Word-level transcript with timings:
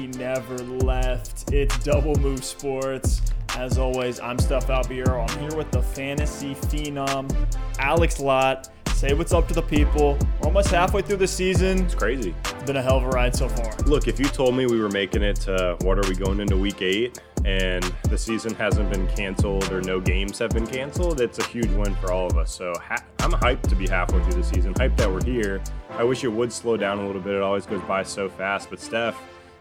he 0.00 0.06
never 0.18 0.56
left. 0.58 1.52
It's 1.52 1.76
Double 1.84 2.14
Move 2.16 2.42
Sports. 2.42 3.20
As 3.56 3.76
always, 3.76 4.18
I'm 4.18 4.38
Steph 4.38 4.68
Albiero. 4.68 5.28
I'm 5.28 5.38
here 5.38 5.54
with 5.54 5.70
the 5.70 5.82
fantasy 5.82 6.54
phenom, 6.54 7.30
Alex 7.78 8.18
Lott. 8.18 8.70
Say 8.94 9.12
what's 9.12 9.32
up 9.32 9.46
to 9.48 9.54
the 9.54 9.62
people. 9.62 10.18
We're 10.40 10.46
almost 10.46 10.68
halfway 10.68 11.02
through 11.02 11.18
the 11.18 11.28
season. 11.28 11.84
It's 11.84 11.94
crazy. 11.94 12.34
It's 12.44 12.62
been 12.64 12.76
a 12.76 12.82
hell 12.82 12.96
of 12.96 13.04
a 13.04 13.08
ride 13.08 13.34
so 13.36 13.48
far. 13.48 13.76
Look, 13.86 14.08
if 14.08 14.18
you 14.18 14.26
told 14.26 14.54
me 14.54 14.66
we 14.66 14.80
were 14.80 14.88
making 14.88 15.22
it 15.22 15.36
to 15.40 15.76
what 15.82 15.98
are 15.98 16.08
we 16.08 16.14
going 16.14 16.40
into 16.40 16.56
week 16.56 16.80
eight 16.80 17.20
and 17.44 17.82
the 18.04 18.16
season 18.16 18.54
hasn't 18.54 18.90
been 18.90 19.06
canceled 19.08 19.70
or 19.70 19.82
no 19.82 20.00
games 20.00 20.38
have 20.38 20.50
been 20.50 20.66
canceled, 20.66 21.20
it's 21.20 21.38
a 21.38 21.44
huge 21.44 21.70
win 21.72 21.94
for 21.96 22.12
all 22.12 22.26
of 22.26 22.38
us. 22.38 22.54
So 22.54 22.72
ha- 22.78 23.04
I'm 23.18 23.32
hyped 23.32 23.68
to 23.68 23.74
be 23.74 23.86
halfway 23.86 24.22
through 24.24 24.40
the 24.40 24.44
season, 24.44 24.72
hyped 24.74 24.96
that 24.98 25.10
we're 25.10 25.24
here. 25.24 25.62
I 25.90 26.04
wish 26.04 26.24
it 26.24 26.28
would 26.28 26.52
slow 26.52 26.78
down 26.78 27.00
a 27.00 27.06
little 27.06 27.22
bit. 27.22 27.34
It 27.34 27.42
always 27.42 27.66
goes 27.66 27.82
by 27.82 28.02
so 28.02 28.28
fast. 28.28 28.70
But 28.70 28.80
Steph, 28.80 29.18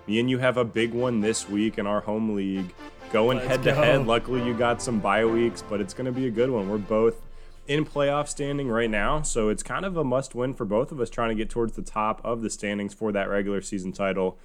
me 0.10 0.20
and 0.20 0.30
you 0.30 0.40
have 0.40 0.58
a 0.58 0.66
big 0.66 0.94
one 0.94 1.22
this 1.22 1.48
week 1.48 1.78
in 1.78 1.86
our 1.86 2.02
home 2.02 2.36
league. 2.36 2.74
Going 3.12 3.38
Let's 3.38 3.50
head 3.50 3.64
to 3.64 3.72
go. 3.72 3.82
head. 3.82 4.08
Luckily, 4.08 4.44
you 4.44 4.56
got 4.56 4.82
some 4.82 5.00
bye 5.00 5.24
weeks, 5.24 5.64
but 5.68 5.80
it's 5.80 5.94
going 5.94 6.06
to 6.06 6.12
be 6.12 6.28
a 6.28 6.32
good 6.32 6.50
one. 6.50 6.68
We're 6.68 6.78
both 6.80 7.22
in 7.68 7.86
playoff 7.86 8.28
standing 8.28 8.70
right 8.70 8.90
now, 8.90 9.22
so 9.22 9.50
it's 9.50 9.62
kind 9.62 9.86
of 9.86 9.96
a 9.98 10.04
must 10.04 10.34
win 10.34 10.56
for 10.56 10.66
both 10.66 10.92
of 10.92 11.00
us 11.00 11.10
trying 11.10 11.30
to 11.30 11.36
get 11.36 11.50
towards 11.50 11.74
the 11.74 11.84
top 11.84 12.22
of 12.24 12.42
the 12.42 12.50
standings 12.50 12.94
for 12.94 13.12
that 13.12 13.30
regular 13.30 13.62
season 13.62 13.92
title. 13.92 14.38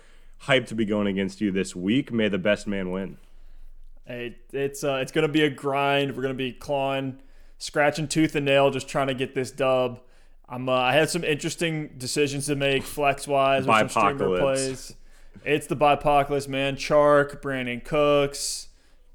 Hyped 0.43 0.67
to 0.67 0.75
be 0.75 0.85
going 0.85 1.07
against 1.07 1.41
you 1.41 1.51
this 1.51 1.75
week. 1.75 2.13
May 2.13 2.29
the 2.29 2.39
best 2.39 2.67
man 2.67 2.91
win. 2.91 3.17
Hey, 4.07 4.37
it's 4.53 4.85
uh, 4.85 4.97
it's 4.97 5.13
gonna 5.13 5.29
be 5.29 5.43
a 5.43 5.49
grind. 5.49 6.15
We're 6.15 6.23
gonna 6.23 6.35
be 6.35 6.53
clawing, 6.53 7.23
scratching 7.57 8.09
tooth 8.09 8.35
and 8.35 8.45
nail, 8.45 8.71
just 8.71 8.89
trying 8.89 9.07
to 9.07 9.15
get 9.15 9.35
this 9.35 9.51
dub. 9.51 10.01
I'm 10.47 10.69
uh, 10.69 10.73
I 10.73 10.93
had 10.93 11.09
some 11.09 11.25
interesting 11.25 11.95
decisions 11.97 12.47
to 12.47 12.57
make 12.57 12.83
flex 12.83 13.27
wise 13.27 13.67
with 13.67 13.75
some 13.75 13.89
streamer 13.89 14.39
plays. 14.39 14.95
It's 15.45 15.67
the 15.67 15.77
bipocalypse, 15.77 16.49
man. 16.49 16.77
Chark, 16.77 17.41
Brandin 17.41 17.85
Cooks, 17.85 18.69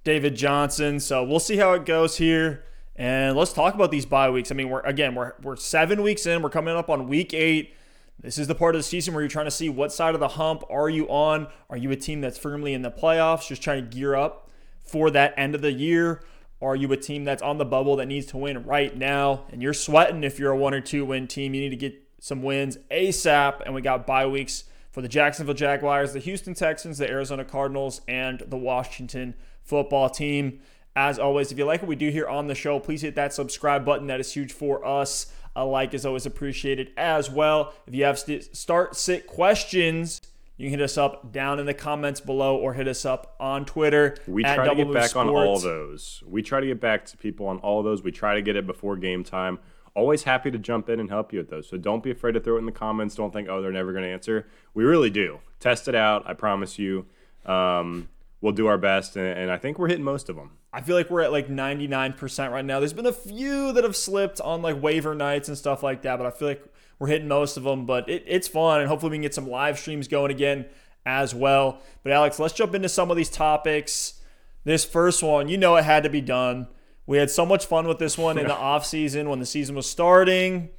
David 0.04 0.36
Johnson. 0.36 1.00
So 1.00 1.24
we'll 1.24 1.40
see 1.40 1.58
how 1.58 1.74
it 1.74 1.86
goes 1.86 2.18
here. 2.18 2.64
And 2.96 3.38
let's 3.38 3.54
talk 3.54 3.76
about 3.76 3.92
these 3.92 4.06
bye 4.06 4.30
weeks. 4.30 4.52
I 4.52 4.56
mean, 4.56 4.70
we're 4.70 4.82
again 4.82 5.16
we're 5.16 5.34
we're 5.42 5.56
seven 5.56 6.04
weeks 6.04 6.26
in. 6.26 6.42
We're 6.42 6.50
coming 6.50 6.76
up 6.76 6.90
on 6.90 7.08
week 7.08 7.34
eight. 7.34 7.74
This 8.20 8.38
is 8.38 8.48
the 8.48 8.56
part 8.56 8.76
of 8.76 8.80
the 8.80 8.84
season 8.84 9.14
where 9.14 9.24
you're 9.24 9.30
trying 9.30 9.46
to 9.46 9.52
see 9.52 9.70
what 9.70 9.94
side 9.94 10.14
of 10.14 10.20
the 10.20 10.28
hump 10.28 10.64
are 10.70 10.90
you 10.90 11.08
on. 11.08 11.48
Are 11.70 11.78
you 11.78 11.90
a 11.92 11.96
team 11.96 12.20
that's 12.20 12.38
firmly 12.38 12.74
in 12.74 12.82
the 12.82 12.92
playoffs, 12.92 13.48
just 13.48 13.62
trying 13.62 13.82
to 13.82 13.90
gear 13.90 14.14
up 14.14 14.50
for 14.84 15.10
that 15.12 15.34
end 15.38 15.56
of 15.56 15.62
the 15.62 15.72
year? 15.72 16.22
Are 16.62 16.76
you 16.76 16.92
a 16.92 16.98
team 16.98 17.24
that's 17.24 17.42
on 17.42 17.58
the 17.58 17.64
bubble 17.64 17.96
that 17.96 18.08
needs 18.08 18.26
to 18.28 18.38
win 18.38 18.66
right 18.66 18.96
now? 18.96 19.46
And 19.50 19.62
you're 19.62 19.74
sweating 19.74 20.26
if 20.26 20.38
you're 20.38 20.52
a 20.52 20.58
one 20.58 20.74
or 20.74 20.82
two 20.82 21.06
win 21.06 21.28
team. 21.28 21.54
You 21.54 21.62
need 21.62 21.70
to 21.70 21.78
get 21.78 21.96
some 22.20 22.44
wins 22.44 22.78
ASAP. 22.92 23.62
And 23.66 23.74
we 23.74 23.82
got 23.82 24.06
bye 24.06 24.28
weeks 24.28 24.66
for 24.92 25.02
the 25.02 25.08
Jacksonville 25.08 25.56
Jaguars, 25.56 26.14
the 26.14 26.20
Houston 26.20 26.54
Texans, 26.54 26.98
the 26.98 27.10
Arizona 27.10 27.46
Cardinals, 27.46 28.02
and 28.08 28.44
the 28.48 28.58
Washington 28.58 29.36
football 29.64 30.10
team. 30.10 30.62
As 30.96 31.20
always, 31.20 31.52
if 31.52 31.58
you 31.58 31.66
like 31.66 31.82
what 31.82 31.88
we 31.88 31.96
do 31.96 32.10
here 32.10 32.28
on 32.28 32.48
the 32.48 32.56
show, 32.56 32.80
please 32.80 33.02
hit 33.02 33.16
that 33.16 33.34
subscribe 33.34 33.86
button. 33.86 34.08
That 34.08 34.20
is 34.20 34.34
huge 34.34 34.52
for 34.52 34.86
us. 34.86 35.28
A 35.56 35.64
like 35.66 35.94
is 35.94 36.06
always 36.06 36.26
appreciated 36.26 36.92
as 36.98 37.30
well. 37.30 37.74
If 37.88 37.94
you 37.94 38.04
have 38.04 38.20
st- 38.20 38.56
start 38.56 38.96
sit 38.96 39.28
questions, 39.28 40.22
you 40.58 40.66
can 40.66 40.80
hit 40.80 40.84
us 40.84 40.98
up 40.98 41.32
down 41.32 41.60
in 41.60 41.66
the 41.66 41.74
comments 41.74 42.20
below 42.20 42.58
or 42.58 42.74
hit 42.74 42.88
us 42.88 43.06
up 43.06 43.36
on 43.40 43.66
Twitter. 43.66 44.18
We 44.28 44.44
try 44.44 44.68
to 44.68 44.76
get 44.76 44.94
back 44.94 45.16
on 45.16 45.30
all 45.30 45.58
those. 45.60 46.22
We 46.28 46.42
try 46.42 46.60
to 46.60 46.68
get 46.68 46.82
back 46.82 47.06
to 47.06 47.18
people 47.18 47.48
on 47.48 47.60
all 47.60 47.82
those. 47.82 48.04
We 48.04 48.12
try 48.12 48.36
to 48.36 48.42
get 48.42 48.56
it 48.58 48.68
before 48.68 48.98
game 48.98 49.24
time. 49.24 49.60
Always 50.00 50.24
happy 50.24 50.50
to 50.50 50.58
jump 50.58 50.88
in 50.88 51.00
and 51.02 51.10
help 51.10 51.34
you 51.34 51.40
with 51.40 51.50
those. 51.50 51.68
So 51.68 51.76
don't 51.76 52.02
be 52.02 52.12
afraid 52.12 52.32
to 52.32 52.40
throw 52.40 52.56
it 52.56 52.60
in 52.60 52.66
the 52.66 52.72
comments. 52.72 53.16
Don't 53.16 53.34
think, 53.34 53.50
oh, 53.50 53.62
they're 53.62 53.72
never 53.72 53.92
going 53.92 54.06
to 54.06 54.10
answer. 54.10 54.48
We 54.74 54.86
really 54.86 55.10
do. 55.10 55.40
Test 55.60 55.90
it 55.90 55.96
out. 55.96 56.24
I 56.26 56.34
promise 56.34 56.80
you. 56.80 57.06
Um, 57.46 58.08
we'll 58.40 58.54
do 58.54 58.68
our 58.68 58.78
best, 58.78 59.18
and, 59.18 59.26
and 59.26 59.52
I 59.52 59.58
think 59.58 59.78
we're 59.78 59.90
hitting 59.90 60.04
most 60.04 60.30
of 60.30 60.36
them. 60.36 60.52
I 60.72 60.82
feel 60.82 60.96
like 60.96 61.10
we're 61.10 61.22
at 61.22 61.32
like 61.32 61.50
99% 61.50 62.52
right 62.52 62.64
now. 62.64 62.80
There's 62.80 62.94
been 62.94 63.06
a 63.06 63.12
few 63.12 63.74
that 63.74 63.84
have 63.84 63.96
slipped 63.96 64.40
on 64.40 64.62
like 64.62 64.82
waiver 64.82 65.16
nights 65.16 65.50
and 65.50 65.58
stuff 65.58 65.84
like 65.84 66.04
that, 66.04 66.18
but 66.18 66.26
I 66.26 66.32
feel 66.32 66.48
like 66.48 66.64
we're 67.00 67.08
hitting 67.08 67.28
most 67.28 67.58
of 67.58 67.64
them. 67.64 67.86
But 67.86 68.08
it, 68.08 68.24
it's 68.26 68.48
fun, 68.48 68.80
and 68.80 68.88
hopefully 68.88 69.12
we 69.12 69.18
can 69.18 69.24
get 69.24 69.34
some 69.34 69.50
live 69.50 69.78
streams 69.78 70.08
going 70.08 70.32
again 70.32 70.66
as 71.06 71.36
well. 71.36 71.82
But 72.04 72.14
Alex, 72.14 72.40
let's 72.40 72.54
jump 72.54 72.74
into 72.76 72.90
some 72.90 73.12
of 73.12 73.18
these 73.18 73.30
topics. 73.30 74.22
This 74.64 74.86
first 74.86 75.24
one, 75.24 75.50
you 75.50 75.58
know, 75.58 75.76
it 75.76 75.84
had 75.84 76.04
to 76.04 76.10
be 76.10 76.22
done. 76.22 76.68
We 77.10 77.18
had 77.18 77.32
so 77.32 77.44
much 77.44 77.66
fun 77.66 77.88
with 77.88 77.98
this 77.98 78.20
one 78.20 78.38
in 78.38 78.46
the 78.46 78.54
offseason 78.54 79.30
when 79.30 79.40
the 79.40 79.46
season 79.48 79.76
was 79.76 79.90
starting. 79.90 80.70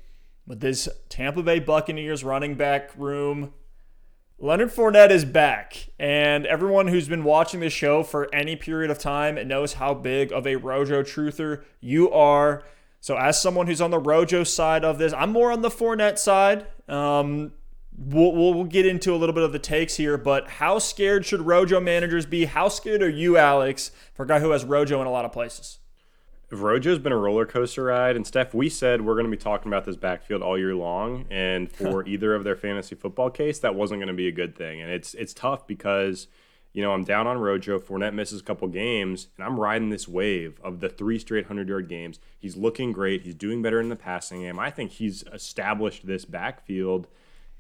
With 0.47 0.61
this 0.61 0.89
Tampa 1.09 1.43
Bay 1.43 1.59
Buccaneers 1.59 2.23
running 2.23 2.55
back 2.55 2.93
room, 2.97 3.53
Leonard 4.39 4.71
Fournette 4.71 5.11
is 5.11 5.25
back, 5.25 5.89
and 5.99 6.47
everyone 6.47 6.87
who's 6.87 7.09
been 7.09 7.25
watching 7.25 7.59
this 7.59 7.73
show 7.73 8.05
for 8.05 8.33
any 8.33 8.55
period 8.55 8.93
of 8.93 8.99
time 9.01 9.45
knows 9.49 9.73
how 9.73 9.93
big 9.93 10.31
of 10.31 10.47
a 10.47 10.55
Rojo 10.55 11.03
truther 11.03 11.65
you 11.81 12.09
are. 12.13 12.63
So, 13.01 13.17
as 13.17 13.43
someone 13.43 13.67
who's 13.67 13.81
on 13.81 13.91
the 13.91 13.99
Rojo 13.99 14.45
side 14.45 14.85
of 14.85 14.99
this, 14.99 15.13
I'm 15.13 15.33
more 15.33 15.51
on 15.51 15.63
the 15.63 15.69
Fournette 15.69 16.17
side. 16.17 16.65
Um, 16.89 17.55
we'll, 17.99 18.37
we'll, 18.37 18.55
we'll 18.55 18.65
get 18.67 18.87
into 18.87 19.13
a 19.13 19.17
little 19.17 19.35
bit 19.35 19.43
of 19.43 19.51
the 19.51 19.59
takes 19.59 19.97
here, 19.97 20.17
but 20.17 20.49
how 20.49 20.79
scared 20.79 21.27
should 21.27 21.41
Rojo 21.41 21.81
managers 21.81 22.25
be? 22.25 22.45
How 22.45 22.69
scared 22.69 23.03
are 23.03 23.11
you, 23.11 23.37
Alex, 23.37 23.91
for 24.15 24.23
a 24.23 24.29
guy 24.29 24.39
who 24.39 24.51
has 24.53 24.65
Rojo 24.65 25.01
in 25.01 25.09
a 25.09 25.11
lot 25.11 25.25
of 25.25 25.33
places? 25.33 25.80
Rojo's 26.59 26.99
been 26.99 27.13
a 27.13 27.17
roller 27.17 27.47
coaster 27.47 27.85
ride, 27.85 28.17
and 28.17 28.27
Steph, 28.27 28.55
we 28.55 28.69
said 28.69 29.03
we're 29.03 29.15
going 29.15 29.27
to 29.27 29.31
be 29.31 29.37
talking 29.37 29.69
about 29.69 29.85
this 29.85 29.97
backfield 29.97 30.43
all 30.43 30.59
year 30.59 30.75
long, 30.75 31.27
and 31.31 31.71
for 31.77 32.05
either 32.07 32.35
of 32.35 32.43
their 32.43 32.57
fantasy 32.57 32.97
football 32.97 33.31
case, 33.31 33.61
that 33.61 33.75
wasn't 33.75 34.01
going 34.01 34.09
to 34.09 34.15
be 34.15 34.27
a 34.27 34.33
good 34.33 34.57
thing, 34.57 34.81
and 34.81 34.91
it's 34.91 35.15
it's 35.15 35.33
tough 35.33 35.67
because 35.67 36.27
you 36.73 36.83
know 36.83 36.93
I'm 36.93 37.05
down 37.05 37.29
on 37.29 37.39
Rojo. 37.39 37.79
Fournette 37.79 38.15
misses 38.15 38.41
a 38.41 38.45
couple 38.45 38.67
games, 38.67 39.29
and 39.37 39.47
I'm 39.47 39.61
riding 39.61 39.91
this 39.91 40.09
wave 40.09 40.61
of 40.65 40.81
the 40.81 40.89
three 40.89 41.21
straight 41.21 41.47
hundred 41.47 41.69
yard 41.69 41.89
games. 41.89 42.19
He's 42.37 42.57
looking 42.57 42.91
great. 42.91 43.23
He's 43.23 43.37
doing 43.37 43.63
better 43.63 43.81
in 43.81 43.89
the 43.89 43.97
passing 43.97 44.41
game. 44.41 44.59
I 44.59 44.71
think 44.71 44.93
he's 44.93 45.23
established 45.33 46.07
this 46.07 46.25
backfield. 46.25 47.07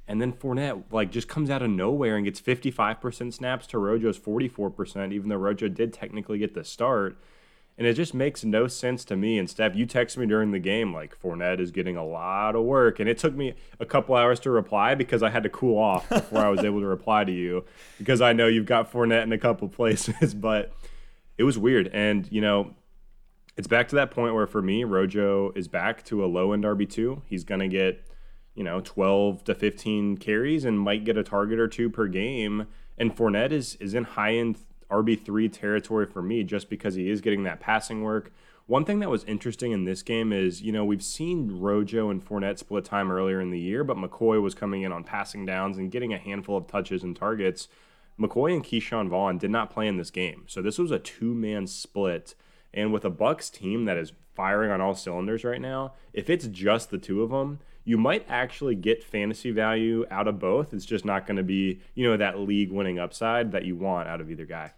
And 0.08 0.20
then 0.20 0.32
Fournette 0.32 0.82
like 0.90 1.12
just 1.12 1.28
comes 1.28 1.50
out 1.50 1.62
of 1.62 1.70
nowhere 1.70 2.16
and 2.16 2.24
gets 2.24 2.40
55% 2.40 3.32
snaps 3.32 3.68
to 3.68 3.78
Rojo's 3.78 4.18
44%, 4.18 5.12
even 5.12 5.28
though 5.28 5.36
Rojo 5.36 5.68
did 5.68 5.92
technically 5.92 6.38
get 6.38 6.54
the 6.54 6.64
start. 6.64 7.16
And 7.80 7.86
it 7.86 7.94
just 7.94 8.12
makes 8.12 8.44
no 8.44 8.66
sense 8.68 9.06
to 9.06 9.16
me. 9.16 9.38
And 9.38 9.48
Steph, 9.48 9.74
you 9.74 9.86
texted 9.86 10.18
me 10.18 10.26
during 10.26 10.50
the 10.50 10.58
game 10.58 10.92
like 10.92 11.18
Fournette 11.18 11.60
is 11.60 11.70
getting 11.70 11.96
a 11.96 12.04
lot 12.04 12.54
of 12.54 12.64
work, 12.64 13.00
and 13.00 13.08
it 13.08 13.16
took 13.16 13.34
me 13.34 13.54
a 13.80 13.86
couple 13.86 14.14
hours 14.14 14.38
to 14.40 14.50
reply 14.50 14.94
because 14.94 15.22
I 15.22 15.30
had 15.30 15.44
to 15.44 15.48
cool 15.48 15.78
off 15.78 16.06
before 16.10 16.40
I 16.40 16.50
was 16.50 16.62
able 16.62 16.80
to 16.80 16.86
reply 16.98 17.24
to 17.24 17.32
you 17.32 17.64
because 17.96 18.20
I 18.20 18.34
know 18.34 18.48
you've 18.48 18.66
got 18.66 18.92
Fournette 18.92 19.22
in 19.22 19.32
a 19.32 19.38
couple 19.38 19.66
places, 19.66 20.34
but 20.48 20.74
it 21.38 21.44
was 21.44 21.56
weird. 21.56 21.88
And 21.94 22.30
you 22.30 22.42
know, 22.42 22.74
it's 23.56 23.66
back 23.66 23.88
to 23.88 23.94
that 23.94 24.10
point 24.10 24.34
where 24.34 24.46
for 24.46 24.60
me, 24.60 24.84
Rojo 24.84 25.50
is 25.56 25.66
back 25.66 26.04
to 26.04 26.22
a 26.22 26.26
low 26.26 26.52
end 26.52 26.64
RB 26.64 26.86
two. 26.86 27.22
He's 27.24 27.44
gonna 27.44 27.68
get 27.68 28.06
you 28.54 28.62
know 28.62 28.82
12 28.82 29.42
to 29.44 29.54
15 29.54 30.18
carries 30.18 30.66
and 30.66 30.78
might 30.78 31.04
get 31.04 31.16
a 31.16 31.22
target 31.22 31.58
or 31.58 31.66
two 31.66 31.88
per 31.88 32.08
game. 32.08 32.66
And 32.98 33.16
Fournette 33.16 33.52
is 33.52 33.76
is 33.76 33.94
in 33.94 34.04
high 34.04 34.34
end 34.34 34.58
RB3 34.90 35.52
territory 35.52 36.06
for 36.06 36.22
me 36.22 36.44
just 36.44 36.68
because 36.68 36.94
he 36.94 37.10
is 37.10 37.20
getting 37.20 37.44
that 37.44 37.60
passing 37.60 38.02
work. 38.02 38.32
One 38.66 38.84
thing 38.84 39.00
that 39.00 39.10
was 39.10 39.24
interesting 39.24 39.72
in 39.72 39.84
this 39.84 40.02
game 40.02 40.32
is, 40.32 40.62
you 40.62 40.70
know, 40.70 40.84
we've 40.84 41.02
seen 41.02 41.58
Rojo 41.58 42.08
and 42.08 42.24
Fournette 42.24 42.58
split 42.58 42.84
time 42.84 43.10
earlier 43.10 43.40
in 43.40 43.50
the 43.50 43.58
year, 43.58 43.82
but 43.82 43.96
McCoy 43.96 44.40
was 44.40 44.54
coming 44.54 44.82
in 44.82 44.92
on 44.92 45.02
passing 45.02 45.44
downs 45.44 45.76
and 45.76 45.90
getting 45.90 46.12
a 46.12 46.18
handful 46.18 46.56
of 46.56 46.68
touches 46.68 47.02
and 47.02 47.16
targets. 47.16 47.66
McCoy 48.20 48.52
and 48.52 48.64
Ke'Shawn 48.64 49.08
Vaughn 49.08 49.38
did 49.38 49.50
not 49.50 49.70
play 49.70 49.88
in 49.88 49.96
this 49.96 50.10
game. 50.10 50.44
So 50.46 50.62
this 50.62 50.78
was 50.78 50.90
a 50.90 50.98
two 50.98 51.34
man 51.34 51.66
split. 51.66 52.34
And 52.72 52.92
with 52.92 53.04
a 53.04 53.10
Bucks 53.10 53.50
team 53.50 53.86
that 53.86 53.96
is 53.96 54.12
firing 54.34 54.70
on 54.70 54.80
all 54.80 54.94
cylinders 54.94 55.42
right 55.42 55.60
now, 55.60 55.94
if 56.12 56.30
it's 56.30 56.46
just 56.46 56.90
the 56.90 56.98
two 56.98 57.22
of 57.22 57.30
them, 57.30 57.58
you 57.84 57.98
might 57.98 58.24
actually 58.28 58.74
get 58.74 59.02
fantasy 59.02 59.50
value 59.50 60.04
out 60.10 60.28
of 60.28 60.38
both. 60.38 60.72
It's 60.72 60.84
just 60.84 61.04
not 61.04 61.26
going 61.26 61.38
to 61.38 61.42
be, 61.42 61.80
you 61.94 62.08
know, 62.08 62.16
that 62.16 62.38
league 62.38 62.70
winning 62.70 62.98
upside 62.98 63.52
that 63.52 63.64
you 63.64 63.74
want 63.74 64.08
out 64.08 64.20
of 64.20 64.30
either 64.30 64.46
guy. 64.46 64.74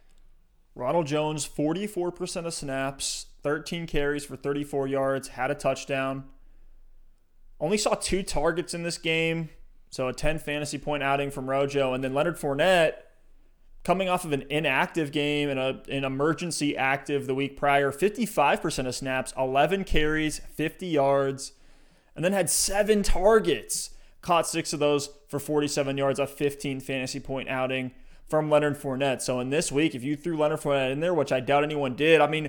Ronald 0.74 1.06
Jones, 1.06 1.46
44% 1.46 2.46
of 2.46 2.54
snaps, 2.54 3.26
13 3.42 3.86
carries 3.86 4.24
for 4.24 4.36
34 4.36 4.88
yards, 4.88 5.28
had 5.28 5.50
a 5.50 5.54
touchdown. 5.54 6.24
Only 7.60 7.76
saw 7.76 7.94
two 7.94 8.22
targets 8.22 8.72
in 8.74 8.82
this 8.82 8.98
game, 8.98 9.50
so 9.90 10.08
a 10.08 10.12
10 10.12 10.38
fantasy 10.38 10.78
point 10.78 11.02
outing 11.02 11.30
from 11.30 11.48
Rojo. 11.48 11.92
And 11.92 12.02
then 12.02 12.14
Leonard 12.14 12.36
Fournette, 12.36 12.94
coming 13.84 14.08
off 14.08 14.24
of 14.24 14.32
an 14.32 14.44
inactive 14.48 15.12
game 15.12 15.50
and 15.50 15.60
a, 15.60 15.82
an 15.88 16.04
emergency 16.04 16.76
active 16.76 17.26
the 17.26 17.34
week 17.34 17.56
prior, 17.56 17.92
55% 17.92 18.86
of 18.86 18.94
snaps, 18.94 19.34
11 19.36 19.84
carries, 19.84 20.38
50 20.38 20.86
yards, 20.86 21.52
and 22.16 22.24
then 22.24 22.32
had 22.32 22.48
seven 22.48 23.02
targets. 23.02 23.90
Caught 24.22 24.46
six 24.46 24.72
of 24.72 24.78
those 24.78 25.10
for 25.28 25.38
47 25.38 25.98
yards, 25.98 26.18
a 26.18 26.26
15 26.26 26.80
fantasy 26.80 27.20
point 27.20 27.48
outing 27.48 27.90
from 28.32 28.48
Leonard 28.48 28.78
Fournette. 28.80 29.20
So 29.20 29.40
in 29.40 29.50
this 29.50 29.70
week, 29.70 29.94
if 29.94 30.02
you 30.02 30.16
threw 30.16 30.38
Leonard 30.38 30.60
Fournette 30.60 30.90
in 30.90 31.00
there, 31.00 31.12
which 31.12 31.32
I 31.32 31.40
doubt 31.40 31.64
anyone 31.64 31.94
did, 31.94 32.22
I 32.22 32.26
mean, 32.26 32.48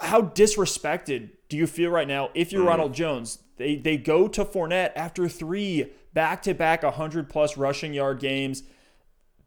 how 0.00 0.22
disrespected 0.22 1.28
do 1.50 1.58
you 1.58 1.66
feel 1.66 1.90
right 1.90 2.08
now 2.08 2.30
if 2.32 2.52
you're 2.52 2.62
mm-hmm. 2.62 2.70
Ronald 2.70 2.94
Jones? 2.94 3.40
They 3.58 3.76
they 3.76 3.98
go 3.98 4.28
to 4.28 4.46
Fournette 4.46 4.92
after 4.96 5.28
three 5.28 5.92
back 6.14 6.40
to 6.44 6.54
back 6.54 6.84
100 6.84 7.28
plus 7.28 7.58
rushing 7.58 7.92
yard 7.92 8.18
games. 8.18 8.62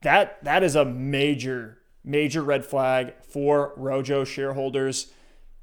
that 0.03 0.43
that 0.43 0.61
is 0.61 0.75
a 0.75 0.85
major 0.85 1.79
major 2.03 2.43
red 2.43 2.63
flag 2.63 3.15
for 3.23 3.73
Rojo 3.77 4.25
shareholders. 4.25 5.11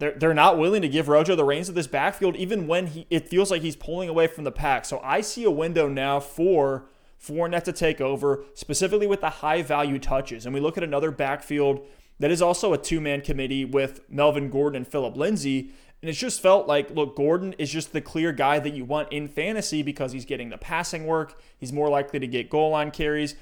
They're, 0.00 0.18
they're 0.18 0.34
not 0.34 0.58
willing 0.58 0.82
to 0.82 0.88
give 0.88 1.06
Rojo 1.06 1.36
the 1.36 1.44
reins 1.44 1.68
of 1.68 1.76
this 1.76 1.86
backfield, 1.86 2.34
even 2.34 2.66
when 2.66 2.88
he 2.88 3.06
it 3.10 3.28
feels 3.28 3.48
like 3.52 3.62
he's 3.62 3.76
pulling 3.76 4.08
away 4.08 4.26
from 4.26 4.42
the 4.42 4.50
pack. 4.50 4.84
So 4.86 4.98
I 5.04 5.20
see 5.20 5.44
a 5.44 5.52
window 5.52 5.88
now 5.88 6.18
for 6.18 6.88
Fournette 7.24 7.64
to 7.64 7.72
take 7.72 8.00
over, 8.00 8.44
specifically 8.54 9.06
with 9.06 9.20
the 9.20 9.30
high 9.30 9.62
value 9.62 9.98
touches. 9.98 10.44
And 10.44 10.54
we 10.54 10.60
look 10.60 10.76
at 10.76 10.82
another 10.82 11.10
backfield 11.10 11.86
that 12.18 12.30
is 12.30 12.42
also 12.42 12.72
a 12.72 12.78
two 12.78 13.00
man 13.00 13.20
committee 13.20 13.64
with 13.64 14.00
Melvin 14.08 14.50
Gordon 14.50 14.76
and 14.76 14.88
Phillip 14.88 15.16
Lindsay. 15.16 15.70
And 16.00 16.08
it's 16.08 16.18
just 16.18 16.40
felt 16.40 16.66
like, 16.66 16.90
look, 16.90 17.14
Gordon 17.14 17.52
is 17.58 17.70
just 17.70 17.92
the 17.92 18.00
clear 18.00 18.32
guy 18.32 18.58
that 18.58 18.74
you 18.74 18.84
want 18.84 19.12
in 19.12 19.28
fantasy 19.28 19.82
because 19.82 20.12
he's 20.12 20.24
getting 20.24 20.50
the 20.50 20.58
passing 20.58 21.06
work. 21.06 21.40
He's 21.58 21.72
more 21.72 21.88
likely 21.88 22.18
to 22.18 22.26
get 22.26 22.50
goal 22.50 22.70
line 22.70 22.90
carries. 22.90 23.36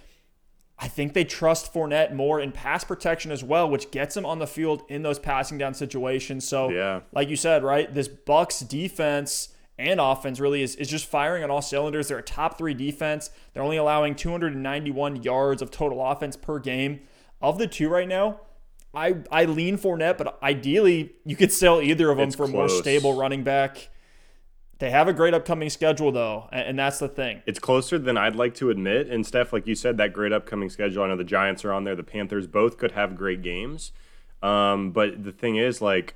I 0.79 0.89
think 0.89 1.13
they 1.13 1.25
trust 1.25 1.73
Fournette 1.73 2.13
more 2.13 2.41
in 2.41 2.53
pass 2.53 2.85
protection 2.85 3.31
as 3.31 3.45
well, 3.45 3.69
which 3.69 3.91
gets 3.91 4.17
him 4.17 4.25
on 4.25 4.39
the 4.39 4.47
field 4.47 4.83
in 4.89 5.03
those 5.03 5.19
passing 5.19 5.59
down 5.59 5.75
situations. 5.75 6.49
So, 6.49 6.71
yeah. 6.71 7.01
like 7.13 7.29
you 7.29 7.37
said, 7.37 7.63
right, 7.63 7.93
this 7.93 8.09
Bucks 8.09 8.61
defense 8.61 9.51
and 9.81 10.01
offense 10.01 10.39
really 10.39 10.63
is, 10.63 10.77
is 10.77 10.89
just 10.89 11.07
firing 11.07 11.43
on 11.43 11.51
all 11.51 11.63
cylinders. 11.63 12.09
They're 12.09 12.19
a 12.19 12.23
top 12.23 12.59
three 12.59 12.75
defense. 12.75 13.31
They're 13.53 13.63
only 13.63 13.77
allowing 13.77 14.15
291 14.15 15.23
yards 15.23 15.63
of 15.63 15.71
total 15.71 16.05
offense 16.05 16.37
per 16.37 16.59
game. 16.59 17.01
Of 17.43 17.59
the 17.59 17.67
two 17.67 17.89
right 17.89 18.07
now, 18.07 18.41
I 18.95 19.17
I 19.31 19.47
lean 19.47 19.79
Fournette, 19.79 20.19
but 20.19 20.39
ideally 20.43 21.15
you 21.25 21.37
could 21.37 21.53
sell 21.53 21.81
either 21.81 22.11
of 22.11 22.19
them 22.19 22.29
It's 22.29 22.37
for 22.37 22.45
a 22.45 22.49
more 22.49 22.69
stable 22.69 23.17
running 23.17 23.43
back. 23.43 23.89
They 24.79 24.91
have 24.91 25.09
a 25.09 25.13
great 25.13 25.35
upcoming 25.35 25.71
schedule 25.71 26.11
though, 26.13 26.49
and, 26.53 26.69
and 26.69 26.79
that's 26.79 26.99
the 26.99 27.09
thing. 27.09 27.43
It's 27.47 27.59
closer 27.59 27.99
than 27.99 28.17
I'd 28.17 28.37
like 28.37 28.55
to 28.57 28.71
admit. 28.71 29.09
And 29.09 29.27
Steph, 29.27 29.53
like 29.53 29.67
you 29.67 29.75
said, 29.75 29.97
that 29.99 30.13
great 30.13 30.33
upcoming 30.33 30.71
schedule. 30.71 31.03
I 31.03 31.09
know 31.09 31.17
the 31.17 31.25
Giants 31.25 31.65
are 31.65 31.73
on 31.73 31.85
there. 31.85 31.95
The 31.95 32.03
Panthers 32.03 32.47
both 32.47 32.79
could 32.79 32.93
have 32.93 33.17
great 33.17 33.43
games. 33.43 33.93
Um, 34.43 34.91
but 34.91 35.23
the 35.23 35.33
thing 35.33 35.57
is, 35.57 35.83
like 35.83 36.15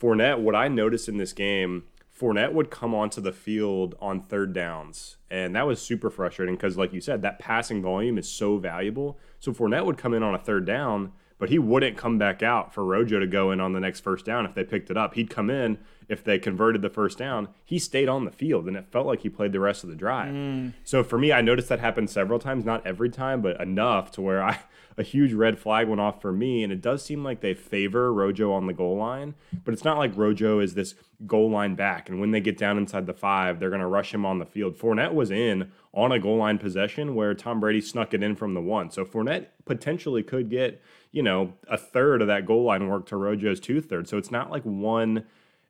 Fournette, 0.00 0.38
what 0.38 0.54
I 0.54 0.68
noticed 0.68 1.08
in 1.08 1.18
this 1.18 1.32
game, 1.32 1.84
Fournette 2.18 2.52
would 2.52 2.70
come 2.70 2.94
onto 2.94 3.20
the 3.20 3.32
field 3.32 3.94
on 4.00 4.20
third 4.20 4.54
downs, 4.54 5.18
and 5.30 5.54
that 5.54 5.66
was 5.66 5.82
super 5.82 6.08
frustrating 6.08 6.54
because, 6.54 6.78
like 6.78 6.92
you 6.92 7.00
said, 7.00 7.20
that 7.22 7.38
passing 7.38 7.82
volume 7.82 8.16
is 8.16 8.28
so 8.28 8.56
valuable. 8.56 9.18
So 9.38 9.52
Fournette 9.52 9.84
would 9.84 9.98
come 9.98 10.14
in 10.14 10.22
on 10.22 10.34
a 10.34 10.38
third 10.38 10.64
down, 10.64 11.12
but 11.38 11.50
he 11.50 11.58
wouldn't 11.58 11.96
come 11.96 12.18
back 12.18 12.42
out 12.42 12.72
for 12.72 12.84
Rojo 12.84 13.20
to 13.20 13.26
go 13.26 13.50
in 13.50 13.60
on 13.60 13.72
the 13.72 13.80
next 13.80 14.00
first 14.00 14.24
down 14.24 14.46
if 14.46 14.54
they 14.54 14.64
picked 14.64 14.90
it 14.90 14.96
up. 14.96 15.14
He'd 15.14 15.30
come 15.30 15.50
in 15.50 15.78
if 16.08 16.22
they 16.22 16.38
converted 16.38 16.82
the 16.82 16.88
first 16.88 17.18
down. 17.18 17.48
He 17.64 17.78
stayed 17.78 18.08
on 18.08 18.24
the 18.24 18.30
field, 18.30 18.66
and 18.68 18.76
it 18.76 18.86
felt 18.90 19.06
like 19.06 19.20
he 19.20 19.28
played 19.28 19.52
the 19.52 19.60
rest 19.60 19.84
of 19.84 19.90
the 19.90 19.96
drive. 19.96 20.32
Mm. 20.32 20.72
So 20.84 21.02
for 21.02 21.18
me, 21.18 21.32
I 21.32 21.40
noticed 21.40 21.68
that 21.68 21.80
happen 21.80 22.06
several 22.06 22.38
times, 22.38 22.64
not 22.64 22.86
every 22.86 23.10
time, 23.10 23.42
but 23.42 23.60
enough 23.60 24.10
to 24.12 24.22
where 24.22 24.42
I 24.42 24.60
a 24.98 25.02
huge 25.02 25.32
red 25.32 25.58
flag 25.58 25.88
went 25.88 26.00
off 26.00 26.20
for 26.20 26.32
me. 26.32 26.62
And 26.62 26.72
it 26.72 26.80
does 26.80 27.04
seem 27.04 27.22
like 27.22 27.40
they 27.40 27.54
favor 27.54 28.12
Rojo 28.12 28.52
on 28.52 28.66
the 28.66 28.72
goal 28.72 28.96
line, 28.96 29.34
but 29.64 29.74
it's 29.74 29.84
not 29.84 29.98
like 29.98 30.16
Rojo 30.16 30.60
is 30.60 30.74
this 30.74 30.94
goal 31.26 31.50
line 31.50 31.74
back. 31.74 32.08
And 32.08 32.20
when 32.20 32.30
they 32.30 32.40
get 32.40 32.58
down 32.58 32.78
inside 32.78 33.06
the 33.06 33.14
five, 33.14 33.58
they're 33.58 33.70
going 33.70 33.80
to 33.80 33.86
rush 33.86 34.12
him 34.12 34.26
on 34.26 34.38
the 34.38 34.46
field. 34.46 34.76
Fournette 34.76 35.14
was 35.14 35.30
in 35.30 35.70
on 35.92 36.12
a 36.12 36.18
goal 36.18 36.36
line 36.36 36.58
possession 36.58 37.14
where 37.14 37.34
Tom 37.34 37.60
Brady 37.60 37.80
snuck 37.80 38.14
it 38.14 38.22
in 38.22 38.36
from 38.36 38.54
the 38.54 38.60
one. 38.60 38.90
So 38.90 39.04
Fournette 39.04 39.46
potentially 39.64 40.22
could 40.22 40.50
get, 40.50 40.82
you 41.16 41.22
know, 41.22 41.54
a 41.66 41.78
third 41.78 42.20
of 42.20 42.28
that 42.28 42.44
goal 42.44 42.64
line 42.64 42.88
work 42.88 43.06
to 43.06 43.16
Rojo's 43.16 43.58
two 43.58 43.80
thirds. 43.80 44.10
So 44.10 44.18
it's 44.18 44.30
not 44.30 44.50
like 44.50 44.62
one 44.64 45.24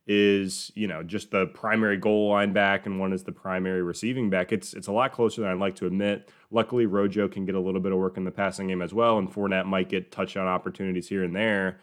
is 0.05 0.71
you 0.75 0.87
know 0.87 1.03
just 1.03 1.31
the 1.31 1.45
primary 1.47 1.97
goal 1.97 2.29
line 2.29 2.53
back 2.53 2.85
and 2.85 2.97
one 2.97 3.11
is 3.13 3.23
the 3.23 3.31
primary 3.31 3.81
receiving 3.81 4.29
back. 4.29 4.51
It's 4.51 4.73
it's 4.73 4.87
a 4.87 4.91
lot 4.91 5.13
closer 5.13 5.39
than 5.39 5.49
I'd 5.49 5.57
like 5.57 5.75
to 5.75 5.85
admit. 5.85 6.29
Luckily, 6.51 6.85
Rojo 6.85 7.29
can 7.29 7.45
get 7.45 7.55
a 7.55 7.61
little 7.61 7.79
bit 7.79 7.93
of 7.93 7.97
work 7.97 8.17
in 8.17 8.25
the 8.25 8.31
passing 8.31 8.67
game 8.67 8.81
as 8.81 8.93
well, 8.93 9.17
and 9.17 9.33
Fournette 9.33 9.65
might 9.65 9.87
get 9.87 10.11
touchdown 10.11 10.47
opportunities 10.47 11.07
here 11.07 11.23
and 11.23 11.33
there. 11.33 11.79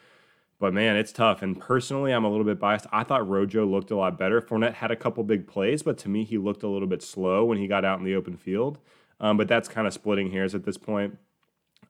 But 0.59 0.75
man, 0.75 0.97
it's 0.97 1.13
tough. 1.13 1.41
And 1.41 1.59
personally, 1.59 2.13
I'm 2.13 2.25
a 2.25 2.31
little 2.31 2.45
bit 2.45 2.61
biased. 2.61 2.87
I 2.93 3.03
thought 3.03 3.27
Rojo 3.27 3.65
looked 3.65 3.91
a 3.91 3.97
lot 3.97 4.19
better. 4.19 4.43
Fournette 4.43 4.75
had 4.75 4.91
a 4.91 4.97
couple 4.97 5.25
big 5.25 5.47
plays, 5.47 5.83
but 5.83 5.97
to 5.99 6.11
me, 6.11 6.25
he 6.25 6.37
looked 6.37 6.63
a 6.63 6.69
little 6.69 6.89
bit 6.89 7.03
slow 7.03 7.47
when 7.47 7.57
he 7.57 7.67
got 7.67 7.87
out 7.87 7.99
in 7.99 8.05
the 8.05 8.15
open 8.15 8.37
field. 8.37 8.79
Um, 9.21 9.39
but 9.39 9.49
that's 9.49 9.71
kind 9.71 9.87
of 9.87 9.95
splitting 9.95 10.33
hairs 10.33 10.55
at 10.55 10.65
this 10.65 10.77
point. 10.77 11.17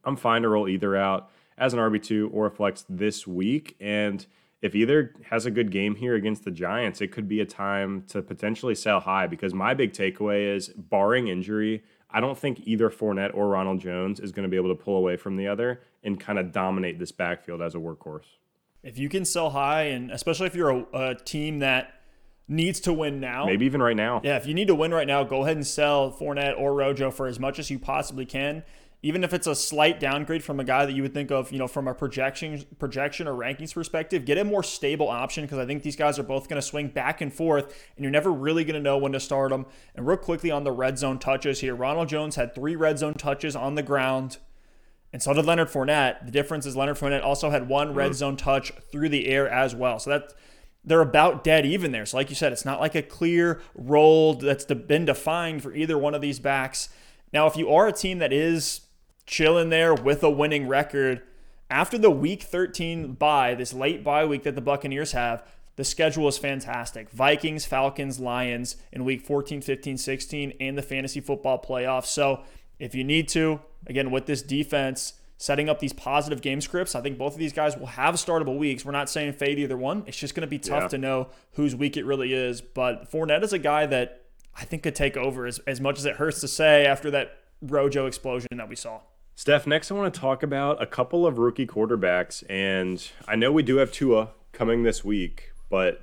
I'm 0.04 0.14
fine 0.14 0.42
to 0.42 0.48
roll 0.48 0.68
either 0.68 0.94
out 0.94 1.30
as 1.58 1.72
an 1.72 1.80
RB2 1.80 2.30
or 2.32 2.46
a 2.46 2.50
flex 2.50 2.84
this 2.88 3.26
week. 3.26 3.76
And 3.80 4.26
if 4.62 4.74
either 4.74 5.14
has 5.30 5.46
a 5.46 5.50
good 5.50 5.70
game 5.70 5.94
here 5.94 6.14
against 6.14 6.44
the 6.44 6.50
Giants, 6.50 7.00
it 7.00 7.12
could 7.12 7.28
be 7.28 7.40
a 7.40 7.46
time 7.46 8.04
to 8.08 8.22
potentially 8.22 8.74
sell 8.74 9.00
high 9.00 9.26
because 9.26 9.52
my 9.54 9.74
big 9.74 9.92
takeaway 9.92 10.54
is 10.54 10.68
barring 10.68 11.28
injury, 11.28 11.82
I 12.14 12.20
don't 12.20 12.38
think 12.38 12.60
either 12.64 12.90
Fournette 12.90 13.34
or 13.34 13.48
Ronald 13.48 13.80
Jones 13.80 14.20
is 14.20 14.30
going 14.30 14.44
to 14.44 14.48
be 14.48 14.56
able 14.56 14.74
to 14.74 14.80
pull 14.80 14.96
away 14.96 15.16
from 15.16 15.36
the 15.36 15.48
other 15.48 15.82
and 16.04 16.18
kind 16.18 16.38
of 16.38 16.52
dominate 16.52 16.98
this 16.98 17.10
backfield 17.10 17.60
as 17.60 17.74
a 17.74 17.78
workhorse. 17.78 18.38
If 18.84 18.98
you 18.98 19.08
can 19.08 19.24
sell 19.24 19.50
high, 19.50 19.84
and 19.84 20.12
especially 20.12 20.46
if 20.46 20.54
you're 20.54 20.70
a, 20.70 20.86
a 20.92 21.14
team 21.16 21.58
that 21.58 21.92
needs 22.46 22.78
to 22.80 22.92
win 22.92 23.18
now, 23.18 23.46
Maybe 23.46 23.66
even 23.66 23.82
right 23.82 23.96
now. 23.96 24.20
Yeah, 24.22 24.36
if 24.36 24.46
you 24.46 24.54
need 24.54 24.68
to 24.68 24.74
win 24.74 24.94
right 24.94 25.06
now, 25.06 25.24
go 25.24 25.42
ahead 25.42 25.56
and 25.56 25.66
sell 25.66 26.12
Fournette 26.12 26.58
or 26.58 26.72
Rojo 26.74 27.10
for 27.10 27.26
as 27.26 27.40
much 27.40 27.58
as 27.58 27.70
you 27.70 27.80
possibly 27.80 28.26
can. 28.26 28.62
Even 29.04 29.22
if 29.22 29.34
it's 29.34 29.46
a 29.46 29.54
slight 29.54 30.00
downgrade 30.00 30.42
from 30.42 30.58
a 30.58 30.64
guy 30.64 30.86
that 30.86 30.94
you 30.94 31.02
would 31.02 31.12
think 31.12 31.30
of, 31.30 31.52
you 31.52 31.58
know, 31.58 31.68
from 31.68 31.86
a 31.86 31.92
projection 31.92 32.64
projection 32.78 33.28
or 33.28 33.34
rankings 33.34 33.74
perspective, 33.74 34.24
get 34.24 34.38
a 34.38 34.44
more 34.44 34.62
stable 34.62 35.10
option 35.10 35.44
because 35.44 35.58
I 35.58 35.66
think 35.66 35.82
these 35.82 35.94
guys 35.94 36.18
are 36.18 36.22
both 36.22 36.48
going 36.48 36.56
to 36.58 36.66
swing 36.66 36.88
back 36.88 37.20
and 37.20 37.30
forth, 37.30 37.66
and 37.96 38.02
you're 38.02 38.10
never 38.10 38.32
really 38.32 38.64
going 38.64 38.76
to 38.76 38.80
know 38.80 38.96
when 38.96 39.12
to 39.12 39.20
start 39.20 39.50
them. 39.50 39.66
And 39.94 40.06
real 40.06 40.16
quickly 40.16 40.50
on 40.50 40.64
the 40.64 40.72
red 40.72 40.98
zone 40.98 41.18
touches 41.18 41.60
here, 41.60 41.74
Ronald 41.74 42.08
Jones 42.08 42.36
had 42.36 42.54
three 42.54 42.76
red 42.76 42.98
zone 42.98 43.12
touches 43.12 43.54
on 43.54 43.74
the 43.74 43.82
ground. 43.82 44.38
And 45.12 45.22
so 45.22 45.34
did 45.34 45.44
Leonard 45.44 45.68
Fournette. 45.68 46.24
The 46.24 46.32
difference 46.32 46.64
is 46.64 46.74
Leonard 46.74 46.96
Fournette 46.96 47.22
also 47.22 47.50
had 47.50 47.68
one 47.68 47.92
red 47.92 48.12
mm-hmm. 48.12 48.14
zone 48.14 48.36
touch 48.38 48.72
through 48.90 49.10
the 49.10 49.28
air 49.28 49.46
as 49.46 49.74
well. 49.74 49.98
So 49.98 50.08
that 50.08 50.32
they're 50.82 51.02
about 51.02 51.44
dead 51.44 51.66
even 51.66 51.92
there. 51.92 52.06
So 52.06 52.16
like 52.16 52.30
you 52.30 52.36
said, 52.36 52.52
it's 52.52 52.64
not 52.64 52.80
like 52.80 52.94
a 52.94 53.02
clear 53.02 53.60
role 53.74 54.32
that's 54.32 54.64
been 54.64 55.04
defined 55.04 55.62
for 55.62 55.74
either 55.74 55.98
one 55.98 56.14
of 56.14 56.22
these 56.22 56.38
backs. 56.38 56.88
Now, 57.34 57.46
if 57.46 57.56
you 57.56 57.68
are 57.70 57.86
a 57.86 57.92
team 57.92 58.18
that 58.20 58.32
is 58.32 58.83
chilling 59.26 59.70
there 59.70 59.94
with 59.94 60.22
a 60.22 60.30
winning 60.30 60.66
record, 60.68 61.22
after 61.70 61.96
the 61.98 62.10
week 62.10 62.42
13 62.42 63.12
bye, 63.14 63.54
this 63.54 63.72
late 63.72 64.04
bye 64.04 64.24
week 64.24 64.42
that 64.44 64.54
the 64.54 64.60
Buccaneers 64.60 65.12
have, 65.12 65.42
the 65.76 65.84
schedule 65.84 66.28
is 66.28 66.38
fantastic. 66.38 67.10
Vikings, 67.10 67.64
Falcons, 67.64 68.20
Lions 68.20 68.76
in 68.92 69.04
week 69.04 69.22
14, 69.22 69.60
15, 69.60 69.96
16, 69.98 70.52
and 70.60 70.78
the 70.78 70.82
fantasy 70.82 71.20
football 71.20 71.60
playoffs. 71.60 72.06
So 72.06 72.42
if 72.78 72.94
you 72.94 73.02
need 73.02 73.28
to, 73.30 73.60
again, 73.86 74.10
with 74.12 74.26
this 74.26 74.40
defense, 74.42 75.14
setting 75.36 75.68
up 75.68 75.80
these 75.80 75.92
positive 75.92 76.40
game 76.42 76.60
scripts, 76.60 76.94
I 76.94 77.00
think 77.00 77.18
both 77.18 77.32
of 77.32 77.38
these 77.40 77.52
guys 77.52 77.76
will 77.76 77.86
have 77.86 78.14
startable 78.14 78.56
weeks. 78.56 78.84
We're 78.84 78.92
not 78.92 79.10
saying 79.10 79.32
fade 79.32 79.58
either 79.58 79.76
one. 79.76 80.04
It's 80.06 80.16
just 80.16 80.34
going 80.36 80.42
to 80.42 80.46
be 80.46 80.60
tough 80.60 80.84
Yeah. 80.84 80.88
to 80.88 80.98
know 80.98 81.28
whose 81.54 81.74
week 81.74 81.96
it 81.96 82.04
really 82.04 82.32
is. 82.32 82.60
But 82.60 83.10
Fournette 83.10 83.42
is 83.42 83.52
a 83.52 83.58
guy 83.58 83.84
that 83.86 84.22
I 84.56 84.64
think 84.64 84.84
could 84.84 84.94
take 84.94 85.16
over 85.16 85.44
as, 85.46 85.58
as 85.66 85.80
much 85.80 85.98
as 85.98 86.04
it 86.04 86.16
hurts 86.16 86.40
to 86.42 86.48
say 86.48 86.86
after 86.86 87.10
that 87.10 87.36
Rojo 87.60 88.06
explosion 88.06 88.48
that 88.58 88.68
we 88.68 88.76
saw. 88.76 89.00
Steph, 89.36 89.66
next 89.66 89.90
I 89.90 89.94
want 89.94 90.14
to 90.14 90.20
talk 90.20 90.44
about 90.44 90.80
a 90.80 90.86
couple 90.86 91.26
of 91.26 91.38
rookie 91.38 91.66
quarterbacks. 91.66 92.44
And 92.48 93.06
I 93.26 93.34
know 93.34 93.50
we 93.50 93.64
do 93.64 93.76
have 93.76 93.90
Tua 93.90 94.30
coming 94.52 94.84
this 94.84 95.04
week, 95.04 95.50
but 95.68 96.02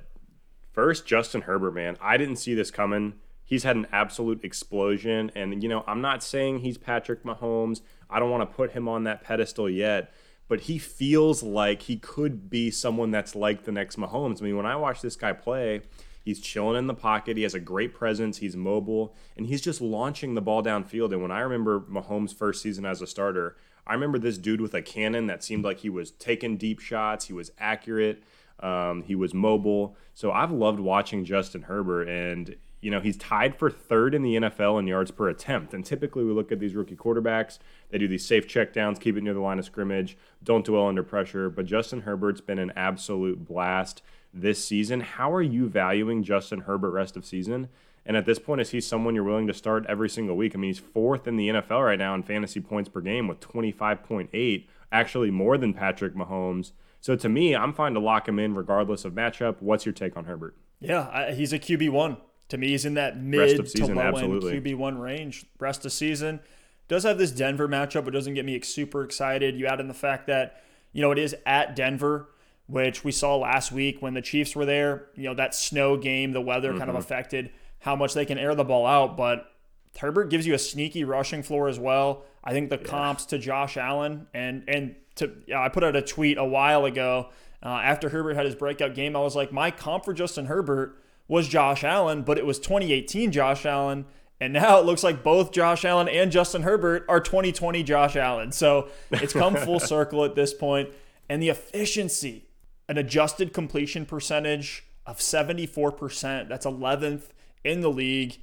first, 0.72 1.06
Justin 1.06 1.42
Herbert, 1.42 1.72
man. 1.72 1.96
I 1.98 2.18
didn't 2.18 2.36
see 2.36 2.54
this 2.54 2.70
coming. 2.70 3.14
He's 3.42 3.62
had 3.62 3.76
an 3.76 3.86
absolute 3.90 4.44
explosion. 4.44 5.30
And, 5.34 5.62
you 5.62 5.68
know, 5.68 5.82
I'm 5.86 6.02
not 6.02 6.22
saying 6.22 6.58
he's 6.58 6.76
Patrick 6.76 7.24
Mahomes. 7.24 7.80
I 8.10 8.20
don't 8.20 8.30
want 8.30 8.48
to 8.48 8.54
put 8.54 8.72
him 8.72 8.86
on 8.86 9.04
that 9.04 9.24
pedestal 9.24 9.68
yet, 9.68 10.12
but 10.46 10.60
he 10.60 10.78
feels 10.78 11.42
like 11.42 11.82
he 11.82 11.96
could 11.96 12.50
be 12.50 12.70
someone 12.70 13.10
that's 13.10 13.34
like 13.34 13.64
the 13.64 13.72
next 13.72 13.98
Mahomes. 13.98 14.42
I 14.42 14.44
mean, 14.44 14.58
when 14.58 14.66
I 14.66 14.76
watch 14.76 15.00
this 15.00 15.16
guy 15.16 15.32
play, 15.32 15.80
He's 16.24 16.40
chilling 16.40 16.76
in 16.76 16.86
the 16.86 16.94
pocket. 16.94 17.36
He 17.36 17.42
has 17.42 17.54
a 17.54 17.60
great 17.60 17.94
presence. 17.94 18.38
He's 18.38 18.56
mobile, 18.56 19.14
and 19.36 19.46
he's 19.46 19.60
just 19.60 19.80
launching 19.80 20.34
the 20.34 20.40
ball 20.40 20.62
downfield. 20.62 21.12
And 21.12 21.20
when 21.20 21.32
I 21.32 21.40
remember 21.40 21.80
Mahomes' 21.80 22.34
first 22.34 22.62
season 22.62 22.84
as 22.84 23.02
a 23.02 23.06
starter, 23.06 23.56
I 23.86 23.94
remember 23.94 24.18
this 24.18 24.38
dude 24.38 24.60
with 24.60 24.74
a 24.74 24.82
cannon 24.82 25.26
that 25.26 25.42
seemed 25.42 25.64
like 25.64 25.78
he 25.78 25.90
was 25.90 26.12
taking 26.12 26.56
deep 26.56 26.78
shots. 26.78 27.26
He 27.26 27.32
was 27.32 27.50
accurate. 27.58 28.22
Um, 28.60 29.02
he 29.02 29.14
was 29.14 29.34
mobile. 29.34 29.96
So 30.14 30.30
I've 30.30 30.52
loved 30.52 30.78
watching 30.78 31.24
Justin 31.24 31.62
Herbert, 31.62 32.08
and 32.08 32.54
you 32.80 32.90
know 32.90 33.00
he's 33.00 33.16
tied 33.16 33.56
for 33.56 33.70
third 33.70 34.14
in 34.14 34.22
the 34.22 34.36
NFL 34.36 34.78
in 34.78 34.86
yards 34.86 35.10
per 35.10 35.28
attempt. 35.28 35.74
And 35.74 35.84
typically 35.84 36.22
we 36.24 36.32
look 36.32 36.52
at 36.52 36.60
these 36.60 36.74
rookie 36.74 36.94
quarterbacks; 36.94 37.58
they 37.90 37.98
do 37.98 38.06
these 38.06 38.24
safe 38.24 38.46
checkdowns, 38.46 39.00
keep 39.00 39.16
it 39.16 39.24
near 39.24 39.34
the 39.34 39.40
line 39.40 39.58
of 39.58 39.64
scrimmage, 39.64 40.16
don't 40.44 40.64
dwell 40.64 40.86
under 40.86 41.02
pressure. 41.02 41.50
But 41.50 41.66
Justin 41.66 42.02
Herbert's 42.02 42.40
been 42.40 42.60
an 42.60 42.72
absolute 42.76 43.44
blast 43.44 44.02
this 44.32 44.64
season. 44.64 45.00
How 45.00 45.32
are 45.32 45.42
you 45.42 45.68
valuing 45.68 46.22
Justin 46.22 46.60
Herbert 46.60 46.90
rest 46.90 47.16
of 47.16 47.24
season? 47.24 47.68
And 48.04 48.16
at 48.16 48.26
this 48.26 48.38
point, 48.38 48.60
is 48.60 48.70
he 48.70 48.80
someone 48.80 49.14
you're 49.14 49.24
willing 49.24 49.46
to 49.46 49.54
start 49.54 49.86
every 49.88 50.08
single 50.08 50.36
week? 50.36 50.54
I 50.54 50.58
mean, 50.58 50.70
he's 50.70 50.78
fourth 50.78 51.28
in 51.28 51.36
the 51.36 51.48
NFL 51.48 51.84
right 51.84 51.98
now 51.98 52.14
in 52.14 52.22
fantasy 52.22 52.60
points 52.60 52.88
per 52.88 53.00
game 53.00 53.28
with 53.28 53.40
25.8, 53.40 54.66
actually 54.90 55.30
more 55.30 55.56
than 55.56 55.72
Patrick 55.72 56.14
Mahomes. 56.14 56.72
So 57.00 57.14
to 57.16 57.28
me, 57.28 57.54
I'm 57.54 57.72
fine 57.72 57.94
to 57.94 58.00
lock 58.00 58.28
him 58.28 58.38
in 58.38 58.54
regardless 58.54 59.04
of 59.04 59.12
matchup. 59.12 59.56
What's 59.60 59.86
your 59.86 59.92
take 59.92 60.16
on 60.16 60.24
Herbert? 60.24 60.56
Yeah, 60.80 61.08
I, 61.12 61.32
he's 61.32 61.52
a 61.52 61.58
QB 61.58 61.90
one. 61.90 62.16
To 62.48 62.58
me, 62.58 62.68
he's 62.68 62.84
in 62.84 62.94
that 62.94 63.20
mid 63.20 63.68
season, 63.68 63.88
to 63.88 63.94
low 63.94 64.02
absolutely. 64.02 64.56
end 64.56 64.64
QB 64.64 64.76
one 64.76 64.98
range. 64.98 65.46
Rest 65.58 65.86
of 65.86 65.92
season, 65.92 66.40
Does 66.88 67.04
have 67.04 67.18
this 67.18 67.30
Denver 67.30 67.68
matchup, 67.68 68.04
but 68.04 68.12
doesn't 68.12 68.34
get 68.34 68.44
me 68.44 68.60
super 68.60 69.04
excited. 69.04 69.56
You 69.56 69.66
add 69.66 69.80
in 69.80 69.88
the 69.88 69.94
fact 69.94 70.26
that, 70.26 70.62
you 70.92 71.00
know, 71.00 71.12
it 71.12 71.18
is 71.18 71.34
at 71.46 71.74
Denver, 71.76 72.28
which 72.72 73.04
we 73.04 73.12
saw 73.12 73.36
last 73.36 73.70
week 73.70 74.00
when 74.00 74.14
the 74.14 74.22
Chiefs 74.22 74.56
were 74.56 74.64
there. 74.64 75.08
You 75.14 75.24
know, 75.24 75.34
that 75.34 75.54
snow 75.54 75.98
game, 75.98 76.32
the 76.32 76.40
weather 76.40 76.70
mm-hmm. 76.70 76.78
kind 76.78 76.90
of 76.90 76.96
mm-hmm. 76.96 77.04
affected 77.04 77.50
how 77.80 77.94
much 77.94 78.14
they 78.14 78.24
can 78.24 78.38
air 78.38 78.54
the 78.54 78.64
ball 78.64 78.86
out, 78.86 79.16
but 79.16 79.52
Herbert 79.98 80.30
gives 80.30 80.46
you 80.46 80.54
a 80.54 80.58
sneaky 80.58 81.04
rushing 81.04 81.42
floor 81.42 81.68
as 81.68 81.78
well. 81.78 82.24
I 82.42 82.52
think 82.52 82.70
the 82.70 82.78
yeah. 82.78 82.84
comps 82.84 83.26
to 83.26 83.38
Josh 83.38 83.76
Allen 83.76 84.26
and 84.32 84.64
and 84.66 84.94
to 85.16 85.32
yeah, 85.46 85.60
I 85.60 85.68
put 85.68 85.84
out 85.84 85.94
a 85.94 86.00
tweet 86.00 86.38
a 86.38 86.44
while 86.44 86.86
ago 86.86 87.28
uh, 87.62 87.68
after 87.68 88.08
Herbert 88.08 88.34
had 88.34 88.46
his 88.46 88.54
breakout 88.54 88.94
game. 88.94 89.14
I 89.14 89.20
was 89.20 89.36
like, 89.36 89.52
my 89.52 89.70
comp 89.70 90.04
for 90.06 90.14
Justin 90.14 90.46
Herbert 90.46 90.98
was 91.28 91.46
Josh 91.46 91.84
Allen, 91.84 92.22
but 92.22 92.38
it 92.38 92.46
was 92.46 92.58
2018 92.58 93.32
Josh 93.32 93.66
Allen. 93.66 94.06
And 94.40 94.52
now 94.52 94.80
it 94.80 94.86
looks 94.86 95.04
like 95.04 95.22
both 95.22 95.52
Josh 95.52 95.84
Allen 95.84 96.08
and 96.08 96.32
Justin 96.32 96.62
Herbert 96.62 97.04
are 97.08 97.20
2020 97.20 97.82
Josh 97.84 98.16
Allen. 98.16 98.50
So 98.50 98.88
it's 99.10 99.32
come 99.32 99.54
full 99.54 99.78
circle 99.94 100.24
at 100.24 100.34
this 100.34 100.52
point. 100.52 100.88
And 101.28 101.40
the 101.40 101.50
efficiency, 101.50 102.46
an 102.88 102.98
adjusted 102.98 103.52
completion 103.52 104.06
percentage 104.06 104.84
of 105.06 105.18
74%. 105.18 106.48
That's 106.48 106.66
11th 106.66 107.24
in 107.64 107.80
the 107.80 107.90
league. 107.90 108.38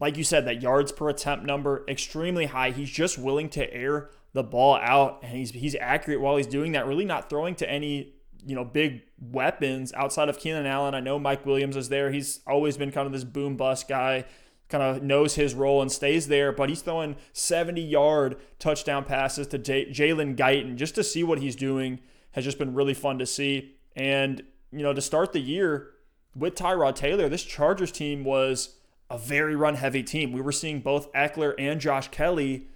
Like 0.00 0.16
you 0.16 0.24
said, 0.24 0.46
that 0.46 0.62
yards 0.62 0.92
per 0.92 1.08
attempt 1.08 1.44
number, 1.44 1.84
extremely 1.88 2.46
high. 2.46 2.70
He's 2.70 2.90
just 2.90 3.18
willing 3.18 3.48
to 3.50 3.72
air 3.72 4.10
the 4.32 4.42
ball 4.42 4.76
out 4.76 5.20
and 5.22 5.36
he's 5.36 5.52
he's 5.52 5.76
accurate 5.80 6.20
while 6.20 6.36
he's 6.36 6.48
doing 6.48 6.72
that, 6.72 6.86
really 6.86 7.04
not 7.04 7.30
throwing 7.30 7.54
to 7.54 7.70
any, 7.70 8.14
you 8.44 8.56
know, 8.56 8.64
big 8.64 9.02
weapons 9.20 9.92
outside 9.94 10.28
of 10.28 10.38
Keenan 10.38 10.66
Allen. 10.66 10.94
I 10.94 11.00
know 11.00 11.18
Mike 11.18 11.46
Williams 11.46 11.76
is 11.76 11.88
there. 11.88 12.10
He's 12.10 12.40
always 12.46 12.76
been 12.76 12.90
kind 12.90 13.06
of 13.06 13.12
this 13.12 13.22
boom 13.22 13.56
bust 13.56 13.86
guy, 13.86 14.24
kind 14.68 14.82
of 14.82 15.04
knows 15.04 15.36
his 15.36 15.54
role 15.54 15.80
and 15.80 15.90
stays 15.90 16.26
there, 16.26 16.50
but 16.50 16.68
he's 16.68 16.82
throwing 16.82 17.14
70 17.32 17.80
yard 17.80 18.36
touchdown 18.58 19.04
passes 19.04 19.46
to 19.48 19.58
J- 19.58 19.90
Jalen 19.90 20.36
Guyton 20.36 20.74
just 20.74 20.96
to 20.96 21.04
see 21.04 21.22
what 21.22 21.38
he's 21.38 21.54
doing 21.54 22.00
has 22.34 22.44
just 22.44 22.58
been 22.58 22.74
really 22.74 22.94
fun 22.94 23.18
to 23.18 23.26
see. 23.26 23.76
And, 23.96 24.42
you 24.70 24.82
know, 24.82 24.92
to 24.92 25.00
start 25.00 25.32
the 25.32 25.40
year, 25.40 25.90
with 26.36 26.54
Tyrod 26.54 26.96
Taylor, 26.96 27.28
this 27.28 27.44
Chargers 27.44 27.92
team 27.92 28.24
was 28.24 28.76
a 29.10 29.18
very 29.18 29.54
run 29.54 29.76
heavy 29.76 30.02
team. 30.02 30.32
We 30.32 30.40
were 30.40 30.52
seeing 30.52 30.80
both 30.80 31.12
Ekeler 31.12 31.54
and 31.58 31.80
Josh 31.80 32.08
Kelley 32.08 32.68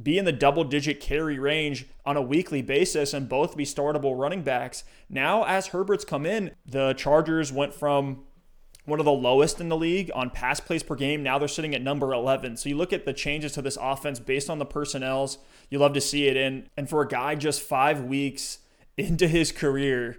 be 0.00 0.16
in 0.16 0.24
the 0.24 0.32
double 0.32 0.64
digit 0.64 1.00
carry 1.00 1.38
range 1.38 1.86
on 2.06 2.16
a 2.16 2.22
weekly 2.22 2.62
basis 2.62 3.12
and 3.12 3.28
both 3.28 3.56
be 3.56 3.64
startable 3.64 4.18
running 4.18 4.42
backs. 4.42 4.84
Now, 5.08 5.44
as 5.44 5.68
Herbert's 5.68 6.04
come 6.04 6.24
in, 6.24 6.52
the 6.64 6.94
Chargers 6.94 7.52
went 7.52 7.74
from 7.74 8.22
one 8.86 8.98
of 8.98 9.04
the 9.04 9.12
lowest 9.12 9.60
in 9.60 9.68
the 9.68 9.76
league 9.76 10.10
on 10.14 10.30
pass 10.30 10.58
plays 10.58 10.82
per 10.82 10.94
game. 10.94 11.22
Now 11.22 11.38
they're 11.38 11.48
sitting 11.48 11.74
at 11.74 11.82
number 11.82 12.12
11. 12.14 12.56
So 12.56 12.68
you 12.68 12.76
look 12.76 12.92
at 12.92 13.04
the 13.04 13.12
changes 13.12 13.52
to 13.52 13.62
this 13.62 13.76
offense 13.80 14.18
based 14.18 14.48
on 14.48 14.58
the 14.58 14.64
personnels, 14.64 15.38
you 15.68 15.78
love 15.78 15.92
to 15.94 16.00
see 16.00 16.28
it. 16.28 16.36
And, 16.36 16.68
and 16.76 16.88
for 16.88 17.02
a 17.02 17.08
guy 17.08 17.34
just 17.34 17.60
five 17.60 18.02
weeks 18.02 18.58
into 19.08 19.28
his 19.28 19.52
career, 19.52 20.18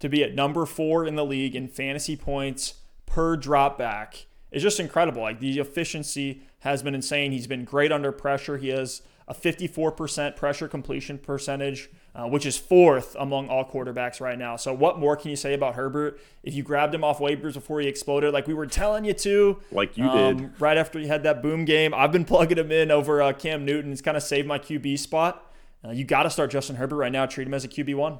to 0.00 0.08
be 0.08 0.22
at 0.22 0.34
number 0.34 0.66
four 0.66 1.04
in 1.04 1.14
the 1.14 1.24
league 1.24 1.54
in 1.54 1.68
fantasy 1.68 2.16
points 2.16 2.74
per 3.06 3.36
drop 3.36 3.76
back 3.78 4.26
is 4.50 4.62
just 4.62 4.80
incredible. 4.80 5.22
Like 5.22 5.40
the 5.40 5.58
efficiency 5.58 6.42
has 6.60 6.82
been 6.82 6.94
insane. 6.94 7.32
He's 7.32 7.46
been 7.46 7.64
great 7.64 7.92
under 7.92 8.12
pressure. 8.12 8.56
He 8.56 8.68
has 8.68 9.02
a 9.28 9.34
54% 9.34 10.34
pressure 10.34 10.66
completion 10.66 11.16
percentage, 11.16 11.88
uh, 12.16 12.26
which 12.26 12.44
is 12.44 12.58
fourth 12.58 13.14
among 13.18 13.48
all 13.48 13.64
quarterbacks 13.64 14.20
right 14.20 14.36
now. 14.36 14.56
So, 14.56 14.74
what 14.74 14.98
more 14.98 15.16
can 15.16 15.30
you 15.30 15.36
say 15.36 15.54
about 15.54 15.76
Herbert? 15.76 16.20
If 16.42 16.54
you 16.54 16.64
grabbed 16.64 16.92
him 16.92 17.04
off 17.04 17.20
waivers 17.20 17.54
before 17.54 17.80
he 17.80 17.86
exploded, 17.86 18.32
like 18.32 18.48
we 18.48 18.54
were 18.54 18.66
telling 18.66 19.04
you 19.04 19.12
to, 19.12 19.60
like 19.70 19.96
you 19.96 20.04
um, 20.04 20.36
did, 20.36 20.60
right 20.60 20.76
after 20.76 20.98
he 20.98 21.06
had 21.06 21.22
that 21.22 21.42
boom 21.42 21.64
game, 21.64 21.94
I've 21.94 22.10
been 22.10 22.24
plugging 22.26 22.58
him 22.58 22.72
in 22.72 22.90
over 22.90 23.22
uh, 23.22 23.32
Cam 23.32 23.64
Newton. 23.64 23.92
It's 23.92 24.02
kind 24.02 24.16
of 24.16 24.22
saved 24.24 24.48
my 24.48 24.58
QB 24.58 24.98
spot. 24.98 25.46
Uh, 25.84 25.90
you 25.90 26.04
got 26.04 26.24
to 26.24 26.30
start 26.30 26.50
Justin 26.50 26.76
Herbert 26.76 26.96
right 26.96 27.12
now. 27.12 27.26
Treat 27.26 27.46
him 27.46 27.54
as 27.54 27.64
a 27.64 27.68
QB 27.68 27.94
one. 27.94 28.18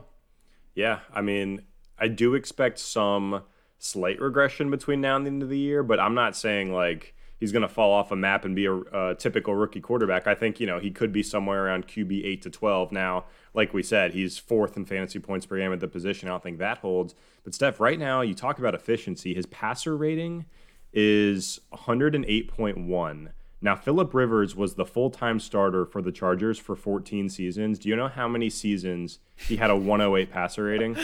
Yeah, 0.74 1.00
I 1.12 1.20
mean, 1.20 1.62
I 1.98 2.08
do 2.08 2.34
expect 2.34 2.78
some 2.78 3.42
slight 3.78 4.20
regression 4.20 4.70
between 4.70 5.00
now 5.00 5.16
and 5.16 5.26
the 5.26 5.30
end 5.30 5.42
of 5.42 5.48
the 5.48 5.58
year, 5.58 5.82
but 5.82 5.98
I'm 5.98 6.14
not 6.14 6.36
saying 6.36 6.72
like 6.72 7.14
he's 7.40 7.52
going 7.52 7.62
to 7.62 7.68
fall 7.68 7.92
off 7.92 8.12
a 8.12 8.16
map 8.16 8.44
and 8.44 8.54
be 8.54 8.66
a, 8.66 8.74
a, 8.74 9.14
typical 9.14 9.54
rookie 9.54 9.80
quarterback. 9.80 10.26
I 10.26 10.34
think, 10.34 10.60
you 10.60 10.66
know, 10.66 10.78
he 10.78 10.90
could 10.90 11.12
be 11.12 11.22
somewhere 11.22 11.64
around 11.64 11.88
QB 11.88 12.24
8 12.24 12.42
to 12.42 12.50
12. 12.50 12.92
Now, 12.92 13.24
like 13.54 13.72
we 13.72 13.82
said, 13.82 14.12
he's 14.12 14.38
fourth 14.38 14.76
in 14.76 14.84
fantasy 14.84 15.18
points 15.18 15.46
per 15.46 15.56
game 15.56 15.72
at 15.72 15.80
the 15.80 15.88
position. 15.88 16.28
I 16.28 16.32
don't 16.32 16.42
think 16.42 16.58
that 16.58 16.78
holds. 16.78 17.14
But, 17.42 17.54
Steph, 17.54 17.80
right 17.80 17.98
now, 17.98 18.20
you 18.20 18.34
talk 18.34 18.58
about 18.58 18.74
efficiency. 18.74 19.34
His 19.34 19.46
passer 19.46 19.96
rating 19.96 20.44
is 20.92 21.60
108.1. 21.72 23.28
Now, 23.62 23.76
Philip 23.76 24.14
Rivers 24.14 24.56
was 24.56 24.74
the 24.74 24.86
full 24.86 25.10
time 25.10 25.38
starter 25.38 25.84
for 25.84 26.00
the 26.00 26.12
Chargers 26.12 26.58
for 26.58 26.74
14 26.74 27.28
seasons. 27.28 27.78
Do 27.78 27.88
you 27.88 27.96
know 27.96 28.08
how 28.08 28.26
many 28.26 28.48
seasons 28.48 29.18
he 29.36 29.56
had 29.56 29.70
a 29.70 29.76
108 29.76 30.30
passer 30.30 30.64
rating? 30.64 30.96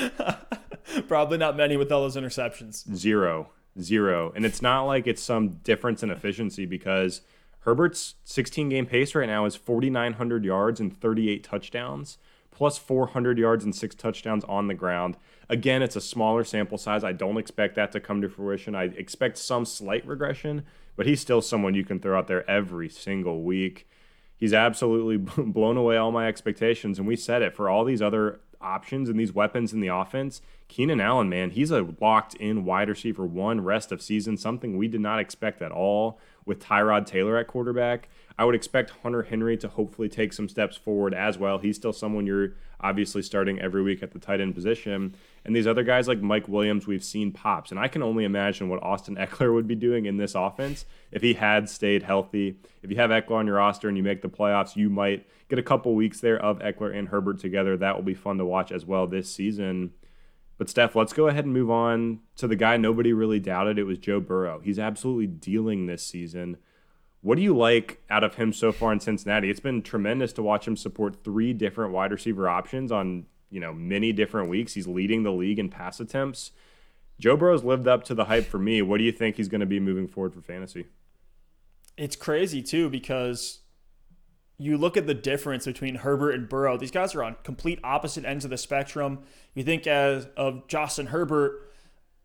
Probably 1.09 1.37
not 1.37 1.57
many 1.57 1.77
with 1.77 1.93
all 1.93 2.03
those 2.03 2.17
interceptions. 2.17 2.93
Zero. 2.95 3.51
Zero. 3.81 4.33
And 4.35 4.47
it's 4.47 4.63
not 4.63 4.85
like 4.85 5.07
it's 5.07 5.23
some 5.23 5.49
difference 5.65 6.03
in 6.03 6.11
efficiency 6.11 6.65
because 6.65 7.21
Herbert's 7.61 8.15
16 8.25 8.71
game 8.71 8.87
pace 8.87 9.15
right 9.15 9.27
now 9.27 9.45
is 9.45 9.57
4,900 9.57 10.45
yards 10.45 10.81
and 10.81 10.99
38 10.99 11.45
touchdowns, 11.45 12.17
plus 12.51 12.79
400 12.79 13.39
yards 13.39 13.65
and 13.65 13.75
six 13.75 13.95
touchdowns 13.95 14.45
on 14.45 14.69
the 14.69 14.75
ground. 14.75 15.17
Again, 15.49 15.83
it's 15.83 15.97
a 15.97 16.01
smaller 16.01 16.45
sample 16.45 16.79
size. 16.79 17.05
I 17.05 17.13
don't 17.13 17.37
expect 17.37 17.77
that 17.77 17.93
to 17.93 18.01
come 18.01 18.21
to 18.23 18.29
fruition. 18.29 18.75
I 18.75 18.85
expect 18.85 19.39
some 19.39 19.65
slight 19.65 20.07
regression 20.07 20.65
but 20.97 21.07
he's 21.07 21.21
still 21.21 21.43
someone 21.43 21.75
you 21.75 21.85
can 21.85 22.01
throw 22.01 22.19
out 22.19 22.27
there 22.27 22.49
every 22.51 22.89
single 22.89 23.43
week. 23.43 23.87
He's 24.37 24.55
absolutely 24.55 25.17
blown 25.45 25.77
away 25.77 25.97
all 25.97 26.11
my 26.11 26.27
expectations, 26.27 26.99
and 26.99 27.07
we 27.07 27.17
said 27.17 27.43
it 27.43 27.55
for 27.55 27.69
all 27.69 27.85
these 27.85 28.03
other 28.03 28.41
options 28.61 29.09
and 29.09 29.21
these 29.21 29.35
weapons 29.35 29.73
in 29.73 29.81
the 29.81 29.89
offense. 29.89 30.41
Keenan 30.69 31.01
Allen, 31.01 31.29
man, 31.29 31.51
he's 31.51 31.71
a 31.71 31.87
locked 32.01 32.35
in 32.35 32.65
wide 32.65 32.89
receiver 32.89 33.25
one 33.25 33.61
rest 33.61 33.93
of 33.93 34.03
season, 34.03 34.37
something 34.37 34.77
we 34.77 34.89
did 34.89 35.01
not 35.01 35.21
expect 35.21 35.63
at 35.63 35.71
all 35.71 36.19
with 36.47 36.61
Tyrod 36.61 37.05
Taylor 37.05 37.37
at 37.37 37.49
quarterback. 37.49 38.09
I 38.39 38.45
would 38.45 38.55
expect 38.55 38.91
Hunter 39.03 39.25
Henry 39.25 39.57
to 39.59 39.69
hopefully 39.69 40.09
take 40.09 40.33
some 40.33 40.49
steps 40.49 40.77
forward 40.77 41.13
as 41.15 41.39
well. 41.39 41.59
He's 41.59 41.77
still 41.77 41.93
someone 41.93 42.27
you're 42.27 42.53
obviously 42.81 43.23
starting 43.23 43.59
every 43.61 43.83
week 43.83 44.03
at 44.03 44.13
the 44.13 44.19
tight 44.19 44.41
end 44.41 44.55
position. 44.55 45.15
And 45.45 45.57
these 45.57 45.67
other 45.67 45.83
guys 45.83 46.07
like 46.07 46.21
Mike 46.21 46.47
Williams, 46.47 46.87
we've 46.87 47.05
seen 47.05 47.33
pops. 47.33 47.71
And 47.71 47.81
I 47.81 47.89
can 47.89 48.03
only 48.03 48.25
imagine 48.25 48.69
what 48.69 48.83
Austin 48.83 49.17
Ekeler 49.21 49.55
would 49.55 49.67
be 49.67 49.75
doing 49.75 50.07
in 50.07 50.19
this 50.19 50.35
offense 50.35 50.85
if 51.11 51.23
he 51.23 51.35
had 51.35 51.69
stayed 51.69 52.03
healthy. 52.03 52.59
If 52.83 52.91
you 52.91 52.97
have 52.97 53.11
Ekeler 53.11 53.37
on 53.37 53.47
your 53.47 53.57
roster 53.57 53.89
and 53.89 53.97
you 53.97 54.03
make 54.03 54.23
the 54.23 54.29
playoffs, 54.29 54.77
you 54.77 54.91
might 54.91 55.27
get 55.49 55.59
a 55.59 55.63
couple 55.63 55.95
weeks 55.95 56.21
there 56.21 56.39
of 56.39 56.59
Ekeler 56.59 56.95
and 56.95 57.09
Herbert 57.09 57.39
together. 57.39 57.77
That 57.77 57.97
will 57.97 58.05
be 58.05 58.15
fun 58.15 58.39
to 58.39 58.45
watch 58.45 58.71
as 58.71 58.85
well 58.85 59.07
this 59.07 59.33
season. 59.33 59.93
But 60.59 60.71
Steph, 60.71 60.97
let's 60.97 61.13
go 61.13 61.29
ahead 61.29 61.45
and 61.45 61.53
move 61.53 61.71
on 61.71 62.21
to 62.37 62.49
the 62.49 62.57
guy 62.57 62.77
nobody 62.77 63.13
really 63.13 63.41
doubted. 63.41 63.79
It 63.79 63.85
was 63.85 63.99
Joe 63.99 64.21
Burrow. 64.21 64.61
He's 64.61 64.79
absolutely 64.79 65.27
dealing 65.27 65.87
this 65.87 66.05
season. 66.05 66.57
What 67.21 67.37
do 67.37 67.43
you 67.43 67.57
like 67.57 68.03
out 68.09 68.25
of 68.25 68.37
him 68.37 68.53
so 68.53 68.73
far 68.73 68.93
in 68.93 69.01
Cincinnati? 69.01 69.51
It's 69.51 69.61
been 69.61 69.83
tremendous 69.83 70.33
to 70.35 70.43
watch 70.43 70.67
him 70.67 70.77
support 70.77 71.25
three 71.25 71.53
different 71.53 71.93
wide 71.93 72.13
receiver 72.13 72.49
options 72.49 72.91
on, 72.91 73.27
you 73.51 73.61
know, 73.61 73.75
many 73.75 74.13
different 74.13 74.49
weeks. 74.49 74.75
He's 74.75 74.87
leading 74.87 75.25
the 75.25 75.33
league 75.33 75.59
in 75.59 75.69
pass 75.69 76.01
attempts. 76.01 76.53
Joe 77.19 77.37
Burrow's 77.37 77.65
lived 77.65 77.89
up 77.89 78.05
to 78.05 78.15
the 78.15 78.27
hype 78.27 78.47
for 78.47 78.59
me. 78.59 78.81
What 78.83 78.99
do 78.99 79.05
you 79.05 79.13
think 79.13 79.37
he's 79.37 79.49
going 79.49 79.61
to 79.61 79.67
be 79.67 79.81
moving 79.81 80.07
forward 80.07 80.35
for 80.35 80.41
fantasy? 80.41 80.87
It's 81.97 82.17
crazy 82.17 82.63
too 82.63 82.89
because 82.91 83.61
you 84.59 84.79
look 84.79 84.97
at 84.97 85.07
the 85.07 85.15
difference 85.15 85.67
between 85.67 85.97
Herbert 85.97 86.31
and 86.33 86.49
Burrow. 86.49 86.77
These 86.77 86.91
guys 86.91 87.15
are 87.15 87.23
on 87.23 87.37
complete 87.43 87.79
opposite 87.85 88.25
ends 88.25 88.45
of 88.45 88.51
the 88.51 88.57
spectrum. 88.57 89.21
You 89.55 89.63
think 89.63 89.87
as 89.87 90.27
of 90.37 90.67
Justin 90.67 91.07
Herbert, 91.07 91.63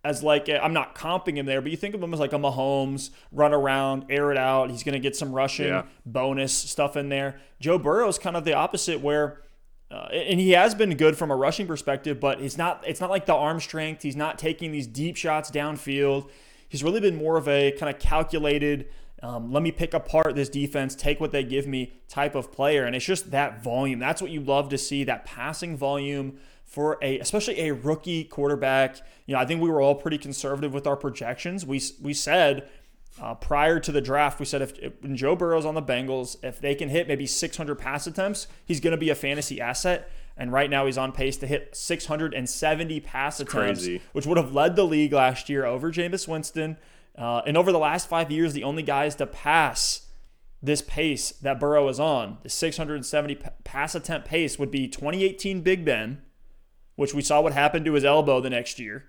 as 0.03 0.23
like 0.23 0.49
i 0.49 0.53
am 0.53 0.73
not 0.73 0.95
comping 0.95 1.35
him 1.35 1.45
there, 1.45 1.61
but 1.61 1.69
you 1.69 1.77
think 1.77 1.93
of 1.93 2.01
him 2.01 2.13
as 2.13 2.19
like 2.19 2.33
a 2.33 2.37
Mahomes, 2.37 3.11
run 3.31 3.53
around, 3.53 4.05
air 4.09 4.31
it 4.31 4.37
out. 4.37 4.71
He's 4.71 4.83
going 4.83 4.93
to 4.93 4.99
get 4.99 5.15
some 5.15 5.31
rushing 5.31 5.67
yeah. 5.67 5.83
bonus 6.05 6.53
stuff 6.53 6.95
in 6.95 7.09
there. 7.09 7.39
Joe 7.59 7.77
Burrow 7.77 8.07
is 8.07 8.17
kind 8.17 8.35
of 8.35 8.43
the 8.43 8.53
opposite, 8.53 9.01
where 9.01 9.41
uh, 9.91 10.07
and 10.11 10.39
he 10.39 10.51
has 10.51 10.73
been 10.73 10.95
good 10.95 11.17
from 11.17 11.31
a 11.31 11.35
rushing 11.35 11.67
perspective, 11.67 12.19
but 12.19 12.39
it's 12.41 12.57
not. 12.57 12.83
It's 12.87 13.01
not 13.01 13.09
like 13.09 13.25
the 13.25 13.35
arm 13.35 13.59
strength. 13.59 14.01
He's 14.01 14.15
not 14.15 14.39
taking 14.39 14.71
these 14.71 14.87
deep 14.87 15.17
shots 15.17 15.51
downfield. 15.51 16.29
He's 16.69 16.83
really 16.83 17.01
been 17.01 17.17
more 17.17 17.37
of 17.37 17.47
a 17.49 17.71
kind 17.73 17.93
of 17.93 17.99
calculated. 17.99 18.87
Um, 19.23 19.51
let 19.51 19.61
me 19.61 19.71
pick 19.71 19.93
apart 19.93 20.35
this 20.35 20.49
defense, 20.49 20.95
take 20.95 21.19
what 21.19 21.31
they 21.31 21.43
give 21.43 21.67
me 21.67 21.93
type 22.07 22.33
of 22.33 22.51
player, 22.51 22.85
and 22.85 22.95
it's 22.95 23.05
just 23.05 23.31
that 23.31 23.63
volume. 23.63 23.99
That's 23.99 24.21
what 24.21 24.31
you 24.31 24.41
love 24.41 24.69
to 24.69 24.77
see. 24.77 25.03
That 25.03 25.25
passing 25.25 25.77
volume 25.77 26.37
for 26.65 26.97
a 27.01 27.19
especially 27.19 27.59
a 27.67 27.73
rookie 27.73 28.23
quarterback. 28.23 28.97
You 29.27 29.35
know, 29.35 29.41
I 29.41 29.45
think 29.45 29.61
we 29.61 29.69
were 29.69 29.81
all 29.81 29.95
pretty 29.95 30.17
conservative 30.17 30.73
with 30.73 30.87
our 30.87 30.95
projections. 30.95 31.65
We 31.65 31.81
we 32.01 32.13
said 32.13 32.67
uh, 33.21 33.35
prior 33.35 33.79
to 33.79 33.91
the 33.91 34.01
draft, 34.01 34.39
we 34.39 34.45
said 34.45 34.61
if, 34.61 34.77
if 34.79 34.93
when 35.01 35.15
Joe 35.15 35.35
Burrow's 35.35 35.65
on 35.65 35.75
the 35.75 35.81
Bengals, 35.81 36.37
if 36.43 36.59
they 36.59 36.73
can 36.73 36.89
hit 36.89 37.07
maybe 37.07 37.27
600 37.27 37.75
pass 37.75 38.07
attempts, 38.07 38.47
he's 38.65 38.79
going 38.79 38.91
to 38.91 38.97
be 38.97 39.09
a 39.09 39.15
fantasy 39.15 39.59
asset. 39.59 40.09
And 40.37 40.51
right 40.51 40.69
now, 40.69 40.85
he's 40.85 40.97
on 40.97 41.11
pace 41.11 41.37
to 41.37 41.47
hit 41.47 41.75
670 41.75 42.99
pass 43.01 43.39
attempts, 43.39 43.81
Crazy. 43.81 44.01
which 44.13 44.25
would 44.25 44.37
have 44.37 44.53
led 44.53 44.75
the 44.75 44.85
league 44.85 45.13
last 45.13 45.49
year 45.49 45.65
over 45.65 45.91
Jameis 45.91 46.27
Winston. 46.27 46.77
Uh, 47.17 47.41
and 47.45 47.57
over 47.57 47.71
the 47.71 47.79
last 47.79 48.07
five 48.07 48.31
years, 48.31 48.53
the 48.53 48.63
only 48.63 48.83
guys 48.83 49.15
to 49.15 49.25
pass 49.25 50.07
this 50.61 50.81
pace 50.81 51.31
that 51.31 51.59
Burrow 51.59 51.87
is 51.89 51.99
on, 51.99 52.37
the 52.43 52.49
670 52.49 53.35
pass 53.63 53.95
attempt 53.95 54.27
pace, 54.27 54.59
would 54.59 54.71
be 54.71 54.87
2018 54.87 55.61
Big 55.61 55.83
Ben, 55.83 56.21
which 56.95 57.13
we 57.13 57.21
saw 57.21 57.41
what 57.41 57.53
happened 57.53 57.85
to 57.85 57.93
his 57.93 58.05
elbow 58.05 58.39
the 58.39 58.49
next 58.49 58.79
year. 58.79 59.05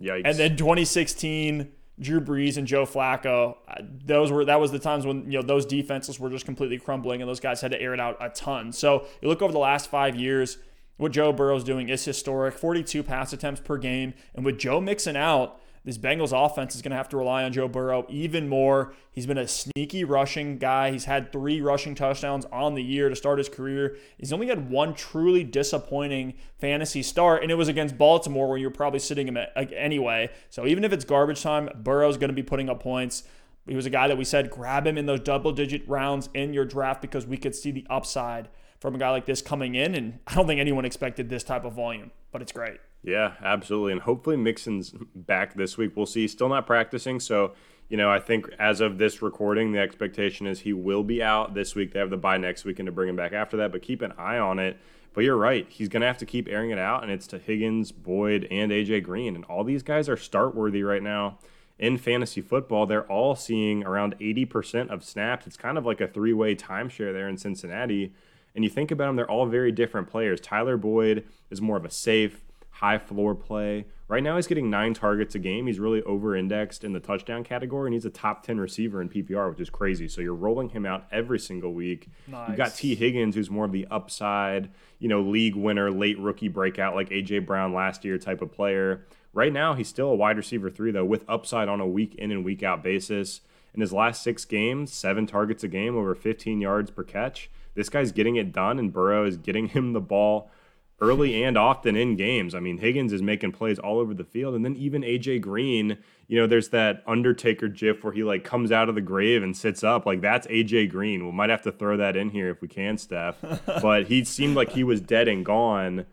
Yikes. 0.00 0.22
And 0.24 0.38
then 0.38 0.56
2016 0.56 1.72
Drew 2.00 2.20
Brees 2.20 2.56
and 2.56 2.66
Joe 2.66 2.86
Flacco. 2.86 3.56
Uh, 3.66 3.82
those 4.04 4.30
were 4.30 4.44
that 4.44 4.60
was 4.60 4.70
the 4.70 4.78
times 4.78 5.04
when 5.04 5.30
you 5.30 5.38
know 5.38 5.42
those 5.42 5.66
defenses 5.66 6.20
were 6.20 6.30
just 6.30 6.44
completely 6.44 6.78
crumbling, 6.78 7.20
and 7.20 7.28
those 7.28 7.40
guys 7.40 7.60
had 7.60 7.72
to 7.72 7.80
air 7.80 7.94
it 7.94 8.00
out 8.00 8.16
a 8.20 8.28
ton. 8.28 8.72
So 8.72 9.06
you 9.20 9.28
look 9.28 9.42
over 9.42 9.52
the 9.52 9.58
last 9.58 9.90
five 9.90 10.14
years, 10.14 10.58
what 10.96 11.12
Joe 11.12 11.32
Burrow's 11.32 11.64
doing 11.64 11.88
is 11.88 12.04
historic. 12.04 12.56
42 12.56 13.02
pass 13.02 13.32
attempts 13.32 13.60
per 13.60 13.78
game, 13.78 14.14
and 14.34 14.44
with 14.44 14.58
Joe 14.58 14.80
Mixon 14.80 15.16
out 15.16 15.60
this 15.84 15.98
Bengals 15.98 16.32
offense 16.32 16.74
is 16.74 16.82
going 16.82 16.90
to 16.90 16.96
have 16.96 17.08
to 17.10 17.16
rely 17.16 17.44
on 17.44 17.52
Joe 17.52 17.68
Burrow 17.68 18.06
even 18.08 18.48
more. 18.48 18.94
He's 19.10 19.26
been 19.26 19.38
a 19.38 19.48
sneaky 19.48 20.04
rushing 20.04 20.58
guy. 20.58 20.90
He's 20.90 21.06
had 21.06 21.32
three 21.32 21.60
rushing 21.60 21.94
touchdowns 21.94 22.44
on 22.52 22.74
the 22.74 22.82
year 22.82 23.08
to 23.08 23.16
start 23.16 23.38
his 23.38 23.48
career. 23.48 23.96
He's 24.18 24.32
only 24.32 24.48
had 24.48 24.70
one 24.70 24.94
truly 24.94 25.44
disappointing 25.44 26.34
fantasy 26.58 27.02
start, 27.02 27.42
and 27.42 27.50
it 27.50 27.56
was 27.56 27.68
against 27.68 27.96
Baltimore 27.96 28.48
where 28.48 28.58
you're 28.58 28.70
probably 28.70 29.00
sitting 29.00 29.28
him 29.28 29.38
anyway. 29.56 30.30
So 30.50 30.66
even 30.66 30.84
if 30.84 30.92
it's 30.92 31.04
garbage 31.04 31.42
time, 31.42 31.68
Burrow's 31.82 32.16
going 32.16 32.30
to 32.30 32.34
be 32.34 32.42
putting 32.42 32.68
up 32.68 32.82
points. 32.82 33.24
He 33.66 33.76
was 33.76 33.86
a 33.86 33.90
guy 33.90 34.08
that 34.08 34.16
we 34.16 34.24
said 34.24 34.50
grab 34.50 34.86
him 34.86 34.96
in 34.96 35.06
those 35.06 35.20
double 35.20 35.52
digit 35.52 35.86
rounds 35.86 36.30
in 36.32 36.54
your 36.54 36.64
draft 36.64 37.02
because 37.02 37.26
we 37.26 37.36
could 37.36 37.54
see 37.54 37.70
the 37.70 37.86
upside 37.90 38.48
from 38.80 38.94
a 38.94 38.98
guy 38.98 39.10
like 39.10 39.26
this 39.26 39.42
coming 39.42 39.74
in. 39.74 39.94
And 39.94 40.20
I 40.26 40.34
don't 40.34 40.46
think 40.46 40.60
anyone 40.60 40.84
expected 40.84 41.28
this 41.28 41.44
type 41.44 41.64
of 41.64 41.74
volume, 41.74 42.10
but 42.32 42.40
it's 42.40 42.52
great. 42.52 42.78
Yeah, 43.08 43.32
absolutely. 43.42 43.92
And 43.92 44.02
hopefully 44.02 44.36
Mixon's 44.36 44.92
back 45.14 45.54
this 45.54 45.78
week. 45.78 45.92
We'll 45.96 46.04
see. 46.04 46.28
Still 46.28 46.50
not 46.50 46.66
practicing. 46.66 47.20
So, 47.20 47.54
you 47.88 47.96
know, 47.96 48.10
I 48.10 48.20
think 48.20 48.50
as 48.58 48.82
of 48.82 48.98
this 48.98 49.22
recording, 49.22 49.72
the 49.72 49.78
expectation 49.78 50.46
is 50.46 50.60
he 50.60 50.74
will 50.74 51.02
be 51.02 51.22
out 51.22 51.54
this 51.54 51.74
week. 51.74 51.94
They 51.94 52.00
have 52.00 52.10
the 52.10 52.18
bye 52.18 52.36
next 52.36 52.66
weekend 52.66 52.84
to 52.84 52.92
bring 52.92 53.08
him 53.08 53.16
back 53.16 53.32
after 53.32 53.56
that, 53.56 53.72
but 53.72 53.80
keep 53.80 54.02
an 54.02 54.12
eye 54.18 54.36
on 54.36 54.58
it. 54.58 54.78
But 55.14 55.24
you're 55.24 55.38
right. 55.38 55.66
He's 55.70 55.88
going 55.88 56.02
to 56.02 56.06
have 56.06 56.18
to 56.18 56.26
keep 56.26 56.48
airing 56.50 56.70
it 56.70 56.78
out, 56.78 57.02
and 57.02 57.10
it's 57.10 57.26
to 57.28 57.38
Higgins, 57.38 57.92
Boyd, 57.92 58.46
and 58.50 58.70
AJ 58.70 59.04
Green. 59.04 59.34
And 59.34 59.44
all 59.46 59.64
these 59.64 59.82
guys 59.82 60.06
are 60.10 60.18
start 60.18 60.54
worthy 60.54 60.82
right 60.82 61.02
now 61.02 61.38
in 61.78 61.96
fantasy 61.96 62.42
football. 62.42 62.84
They're 62.84 63.10
all 63.10 63.34
seeing 63.34 63.84
around 63.84 64.18
80% 64.18 64.90
of 64.90 65.02
snaps. 65.02 65.46
It's 65.46 65.56
kind 65.56 65.78
of 65.78 65.86
like 65.86 66.02
a 66.02 66.08
three 66.08 66.34
way 66.34 66.54
timeshare 66.54 67.14
there 67.14 67.26
in 67.26 67.38
Cincinnati. 67.38 68.12
And 68.54 68.64
you 68.64 68.70
think 68.70 68.90
about 68.90 69.06
them, 69.06 69.16
they're 69.16 69.30
all 69.30 69.46
very 69.46 69.72
different 69.72 70.08
players. 70.08 70.42
Tyler 70.42 70.76
Boyd 70.76 71.24
is 71.50 71.62
more 71.62 71.78
of 71.78 71.86
a 71.86 71.90
safe, 71.90 72.44
high 72.78 72.98
floor 72.98 73.34
play. 73.34 73.84
Right 74.06 74.22
now, 74.22 74.36
he's 74.36 74.46
getting 74.46 74.70
nine 74.70 74.94
targets 74.94 75.34
a 75.34 75.38
game. 75.40 75.66
He's 75.66 75.80
really 75.80 76.00
over 76.04 76.36
indexed 76.36 76.84
in 76.84 76.92
the 76.92 77.00
touchdown 77.00 77.42
category, 77.42 77.88
and 77.88 77.94
he's 77.94 78.04
a 78.04 78.10
top 78.10 78.44
10 78.44 78.58
receiver 78.58 79.02
in 79.02 79.08
PPR, 79.08 79.50
which 79.50 79.60
is 79.60 79.68
crazy. 79.68 80.06
So 80.06 80.20
you're 80.20 80.34
rolling 80.34 80.68
him 80.68 80.86
out 80.86 81.04
every 81.10 81.40
single 81.40 81.74
week. 81.74 82.08
Nice. 82.28 82.48
You've 82.48 82.56
got 82.56 82.74
T. 82.74 82.94
Higgins, 82.94 83.34
who's 83.34 83.50
more 83.50 83.64
of 83.64 83.72
the 83.72 83.86
upside, 83.90 84.70
you 85.00 85.08
know, 85.08 85.20
league 85.20 85.56
winner, 85.56 85.90
late 85.90 86.18
rookie 86.20 86.46
breakout, 86.46 86.94
like 86.94 87.10
A.J. 87.10 87.40
Brown 87.40 87.74
last 87.74 88.04
year 88.04 88.16
type 88.16 88.42
of 88.42 88.52
player. 88.52 89.04
Right 89.34 89.52
now, 89.52 89.74
he's 89.74 89.88
still 89.88 90.08
a 90.08 90.14
wide 90.14 90.36
receiver 90.36 90.70
three, 90.70 90.92
though, 90.92 91.04
with 91.04 91.24
upside 91.28 91.68
on 91.68 91.80
a 91.80 91.86
week 91.86 92.14
in 92.14 92.30
and 92.30 92.44
week 92.44 92.62
out 92.62 92.82
basis. 92.82 93.40
In 93.74 93.80
his 93.80 93.92
last 93.92 94.22
six 94.22 94.44
games, 94.44 94.92
seven 94.92 95.26
targets 95.26 95.64
a 95.64 95.68
game, 95.68 95.96
over 95.96 96.14
15 96.14 96.60
yards 96.60 96.90
per 96.92 97.02
catch. 97.02 97.50
This 97.74 97.88
guy's 97.88 98.12
getting 98.12 98.36
it 98.36 98.52
done, 98.52 98.78
and 98.78 98.92
Burrow 98.92 99.26
is 99.26 99.36
getting 99.36 99.68
him 99.68 99.92
the 99.92 100.00
ball 100.00 100.50
early 101.00 101.44
and 101.44 101.56
often 101.56 101.94
in 101.96 102.16
games. 102.16 102.54
I 102.54 102.60
mean, 102.60 102.78
Higgins 102.78 103.12
is 103.12 103.22
making 103.22 103.52
plays 103.52 103.78
all 103.78 103.98
over 103.98 104.14
the 104.14 104.24
field. 104.24 104.54
And 104.54 104.64
then 104.64 104.74
even 104.76 105.02
AJ 105.02 105.40
Green, 105.40 105.98
you 106.26 106.38
know, 106.38 106.46
there's 106.46 106.70
that 106.70 107.02
Undertaker 107.06 107.68
gif 107.68 108.02
where 108.02 108.12
he 108.12 108.24
like 108.24 108.44
comes 108.44 108.72
out 108.72 108.88
of 108.88 108.94
the 108.94 109.00
grave 109.00 109.42
and 109.42 109.56
sits 109.56 109.84
up. 109.84 110.06
Like 110.06 110.20
that's 110.20 110.46
AJ 110.48 110.90
Green. 110.90 111.24
We 111.24 111.32
might 111.32 111.50
have 111.50 111.62
to 111.62 111.72
throw 111.72 111.96
that 111.96 112.16
in 112.16 112.30
here 112.30 112.50
if 112.50 112.60
we 112.60 112.68
can, 112.68 112.98
Steph. 112.98 113.36
but 113.82 114.06
he 114.06 114.24
seemed 114.24 114.56
like 114.56 114.70
he 114.70 114.82
was 114.82 115.00
dead 115.00 115.28
and 115.28 115.44
gone. 115.44 116.06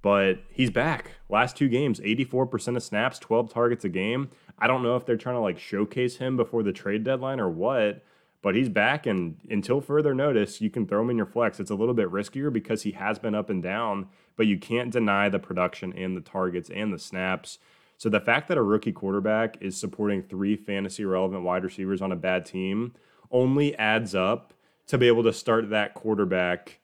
But 0.00 0.38
he's 0.50 0.70
back. 0.70 1.16
Last 1.28 1.56
two 1.56 1.68
games, 1.68 1.98
84% 1.98 2.76
of 2.76 2.82
snaps, 2.84 3.18
12 3.18 3.52
targets 3.52 3.84
a 3.84 3.88
game. 3.88 4.30
I 4.56 4.68
don't 4.68 4.84
know 4.84 4.96
if 4.96 5.04
they're 5.04 5.16
trying 5.16 5.34
to 5.34 5.40
like 5.40 5.58
showcase 5.58 6.16
him 6.16 6.36
before 6.36 6.62
the 6.62 6.72
trade 6.72 7.02
deadline 7.02 7.40
or 7.40 7.48
what, 7.48 8.04
but 8.40 8.54
he's 8.54 8.68
back, 8.68 9.06
and 9.06 9.36
until 9.50 9.80
further 9.80 10.14
notice, 10.14 10.60
you 10.60 10.70
can 10.70 10.86
throw 10.86 11.02
him 11.02 11.10
in 11.10 11.16
your 11.16 11.26
flex. 11.26 11.58
It's 11.58 11.70
a 11.70 11.74
little 11.74 11.94
bit 11.94 12.10
riskier 12.10 12.52
because 12.52 12.82
he 12.82 12.92
has 12.92 13.18
been 13.18 13.34
up 13.34 13.50
and 13.50 13.62
down, 13.62 14.08
but 14.36 14.46
you 14.46 14.58
can't 14.58 14.92
deny 14.92 15.28
the 15.28 15.40
production 15.40 15.92
and 15.92 16.16
the 16.16 16.20
targets 16.20 16.70
and 16.70 16.92
the 16.92 16.98
snaps. 16.98 17.58
So 17.96 18.08
the 18.08 18.20
fact 18.20 18.46
that 18.48 18.56
a 18.56 18.62
rookie 18.62 18.92
quarterback 18.92 19.56
is 19.60 19.76
supporting 19.76 20.22
three 20.22 20.54
fantasy 20.54 21.04
relevant 21.04 21.42
wide 21.42 21.64
receivers 21.64 22.00
on 22.00 22.12
a 22.12 22.16
bad 22.16 22.46
team 22.46 22.94
only 23.32 23.76
adds 23.76 24.14
up 24.14 24.54
to 24.86 24.96
be 24.96 25.08
able 25.08 25.24
to 25.24 25.32
start 25.32 25.70
that 25.70 25.94
quarterback 25.94 26.78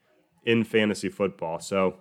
in 0.44 0.64
fantasy 0.64 1.08
football. 1.08 1.60
So 1.60 1.98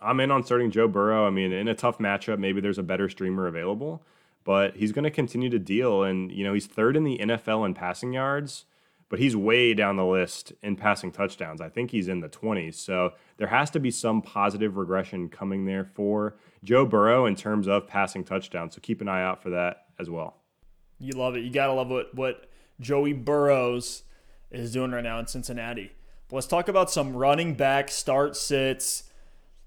I'm 0.00 0.18
in 0.18 0.32
on 0.32 0.42
starting 0.42 0.72
Joe 0.72 0.88
Burrow. 0.88 1.24
I 1.24 1.30
mean, 1.30 1.52
in 1.52 1.68
a 1.68 1.74
tough 1.74 1.98
matchup, 1.98 2.40
maybe 2.40 2.60
there's 2.60 2.78
a 2.78 2.82
better 2.82 3.08
streamer 3.08 3.46
available, 3.46 4.02
but 4.42 4.76
he's 4.76 4.90
going 4.90 5.04
to 5.04 5.10
continue 5.10 5.48
to 5.48 5.60
deal. 5.60 6.02
And, 6.02 6.32
you 6.32 6.42
know, 6.42 6.52
he's 6.52 6.66
third 6.66 6.96
in 6.96 7.04
the 7.04 7.18
NFL 7.18 7.64
in 7.64 7.74
passing 7.74 8.12
yards 8.12 8.64
but 9.12 9.20
he's 9.20 9.36
way 9.36 9.74
down 9.74 9.96
the 9.96 10.06
list 10.06 10.54
in 10.62 10.74
passing 10.74 11.12
touchdowns. 11.12 11.60
I 11.60 11.68
think 11.68 11.90
he's 11.90 12.08
in 12.08 12.20
the 12.20 12.30
20s. 12.30 12.76
So 12.76 13.10
there 13.36 13.48
has 13.48 13.68
to 13.72 13.78
be 13.78 13.90
some 13.90 14.22
positive 14.22 14.78
regression 14.78 15.28
coming 15.28 15.66
there 15.66 15.84
for 15.84 16.38
Joe 16.64 16.86
Burrow 16.86 17.26
in 17.26 17.36
terms 17.36 17.68
of 17.68 17.86
passing 17.86 18.24
touchdowns. 18.24 18.74
So 18.74 18.80
keep 18.80 19.02
an 19.02 19.08
eye 19.08 19.22
out 19.22 19.42
for 19.42 19.50
that 19.50 19.84
as 20.00 20.08
well. 20.08 20.38
You 20.98 21.12
love 21.12 21.36
it. 21.36 21.40
You 21.40 21.52
got 21.52 21.66
to 21.66 21.74
love 21.74 21.90
what, 21.90 22.14
what 22.14 22.46
Joey 22.80 23.12
Burrows 23.12 24.04
is 24.50 24.72
doing 24.72 24.92
right 24.92 25.04
now 25.04 25.18
in 25.18 25.26
Cincinnati. 25.26 25.92
But 26.30 26.36
let's 26.36 26.46
talk 26.46 26.68
about 26.68 26.90
some 26.90 27.14
running 27.14 27.52
back 27.52 27.90
start 27.90 28.34
sits 28.34 29.10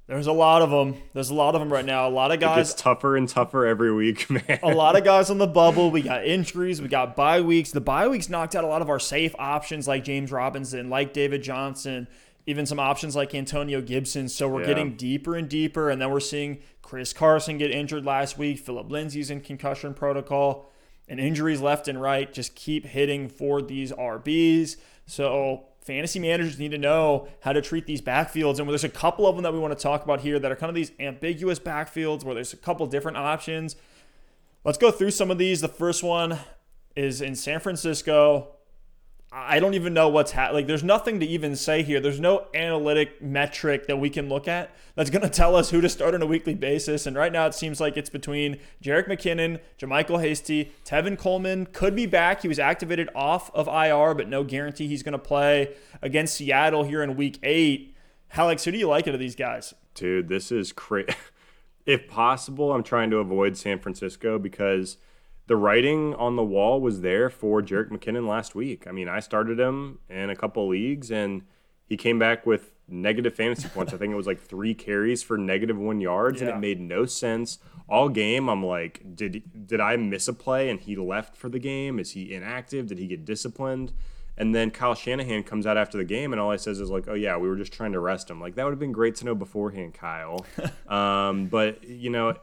there's 0.08 0.28
a 0.28 0.32
lot 0.32 0.62
of 0.62 0.70
them. 0.70 1.02
There's 1.14 1.32
a 1.32 1.34
lot 1.34 1.56
of 1.56 1.62
them 1.62 1.74
right 1.74 1.86
now. 1.86 2.08
A 2.08 2.10
lot 2.10 2.32
of 2.32 2.40
guys. 2.40 2.72
It's 2.72 2.82
tougher 2.82 3.18
and 3.18 3.28
tougher 3.28 3.66
every 3.66 3.92
week, 3.92 4.30
man. 4.30 4.60
a 4.62 4.74
lot 4.74 4.96
of 4.96 5.04
guys 5.04 5.32
on 5.32 5.40
the 5.40 5.48
bubble. 5.48 5.90
We 5.90 6.04
got 6.04 6.26
injuries. 6.26 6.82
We 6.82 6.88
got 6.88 7.16
bye 7.16 7.42
weeks. 7.42 7.72
The 7.72 7.82
bye 7.82 8.08
weeks 8.08 8.30
knocked 8.30 8.56
out 8.56 8.64
a 8.64 8.68
lot 8.68 8.84
of 8.84 8.90
our 8.90 9.00
safe 9.00 9.34
options 9.40 9.88
like 9.88 10.04
James 10.04 10.32
Robinson, 10.32 10.90
like 10.92 11.12
David 11.12 11.42
Johnson, 11.42 12.08
even 12.46 12.68
some 12.68 12.80
options 12.80 13.16
like 13.16 13.34
Antonio 13.34 13.82
Gibson. 13.82 14.30
So 14.30 14.48
we're 14.48 14.62
yeah. 14.62 14.68
getting 14.68 14.96
deeper 14.96 15.36
and 15.36 15.50
deeper. 15.50 15.90
And 15.90 16.00
then 16.00 16.12
we're 16.12 16.20
seeing 16.20 16.60
Chris 16.84 17.12
Carson 17.12 17.58
get 17.58 17.72
injured 17.72 18.06
last 18.06 18.38
week. 18.38 18.60
Phillip 18.60 18.92
Lindsay's 18.92 19.32
in 19.32 19.42
concussion 19.42 19.96
protocol. 19.96 20.72
And 21.08 21.20
injuries 21.20 21.62
left 21.62 21.88
and 21.88 22.00
right 22.00 22.32
just 22.32 22.56
keep 22.56 22.86
hitting 22.86 23.28
for 23.28 23.62
these 23.62 23.92
RBs. 23.92 24.78
So 25.08 25.66
fantasy 25.86 26.18
managers 26.18 26.58
need 26.58 26.72
to 26.72 26.78
know 26.80 27.28
how 27.42 27.54
to 27.54 27.62
treat 27.62 27.86
these 27.86 28.02
backfields. 28.02 28.60
And 28.60 28.68
there's 28.68 28.84
a 28.84 28.90
couple 28.90 29.28
of 29.28 29.36
them 29.36 29.44
that 29.44 29.54
we 29.54 29.60
want 29.60 29.78
to 29.78 29.82
talk 29.82 30.04
about 30.04 30.22
here 30.22 30.40
that 30.40 30.52
are 30.52 30.56
kind 30.56 30.70
of 30.70 30.76
these 30.76 30.92
ambiguous 31.00 31.60
backfields 31.60 32.24
where 32.24 32.34
there's 32.34 32.54
a 32.54 32.58
couple 32.58 32.88
different 32.88 33.18
options. 33.18 33.76
Let's 34.64 34.80
go 34.80 34.90
through 34.90 35.12
some 35.12 35.30
of 35.30 35.38
these. 35.38 35.62
The 35.62 35.68
first 35.68 36.02
one 36.02 36.40
is 36.96 37.22
in 37.22 37.36
San 37.36 37.60
Francisco. 37.60 38.55
I 39.32 39.60
don't 39.60 39.74
even 39.74 39.94
know 39.94 40.08
what's 40.08 40.32
happening. 40.32 40.62
Like, 40.62 40.68
there's 40.68 40.84
nothing 40.84 41.20
to 41.20 41.26
even 41.26 41.56
say 41.56 41.84
here. 41.84 42.00
There's 42.00 42.20
no 42.20 42.48
analytic 42.54 43.22
metric 43.22 43.88
that 43.88 43.98
we 43.98 44.10
can 44.10 44.30
look 44.30 44.48
at 44.48 44.74
that's 44.96 45.10
going 45.10 45.24
to 45.24 45.30
tell 45.30 45.56
us 45.56 45.72
who 45.72 45.82
to 45.82 45.90
start 45.90 46.16
on 46.16 46.22
a 46.22 46.26
weekly 46.26 46.54
basis. 46.54 47.06
And 47.06 47.18
right 47.18 47.32
now, 47.32 47.46
it 47.46 47.54
seems 47.54 47.82
like 47.82 47.98
it's 47.98 48.10
between 48.10 48.60
Jerick 48.82 49.08
McKinnon, 49.08 49.60
JaMycal 49.78 50.22
Hasty, 50.22 50.72
Tevin 50.86 51.18
Coleman 51.18 51.66
could 51.66 51.96
be 51.96 52.06
back. 52.06 52.44
He 52.44 52.48
was 52.48 52.60
activated 52.60 53.10
off 53.14 53.54
of 53.54 53.68
IR, 53.68 54.14
but 54.14 54.30
no 54.30 54.44
guarantee 54.44 54.88
he's 54.88 55.04
going 55.04 55.14
to 55.14 55.20
play 55.20 55.76
against 56.02 56.36
Seattle 56.36 56.84
here 56.84 57.04
in 57.04 57.18
Week 57.18 57.38
Eight. 57.44 57.96
Alex, 58.34 58.64
who 58.64 58.72
do 58.72 58.78
you 58.78 58.88
like 58.88 59.08
out 59.08 59.14
of 59.14 59.20
these 59.20 59.36
guys? 59.36 59.74
Dude, 59.96 60.30
this 60.30 60.52
is 60.52 60.72
crazy. 60.72 61.10
if 61.86 62.08
possible, 62.08 62.72
I'm 62.74 62.84
trying 62.84 63.10
to 63.12 63.18
avoid 63.18 63.58
San 63.58 63.80
Francisco 63.80 64.40
because 64.40 64.98
the 65.48 65.56
writing 65.56 66.16
on 66.16 66.36
the 66.36 66.44
wall 66.44 66.82
was 66.82 67.02
there 67.02 67.30
for 67.30 67.62
Jerick 67.62 67.90
McKinnon 67.90 68.28
last 68.28 68.56
week. 68.56 68.88
I 68.88 68.92
mean, 68.92 69.08
I 69.08 69.20
started 69.20 69.60
him 69.60 70.00
in 70.10 70.30
a 70.30 70.36
couple 70.36 70.68
leagues 70.68 71.12
and 71.12 71.44
he 71.86 71.98
came 71.98 72.18
back 72.18 72.46
with 72.46 72.72
negative 72.88 73.34
fantasy 73.34 73.68
points. 73.68 73.94
I 73.94 73.98
think 73.98 74.12
it 74.12 74.16
was 74.16 74.28
like 74.28 74.40
three 74.40 74.74
carries 74.74 75.24
for 75.24 75.38
negative 75.38 75.78
one 75.78 76.02
yards, 76.02 76.42
yeah. 76.42 76.48
and 76.48 76.58
it 76.58 76.60
made 76.60 76.80
no 76.80 77.06
sense. 77.06 77.60
All 77.88 78.10
game, 78.10 78.50
I'm 78.50 78.66
like, 78.66 79.04
did 79.16 79.68
did 79.68 79.80
I 79.80 79.96
miss 79.96 80.28
a 80.28 80.34
play 80.34 80.70
and 80.70 80.80
he 80.80 80.96
left 80.96 81.36
for 81.36 81.50
the 81.50 81.60
game? 81.60 82.00
Is 82.00 82.12
he 82.12 82.34
inactive? 82.34 82.88
Did 82.88 82.98
he 82.98 83.08
get 83.08 83.26
disciplined? 83.26 83.94
And 84.38 84.54
then 84.54 84.70
Kyle 84.70 84.96
Shanahan 84.96 85.44
comes 85.44 85.66
out 85.66 85.78
after 85.78 85.98
the 85.98 86.04
game, 86.04 86.34
and 86.34 86.42
all 86.42 86.52
he 86.52 86.58
says 86.58 86.80
is 86.80 86.90
like, 86.90 87.08
"Oh 87.08 87.14
yeah, 87.14 87.38
we 87.38 87.48
were 87.48 87.56
just 87.56 87.72
trying 87.72 87.94
to 87.94 88.00
rest 88.00 88.30
him." 88.30 88.42
Like 88.42 88.56
that 88.56 88.64
would 88.64 88.72
have 88.72 88.80
been 88.80 88.92
great 88.92 89.16
to 89.18 89.26
know 89.26 89.36
beforehand, 89.36 89.94
Kyle. 89.94 90.46
um, 90.88 91.46
but 91.46 91.84
you 91.84 92.10
know, 92.10 92.36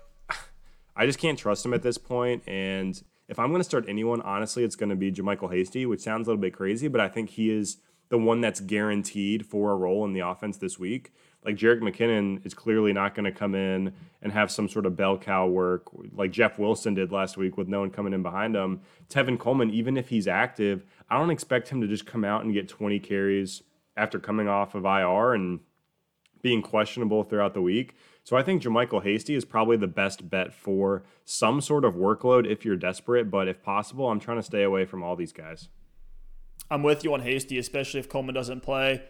I 0.97 1.07
just 1.07 1.19
can't 1.19 1.39
trust 1.39 1.65
him 1.65 1.75
at 1.75 1.83
this 1.83 1.99
point. 1.99 2.43
And 2.47 3.01
if 3.29 3.39
I'm 3.39 3.49
going 3.49 3.61
to 3.61 3.65
start 3.65 3.87
anyone, 3.89 4.21
honestly, 4.23 4.65
it's 4.65 4.77
going 4.77 4.91
to 4.91 4.97
be 4.97 5.13
JaMycal 5.13 5.53
Hasty, 5.53 5.87
which 5.87 6.01
sounds 6.01 6.27
a 6.27 6.31
little 6.31 6.41
bit 6.41 6.53
crazy, 6.53 6.89
but 6.89 7.01
I 7.01 7.09
think 7.09 7.31
he 7.31 7.51
is 7.51 7.79
the 8.09 8.19
one 8.19 8.43
that's 8.43 8.61
guaranteed 8.61 9.47
for 9.47 9.73
a 9.73 9.77
role 9.77 10.05
in 10.05 10.13
the 10.13 10.21
offense 10.21 10.59
this 10.59 10.79
week. 10.79 11.13
Like 11.45 11.57
Jerick 11.57 11.81
McKinnon 11.81 12.45
is 12.45 12.55
clearly 12.55 12.93
not 12.93 13.15
going 13.15 13.25
to 13.25 13.33
come 13.33 13.55
in 13.55 13.95
and 14.21 14.33
have 14.33 14.51
some 14.51 14.69
sort 14.69 14.87
of 14.87 14.97
bell 14.97 15.19
cow 15.19 15.47
work 15.47 15.85
like 16.13 16.31
Jeff 16.31 16.59
Wilson 16.59 16.95
did 16.95 17.11
last 17.11 17.37
week 17.37 17.57
with 17.57 17.69
no 17.69 17.81
one 17.81 17.91
coming 17.91 18.13
in 18.13 18.23
behind 18.23 18.55
him. 18.55 18.83
Tevin 19.09 19.39
Coleman, 19.39 19.71
even 19.71 19.97
if 19.97 20.11
he's 20.11 20.29
active, 20.29 20.85
I 21.09 21.19
don't 21.19 21.31
expect 21.31 21.71
him 21.71 21.81
to 21.81 21.89
just 21.89 22.07
come 22.07 22.25
out 22.25 22.45
and 22.45 22.53
get 22.53 22.69
20 22.69 23.01
carries 23.01 23.63
after 23.97 24.19
coming 24.19 24.47
off 24.47 24.75
of 24.75 24.85
IR 24.85 25.33
and 25.33 25.61
being 26.43 26.61
questionable 26.61 27.25
throughout 27.25 27.55
the 27.55 27.63
week. 27.63 27.97
So 28.25 28.37
I 28.37 28.43
think 28.43 28.63
JaMycal 28.63 29.03
Hasty 29.03 29.35
is 29.35 29.45
probably 29.45 29.77
the 29.77 29.89
best 29.89 30.31
bet 30.31 30.53
for 30.55 31.03
some 31.25 31.61
sort 31.61 31.85
of 31.85 31.95
workload 31.95 32.51
if 32.51 32.65
you're 32.65 32.77
desperate. 32.77 33.31
But 33.31 33.49
if 33.49 33.63
possible, 33.63 34.09
I'm 34.09 34.21
trying 34.21 34.39
to 34.39 34.43
stay 34.43 34.63
away 34.63 34.85
from 34.85 35.03
all 35.03 35.17
these 35.17 35.33
guys. 35.33 35.69
I'm 36.71 36.83
with 36.83 37.05
you 37.05 37.13
on 37.15 37.21
Hasty, 37.21 37.59
especially 37.59 38.01
if 38.01 38.09
Coleman 38.09 38.35
doesn't 38.35 38.63
play. 38.63 39.03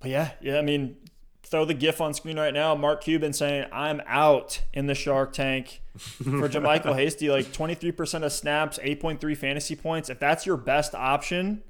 But 0.00 0.10
yeah, 0.10 0.32
yeah, 0.40 0.58
I 0.58 0.62
mean, 0.62 0.96
throw 1.42 1.64
the 1.64 1.74
GIF 1.74 2.00
on 2.00 2.14
screen 2.14 2.38
right 2.38 2.54
now. 2.54 2.74
Mark 2.74 3.02
Cuban 3.02 3.32
saying, 3.32 3.66
I'm 3.72 4.02
out 4.06 4.62
in 4.72 4.86
the 4.86 4.94
Shark 4.94 5.32
Tank 5.32 5.80
for 5.96 6.48
JaMycal 6.48 6.94
Hasty. 6.94 7.30
Like 7.30 7.46
23% 7.46 8.22
of 8.22 8.32
snaps, 8.32 8.78
8.3 8.78 9.36
fantasy 9.36 9.76
points. 9.76 10.10
If 10.10 10.18
that's 10.18 10.44
your 10.44 10.58
best 10.58 10.94
option 10.94 11.62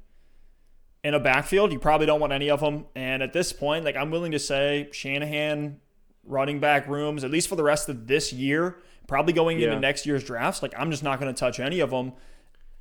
in 1.03 1.13
a 1.13 1.19
backfield, 1.19 1.71
you 1.71 1.79
probably 1.79 2.05
don't 2.05 2.19
want 2.19 2.33
any 2.33 2.49
of 2.49 2.59
them. 2.59 2.85
And 2.93 3.23
at 3.23 3.33
this 3.33 3.53
point, 3.53 3.85
like 3.85 3.95
I'm 3.95 4.11
willing 4.11 4.33
to 4.33 4.39
say 4.39 4.89
Shanahan 4.91 5.79
running 6.23 6.59
back 6.59 6.87
rooms, 6.87 7.23
at 7.23 7.31
least 7.31 7.47
for 7.47 7.55
the 7.55 7.63
rest 7.63 7.89
of 7.89 8.07
this 8.07 8.31
year, 8.31 8.77
probably 9.07 9.33
going 9.33 9.59
yeah. 9.59 9.67
into 9.67 9.79
next 9.79 10.05
year's 10.05 10.23
drafts. 10.23 10.61
Like 10.61 10.73
I'm 10.77 10.91
just 10.91 11.03
not 11.03 11.19
going 11.19 11.33
to 11.33 11.39
touch 11.39 11.59
any 11.59 11.79
of 11.79 11.89
them 11.89 12.13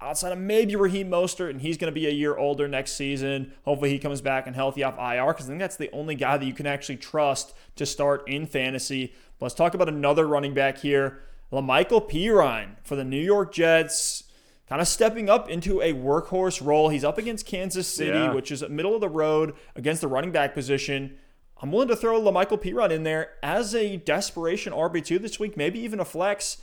outside 0.01 0.33
of 0.33 0.39
maybe 0.39 0.77
Raheem 0.77 1.11
Mostert, 1.11 1.51
and 1.51 1.61
he's 1.61 1.77
going 1.77 1.93
to 1.93 1.95
be 1.95 2.07
a 2.07 2.11
year 2.11 2.37
older 2.37 2.67
next 2.67 2.93
season. 2.93 3.53
Hopefully, 3.65 3.91
he 3.91 3.99
comes 3.99 4.21
back 4.21 4.47
and 4.47 4.57
healthy 4.57 4.83
off 4.83 4.99
IR 4.99 5.33
because 5.33 5.47
I 5.47 5.49
think 5.49 5.61
that's 5.61 5.77
the 5.77 5.91
only 5.93 6.15
guy 6.15 6.37
that 6.37 6.45
you 6.45 6.55
can 6.55 6.67
actually 6.67 6.97
trust 6.97 7.53
to 7.77 7.87
start 7.87 8.29
in 8.29 8.47
fantasy. 8.47 9.15
Let's 9.41 9.55
talk 9.55 9.75
about 9.75 9.89
another 9.89 10.27
running 10.27 10.55
back 10.55 10.79
here, 10.79 11.23
La'Mical 11.53 12.11
Perine 12.11 12.77
for 12.83 12.97
the 12.97 13.05
New 13.05 13.21
York 13.21 13.53
Jets. 13.53 14.25
Kind 14.69 14.81
of 14.81 14.87
stepping 14.87 15.29
up 15.29 15.51
into 15.51 15.81
a 15.81 15.93
workhorse 15.93 16.65
role. 16.65 16.91
He's 16.91 17.03
up 17.03 17.19
against 17.19 17.45
Kansas 17.45 17.89
City, 17.89 18.19
yeah. 18.19 18.33
which 18.33 18.53
is 18.53 18.67
middle 18.69 18.95
of 18.95 19.01
the 19.01 19.09
road 19.09 19.55
against 19.75 20.01
the 20.01 20.07
running 20.07 20.31
back 20.31 20.55
position. 20.55 21.19
I'm 21.63 21.73
willing 21.73 21.89
to 21.89 21.97
throw 21.97 22.19
La'Mical 22.19 22.59
Perine 22.59 22.91
in 22.91 23.03
there 23.03 23.33
as 23.43 23.75
a 23.75 23.99
desperation 23.99 24.73
RB2 24.73 25.21
this 25.21 25.39
week, 25.39 25.59
maybe 25.59 25.79
even 25.81 26.01
a 26.01 26.07
flex. 26.07 26.57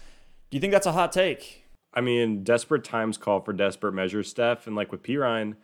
Do 0.49 0.57
you 0.57 0.61
think 0.61 0.73
that's 0.73 0.87
a 0.87 0.91
hot 0.91 1.11
take? 1.11 1.65
I 1.93 2.01
mean, 2.01 2.43
desperate 2.43 2.83
times 2.83 3.15
call 3.15 3.41
for 3.41 3.53
desperate 3.53 3.93
measures, 3.93 4.27
Steph. 4.27 4.65
And 4.65 4.75
like 4.75 4.91
with 4.91 5.03
Perine, 5.03 5.55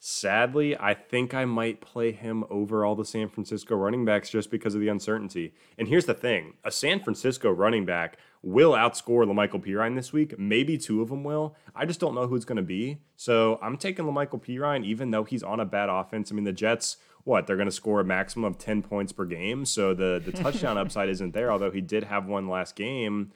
sadly, 0.00 0.76
I 0.76 0.94
think 0.94 1.34
I 1.34 1.44
might 1.44 1.80
play 1.80 2.10
him 2.10 2.42
over 2.50 2.84
all 2.84 2.96
the 2.96 3.04
San 3.04 3.28
Francisco 3.28 3.76
running 3.76 4.04
backs 4.04 4.28
just 4.28 4.50
because 4.50 4.74
of 4.74 4.80
the 4.80 4.88
uncertainty. 4.88 5.54
And 5.78 5.86
here's 5.86 6.06
the 6.06 6.14
thing 6.14 6.54
a 6.64 6.72
San 6.72 6.98
Francisco 6.98 7.48
running 7.48 7.86
back 7.86 8.18
will 8.42 8.72
outscore 8.72 9.24
La'Mical 9.24 9.64
Perine 9.64 9.94
this 9.94 10.12
week. 10.12 10.36
Maybe 10.36 10.76
two 10.76 11.00
of 11.00 11.10
them 11.10 11.22
will. 11.22 11.54
I 11.76 11.86
just 11.86 12.00
don't 12.00 12.16
know 12.16 12.26
who 12.26 12.34
it's 12.34 12.44
going 12.44 12.56
to 12.56 12.62
be. 12.62 12.98
So 13.14 13.60
I'm 13.62 13.76
taking 13.76 14.06
La'Mical 14.06 14.42
Perine, 14.44 14.84
even 14.84 15.12
though 15.12 15.24
he's 15.24 15.44
on 15.44 15.60
a 15.60 15.64
bad 15.64 15.88
offense. 15.88 16.32
I 16.32 16.34
mean, 16.34 16.44
the 16.44 16.52
Jets 16.52 16.96
what 17.24 17.46
they're 17.46 17.56
going 17.56 17.68
to 17.68 17.72
score 17.72 18.00
a 18.00 18.04
maximum 18.04 18.44
of 18.44 18.58
10 18.58 18.82
points 18.82 19.12
per 19.12 19.24
game 19.24 19.64
so 19.64 19.94
the 19.94 20.20
the 20.24 20.32
touchdown 20.32 20.78
upside 20.82 21.08
isn't 21.08 21.32
there 21.32 21.50
although 21.52 21.70
he 21.70 21.80
did 21.80 22.04
have 22.04 22.26
one 22.26 22.48
last 22.48 22.76
game 22.76 23.32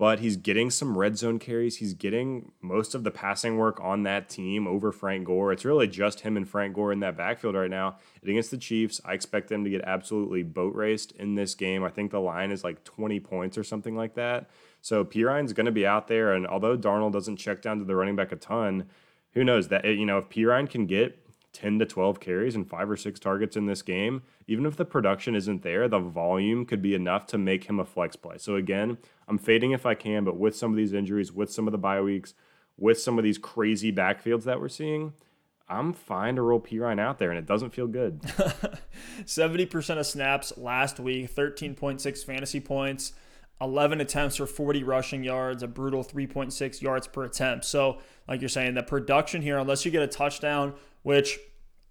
but 0.00 0.20
he's 0.20 0.38
getting 0.38 0.70
some 0.70 0.96
red 0.96 1.18
zone 1.18 1.38
carries. 1.38 1.76
He's 1.76 1.92
getting 1.92 2.52
most 2.62 2.94
of 2.94 3.04
the 3.04 3.10
passing 3.10 3.58
work 3.58 3.78
on 3.82 4.04
that 4.04 4.30
team 4.30 4.66
over 4.66 4.92
Frank 4.92 5.26
Gore. 5.26 5.52
It's 5.52 5.66
really 5.66 5.86
just 5.86 6.20
him 6.20 6.38
and 6.38 6.48
Frank 6.48 6.74
Gore 6.74 6.90
in 6.90 7.00
that 7.00 7.18
backfield 7.18 7.54
right 7.54 7.68
now. 7.68 7.98
And 8.22 8.30
against 8.30 8.50
the 8.50 8.56
Chiefs, 8.56 9.02
I 9.04 9.12
expect 9.12 9.48
them 9.48 9.62
to 9.62 9.68
get 9.68 9.82
absolutely 9.82 10.42
boat 10.42 10.74
raced 10.74 11.12
in 11.18 11.34
this 11.34 11.54
game. 11.54 11.84
I 11.84 11.90
think 11.90 12.12
the 12.12 12.18
line 12.18 12.50
is 12.50 12.64
like 12.64 12.82
20 12.84 13.20
points 13.20 13.58
or 13.58 13.62
something 13.62 13.94
like 13.94 14.14
that. 14.14 14.48
So 14.80 15.04
Perine's 15.04 15.52
going 15.52 15.66
to 15.66 15.70
be 15.70 15.86
out 15.86 16.08
there. 16.08 16.32
And 16.32 16.46
although 16.46 16.78
Darnold 16.78 17.12
doesn't 17.12 17.36
check 17.36 17.60
down 17.60 17.78
to 17.78 17.84
the 17.84 17.94
running 17.94 18.16
back 18.16 18.32
a 18.32 18.36
ton, 18.36 18.86
who 19.32 19.44
knows 19.44 19.68
that, 19.68 19.84
you 19.84 20.06
know, 20.06 20.16
if 20.16 20.30
Perine 20.30 20.70
can 20.70 20.86
get 20.86 21.18
10 21.52 21.80
to 21.80 21.86
12 21.86 22.20
carries 22.20 22.54
and 22.54 22.68
five 22.68 22.88
or 22.90 22.96
six 22.96 23.18
targets 23.18 23.56
in 23.56 23.66
this 23.66 23.82
game, 23.82 24.22
even 24.46 24.66
if 24.66 24.76
the 24.76 24.84
production 24.84 25.34
isn't 25.34 25.62
there, 25.62 25.88
the 25.88 25.98
volume 25.98 26.64
could 26.64 26.80
be 26.80 26.94
enough 26.94 27.26
to 27.26 27.38
make 27.38 27.64
him 27.64 27.80
a 27.80 27.84
flex 27.84 28.16
play. 28.16 28.36
So 28.38 28.56
again, 28.56 28.98
I'm 29.28 29.38
fading 29.38 29.72
if 29.72 29.84
I 29.84 29.94
can, 29.94 30.24
but 30.24 30.36
with 30.36 30.56
some 30.56 30.70
of 30.70 30.76
these 30.76 30.92
injuries, 30.92 31.32
with 31.32 31.50
some 31.50 31.66
of 31.66 31.72
the 31.72 31.78
bye 31.78 32.00
weeks, 32.00 32.34
with 32.78 33.00
some 33.00 33.18
of 33.18 33.24
these 33.24 33.38
crazy 33.38 33.92
backfields 33.92 34.44
that 34.44 34.60
we're 34.60 34.68
seeing, 34.68 35.12
I'm 35.68 35.92
fine 35.92 36.34
to 36.36 36.42
roll 36.42 36.60
Perine 36.60 36.98
out 36.98 37.18
there, 37.18 37.30
and 37.30 37.38
it 37.38 37.46
doesn't 37.46 37.70
feel 37.70 37.86
good. 37.86 38.20
70% 39.24 39.98
of 39.98 40.06
snaps 40.06 40.52
last 40.56 40.98
week, 40.98 41.32
13.6 41.32 42.24
fantasy 42.24 42.58
points, 42.58 43.12
11 43.60 44.00
attempts 44.00 44.36
for 44.36 44.46
40 44.46 44.82
rushing 44.82 45.22
yards, 45.22 45.62
a 45.62 45.68
brutal 45.68 46.02
3.6 46.02 46.82
yards 46.82 47.06
per 47.06 47.24
attempt. 47.24 47.64
So, 47.64 47.98
like 48.26 48.40
you're 48.40 48.48
saying, 48.48 48.74
the 48.74 48.82
production 48.82 49.42
here, 49.42 49.58
unless 49.58 49.84
you 49.84 49.92
get 49.92 50.02
a 50.02 50.08
touchdown 50.08 50.74
which 51.02 51.38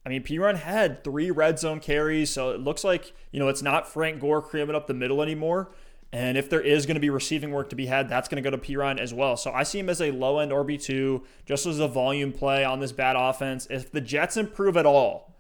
I 0.05 0.09
mean, 0.09 0.23
Perine 0.23 0.55
had 0.55 1.03
three 1.03 1.29
red 1.29 1.59
zone 1.59 1.79
carries, 1.79 2.31
so 2.31 2.51
it 2.51 2.59
looks 2.59 2.83
like, 2.83 3.13
you 3.31 3.39
know, 3.39 3.47
it's 3.47 3.61
not 3.61 3.87
Frank 3.87 4.21
Gore 4.21 4.41
cramming 4.41 4.75
up 4.75 4.87
the 4.87 4.93
middle 4.93 5.21
anymore. 5.21 5.71
And 6.11 6.37
if 6.37 6.49
there 6.49 6.61
is 6.61 6.87
going 6.87 6.95
to 6.95 7.01
be 7.01 7.11
receiving 7.11 7.51
work 7.51 7.69
to 7.69 7.75
be 7.75 7.85
had, 7.85 8.09
that's 8.09 8.27
going 8.27 8.41
to 8.41 8.49
go 8.49 8.55
to 8.55 8.61
Perine 8.61 8.97
as 8.97 9.13
well. 9.13 9.37
So 9.37 9.51
I 9.51 9.61
see 9.63 9.77
him 9.77 9.89
as 9.89 10.01
a 10.01 10.09
low 10.11 10.39
end 10.39 10.51
RB2, 10.51 11.23
just 11.45 11.65
as 11.67 11.79
a 11.79 11.87
volume 11.87 12.31
play 12.31 12.63
on 12.63 12.79
this 12.79 12.91
bad 12.91 13.15
offense. 13.15 13.67
If 13.69 13.91
the 13.91 14.01
Jets 14.01 14.35
improve 14.35 14.75
at 14.75 14.87
all, 14.87 15.35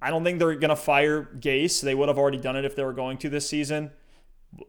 I 0.00 0.10
don't 0.10 0.22
think 0.22 0.38
they're 0.38 0.54
going 0.54 0.68
to 0.68 0.76
fire 0.76 1.28
Gase. 1.40 1.80
They 1.80 1.94
would 1.94 2.08
have 2.08 2.18
already 2.18 2.38
done 2.38 2.56
it 2.56 2.64
if 2.64 2.76
they 2.76 2.84
were 2.84 2.92
going 2.92 3.18
to 3.18 3.28
this 3.28 3.48
season. 3.48 3.90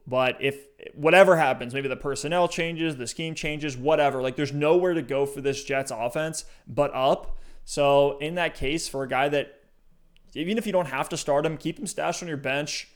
But 0.07 0.37
if 0.39 0.65
whatever 0.95 1.35
happens, 1.35 1.73
maybe 1.73 1.89
the 1.89 1.95
personnel 1.95 2.47
changes, 2.47 2.95
the 2.95 3.05
scheme 3.05 3.35
changes, 3.35 3.77
whatever, 3.77 4.23
like 4.23 4.35
there's 4.35 4.53
nowhere 4.53 4.95
to 4.95 5.03
go 5.03 5.27
for 5.27 5.41
this 5.41 5.63
Jets 5.63 5.91
offense 5.91 6.45
but 6.67 6.89
up. 6.95 7.37
So 7.65 8.17
in 8.19 8.35
that 8.35 8.55
case, 8.55 8.87
for 8.87 9.03
a 9.03 9.07
guy 9.07 9.27
that 9.29 9.59
even 10.35 10.57
if 10.57 10.65
you 10.65 10.71
don't 10.71 10.87
have 10.87 11.09
to 11.09 11.17
start 11.17 11.45
him, 11.45 11.57
keep 11.57 11.79
him 11.79 11.87
stashed 11.87 12.21
on 12.21 12.27
your 12.27 12.37
bench. 12.37 12.89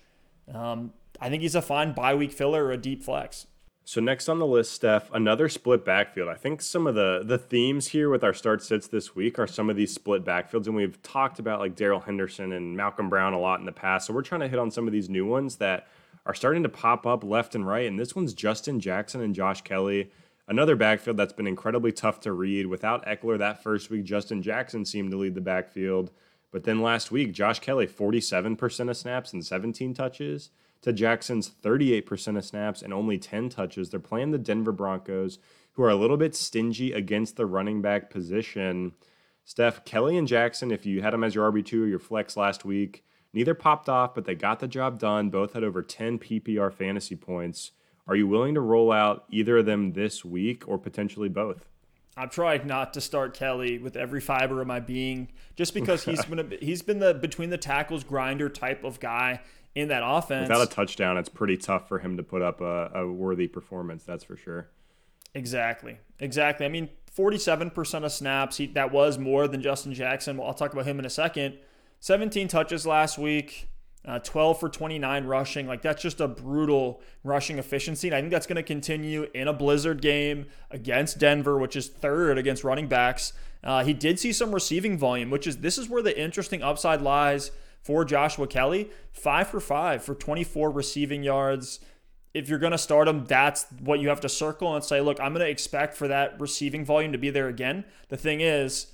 Um, 0.54 0.94
I 1.20 1.30
think 1.30 1.42
he's 1.42 1.56
a 1.56 1.62
fine 1.62 1.94
bye 1.94 2.16
week 2.16 2.32
filler 2.32 2.66
or 2.66 2.72
a 2.72 2.78
deep 2.78 3.04
flex. 3.04 3.48
So 3.84 4.00
next 4.00 4.30
on 4.30 4.38
the 4.38 4.46
list, 4.46 4.74
Steph, 4.74 5.12
another 5.14 5.50
split 5.50 5.84
backfield. 5.84 6.30
I 6.30 6.36
think 6.36 6.62
some 6.62 6.86
of 6.86 6.94
the 6.94 7.24
the 7.26 7.40
themes 7.40 7.88
here 7.88 8.10
with 8.10 8.24
our 8.24 8.36
start 8.36 8.62
sits 8.62 8.88
this 8.88 9.16
week 9.16 9.40
are 9.40 9.48
some 9.48 9.68
of 9.68 9.76
these 9.76 9.92
split 9.92 10.24
backfields, 10.24 10.68
and 10.68 10.76
we've 10.76 11.02
talked 11.02 11.40
about 11.40 11.60
like 11.60 11.76
Darrell 11.76 12.00
Henderson 12.00 12.52
and 12.52 12.78
Malcolm 12.78 13.10
Brown 13.10 13.34
a 13.34 13.40
lot 13.40 13.60
in 13.60 13.66
the 13.66 13.72
past. 13.72 14.06
So 14.06 14.14
we're 14.14 14.22
trying 14.22 14.42
to 14.42 14.48
hit 14.48 14.60
on 14.60 14.70
some 14.70 14.86
of 14.86 14.94
these 14.94 15.10
new 15.10 15.26
ones 15.26 15.56
that 15.56 15.88
are 16.28 16.36
starting 16.36 16.62
to 16.62 16.70
pop 16.70 17.08
up 17.08 17.24
left 17.24 17.56
and 17.56 17.66
right. 17.66 17.88
And 17.88 18.00
this 18.00 18.16
one's 18.16 18.36
Justin 18.36 18.80
Jackson 18.80 19.22
and 19.22 19.34
Josh 19.34 19.62
Kelley. 19.62 20.12
Another 20.50 20.76
backfield 20.76 21.16
that's 21.16 21.32
been 21.32 21.46
incredibly 21.46 21.92
tough 21.92 22.20
to 22.22 22.34
read. 22.34 22.66
Without 22.66 23.06
Ekeler 23.06 23.38
that 23.38 23.62
first 23.62 23.92
week, 23.92 24.04
Justin 24.04 24.42
Jackson 24.42 24.84
seemed 24.84 25.12
to 25.12 25.18
lead 25.18 25.36
the 25.36 25.42
backfield. 25.42 26.10
But 26.52 26.64
then 26.64 26.82
last 26.82 27.12
week, 27.12 27.34
Josh 27.34 27.60
Kelley, 27.60 27.86
47% 27.86 28.90
of 28.90 28.98
snaps 28.98 29.32
and 29.32 29.46
17 29.46 29.94
touches, 29.94 30.50
to 30.82 30.92
Jackson's 30.92 31.52
38% 31.64 32.36
of 32.36 32.44
snaps 32.44 32.82
and 32.82 32.92
only 32.92 33.20
10 33.20 33.50
touches. 33.50 33.92
They're 33.92 34.00
playing 34.00 34.32
the 34.32 34.40
Denver 34.40 34.72
Broncos, 34.72 35.38
who 35.74 35.84
are 35.84 35.90
a 35.90 35.96
little 35.96 36.18
bit 36.18 36.36
stingy 36.36 36.94
against 36.94 37.36
the 37.36 37.46
running 37.46 37.84
back 37.84 38.10
position. 38.10 38.94
Steph, 39.46 39.86
Kelley 39.86 40.18
and 40.18 40.28
Jackson, 40.28 40.72
if 40.72 40.84
you 40.84 41.04
had 41.04 41.14
them 41.14 41.24
as 41.24 41.36
your 41.36 41.52
RB2 41.52 41.84
or 41.84 41.88
your 41.88 42.00
flex 42.00 42.36
last 42.36 42.66
week, 42.66 43.04
neither 43.34 43.54
popped 43.54 43.88
off, 43.88 44.16
but 44.16 44.26
they 44.26 44.34
got 44.34 44.60
the 44.60 44.68
job 44.68 44.98
done. 44.98 45.30
Both 45.30 45.54
had 45.54 45.64
over 45.64 45.84
10 45.84 46.18
PPR 46.18 46.74
fantasy 46.74 47.16
points. 47.16 47.72
Are 48.10 48.16
you 48.16 48.28
willing 48.28 48.56
to 48.56 48.60
roll 48.60 48.92
out 48.92 49.26
either 49.30 49.60
of 49.60 49.68
them 49.68 49.94
this 49.94 50.26
week 50.26 50.68
or 50.68 50.80
potentially 50.80 51.30
both? 51.30 51.70
I've 52.18 52.32
tried 52.32 52.66
not 52.66 52.96
to 52.96 53.02
start 53.02 53.36
Kelley 53.36 53.78
with 53.78 53.96
every 53.96 54.20
fiber 54.20 54.62
of 54.62 54.68
my 54.68 54.80
being, 54.80 55.30
just 55.56 55.76
because 55.76 56.04
he's 56.04 56.26
been 56.30 56.40
a, 56.40 56.58
he's 56.60 56.82
been 56.82 56.98
the 56.98 57.14
between 57.14 57.52
the 57.52 57.58
tackles 57.58 58.04
grinder 58.04 58.50
type 58.50 58.84
of 58.84 59.00
guy 59.00 59.42
in 59.76 59.90
that 59.90 60.02
offense. 60.04 60.50
Without 60.50 60.68
a 60.68 60.70
touchdown, 60.70 61.18
it's 61.18 61.30
pretty 61.30 61.56
tough 61.56 61.88
for 61.88 62.00
him 62.00 62.18
to 62.18 62.24
put 62.24 62.42
up 62.42 62.62
a, 62.62 62.90
a 62.96 63.08
worthy 63.08 63.48
performance. 63.48 64.04
That's 64.04 64.24
for 64.24 64.36
sure. 64.36 64.70
Exactly, 65.36 66.00
exactly. 66.18 66.66
I 66.66 66.70
mean, 66.70 66.90
forty-seven 67.12 67.70
percent 67.70 68.06
of 68.06 68.12
snaps. 68.12 68.58
He, 68.58 68.66
that 68.68 68.92
was 68.92 69.20
more 69.20 69.48
than 69.48 69.62
Justin 69.62 69.94
Jackson. 69.94 70.36
Well, 70.38 70.48
I'll 70.48 70.56
talk 70.56 70.74
about 70.74 70.88
him 70.88 70.98
in 70.98 71.06
a 71.06 71.12
second. 71.12 71.60
Seventeen 72.00 72.48
touches 72.48 72.88
last 72.88 73.20
week. 73.20 73.70
Uh, 74.06 74.18
12 74.18 74.60
for 74.60 74.70
29 74.70 75.26
rushing. 75.26 75.68
Like, 75.68 75.82
that's 75.82 76.02
just 76.02 76.22
a 76.22 76.28
brutal 76.28 77.02
rushing 77.24 77.60
efficiency. 77.60 78.08
And 78.08 78.16
I 78.16 78.22
think 78.22 78.32
that's 78.32 78.48
going 78.48 78.56
to 78.56 78.64
continue 78.64 79.28
in 79.34 79.48
a 79.48 79.54
Blizzard 79.54 80.02
game 80.02 80.48
against 80.72 81.20
Denver, 81.20 81.58
which 81.58 81.76
is 81.76 81.90
third 81.90 82.38
against 82.38 82.64
running 82.64 82.88
backs. 82.88 83.34
Uh, 83.64 83.84
he 83.84 83.94
did 83.94 84.20
see 84.20 84.32
some 84.32 84.54
receiving 84.54 84.98
volume, 84.98 85.30
which 85.30 85.46
is 85.46 85.58
this 85.58 85.78
is 85.78 85.90
where 85.90 86.02
the 86.02 86.18
interesting 86.20 86.64
upside 86.64 87.02
lies 87.02 87.52
for 87.82 88.06
Joshua 88.06 88.48
Kelley. 88.48 88.90
Five 89.12 89.48
for 89.48 89.60
five 89.60 90.04
for 90.04 90.16
24 90.16 90.72
receiving 90.72 91.24
yards. 91.24 91.80
If 92.34 92.48
you're 92.48 92.60
going 92.60 92.72
to 92.72 92.78
start 92.78 93.08
him, 93.08 93.26
that's 93.26 93.66
what 93.80 94.00
you 94.00 94.10
have 94.10 94.22
to 94.22 94.30
circle 94.30 94.74
and 94.76 94.84
say, 94.84 95.02
look, 95.02 95.20
I'm 95.20 95.34
going 95.34 95.46
to 95.46 95.52
expect 95.52 95.98
for 95.98 96.08
that 96.08 96.40
receiving 96.40 96.86
volume 96.86 97.12
to 97.12 97.18
be 97.18 97.32
there 97.32 97.48
again. 97.48 97.86
The 98.10 98.18
thing 98.18 98.40
is, 98.40 98.88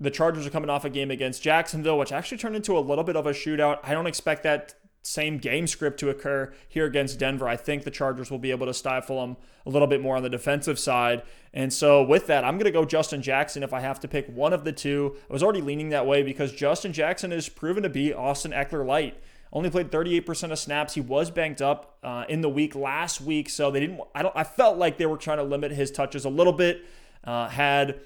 The 0.00 0.10
Chargers 0.10 0.46
are 0.46 0.50
coming 0.50 0.70
off 0.70 0.84
a 0.84 0.90
game 0.90 1.10
against 1.10 1.42
Jacksonville, 1.42 1.98
which 1.98 2.10
actually 2.10 2.38
turned 2.38 2.56
into 2.56 2.76
a 2.76 2.80
little 2.80 3.04
bit 3.04 3.16
of 3.16 3.26
a 3.26 3.32
shootout. 3.32 3.80
I 3.82 3.92
don't 3.92 4.06
expect 4.06 4.42
that 4.44 4.74
same 5.02 5.38
game 5.38 5.66
script 5.66 5.98
to 6.00 6.10
occur 6.10 6.52
here 6.68 6.86
against 6.86 7.18
Denver. 7.18 7.48
I 7.48 7.56
think 7.56 7.84
the 7.84 7.90
Chargers 7.90 8.30
will 8.30 8.38
be 8.38 8.50
able 8.50 8.66
to 8.66 8.74
stifle 8.74 9.20
them 9.20 9.36
a 9.66 9.70
little 9.70 9.88
bit 9.88 10.00
more 10.00 10.16
on 10.16 10.22
the 10.22 10.28
defensive 10.28 10.78
side. 10.78 11.22
And 11.52 11.72
so, 11.72 12.02
with 12.02 12.26
that, 12.26 12.44
I'm 12.44 12.56
going 12.56 12.66
to 12.66 12.70
go 12.70 12.84
Justin 12.84 13.22
Jackson 13.22 13.62
if 13.62 13.72
I 13.72 13.80
have 13.80 14.00
to 14.00 14.08
pick 14.08 14.26
one 14.28 14.52
of 14.52 14.64
the 14.64 14.72
two. 14.72 15.16
I 15.28 15.32
was 15.32 15.42
already 15.42 15.62
leaning 15.62 15.90
that 15.90 16.06
way 16.06 16.22
because 16.22 16.52
Justin 16.52 16.92
Jackson 16.92 17.30
has 17.30 17.48
proven 17.48 17.82
to 17.82 17.88
be 17.88 18.12
Austin 18.12 18.52
Ekeler 18.52 18.86
light. 18.86 19.20
Only 19.52 19.68
played 19.68 19.90
38% 19.90 20.52
of 20.52 20.58
snaps. 20.58 20.94
He 20.94 21.00
was 21.00 21.30
banked 21.30 21.60
up 21.60 21.98
uh, 22.04 22.24
in 22.28 22.40
the 22.40 22.48
week 22.48 22.76
last 22.76 23.20
week, 23.20 23.48
so 23.50 23.70
they 23.70 23.80
didn't. 23.80 24.00
I 24.14 24.22
don't. 24.22 24.36
I 24.36 24.44
felt 24.44 24.78
like 24.78 24.96
they 24.96 25.06
were 25.06 25.16
trying 25.16 25.38
to 25.38 25.44
limit 25.44 25.72
his 25.72 25.90
touches 25.90 26.24
a 26.24 26.30
little 26.30 26.52
bit. 26.52 26.86
Uh, 27.24 27.48
had 27.48 28.00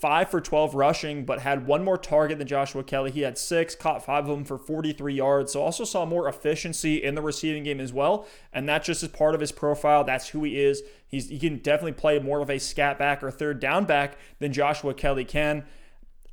five 0.00 0.30
for 0.30 0.40
12 0.40 0.74
rushing, 0.74 1.24
but 1.24 1.40
had 1.40 1.66
one 1.66 1.84
more 1.84 1.98
target 1.98 2.38
than 2.38 2.46
Joshua 2.46 2.82
Kelley. 2.82 3.10
He 3.10 3.20
had 3.20 3.36
six, 3.36 3.74
caught 3.74 4.04
five 4.04 4.28
of 4.28 4.30
them 4.30 4.44
for 4.44 4.56
43 4.56 5.14
yards. 5.14 5.52
So 5.52 5.62
also 5.62 5.84
saw 5.84 6.06
more 6.06 6.26
efficiency 6.26 7.02
in 7.02 7.14
the 7.14 7.22
receiving 7.22 7.64
game 7.64 7.80
as 7.80 7.92
well. 7.92 8.26
And 8.52 8.68
that 8.68 8.82
just 8.82 9.02
is 9.02 9.10
part 9.10 9.34
of 9.34 9.40
his 9.40 9.52
profile. 9.52 10.02
That's 10.02 10.28
who 10.28 10.42
he 10.44 10.58
is. 10.58 10.82
He's, 11.06 11.28
he 11.28 11.38
can 11.38 11.58
definitely 11.58 11.92
play 11.92 12.18
more 12.18 12.40
of 12.40 12.48
a 12.48 12.58
scat 12.58 12.98
back 12.98 13.22
or 13.22 13.30
third 13.30 13.60
down 13.60 13.84
back 13.84 14.16
than 14.38 14.52
Joshua 14.52 14.94
Kelley 14.94 15.24
can. 15.24 15.64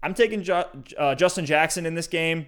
I'm 0.02 0.14
taking 0.14 0.44
jo- 0.44 0.70
uh, 0.98 1.16
Justin 1.16 1.46
Jackson 1.46 1.86
in 1.86 1.96
this 1.96 2.08
game, 2.08 2.48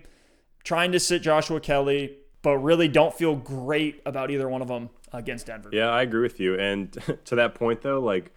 trying 0.63 0.91
to 0.93 0.99
sit 0.99 1.21
Joshua 1.21 1.59
Kelly, 1.59 2.17
but 2.41 2.57
really 2.59 2.87
don't 2.87 3.13
feel 3.13 3.35
great 3.35 4.01
about 4.05 4.31
either 4.31 4.47
one 4.47 4.61
of 4.61 4.69
them 4.69 4.89
against 5.11 5.47
Denver. 5.47 5.69
Yeah, 5.73 5.89
I 5.89 6.03
agree 6.03 6.21
with 6.21 6.39
you. 6.39 6.57
And 6.57 6.91
to 7.25 7.35
that 7.35 7.55
point, 7.55 7.81
though, 7.81 7.99
like 7.99 8.31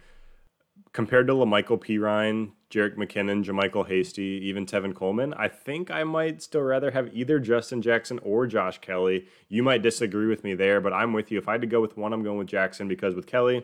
compared 0.91 1.27
to 1.27 1.33
La'Mical 1.33 1.79
Perine, 1.79 2.51
Jerick 2.73 2.95
McKinnon, 2.95 3.43
JaMycal 3.43 3.87
Hasty, 3.87 4.41
even 4.43 4.65
Tevin 4.65 4.95
Coleman, 4.95 5.33
I 5.35 5.47
think 5.47 5.91
I 5.91 6.03
might 6.03 6.41
still 6.41 6.61
rather 6.61 6.89
have 6.89 7.15
either 7.15 7.37
Justin 7.39 7.83
Jackson 7.83 8.19
or 8.23 8.47
Josh 8.47 8.79
Kelley. 8.79 9.27
You 9.47 9.61
might 9.61 9.83
disagree 9.83 10.25
with 10.25 10.43
me 10.43 10.55
there, 10.55 10.81
but 10.81 10.91
I'm 10.91 11.13
with 11.13 11.29
you. 11.29 11.37
If 11.37 11.47
I 11.47 11.51
had 11.51 11.61
to 11.61 11.67
go 11.67 11.81
with 11.81 11.97
one, 11.97 12.13
I'm 12.13 12.23
going 12.23 12.39
with 12.39 12.47
Jackson 12.47 12.87
because 12.87 13.13
with 13.13 13.27
Kelley, 13.27 13.63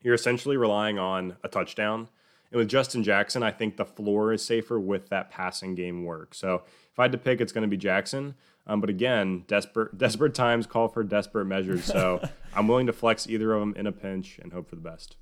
you're 0.00 0.14
essentially 0.14 0.56
relying 0.56 0.96
on 0.96 1.36
a 1.42 1.48
touchdown. 1.48 2.08
And 2.52 2.60
with 2.60 2.68
Justin 2.68 3.02
Jackson, 3.02 3.42
I 3.42 3.50
think 3.50 3.76
the 3.76 3.84
floor 3.84 4.32
is 4.32 4.44
safer 4.44 4.78
with 4.78 5.08
that 5.08 5.32
passing 5.32 5.74
game 5.74 6.04
work. 6.04 6.34
So 6.34 6.62
if 6.92 6.98
I 7.00 7.02
had 7.02 7.12
to 7.12 7.18
pick, 7.18 7.40
it's 7.40 7.52
going 7.52 7.62
to 7.62 7.68
be 7.68 7.76
Jackson. 7.76 8.36
Um, 8.68 8.80
but 8.80 8.90
again, 8.90 9.42
desperate 9.48 9.98
desperate 9.98 10.34
times 10.34 10.68
call 10.68 10.86
for 10.86 11.02
desperate 11.02 11.46
measures. 11.46 11.84
So 11.84 12.26
I'm 12.54 12.68
willing 12.68 12.86
to 12.86 12.92
flex 12.92 13.26
either 13.26 13.52
of 13.52 13.60
them 13.60 13.74
in 13.76 13.88
a 13.88 13.92
pinch 13.92 14.38
and 14.40 14.52
hope 14.52 14.68
for 14.68 14.76
the 14.76 14.80
best. 14.82 15.16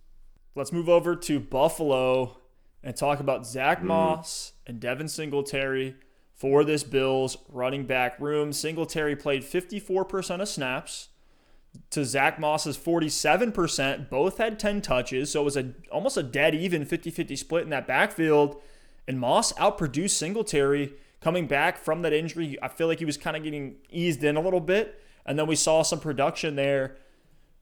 Let's 0.54 0.72
move 0.72 0.90
over 0.90 1.16
to 1.16 1.40
Buffalo 1.40 2.36
and 2.82 2.96
talk 2.96 3.20
about 3.20 3.46
Zach 3.46 3.80
mm. 3.80 3.84
Moss 3.84 4.52
and 4.66 4.80
Devin 4.80 5.08
Singletary 5.08 5.96
for 6.34 6.64
this 6.64 6.82
Bills 6.82 7.36
running 7.48 7.84
back 7.84 8.18
room. 8.20 8.52
Singletary 8.52 9.14
played 9.14 9.42
54% 9.42 10.40
of 10.40 10.48
snaps 10.48 11.08
to 11.90 12.04
Zach 12.04 12.38
Moss's 12.38 12.76
47%. 12.76 14.10
Both 14.10 14.38
had 14.38 14.58
10 14.58 14.82
touches, 14.82 15.30
so 15.30 15.42
it 15.42 15.44
was 15.44 15.56
a 15.56 15.72
almost 15.90 16.16
a 16.16 16.22
dead 16.22 16.54
even 16.54 16.84
50-50 16.84 17.38
split 17.38 17.64
in 17.64 17.70
that 17.70 17.86
backfield. 17.86 18.60
And 19.06 19.18
Moss 19.18 19.52
outproduced 19.54 20.10
Singletary 20.10 20.94
coming 21.20 21.46
back 21.46 21.78
from 21.78 22.02
that 22.02 22.12
injury. 22.12 22.58
I 22.60 22.68
feel 22.68 22.88
like 22.88 22.98
he 22.98 23.04
was 23.04 23.16
kind 23.16 23.36
of 23.36 23.44
getting 23.44 23.76
eased 23.90 24.24
in 24.24 24.36
a 24.36 24.40
little 24.40 24.60
bit, 24.60 25.00
and 25.24 25.38
then 25.38 25.46
we 25.46 25.56
saw 25.56 25.82
some 25.82 26.00
production 26.00 26.56
there. 26.56 26.96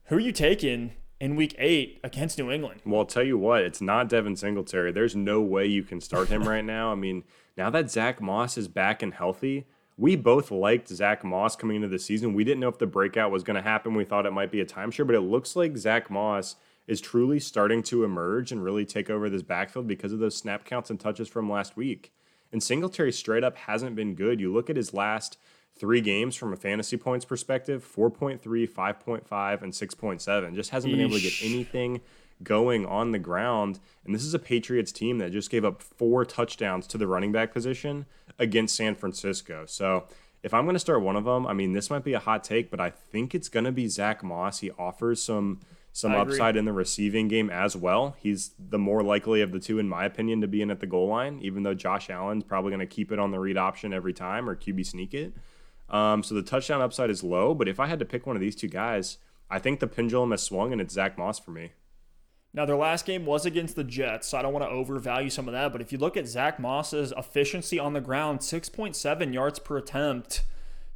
Who 0.05 0.17
are 0.17 0.19
you 0.19 0.31
taking 0.31 0.93
in 1.21 1.35
week 1.35 1.53
eight 1.59 1.99
against 2.03 2.39
New 2.39 2.49
England. 2.49 2.81
Well, 2.83 3.01
I'll 3.01 3.05
tell 3.05 3.23
you 3.23 3.37
what, 3.37 3.61
it's 3.61 3.79
not 3.79 4.09
Devin 4.09 4.35
Singletary. 4.35 4.91
There's 4.91 5.15
no 5.15 5.39
way 5.39 5.67
you 5.67 5.83
can 5.83 6.01
start 6.01 6.29
him 6.29 6.49
right 6.49 6.65
now. 6.65 6.91
I 6.91 6.95
mean, 6.95 7.23
now 7.55 7.69
that 7.69 7.91
Zach 7.91 8.19
Moss 8.19 8.57
is 8.57 8.67
back 8.67 9.03
and 9.03 9.13
healthy, 9.13 9.67
we 9.97 10.15
both 10.15 10.49
liked 10.49 10.87
Zach 10.87 11.23
Moss 11.23 11.55
coming 11.55 11.75
into 11.75 11.87
the 11.87 11.99
season. 11.99 12.33
We 12.33 12.43
didn't 12.43 12.59
know 12.59 12.69
if 12.69 12.79
the 12.79 12.87
breakout 12.87 13.29
was 13.29 13.43
going 13.43 13.55
to 13.55 13.61
happen. 13.61 13.93
We 13.93 14.03
thought 14.03 14.25
it 14.25 14.33
might 14.33 14.51
be 14.51 14.61
a 14.61 14.65
timeshare, 14.65 15.05
but 15.05 15.15
it 15.15 15.21
looks 15.21 15.55
like 15.55 15.77
Zach 15.77 16.09
Moss 16.09 16.55
is 16.87 16.99
truly 16.99 17.39
starting 17.39 17.83
to 17.83 18.03
emerge 18.03 18.51
and 18.51 18.63
really 18.63 18.83
take 18.83 19.11
over 19.11 19.29
this 19.29 19.43
backfield 19.43 19.87
because 19.87 20.11
of 20.11 20.19
those 20.19 20.35
snap 20.35 20.65
counts 20.65 20.89
and 20.89 20.99
touches 20.99 21.27
from 21.27 21.47
last 21.47 21.77
week. 21.77 22.11
And 22.51 22.63
Singletary 22.63 23.11
straight 23.11 23.43
up 23.43 23.57
hasn't 23.57 23.95
been 23.95 24.15
good. 24.15 24.39
You 24.39 24.51
look 24.51 24.71
at 24.71 24.75
his 24.75 24.91
last 24.91 25.37
three 25.77 26.01
games 26.01 26.35
from 26.35 26.53
a 26.53 26.55
fantasy 26.55 26.97
points 26.97 27.25
perspective 27.25 27.85
4.3, 27.95 28.39
5.5, 28.41 29.61
and 29.61 29.73
6.7. 29.73 30.55
Just 30.55 30.69
hasn't 30.69 30.93
been 30.93 31.01
able 31.01 31.15
to 31.15 31.21
get 31.21 31.33
anything 31.41 32.01
going 32.43 32.85
on 32.85 33.11
the 33.11 33.19
ground. 33.19 33.79
And 34.05 34.13
this 34.15 34.23
is 34.23 34.33
a 34.33 34.39
Patriots 34.39 34.91
team 34.91 35.19
that 35.19 35.31
just 35.31 35.49
gave 35.49 35.65
up 35.65 35.81
four 35.81 36.25
touchdowns 36.25 36.87
to 36.87 36.97
the 36.97 37.07
running 37.07 37.31
back 37.31 37.53
position 37.53 38.05
against 38.39 38.75
San 38.75 38.95
Francisco. 38.95 39.65
So 39.67 40.05
if 40.43 40.53
I'm 40.53 40.65
going 40.65 40.75
to 40.75 40.79
start 40.79 41.01
one 41.01 41.15
of 41.15 41.25
them, 41.25 41.45
I 41.45 41.53
mean, 41.53 41.73
this 41.73 41.89
might 41.89 42.03
be 42.03 42.13
a 42.13 42.19
hot 42.19 42.43
take, 42.43 42.71
but 42.71 42.79
I 42.79 42.89
think 42.89 43.35
it's 43.35 43.49
going 43.49 43.65
to 43.65 43.71
be 43.71 43.87
Zach 43.87 44.23
Moss. 44.23 44.59
He 44.59 44.71
offers 44.71 45.21
some 45.21 45.59
some 45.93 46.13
upside 46.13 46.55
in 46.55 46.63
the 46.63 46.71
receiving 46.71 47.27
game 47.27 47.49
as 47.49 47.75
well. 47.75 48.15
He's 48.17 48.51
the 48.57 48.79
more 48.79 49.03
likely 49.03 49.41
of 49.41 49.51
the 49.51 49.59
two, 49.59 49.77
in 49.77 49.89
my 49.89 50.05
opinion, 50.05 50.39
to 50.39 50.47
be 50.47 50.61
in 50.61 50.71
at 50.71 50.79
the 50.79 50.87
goal 50.87 51.09
line, 51.09 51.39
even 51.41 51.63
though 51.63 51.73
Josh 51.73 52.09
Allen's 52.09 52.45
probably 52.45 52.71
going 52.71 52.79
to 52.79 52.85
keep 52.85 53.11
it 53.11 53.19
on 53.19 53.31
the 53.31 53.39
read 53.39 53.57
option 53.57 53.91
every 53.91 54.13
time 54.13 54.49
or 54.49 54.55
QB 54.55 54.85
sneak 54.85 55.13
it. 55.13 55.33
Um, 55.91 56.23
so 56.23 56.33
the 56.33 56.41
touchdown 56.41 56.81
upside 56.81 57.09
is 57.09 57.23
low, 57.23 57.53
but 57.53 57.67
if 57.67 57.79
I 57.79 57.87
had 57.87 57.99
to 57.99 58.05
pick 58.05 58.25
one 58.25 58.35
of 58.35 58.41
these 58.41 58.55
two 58.55 58.69
guys, 58.69 59.17
I 59.49 59.59
think 59.59 59.79
the 59.79 59.87
pendulum 59.87 60.31
has 60.31 60.41
swung 60.41 60.71
and 60.71 60.81
it's 60.81 60.93
Zach 60.93 61.17
Moss 61.17 61.37
for 61.37 61.51
me. 61.51 61.73
Now, 62.53 62.65
their 62.65 62.75
last 62.75 63.05
game 63.05 63.25
was 63.25 63.45
against 63.45 63.75
the 63.75 63.83
Jets, 63.83 64.27
so 64.29 64.37
I 64.37 64.41
don't 64.41 64.51
want 64.53 64.65
to 64.65 64.71
overvalue 64.71 65.29
some 65.29 65.47
of 65.47 65.53
that. 65.53 65.71
But 65.71 65.81
if 65.81 65.91
you 65.91 65.97
look 65.97 66.17
at 66.17 66.27
Zach 66.27 66.59
Moss's 66.59 67.13
efficiency 67.15 67.79
on 67.79 67.93
the 67.93 68.01
ground, 68.01 68.39
6.7 68.39 69.33
yards 69.33 69.59
per 69.59 69.77
attempt, 69.77 70.43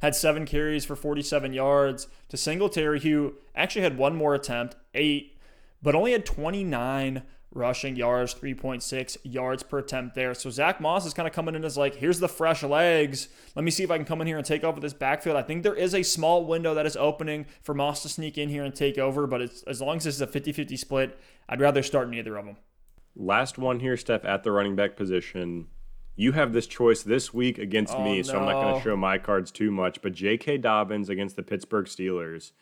had 0.00 0.14
seven 0.14 0.44
carries 0.44 0.84
for 0.84 0.96
47 0.96 1.54
yards 1.54 2.08
to 2.28 2.36
Singletary, 2.36 3.00
who 3.00 3.34
actually 3.54 3.82
had 3.82 3.96
one 3.96 4.14
more 4.14 4.34
attempt, 4.34 4.76
eight, 4.92 5.38
but 5.82 5.94
only 5.94 6.12
had 6.12 6.26
29 6.26 7.22
rushing 7.52 7.96
yards, 7.96 8.34
3.6 8.34 9.16
yards 9.22 9.62
per 9.62 9.78
attempt 9.78 10.14
there. 10.14 10.34
So 10.34 10.50
Zach 10.50 10.80
Moss 10.80 11.06
is 11.06 11.14
kind 11.14 11.26
of 11.26 11.34
coming 11.34 11.54
in 11.54 11.64
as 11.64 11.76
like, 11.76 11.96
here's 11.96 12.20
the 12.20 12.28
fresh 12.28 12.62
legs. 12.62 13.28
Let 13.54 13.64
me 13.64 13.70
see 13.70 13.82
if 13.82 13.90
I 13.90 13.96
can 13.96 14.06
come 14.06 14.20
in 14.20 14.26
here 14.26 14.36
and 14.36 14.46
take 14.46 14.64
over 14.64 14.80
this 14.80 14.92
backfield. 14.92 15.36
I 15.36 15.42
think 15.42 15.62
there 15.62 15.74
is 15.74 15.94
a 15.94 16.02
small 16.02 16.44
window 16.44 16.74
that 16.74 16.86
is 16.86 16.96
opening 16.96 17.46
for 17.62 17.74
Moss 17.74 18.02
to 18.02 18.08
sneak 18.08 18.36
in 18.36 18.48
here 18.48 18.64
and 18.64 18.74
take 18.74 18.98
over, 18.98 19.26
but 19.26 19.40
it's, 19.40 19.62
as 19.62 19.80
long 19.80 19.96
as 19.96 20.04
this 20.04 20.16
is 20.16 20.20
a 20.20 20.26
50 20.26 20.52
50 20.52 20.76
split, 20.76 21.18
I'd 21.48 21.60
rather 21.60 21.82
start 21.82 22.10
neither 22.10 22.36
of 22.36 22.44
them. 22.44 22.56
Last 23.14 23.56
one 23.56 23.80
here, 23.80 23.96
Steph, 23.96 24.24
at 24.24 24.42
the 24.42 24.52
running 24.52 24.76
back 24.76 24.96
position. 24.96 25.68
You 26.16 26.32
have 26.32 26.52
this 26.52 26.66
choice 26.66 27.02
this 27.02 27.32
week 27.32 27.58
against 27.58 27.94
oh, 27.94 28.04
me, 28.04 28.16
no. 28.16 28.22
so 28.22 28.38
I'm 28.38 28.46
not 28.46 28.62
going 28.62 28.74
to 28.76 28.82
show 28.82 28.96
my 28.96 29.18
cards 29.18 29.50
too 29.50 29.70
much. 29.70 30.02
But 30.02 30.12
J.K. 30.12 30.58
Dobbins 30.58 31.08
against 31.08 31.36
the 31.36 31.42
Pittsburgh 31.42 31.86
Steelers 31.86 32.52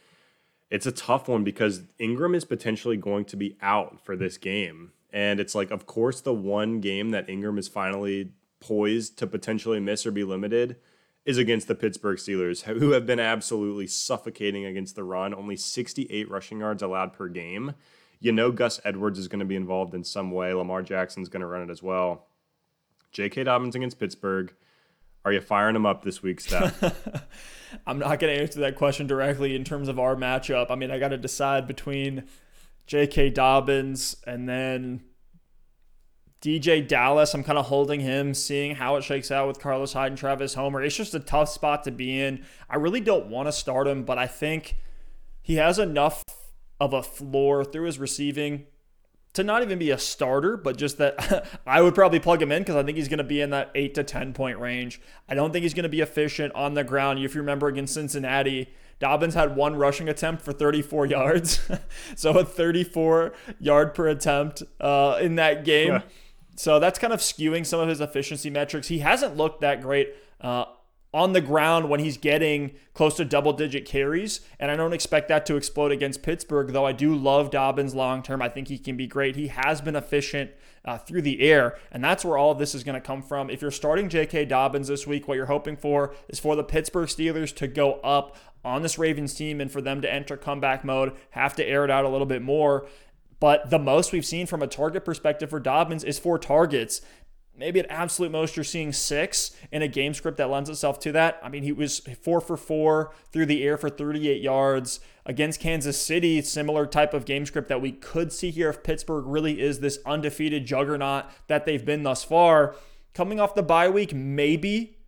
it's 0.71 0.87
a 0.87 0.93
tough 0.93 1.29
one 1.29 1.45
because 1.45 1.83
Ingram 1.99 2.35
is 2.35 2.45
potentially 2.45 2.97
going 2.97 3.25
to 3.27 3.37
be 3.37 3.57
out 3.63 4.05
for 4.05 4.17
this 4.17 4.39
game. 4.39 4.93
And 5.13 5.39
it's 5.39 5.55
like, 5.55 5.71
of 5.71 5.87
course, 5.87 6.21
the 6.21 6.35
one 6.35 6.81
game 6.81 7.11
that 7.11 7.29
Ingram 7.29 7.59
is 7.59 7.69
finally 7.69 8.33
poised 8.61 9.19
to 9.19 9.27
potentially 9.27 9.79
miss 9.79 10.05
or 10.07 10.11
be 10.11 10.25
limited 10.25 10.77
is 11.25 11.39
against 11.39 11.69
the 11.69 11.75
Pittsburgh 11.75 12.19
Steelers, 12.19 12.63
who 12.79 12.91
have 12.91 13.07
been 13.07 13.21
absolutely 13.21 13.87
suffocating 13.87 14.65
against 14.65 14.97
the 14.97 15.05
run, 15.05 15.35
only 15.35 15.57
68 15.57 16.31
rushing 16.31 16.61
yards 16.61 16.83
allowed 16.83 17.13
per 17.13 17.29
game. 17.29 17.75
You 18.21 18.33
know, 18.33 18.51
Gus 18.51 18.81
Edwards 18.85 19.19
is 19.19 19.29
going 19.29 19.41
to 19.41 19.45
be 19.45 19.57
involved 19.57 19.95
in 19.95 20.03
some 20.03 20.31
way. 20.31 20.53
Lamar 20.53 20.83
Jackson's 20.83 21.29
going 21.29 21.43
to 21.43 21.47
run 21.47 21.63
it 21.63 21.71
as 21.71 21.83
well. 21.83 22.27
J.K. 23.13 23.45
Dobbins 23.45 23.77
against 23.77 24.01
Pittsburgh. 24.01 24.53
Are 25.25 25.33
you 25.33 25.41
firing 25.41 25.77
him 25.77 25.87
up 25.87 26.05
this 26.05 26.23
week, 26.23 26.41
Steph? 26.41 26.83
I'm 27.87 27.99
not 27.99 28.19
going 28.19 28.35
to 28.35 28.43
answer 28.43 28.61
that 28.61 28.77
question 28.77 29.07
directly 29.07 29.55
in 29.57 29.65
terms 29.65 29.89
of 29.89 29.99
our 29.99 30.15
matchup. 30.15 30.71
I 30.71 30.75
mean, 30.75 30.91
I 30.91 30.99
got 30.99 31.09
to 31.09 31.17
decide 31.17 31.67
between 31.67 32.25
J.K. 32.87 33.31
Dobbins 33.31 34.17
and 34.27 34.49
then 34.49 35.03
DeeJay 36.43 36.87
Dallas. 36.87 37.35
I'm 37.35 37.43
kind 37.43 37.59
of 37.59 37.67
holding 37.67 38.01
him, 38.01 38.35
seeing 38.35 38.75
how 38.75 38.97
it 38.97 39.05
shakes 39.05 39.31
out 39.31 39.49
with 39.49 39.61
Carlos 39.61 39.95
Hyde 39.95 40.13
and 40.13 40.19
Travis 40.19 40.55
Homer. 40.55 40.83
It's 40.83 40.97
just 40.97 41.15
a 41.15 41.21
tough 41.21 41.49
spot 41.49 41.85
to 41.85 41.91
be 41.91 42.21
in. 42.21 42.45
I 42.69 42.77
really 42.77 43.01
don't 43.01 43.29
want 43.29 43.49
to 43.49 43.53
start 43.53 43.89
him, 43.89 44.05
but 44.05 44.19
I 44.19 44.27
think 44.27 44.77
he 45.41 45.57
has 45.57 45.79
enough 45.79 46.23
of 46.79 46.93
a 46.93 47.03
floor 47.03 47.65
through 47.65 47.87
his 47.87 47.99
receiving 47.99 48.67
to 49.35 49.45
not 49.45 49.63
even 49.63 49.79
be 49.79 49.91
a 49.91 49.99
starter, 49.99 50.57
but 50.57 50.77
just 50.77 50.99
that 50.99 51.47
I 51.67 51.83
would 51.83 51.95
probably 51.95 52.21
plug 52.21 52.41
him 52.41 52.51
in 52.51 52.63
because 52.63 52.77
I 52.77 52.83
think 52.83 52.97
he's 52.97 53.09
going 53.09 53.19
to 53.19 53.25
be 53.25 53.41
in 53.41 53.51
that 53.51 53.71
eight 53.75 53.95
to 53.95 54.05
10 54.05 54.33
point 54.33 54.59
range. 54.59 55.01
I 55.29 55.35
don't 55.35 55.53
think 55.53 55.65
he's 55.65 55.75
going 55.75 55.85
to 55.85 55.89
be 55.89 56.01
efficient 56.01 56.55
on 56.55 56.75
the 56.75 56.85
ground. 56.85 57.19
If 57.19 57.35
you 57.35 57.41
remember 57.41 57.69
against 57.69 57.95
Cincinnati, 57.95 58.73
Dobbins 59.01 59.35
had 59.35 59.57
one 59.57 59.77
rushing 59.77 60.09
attempt 60.09 60.43
for 60.43 60.53
34 60.53 61.07
yards. 61.07 61.69
so 62.17 62.39
a 62.39 62.45
34 62.45 63.35
yard 63.59 63.95
per 63.95 64.09
attempt 64.09 64.63
uh, 64.81 65.19
in 65.21 65.35
that 65.37 65.65
game. 65.65 65.93
Yeah. 65.93 66.03
So 66.57 66.79
that's 66.79 67.01
kind 67.01 67.13
of 67.13 67.19
skewing 67.19 67.67
some 67.67 67.81
of 67.81 67.89
his 67.89 68.01
efficiency 68.01 68.49
metrics. 68.49 68.87
He 68.87 69.01
hasn't 69.01 69.37
looked 69.37 69.63
that 69.63 69.83
great. 69.83 70.15
Uh, 70.41 70.67
on 71.15 71.33
the 71.33 71.41
ground 71.41 71.89
when 71.89 72.01
he's 72.01 72.17
getting 72.17 72.73
close 72.93 73.15
to 73.15 73.25
double 73.25 73.53
digit 73.53 73.85
carries. 73.87 74.41
And 74.59 74.69
I 74.69 74.77
don't 74.77 74.93
expect 74.93 75.29
that 75.29 75.47
to 75.47 75.55
explode 75.55 75.93
against 75.93 76.25
Pittsburgh, 76.25 76.73
though 76.73 76.85
I 76.85 76.91
do 76.91 77.15
love 77.15 77.53
Dobbins 77.53 77.95
long 77.95 78.21
term. 78.21 78.43
I 78.43 78.49
think 78.49 78.67
he 78.67 78.79
can 78.79 78.97
be 78.97 79.07
great. 79.07 79.37
He 79.37 79.47
has 79.47 79.81
been 79.81 79.95
efficient 79.95 80.51
uh, 80.85 80.99
through 80.99 81.23
the 81.23 81.41
air, 81.41 81.79
and 81.93 82.03
that's 82.03 82.25
where 82.25 82.37
all 82.37 82.51
of 82.51 82.59
this 82.59 82.75
is 82.75 82.83
going 82.83 83.01
to 83.01 83.07
come 83.07 83.23
from. 83.23 83.49
If 83.49 83.63
you're 83.63 83.71
starting 83.71 84.09
J.K. 84.09 84.47
Dobbins 84.47 84.89
this 84.89 85.07
week, 85.07 85.29
what 85.29 85.37
you're 85.37 85.47
hoping 85.47 85.77
for 85.77 86.17
is 86.29 86.41
for 86.41 86.57
the 86.57 86.65
Pittsburgh 86.65 87.09
Steelers 87.09 87.55
to 87.57 87.69
go 87.69 88.01
up 88.01 88.37
on 88.65 88.83
this 88.83 88.99
Ravens 88.99 89.35
team 89.35 89.61
and 89.61 89.71
for 89.71 89.81
them 89.81 90.03
to 90.03 90.13
enter 90.13 90.37
comeback 90.37 90.85
mode, 90.85 91.13
have 91.31 91.55
to 91.57 91.65
air 91.65 91.85
it 91.85 91.93
out 91.93 92.05
a 92.05 92.09
little 92.09 92.27
bit 92.27 92.43
more. 92.43 92.89
But 93.39 93.71
the 93.71 93.79
most 93.79 94.11
we've 94.13 94.27
seen 94.27 94.47
from 94.47 94.63
a 94.63 94.67
target 94.67 95.05
perspective 95.05 95.51
for 95.51 95.61
Dobbins 95.61 96.03
is 96.03 96.19
four 96.19 96.39
targets 96.39 97.03
maybe 97.57 97.79
at 97.81 97.87
absolute 97.89 98.33
most 98.33 98.57
you're 98.57 98.65
seeing 98.65 98.93
six 98.93 99.53
in 99.71 99.83
a 99.83 99.89
game 99.89 100.15
script 100.15 100.39
that 100.39 100.51
lends 100.51 100.69
itself 100.69 100.99
to 101.01 101.13
that. 101.13 101.41
I 101.43 101.49
mean, 101.49 101.63
he 101.63 101.73
was 101.73 102.01
four 102.21 102.41
for 102.41 102.57
four 102.57 103.13
through 103.31 103.47
the 103.47 103.63
air 103.63 103.77
for 103.77 103.89
38 103.89 104.43
yards 104.43 105.01
against 105.25 105.61
Kansas 105.61 106.01
City. 106.01 106.43
Similar 106.43 106.87
type 106.87 107.15
of 107.15 107.25
game 107.25 107.47
script 107.47 107.69
that 107.69 107.81
we 107.81 107.93
could 107.93 108.33
see 108.33 108.51
here 108.51 108.71
if 108.71 108.83
Pittsburgh 108.83 109.25
really 109.27 109.61
is 109.61 109.81
this 109.81 109.99
undefeated 110.05 110.67
juggernaut 110.67 111.27
that 111.47 111.65
they've 111.65 111.85
been 111.85 112.03
thus 112.03 112.25
far. 112.25 112.75
Coming 113.15 113.39
off 113.39 113.55
the 113.55 113.63
bye 113.63 113.89
week, 113.89 114.13
maybe. 114.13 114.99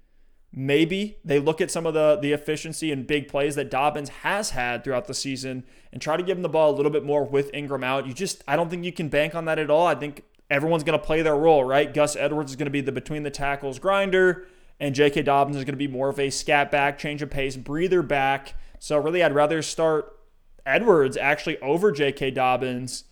Maybe 0.59 1.19
they 1.23 1.39
look 1.39 1.61
at 1.61 1.71
some 1.71 1.85
of 1.85 1.93
the, 1.93 2.19
the 2.23 2.33
efficiency 2.33 2.91
and 2.91 3.07
big 3.07 3.29
plays 3.29 3.57
that 3.57 3.71
Dobbins 3.71 4.09
has 4.09 4.51
had 4.51 4.85
throughout 4.85 5.07
the 5.07 5.13
season 5.13 5.65
and 5.93 6.01
try 6.01 6.17
to 6.17 6.23
give 6.23 6.39
him 6.39 6.43
the 6.43 6.49
ball 6.49 6.71
a 6.71 6.77
little 6.77 6.91
bit 6.91 7.05
more 7.05 7.25
with 7.25 7.53
Ingram 7.53 7.85
out. 7.85 8.07
You 8.07 8.15
just, 8.15 8.43
I 8.49 8.57
don't 8.57 8.71
think 8.71 8.83
you 8.83 8.93
can 8.93 9.11
bank 9.11 9.35
on 9.35 9.45
that 9.47 9.59
at 9.59 9.71
all. 9.71 9.87
I 9.87 9.95
think 9.95 10.23
everyone's 10.51 10.85
going 10.85 10.99
to 10.99 11.05
play 11.05 11.23
their 11.23 11.37
role, 11.37 11.65
right? 11.65 11.93
Gus 11.93 12.17
Edwards 12.17 12.53
is 12.53 12.57
going 12.57 12.67
to 12.67 12.71
be 12.71 12.81
the 12.81 12.93
between 12.93 13.23
the 13.23 13.31
tackles 13.31 13.79
grinder, 13.79 14.47
and 14.79 14.95
J.K. 14.95 15.23
Dobbins 15.23 15.57
is 15.57 15.65
going 15.65 15.75
to 15.75 15.79
be 15.79 15.89
more 15.89 16.09
of 16.09 16.19
a 16.19 16.31
scat 16.31 16.71
back, 16.71 16.99
change 16.99 17.23
of 17.23 17.31
pace, 17.31 17.57
breather 17.57 18.03
back. 18.03 18.55
So 18.79 18.99
really, 18.99 19.23
I'd 19.23 19.35
rather 19.35 19.63
start 19.63 20.19
Edwards 20.65 21.17
actually 21.17 21.59
over 21.61 21.93
J.K. 21.93 22.33
Dobbins. 22.33 23.05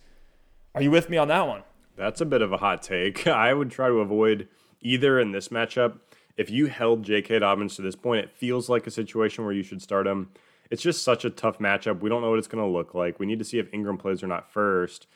Are 0.73 0.81
you 0.81 0.91
with 0.91 1.09
me 1.09 1.17
on 1.17 1.27
that 1.29 1.47
one? 1.47 1.63
That's 1.95 2.21
a 2.21 2.25
bit 2.25 2.41
of 2.41 2.51
a 2.51 2.57
hot 2.57 2.81
take. 2.81 3.27
I 3.27 3.53
would 3.53 3.71
try 3.71 3.87
to 3.87 3.95
avoid 3.95 4.47
either 4.81 5.19
in 5.19 5.31
this 5.31 5.47
matchup. 5.49 5.99
If 6.37 6.49
you 6.49 6.67
held 6.67 7.03
J.K. 7.03 7.39
Dobbins 7.39 7.75
to 7.77 7.81
this 7.81 7.95
point, 7.95 8.25
it 8.25 8.31
feels 8.31 8.67
like 8.69 8.85
a 8.85 8.91
situation 8.91 9.45
where 9.45 9.53
you 9.53 9.63
should 9.63 9.81
start 9.81 10.05
him. 10.05 10.29
It's 10.69 10.81
just 10.81 11.03
such 11.03 11.23
a 11.23 11.29
tough 11.29 11.59
matchup. 11.59 12.01
We 12.01 12.09
don't 12.09 12.21
know 12.21 12.29
what 12.29 12.39
it's 12.39 12.47
going 12.47 12.63
to 12.63 12.69
look 12.69 12.93
like. 12.93 13.19
We 13.19 13.25
need 13.25 13.39
to 13.39 13.45
see 13.45 13.59
if 13.59 13.73
Ingram 13.73 13.97
plays 13.97 14.21
or 14.21 14.27
not 14.27 14.51
first. 14.51 15.07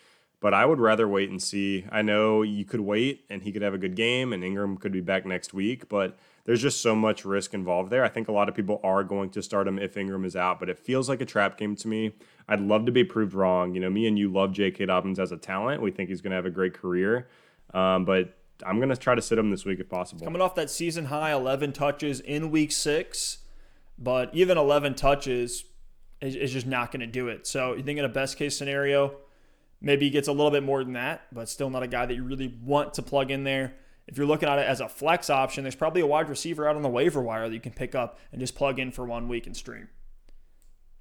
But 0.41 0.54
I 0.54 0.65
would 0.65 0.80
rather 0.80 1.08
wait 1.08 1.30
and 1.30 1.41
see. 1.41 1.86
I 1.91 2.02
know 2.02 2.43
you 2.43 2.63
could 2.63 2.80
wait 2.80 3.25
and 3.30 3.43
he 3.43 3.52
could 3.52 3.62
have 3.62 3.73
a 3.73 3.78
good 3.78 3.95
game 3.95 4.32
and 4.32 4.43
Ingram 4.43 4.78
could 4.78 4.93
be 4.93 5.02
back 5.02 5.25
next 5.25 5.54
week, 5.54 5.89
but 5.89 6.17
there's 6.45 6.62
just 6.62 6.82
so 6.82 6.95
much 6.95 7.25
risk 7.25 7.54
involved 7.54 7.89
there. 7.91 8.04
I 8.06 8.10
think 8.10 8.28
a 8.28 8.32
lot 8.32 8.47
of 8.47 8.56
people 8.56 8.80
are 8.84 9.04
going 9.04 9.30
to 9.32 9.41
start 9.41 9.67
him 9.67 9.78
if 9.78 9.97
Ingram 9.97 10.23
is 10.23 10.36
out, 10.36 10.60
but 10.60 10.69
it 10.69 10.80
feels 10.80 11.10
like 11.10 11.19
a 11.21 11.25
trap 11.25 11.58
game 11.58 11.75
to 11.75 11.88
me. 11.88 12.13
I'd 12.47 12.62
love 12.62 12.86
to 12.86 12.91
be 12.91 13.04
proved 13.04 13.34
wrong. 13.34 13.75
You 13.75 13.82
know, 13.82 13.89
me 13.89 14.08
and 14.08 14.17
you 14.17 14.32
love 14.32 14.54
J.K. 14.54 14.86
Dobbins 14.86 15.19
as 15.19 15.32
a 15.32 15.38
talent. 15.38 15.82
We 15.82 15.91
think 15.91 16.10
he's 16.10 16.21
going 16.21 16.32
to 16.32 16.38
have 16.38 16.45
a 16.45 16.49
great 16.49 16.73
career. 16.73 17.28
Um, 17.73 18.06
but 18.06 18.38
I'm 18.65 18.78
going 18.78 18.89
to 18.89 18.95
try 18.95 19.15
to 19.15 19.21
sit 19.21 19.38
him 19.38 19.52
this 19.52 19.65
week 19.65 19.80
if 19.80 19.89
possible. 19.89 20.25
Coming 20.25 20.41
off 20.41 20.56
that 20.56 20.69
season 20.69 21.06
high 21.06 21.34
11 21.34 21.73
touches 21.73 22.19
in 22.19 22.49
week 22.49 22.71
six, 22.71 23.39
but 23.97 24.34
even 24.34 24.58
11 24.58 24.95
touches 24.95 25.65
is, 26.21 26.36
is 26.36 26.52
just 26.52 26.65
not 26.65 26.91
going 26.91 27.02
to 27.02 27.08
do 27.08 27.28
it. 27.28 27.45
So 27.45 27.73
you 27.73 27.84
think 27.84 27.99
in 27.99 28.06
a 28.06 28.10
best 28.10 28.38
case 28.38 28.58
scenario, 28.58 29.17
Maybe 29.82 30.06
he 30.06 30.10
gets 30.10 30.28
a 30.28 30.34
little 30.34 30.52
bit 30.52 30.63
more 30.63 30.84
than 30.84 30.94
that, 30.94 31.22
but 31.32 31.48
still 31.48 31.70
not 31.70 31.84
a 31.84 31.88
guy 31.88 32.06
that 32.06 32.13
you 32.13 32.24
really 32.24 32.54
want 32.63 32.94
to 32.96 33.02
plug 33.02 33.32
in 33.32 33.44
there. 33.44 33.76
If 34.08 34.18
you're 34.18 34.28
looking 34.28 34.50
at 34.50 34.60
it 34.60 34.68
as 34.68 34.82
a 34.82 34.89
flex 34.89 35.30
option, 35.30 35.63
there's 35.63 35.76
probably 35.76 36.02
a 36.02 36.08
wide 36.08 36.30
receiver 36.30 36.68
out 36.68 36.76
on 36.76 36.82
the 36.82 36.89
waiver 36.89 37.22
wire 37.22 37.48
that 37.48 37.54
you 37.54 37.62
can 37.62 37.72
pick 37.72 37.96
up 37.96 38.20
and 38.32 38.42
just 38.42 38.56
plug 38.56 38.80
in 38.80 38.92
for 38.92 39.06
one 39.06 39.28
week 39.28 39.46
and 39.46 39.56
stream. 39.56 39.88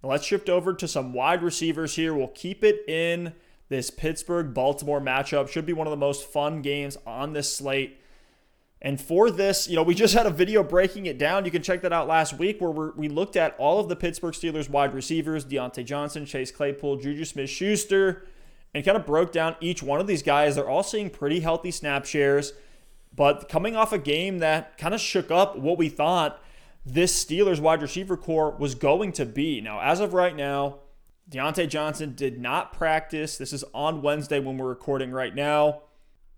Now 0.03 0.11
let's 0.11 0.25
shift 0.25 0.49
over 0.49 0.75
to 0.75 0.87
some 0.87 1.13
wide 1.13 1.43
receivers 1.43 1.97
here. 1.97 2.15
We'll 2.15 2.29
keep 2.29 2.63
it 2.63 2.89
in 2.89 3.33
this 3.69 3.91
Pittsburgh 3.91 4.55
Baltimore 4.55 5.01
matchup. 5.01 5.49
Should 5.49 5.67
be 5.67 5.73
one 5.73 5.87
of 5.87 5.91
the 5.91 5.97
most 5.97 6.29
fun 6.29 6.63
games 6.63 6.97
on 7.07 7.33
this 7.33 7.53
slate. 7.53 7.99
And 8.81 9.01
for 9.01 9.29
this, 9.31 9.67
you 9.67 9.75
know, 9.75 9.83
we 9.83 9.95
just 9.95 10.15
had 10.15 10.27
a 10.27 10.31
video 10.31 10.63
breaking 10.63 11.07
it 11.07 11.19
down. 11.19 11.45
You 11.45 11.51
can 11.51 11.63
check 11.63 11.83
that 11.83 11.93
out 11.93 12.07
last 12.07 12.39
week 12.39 12.61
where 12.61 12.93
we 12.95 13.09
looked 13.09 13.35
at 13.35 13.57
all 13.59 13.81
of 13.81 13.89
the 13.89 13.97
Pittsburgh 13.97 14.35
Steelers 14.35 14.69
wide 14.69 14.95
receivers 14.95 15.45
Diontae 15.45 15.85
Johnson, 15.85 16.25
Chase 16.25 16.53
Claypool, 16.53 16.99
Juju 16.99 17.25
Smith 17.25 17.51
Schuster 17.51 18.23
and 18.79 18.85
kind 18.85 18.97
of 18.97 19.05
broke 19.05 19.33
down 19.33 19.57
each 19.61 19.83
one 19.83 19.99
of 19.99 20.07
these 20.07 20.23
guys. 20.23 20.55
They're 20.55 20.69
all 20.69 20.85
seeing 20.85 21.11
pretty 21.11 21.41
healthy 21.41 21.73
snap 21.73 22.05
shares, 22.05 22.53
but 23.13 23.49
coming 23.49 23.75
off 23.75 23.93
a 23.93 23.99
game 23.99 24.39
that 24.39 24.79
kind 24.79 24.95
of 24.95 25.01
shook 25.01 25.33
up 25.33 25.59
what 25.59 25.79
we 25.79 25.89
thought 25.89 26.41
this 26.87 27.25
Steelers 27.25 27.59
wide 27.59 27.83
receiver 27.83 28.17
core 28.17 28.53
was 28.53 28.77
going 28.77 29.11
to 29.15 29.27
be. 29.27 29.61
Now, 29.61 29.81
as 29.81 29.99
of 29.99 30.15
right 30.15 30.37
now, 30.37 30.79
Diontae 31.29 31.69
Johnson 31.69 32.15
did 32.15 32.41
not 32.41 32.73
practice. 32.73 33.37
This 33.37 33.53
is 33.53 33.65
on 33.75 34.01
Wednesday 34.01 34.39
when 34.39 34.57
we're 34.57 34.69
recording 34.69 35.11
right 35.11 35.35
now. 35.35 35.83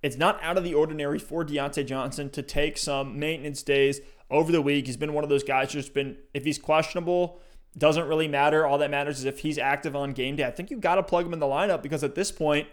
It's 0.02 0.16
not 0.16 0.42
out 0.42 0.56
of 0.56 0.64
the 0.64 0.72
ordinary 0.72 1.18
for 1.18 1.44
Diontae 1.44 1.84
Johnson 1.84 2.30
to 2.30 2.40
take 2.40 2.78
some 2.78 3.18
maintenance 3.18 3.62
days 3.62 4.00
over 4.30 4.50
the 4.50 4.62
week. 4.62 4.86
He's 4.86 4.96
been 4.96 5.12
one 5.12 5.24
of 5.24 5.30
those 5.30 5.44
guys 5.44 5.74
who's 5.74 5.90
been, 5.90 6.16
if 6.32 6.46
he's 6.46 6.58
questionable, 6.58 7.38
doesn't 7.76 8.08
really 8.08 8.28
matter. 8.28 8.66
All 8.66 8.78
that 8.78 8.90
matters 8.90 9.18
is 9.18 9.24
if 9.24 9.40
he's 9.40 9.58
active 9.58 9.94
on 9.94 10.12
game 10.12 10.36
day. 10.36 10.44
I 10.44 10.50
think 10.50 10.70
you've 10.70 10.80
got 10.80 10.96
to 10.96 11.02
plug 11.02 11.26
him 11.26 11.32
in 11.32 11.38
the 11.38 11.46
lineup 11.46 11.82
because 11.82 12.02
at 12.02 12.14
this 12.14 12.32
point, 12.32 12.68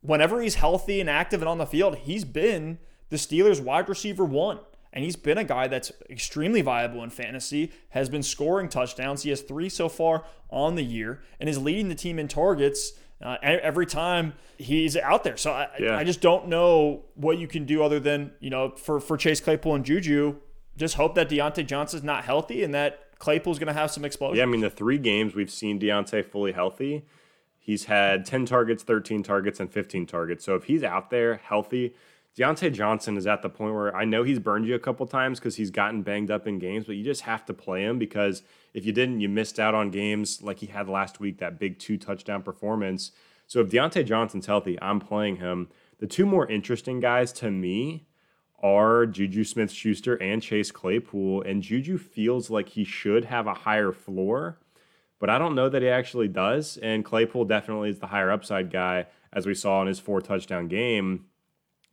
whenever 0.00 0.40
he's 0.40 0.56
healthy 0.56 1.00
and 1.00 1.10
active 1.10 1.40
and 1.42 1.48
on 1.48 1.58
the 1.58 1.66
field, 1.66 1.96
he's 1.96 2.24
been 2.24 2.78
the 3.10 3.16
Steelers' 3.16 3.60
wide 3.60 3.88
receiver 3.88 4.24
one. 4.24 4.60
And 4.92 5.02
he's 5.02 5.16
been 5.16 5.38
a 5.38 5.44
guy 5.44 5.66
that's 5.66 5.90
extremely 6.08 6.62
viable 6.62 7.02
in 7.02 7.10
fantasy, 7.10 7.72
has 7.88 8.08
been 8.08 8.22
scoring 8.22 8.68
touchdowns. 8.68 9.24
He 9.24 9.30
has 9.30 9.40
three 9.40 9.68
so 9.68 9.88
far 9.88 10.24
on 10.50 10.76
the 10.76 10.84
year 10.84 11.20
and 11.40 11.48
is 11.48 11.58
leading 11.58 11.88
the 11.88 11.96
team 11.96 12.16
in 12.16 12.28
targets 12.28 12.92
uh, 13.20 13.36
every 13.42 13.86
time 13.86 14.34
he's 14.56 14.96
out 14.96 15.24
there. 15.24 15.36
So 15.36 15.50
I, 15.50 15.68
yeah. 15.80 15.96
I 15.96 16.04
just 16.04 16.20
don't 16.20 16.46
know 16.46 17.06
what 17.16 17.38
you 17.38 17.48
can 17.48 17.64
do 17.64 17.82
other 17.82 17.98
than, 17.98 18.34
you 18.38 18.50
know, 18.50 18.70
for, 18.70 19.00
for 19.00 19.16
Chase 19.16 19.40
Claypool 19.40 19.74
and 19.74 19.84
Juju, 19.84 20.36
just 20.76 20.94
hope 20.94 21.16
that 21.16 21.28
Diontae 21.28 21.66
Johnson's 21.66 22.04
not 22.04 22.24
healthy 22.24 22.62
and 22.62 22.72
that 22.74 23.13
Claypool's 23.24 23.58
going 23.58 23.68
to 23.68 23.80
have 23.80 23.90
some 23.90 24.04
explosion. 24.04 24.36
Yeah, 24.36 24.42
I 24.42 24.46
mean, 24.46 24.60
the 24.60 24.68
three 24.68 24.98
games 24.98 25.34
we've 25.34 25.50
seen 25.50 25.80
Diontae 25.80 26.26
fully 26.26 26.52
healthy, 26.52 27.06
he's 27.58 27.86
had 27.86 28.26
10 28.26 28.44
targets, 28.44 28.82
13 28.82 29.22
targets, 29.22 29.60
and 29.60 29.72
15 29.72 30.04
targets. 30.04 30.44
So 30.44 30.56
if 30.56 30.64
he's 30.64 30.84
out 30.84 31.08
there 31.08 31.36
healthy, 31.36 31.94
Diontae 32.36 32.70
Johnson 32.70 33.16
is 33.16 33.26
at 33.26 33.40
the 33.40 33.48
point 33.48 33.72
where 33.72 33.96
I 33.96 34.04
know 34.04 34.24
he's 34.24 34.38
burned 34.38 34.66
you 34.66 34.74
a 34.74 34.78
couple 34.78 35.06
times 35.06 35.38
because 35.38 35.56
he's 35.56 35.70
gotten 35.70 36.02
banged 36.02 36.30
up 36.30 36.46
in 36.46 36.58
games, 36.58 36.84
but 36.84 36.96
you 36.96 37.02
just 37.02 37.22
have 37.22 37.46
to 37.46 37.54
play 37.54 37.82
him 37.82 37.98
because 37.98 38.42
if 38.74 38.84
you 38.84 38.92
didn't, 38.92 39.20
you 39.20 39.30
missed 39.30 39.58
out 39.58 39.74
on 39.74 39.90
games 39.90 40.42
like 40.42 40.58
he 40.58 40.66
had 40.66 40.86
last 40.86 41.18
week, 41.18 41.38
that 41.38 41.58
big 41.58 41.78
two 41.78 41.96
touchdown 41.96 42.42
performance. 42.42 43.10
So 43.46 43.60
if 43.60 43.70
Diontae 43.70 44.04
Johnson's 44.04 44.44
healthy, 44.44 44.76
I'm 44.82 45.00
playing 45.00 45.36
him. 45.36 45.70
The 45.98 46.06
two 46.06 46.26
more 46.26 46.46
interesting 46.46 47.00
guys 47.00 47.32
to 47.34 47.50
me 47.50 48.04
are 48.64 49.04
Juju 49.04 49.44
Smith 49.44 49.70
Schuster 49.70 50.14
and 50.22 50.42
Chase 50.42 50.72
Claypool. 50.72 51.42
And 51.42 51.62
Juju 51.62 51.98
feels 51.98 52.48
like 52.48 52.70
he 52.70 52.82
should 52.82 53.26
have 53.26 53.46
a 53.46 53.54
higher 53.54 53.92
floor, 53.92 54.58
but 55.20 55.28
I 55.28 55.38
don't 55.38 55.54
know 55.54 55.68
that 55.68 55.82
he 55.82 55.88
actually 55.88 56.28
does. 56.28 56.78
And 56.78 57.04
Claypool 57.04 57.44
definitely 57.44 57.90
is 57.90 57.98
the 57.98 58.06
higher 58.06 58.32
upside 58.32 58.72
guy, 58.72 59.06
as 59.32 59.46
we 59.46 59.54
saw 59.54 59.82
in 59.82 59.88
his 59.88 60.00
four 60.00 60.22
touchdown 60.22 60.66
game. 60.66 61.26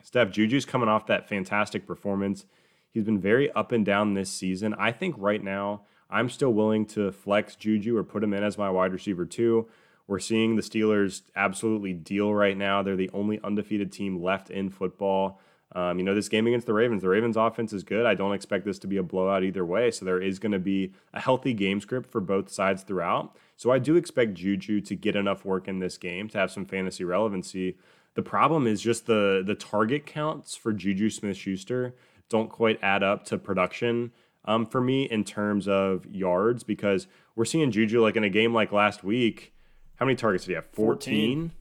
Steph, 0.02 0.30
Juju's 0.30 0.64
coming 0.64 0.88
off 0.88 1.06
that 1.06 1.28
fantastic 1.28 1.86
performance. 1.86 2.46
He's 2.90 3.04
been 3.04 3.20
very 3.20 3.52
up 3.52 3.70
and 3.70 3.84
down 3.84 4.14
this 4.14 4.30
season. 4.30 4.74
I 4.78 4.92
think 4.92 5.14
right 5.18 5.44
now, 5.44 5.82
I'm 6.08 6.28
still 6.28 6.52
willing 6.52 6.86
to 6.86 7.12
flex 7.12 7.54
Juju 7.54 7.96
or 7.96 8.02
put 8.02 8.24
him 8.24 8.34
in 8.34 8.42
as 8.42 8.58
my 8.58 8.70
wide 8.70 8.92
receiver 8.92 9.26
too. 9.26 9.68
We're 10.06 10.18
seeing 10.18 10.56
the 10.56 10.62
Steelers 10.62 11.22
absolutely 11.36 11.92
deal 11.92 12.34
right 12.34 12.56
now. 12.56 12.82
They're 12.82 12.96
the 12.96 13.10
only 13.14 13.40
undefeated 13.44 13.92
team 13.92 14.22
left 14.22 14.50
in 14.50 14.68
football. 14.68 15.40
Um, 15.74 15.98
you 15.98 16.04
know, 16.04 16.14
this 16.14 16.28
game 16.28 16.46
against 16.46 16.66
the 16.66 16.74
Ravens, 16.74 17.02
the 17.02 17.08
Ravens 17.08 17.36
offense 17.36 17.72
is 17.72 17.82
good. 17.82 18.04
I 18.04 18.14
don't 18.14 18.34
expect 18.34 18.64
this 18.64 18.78
to 18.80 18.86
be 18.86 18.98
a 18.98 19.02
blowout 19.02 19.42
either 19.42 19.64
way. 19.64 19.90
So 19.90 20.04
there 20.04 20.20
is 20.20 20.38
going 20.38 20.52
to 20.52 20.58
be 20.58 20.92
a 21.14 21.20
healthy 21.20 21.54
game 21.54 21.80
script 21.80 22.10
for 22.10 22.20
both 22.20 22.50
sides 22.50 22.82
throughout. 22.82 23.36
So 23.56 23.70
I 23.70 23.78
do 23.78 23.96
expect 23.96 24.34
Juju 24.34 24.80
to 24.82 24.94
get 24.94 25.16
enough 25.16 25.44
work 25.44 25.68
in 25.68 25.78
this 25.78 25.96
game 25.96 26.28
to 26.30 26.38
have 26.38 26.50
some 26.50 26.66
fantasy 26.66 27.04
relevancy. 27.04 27.78
The 28.14 28.22
problem 28.22 28.66
is 28.66 28.82
just 28.82 29.06
the 29.06 29.42
the 29.44 29.54
target 29.54 30.04
counts 30.04 30.54
for 30.54 30.72
Juju 30.72 31.08
Smith 31.08 31.36
Schuster 31.36 31.94
don't 32.28 32.50
quite 32.50 32.78
add 32.82 33.02
up 33.02 33.24
to 33.26 33.38
production 33.38 34.12
um, 34.44 34.66
for 34.66 34.80
me 34.80 35.04
in 35.04 35.24
terms 35.24 35.68
of 35.68 36.04
yards 36.06 36.64
because 36.64 37.06
we're 37.36 37.44
seeing 37.44 37.70
Juju 37.70 38.02
like 38.02 38.16
in 38.16 38.24
a 38.24 38.30
game 38.30 38.52
like 38.52 38.72
last 38.72 39.04
week. 39.04 39.54
How 39.96 40.06
many 40.06 40.16
targets 40.16 40.44
did 40.44 40.50
he 40.50 40.54
have? 40.56 40.66
14. 40.72 41.14
14. 41.40 41.52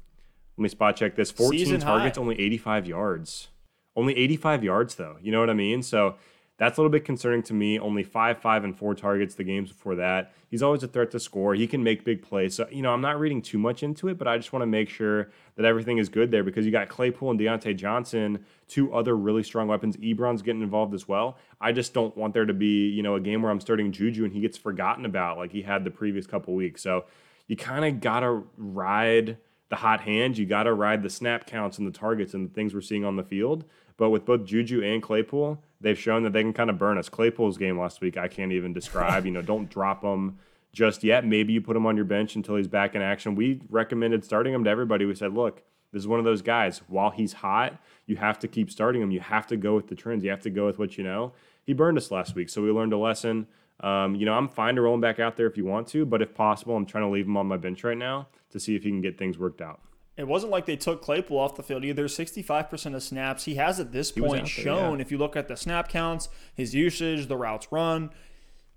Let 0.58 0.64
me 0.64 0.70
spot 0.70 0.96
check 0.96 1.16
this. 1.16 1.32
14 1.32 1.60
Season 1.60 1.80
targets, 1.80 2.18
high. 2.18 2.22
only 2.22 2.40
85 2.40 2.88
yards. 2.88 3.50
Only 3.96 4.16
85 4.18 4.64
yards, 4.64 4.96
though. 4.96 5.18
You 5.22 5.32
know 5.32 5.40
what 5.40 5.50
I 5.50 5.54
mean? 5.54 5.84
So 5.84 6.16
That's 6.62 6.78
a 6.78 6.82
little 6.82 6.92
bit 6.92 7.06
concerning 7.06 7.42
to 7.44 7.56
me. 7.56 7.80
Only 7.80 8.04
five, 8.04 8.38
five, 8.38 8.64
and 8.64 8.78
four 8.78 8.94
targets 8.94 9.34
the 9.34 9.44
games 9.44 9.72
before 9.72 9.96
that. 9.96 10.32
He's 10.52 10.62
always 10.62 10.84
a 10.84 10.88
threat 10.88 11.10
to 11.10 11.20
score. 11.20 11.56
He 11.56 11.66
can 11.66 11.84
make 11.84 12.06
big 12.06 12.22
plays. 12.22 12.54
So, 12.54 12.68
you 12.70 12.84
know, 12.84 12.94
I'm 12.94 13.02
not 13.02 13.20
reading 13.20 13.42
too 13.42 13.58
much 13.58 13.82
into 13.82 14.10
it, 14.10 14.20
but 14.20 14.28
I 14.28 14.38
just 14.38 14.54
want 14.54 14.62
to 14.62 14.68
make 14.68 14.88
sure 14.88 15.32
that 15.56 15.66
everything 15.66 15.98
is 15.98 16.08
good 16.08 16.30
there 16.30 16.44
because 16.44 16.64
you 16.64 16.72
got 16.72 16.88
Claypool 16.88 17.32
and 17.32 17.40
Diontae 17.40 17.76
Johnson, 17.76 18.46
two 18.68 18.94
other 18.94 19.18
really 19.18 19.42
strong 19.42 19.68
weapons. 19.68 19.98
Ebron's 19.98 20.44
getting 20.44 20.62
involved 20.62 20.94
as 20.94 21.08
well. 21.08 21.40
I 21.60 21.72
just 21.72 21.96
don't 21.96 22.16
want 22.16 22.36
there 22.36 22.46
to 22.46 22.54
be, 22.54 22.90
you 22.90 23.02
know, 23.02 23.16
a 23.16 23.20
game 23.20 23.42
where 23.42 23.52
I'm 23.52 23.60
starting 23.60 23.92
Juju 23.92 24.24
and 24.24 24.32
he 24.32 24.40
gets 24.40 24.56
forgotten 24.56 25.06
about 25.06 25.40
like 25.40 25.52
he 25.52 25.64
had 25.64 25.84
the 25.84 25.90
previous 25.90 26.28
couple 26.28 26.54
weeks. 26.54 26.84
So 26.84 27.06
you 27.48 27.58
kind 27.58 27.86
of 27.86 28.02
got 28.02 28.20
to 28.20 28.44
ride 28.56 29.38
the 29.70 29.78
hot 29.78 30.02
hand. 30.02 30.38
You 30.38 30.46
got 30.46 30.64
to 30.64 30.74
ride 30.74 31.02
the 31.02 31.10
snap 31.10 31.48
counts 31.48 31.80
and 31.80 31.88
the 31.88 31.92
targets 31.92 32.36
and 32.36 32.48
the 32.48 32.54
things 32.54 32.76
we're 32.76 32.82
seeing 32.82 33.04
on 33.04 33.16
the 33.16 33.24
field. 33.24 33.64
But 34.02 34.10
with 34.10 34.26
both 34.26 34.46
Juju 34.46 34.82
and 34.82 35.00
Claypool, 35.00 35.62
they've 35.80 35.96
shown 35.96 36.24
that 36.24 36.34
they 36.34 36.42
can 36.42 36.54
kind 36.54 36.72
of 36.72 36.80
burn 36.80 36.98
us. 36.98 37.08
Claypool's 37.08 37.60
game 37.60 37.78
last 37.78 38.02
week, 38.02 38.18
I 38.18 38.28
can't 38.28 38.52
even 38.52 38.74
describe. 38.74 39.28
you 39.28 39.32
know, 39.32 39.44
don't 39.44 39.70
drop 39.70 40.02
him 40.02 40.40
just 40.74 41.04
yet. 41.04 41.24
Maybe 41.24 41.54
you 41.54 41.62
put 41.62 41.76
him 41.76 41.86
on 41.86 41.96
your 41.96 42.06
bench 42.06 42.36
until 42.36 42.56
he's 42.56 42.68
back 42.68 42.96
in 42.96 43.04
action. 43.04 43.36
We 43.36 43.62
recommended 43.70 44.26
starting 44.26 44.56
him 44.56 44.64
to 44.64 44.72
everybody. 44.72 45.06
We 45.06 45.14
said, 45.14 45.36
look, 45.36 45.62
this 45.94 46.00
is 46.00 46.08
one 46.08 46.18
of 46.18 46.26
those 46.26 46.42
guys. 46.42 46.82
While 46.88 47.12
he's 47.12 47.32
hot, 47.34 47.80
you 48.08 48.16
have 48.16 48.40
to 48.40 48.48
keep 48.48 48.72
starting 48.72 49.04
him. 49.04 49.12
You 49.12 49.20
have 49.20 49.46
to 49.46 49.56
go 49.56 49.76
with 49.76 49.88
the 49.88 49.94
trends. 49.94 50.24
You 50.24 50.32
have 50.32 50.42
to 50.42 50.50
go 50.50 50.66
with 50.66 50.80
what 50.80 50.98
you 50.98 51.04
know. 51.04 51.34
He 51.64 51.74
burned 51.74 52.00
us 52.00 52.10
last 52.10 52.34
week, 52.34 52.50
so 52.50 52.64
we 52.64 52.72
learned 52.72 52.94
a 52.94 52.98
lesson. 52.98 53.46
Um, 53.82 54.16
you 54.16 54.26
know, 54.26 54.34
I'm 54.34 54.50
fine 54.50 54.74
to 54.78 54.82
roll 54.82 54.96
him 54.96 55.02
back 55.02 55.20
out 55.20 55.38
there 55.38 55.46
if 55.46 55.58
you 55.58 55.66
want 55.66 55.88
to, 55.90 56.08
but 56.08 56.24
if 56.24 56.34
possible, 56.34 56.76
I'm 56.76 56.88
trying 56.88 57.04
to 57.04 57.12
leave 57.12 57.28
him 57.28 57.38
on 57.38 57.46
my 57.46 57.58
bench 57.58 57.84
right 57.84 57.96
now 57.96 58.30
to 58.50 58.60
see 58.60 58.76
if 58.76 58.82
he 58.82 58.90
can 58.90 59.02
get 59.02 59.20
things 59.20 59.38
worked 59.38 59.62
out. 59.62 59.80
It 60.18 60.28
wasn't 60.28 60.52
like 60.52 60.66
they 60.66 60.76
took 60.76 61.02
Claypool 61.02 61.38
off 61.38 61.56
the 61.56 61.64
field 61.64 61.86
either. 61.86 62.06
65% 62.06 62.96
of 62.96 63.04
snaps. 63.04 63.46
He 63.46 63.56
has 63.56 63.80
at 63.80 63.92
this 63.92 64.12
point 64.12 64.48
shown, 64.48 65.00
yeah. 65.00 65.02
if 65.02 65.12
you 65.12 65.18
look 65.18 65.36
at 65.36 65.48
the 65.48 65.56
snap 65.56 65.88
counts, 65.88 66.28
his 66.54 66.76
usage, 66.76 67.28
the 67.28 67.38
routes 67.38 67.68
run, 67.72 68.12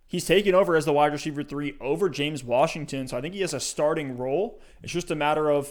he's 0.06 0.26
taken 0.26 0.54
over 0.54 0.76
as 0.76 0.84
the 0.84 0.92
wide 0.92 1.12
receiver 1.12 1.42
three 1.42 1.74
over 1.80 2.08
James 2.08 2.44
Washington. 2.44 3.08
So 3.08 3.16
I 3.16 3.20
think 3.20 3.34
he 3.34 3.40
has 3.40 3.52
a 3.52 3.60
starting 3.60 4.16
role. 4.16 4.60
It's 4.82 4.92
just 4.92 5.10
a 5.10 5.16
matter 5.16 5.50
of, 5.50 5.68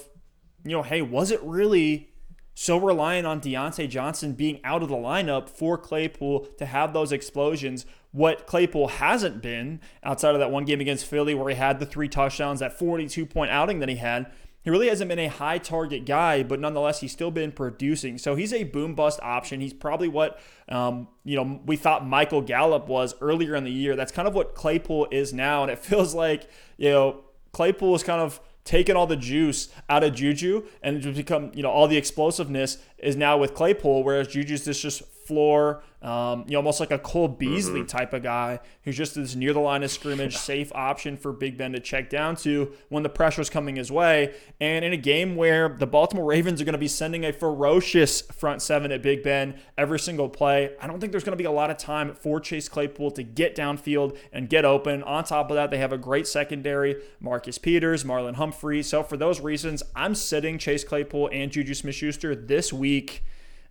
you 0.66 0.72
know, 0.72 0.84
hey, 0.84 1.02
was 1.02 1.32
it 1.32 1.42
really 1.42 2.10
so 2.56 2.78
reliant 2.78 3.26
on 3.26 3.40
Diontae 3.40 3.90
Johnson 3.90 4.34
being 4.34 4.60
out 4.64 4.84
of 4.84 4.90
the 4.90 4.96
lineup 4.96 5.50
for 5.50 5.78
Claypool 5.78 6.42
to 6.58 6.66
have 6.66 6.92
those 6.92 7.14
explosions? 7.14 7.86
What 8.12 8.46
Claypool 8.48 8.90
hasn't 8.90 9.42
been 9.42 9.80
outside 10.04 10.36
of 10.36 10.40
that 10.40 10.52
one 10.52 10.66
game 10.66 10.82
against 10.82 11.06
Philly 11.06 11.34
where 11.34 11.50
he 11.50 11.56
had 11.56 11.80
the 11.80 11.86
three 11.86 12.10
touchdowns, 12.10 12.60
that 12.60 12.78
42 12.78 13.26
point 13.26 13.50
outing 13.50 13.80
that 13.80 13.90
he 13.90 13.96
had 13.96 14.30
he 14.64 14.70
really 14.70 14.88
hasn't 14.88 15.10
been 15.10 15.20
a 15.20 15.28
high 15.28 15.58
target 15.58 16.06
guy, 16.06 16.42
but 16.42 16.60
nonetheless, 16.60 17.02
he's 17.02 17.12
still 17.12 17.32
been 17.32 17.52
producing. 17.52 18.18
So 18.18 18.36
he's 18.36 18.54
a 18.54 18.64
boom 18.64 18.96
bust 18.96 19.20
option. 19.22 19.60
He's 19.60 19.74
probably 19.74 20.08
what 20.08 20.40
um, 20.70 21.10
you 21.26 21.36
know 21.36 21.60
we 21.66 21.76
thought 21.76 22.08
Michael 22.08 22.42
Gallup 22.42 22.88
was 22.88 23.14
earlier 23.20 23.56
in 23.56 23.66
the 23.66 23.72
year. 23.72 23.96
That's 23.96 24.12
kind 24.12 24.28
of 24.28 24.34
what 24.34 24.56
Claypool 24.56 25.10
is 25.12 25.34
now, 25.34 25.64
and 25.64 25.72
it 25.72 25.80
feels 25.86 26.16
like 26.16 26.50
you 26.78 26.90
know 26.90 27.24
Claypool 27.52 27.94
is 27.96 28.04
kind 28.04 28.22
of 28.22 28.40
taken 28.64 28.96
all 28.96 29.06
the 29.06 29.18
juice 29.18 29.68
out 29.90 30.06
of 30.06 30.16
Juju 30.16 30.64
and 30.82 31.02
just 31.02 31.18
become 31.18 31.52
you 31.54 31.62
know 31.62 31.70
all 31.70 31.88
the 31.90 31.98
explosiveness 31.98 32.78
is 32.98 33.18
now 33.18 33.38
with 33.38 33.54
Claypool, 33.54 34.04
whereas 34.04 34.30
Juju's 34.30 34.64
this 34.64 34.80
just 34.80 35.04
floor, 35.26 35.84
um, 36.02 36.44
you 36.48 36.52
know, 36.52 36.58
almost 36.58 36.80
like 36.80 36.92
a 36.92 37.00
Cole 37.00 37.28
Beasley 37.28 37.80
mm-hmm. 37.80 37.88
type 37.88 38.14
of 38.14 38.24
guy 38.24 38.60
who's 38.84 38.98
just 38.98 39.16
this 39.16 39.36
near 39.36 39.54
the 39.54 39.60
line 39.60 39.84
of 39.84 39.92
scrimmage, 39.92 40.36
safe 40.36 40.72
option 40.76 41.16
for 41.16 41.32
Big 41.32 41.58
Ben 41.58 41.72
to 41.72 41.80
check 41.80 42.10
down 42.10 42.36
to 42.38 42.74
when 42.90 43.04
the 43.04 43.10
pressure's 43.10 43.50
coming 43.50 43.78
his 43.78 43.92
way. 43.92 44.34
And 44.60 44.84
in 44.84 44.92
a 44.92 44.98
game 44.98 45.36
where 45.36 45.70
the 45.70 45.88
Baltimore 45.88 46.26
Ravens 46.26 46.62
are 46.62 46.66
going 46.66 46.74
to 46.74 46.80
be 46.80 46.88
sending 46.88 47.24
a 47.24 47.32
ferocious 47.32 48.22
front 48.22 48.62
seven 48.62 48.92
at 48.92 49.02
Big 49.02 49.24
Ben 49.24 49.60
every 49.78 50.00
single 50.00 50.28
play, 50.28 50.76
I 50.82 50.88
don't 50.88 51.00
think 51.00 51.12
there's 51.12 51.24
going 51.24 51.38
to 51.38 51.42
be 51.42 51.48
a 51.48 51.52
lot 51.52 51.70
of 51.70 51.78
time 51.78 52.14
for 52.16 52.40
Chase 52.40 52.68
Claypool 52.68 53.12
to 53.12 53.24
get 53.24 53.56
downfield 53.56 54.18
and 54.34 54.50
get 54.50 54.66
open. 54.66 55.04
On 55.04 55.24
top 55.24 55.50
of 55.50 55.56
that, 55.56 55.72
they 55.72 55.78
have 55.78 55.94
a 55.94 55.98
great 55.98 56.28
secondary, 56.28 57.02
Marcus 57.20 57.58
Peters, 57.58 58.04
Marlon 58.04 58.36
Humphrey. 58.36 58.84
So 58.84 59.04
for 59.04 59.16
those 59.16 59.40
reasons, 59.40 59.84
I'm 59.96 60.16
sitting 60.16 60.58
Chase 60.58 60.84
Claypool 60.84 61.30
and 61.32 61.52
Juju 61.52 61.74
Smith-Schuster 61.74 62.36
this 62.36 62.74
week. 62.74 63.24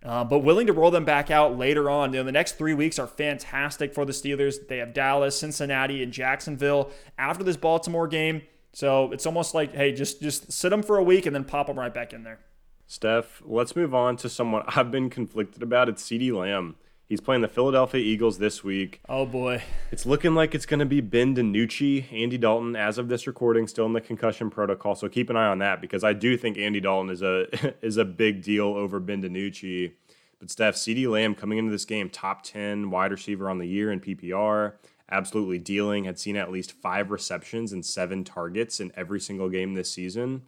Uh, 0.03 0.23
but 0.23 0.39
willing 0.39 0.67
to 0.67 0.73
roll 0.73 0.91
them 0.91 1.05
back 1.05 1.31
out 1.31 1.57
later 1.57 1.89
on. 1.89 2.11
You 2.11 2.19
know, 2.19 2.25
the 2.25 2.31
next 2.31 2.57
three 2.57 2.73
weeks 2.73 2.99
are 2.99 3.07
fantastic 3.07 3.93
for 3.93 4.03
the 4.03 4.11
Steelers. 4.11 4.67
They 4.67 4.79
have 4.79 4.93
Dallas, 4.93 5.39
Cincinnati, 5.39 6.03
and 6.03 6.11
Jacksonville 6.11 6.91
after 7.17 7.43
this 7.43 7.55
Baltimore 7.55 8.07
game. 8.07 8.41
So 8.73 9.11
it's 9.13 9.25
almost 9.25 9.53
like, 9.53 9.73
hey, 9.73 9.93
just 9.93 10.21
just 10.21 10.51
sit 10.51 10.69
them 10.69 10.83
for 10.83 10.97
a 10.97 11.03
week 11.03 11.25
and 11.25 11.33
then 11.33 11.45
pop 11.45 11.67
them 11.67 11.79
right 11.79 11.93
back 11.93 12.11
in 12.11 12.23
there. 12.23 12.39
Steph, 12.85 13.41
let's 13.45 13.75
move 13.75 13.95
on 13.95 14.17
to 14.17 14.29
someone 14.29 14.63
I've 14.67 14.91
been 14.91 15.09
conflicted 15.09 15.63
about. 15.63 15.87
It's 15.87 16.03
CeeDee 16.03 16.33
Lamb. 16.33 16.75
He's 17.09 17.19
playing 17.19 17.41
the 17.41 17.49
Philadelphia 17.49 17.99
Eagles 17.99 18.37
this 18.37 18.63
week. 18.63 19.01
Oh 19.09 19.25
boy. 19.25 19.61
It's 19.91 20.05
looking 20.05 20.35
like 20.35 20.55
it's 20.55 20.65
going 20.65 20.79
to 20.79 20.85
be 20.85 21.01
Ben 21.01 21.35
DiNucci, 21.35 22.11
Andy 22.13 22.37
Dalton 22.37 22.75
as 22.75 22.97
of 22.97 23.09
this 23.09 23.27
recording 23.27 23.67
still 23.67 23.85
in 23.85 23.93
the 23.93 24.01
concussion 24.01 24.49
protocol. 24.49 24.95
So 24.95 25.09
keep 25.09 25.29
an 25.29 25.35
eye 25.35 25.47
on 25.47 25.59
that 25.59 25.81
because 25.81 26.03
I 26.03 26.13
do 26.13 26.37
think 26.37 26.57
Andy 26.57 26.79
Dalton 26.79 27.11
is 27.11 27.21
a 27.21 27.75
is 27.85 27.97
a 27.97 28.05
big 28.05 28.41
deal 28.41 28.67
over 28.67 28.99
Ben 28.99 29.21
DiNucci. 29.21 29.91
But 30.39 30.49
Steph, 30.49 30.75
CeeDee 30.75 31.09
Lamb 31.09 31.35
coming 31.35 31.57
into 31.57 31.71
this 31.71 31.85
game 31.85 32.09
top 32.09 32.43
10 32.43 32.89
wide 32.89 33.11
receiver 33.11 33.49
on 33.49 33.59
the 33.59 33.67
year 33.67 33.91
in 33.91 33.99
PPR, 33.99 34.73
absolutely 35.11 35.59
dealing, 35.59 36.05
had 36.05 36.19
seen 36.19 36.35
at 36.35 36.51
least 36.51 36.71
5 36.71 37.11
receptions 37.11 37.71
and 37.71 37.85
7 37.85 38.23
targets 38.23 38.79
in 38.79 38.91
every 38.95 39.19
single 39.19 39.49
game 39.49 39.73
this 39.73 39.91
season. 39.91 40.43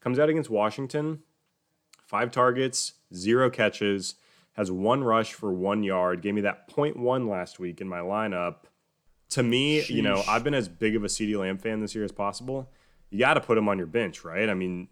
Comes 0.00 0.18
out 0.18 0.28
against 0.28 0.50
Washington, 0.50 1.20
5 2.06 2.30
targets, 2.30 2.94
0 3.12 3.50
catches 3.50 4.14
has 4.60 4.70
one 4.70 5.02
rush 5.02 5.32
for 5.32 5.50
one 5.50 5.82
yard. 5.82 6.20
Gave 6.20 6.34
me 6.34 6.42
that 6.42 6.68
0.1 6.68 7.30
last 7.30 7.58
week 7.58 7.80
in 7.80 7.88
my 7.88 8.00
lineup. 8.00 8.56
To 9.30 9.42
me, 9.42 9.80
Sheesh. 9.80 9.88
you 9.88 10.02
know, 10.02 10.22
I've 10.28 10.44
been 10.44 10.52
as 10.52 10.68
big 10.68 10.96
of 10.96 11.02
a 11.02 11.06
CeeDee 11.06 11.38
Lamb 11.38 11.56
fan 11.56 11.80
this 11.80 11.94
year 11.94 12.04
as 12.04 12.12
possible. 12.12 12.70
You 13.08 13.20
got 13.20 13.34
to 13.34 13.40
put 13.40 13.56
him 13.56 13.70
on 13.70 13.78
your 13.78 13.86
bench, 13.86 14.22
right? 14.22 14.50
I 14.50 14.52
mean, 14.52 14.88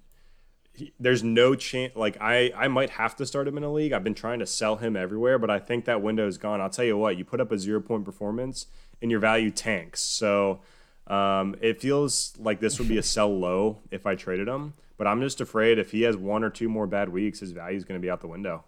he, 0.73 0.95
there's 0.99 1.23
no 1.23 1.55
chance. 1.55 1.95
Like 1.95 2.17
I, 2.19 2.51
I 2.57 2.69
might 2.69 2.89
have 2.91 3.15
to 3.17 3.27
start 3.27 3.47
him 3.47 3.59
in 3.59 3.63
a 3.63 3.71
league. 3.71 3.93
I've 3.93 4.03
been 4.03 4.15
trying 4.15 4.39
to 4.39 4.47
sell 4.47 4.77
him 4.77 4.97
everywhere, 4.97 5.39
but 5.39 5.51
I 5.51 5.59
think 5.59 5.85
that 5.85 6.01
window 6.01 6.27
is 6.27 6.39
gone. 6.39 6.63
I'll 6.63 6.71
tell 6.71 6.87
you 6.87 6.97
what, 6.97 7.19
you 7.19 7.27
put 7.27 7.39
up 7.39 7.53
a 7.53 7.59
zero 7.59 7.83
point 7.83 8.07
performance 8.07 8.69
and 9.03 9.11
your 9.11 9.21
value 9.21 9.51
tanks. 9.51 10.01
So 10.01 10.61
um, 11.09 11.57
it 11.61 11.79
feels 11.79 12.33
like 12.39 12.61
this 12.61 12.79
would 12.79 12.89
be 12.89 12.97
a 12.97 13.03
sell 13.03 13.39
low 13.39 13.81
if 13.91 14.07
I 14.07 14.15
traded 14.15 14.49
him. 14.49 14.73
But 14.97 15.07
I'm 15.07 15.21
just 15.21 15.43
afraid 15.43 15.79
if 15.79 15.91
he 15.91 16.03
has 16.03 16.17
one 16.17 16.43
or 16.43 16.49
two 16.49 16.71
more 16.71 16.87
bad 16.87 17.11
weeks, 17.11 17.41
his 17.41 17.53
value 17.53 17.77
is 17.77 17.85
going 17.85 18.01
to 18.01 18.03
be 18.03 18.11
out 18.11 18.23
the 18.23 18.29
window. 18.29 18.65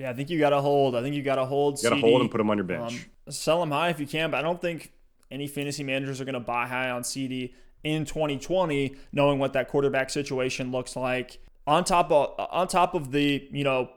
Yeah, 0.00 0.08
I 0.08 0.14
think 0.14 0.30
you 0.30 0.38
got 0.38 0.50
to 0.50 0.62
hold. 0.62 0.96
I 0.96 1.02
think 1.02 1.14
you 1.14 1.22
got 1.22 1.34
to 1.34 1.44
hold. 1.44 1.76
You 1.76 1.90
got 1.90 1.94
to 1.94 2.00
hold 2.00 2.22
and 2.22 2.30
put 2.30 2.40
him 2.40 2.48
on 2.48 2.56
your 2.56 2.64
bench. 2.64 3.06
Um, 3.26 3.32
sell 3.32 3.62
him 3.62 3.70
high 3.70 3.90
if 3.90 4.00
you 4.00 4.06
can, 4.06 4.30
but 4.30 4.38
I 4.38 4.42
don't 4.42 4.58
think 4.58 4.92
any 5.30 5.46
fantasy 5.46 5.82
managers 5.82 6.22
are 6.22 6.24
going 6.24 6.32
to 6.32 6.40
buy 6.40 6.66
high 6.66 6.88
on 6.88 7.02
CeeDee 7.02 7.52
in 7.84 8.06
2020, 8.06 8.96
knowing 9.12 9.38
what 9.38 9.52
that 9.52 9.68
quarterback 9.68 10.08
situation 10.08 10.72
looks 10.72 10.96
like. 10.96 11.38
On 11.66 11.84
top 11.84 12.10
of 12.10 12.34
on 12.50 12.66
top 12.66 12.94
of 12.94 13.12
the 13.12 13.46
you 13.52 13.62
know 13.62 13.90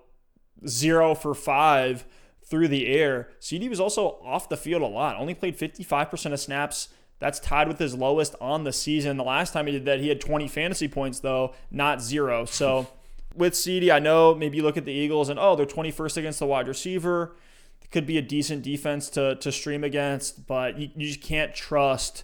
zero 0.67 1.15
for 1.15 1.33
five 1.33 2.03
through 2.43 2.67
the 2.67 2.85
air, 2.85 3.29
CeeDee 3.39 3.69
was 3.69 3.79
also 3.79 4.19
off 4.25 4.49
the 4.49 4.57
field 4.57 4.81
a 4.81 4.87
lot. 4.87 5.15
Only 5.15 5.33
played 5.33 5.57
55% 5.57 6.33
of 6.33 6.39
snaps. 6.41 6.89
That's 7.19 7.39
tied 7.39 7.69
with 7.69 7.79
his 7.79 7.95
lowest 7.95 8.35
on 8.41 8.65
the 8.65 8.73
season. 8.73 9.15
The 9.15 9.23
last 9.23 9.53
time 9.53 9.67
he 9.67 9.71
did 9.71 9.85
that, 9.85 10.01
he 10.01 10.09
had 10.09 10.19
20 10.19 10.49
fantasy 10.49 10.89
points 10.89 11.21
though, 11.21 11.55
not 11.71 12.01
zero. 12.01 12.43
So 12.43 12.89
with 13.35 13.53
CeeDee, 13.53 13.91
I 13.91 13.99
know 13.99 14.35
maybe 14.35 14.57
you 14.57 14.63
look 14.63 14.77
at 14.77 14.85
the 14.85 14.91
Eagles 14.91 15.29
and 15.29 15.39
oh, 15.39 15.55
they're 15.55 15.65
21st 15.65 16.17
against 16.17 16.39
the 16.39 16.45
wide 16.45 16.67
receiver. 16.67 17.35
It 17.81 17.91
could 17.91 18.05
be 18.05 18.17
a 18.17 18.21
decent 18.21 18.63
defense 18.63 19.09
to 19.11 19.35
to 19.35 19.51
stream 19.51 19.83
against, 19.83 20.47
but 20.47 20.77
you, 20.77 20.89
you 20.95 21.07
just 21.07 21.21
can't 21.21 21.53
trust 21.53 22.23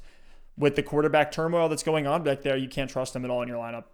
with 0.58 0.76
the 0.76 0.84
quarterback 0.84 1.32
turmoil 1.32 1.70
that's 1.70 1.84
going 1.84 2.06
on 2.06 2.24
back 2.24 2.42
there. 2.42 2.58
You 2.58 2.68
can't 2.68 2.90
trust 2.90 3.16
him 3.16 3.26
at 3.26 3.32
all 3.32 3.42
in 3.42 3.48
your 3.48 3.58
lineup. 3.58 3.86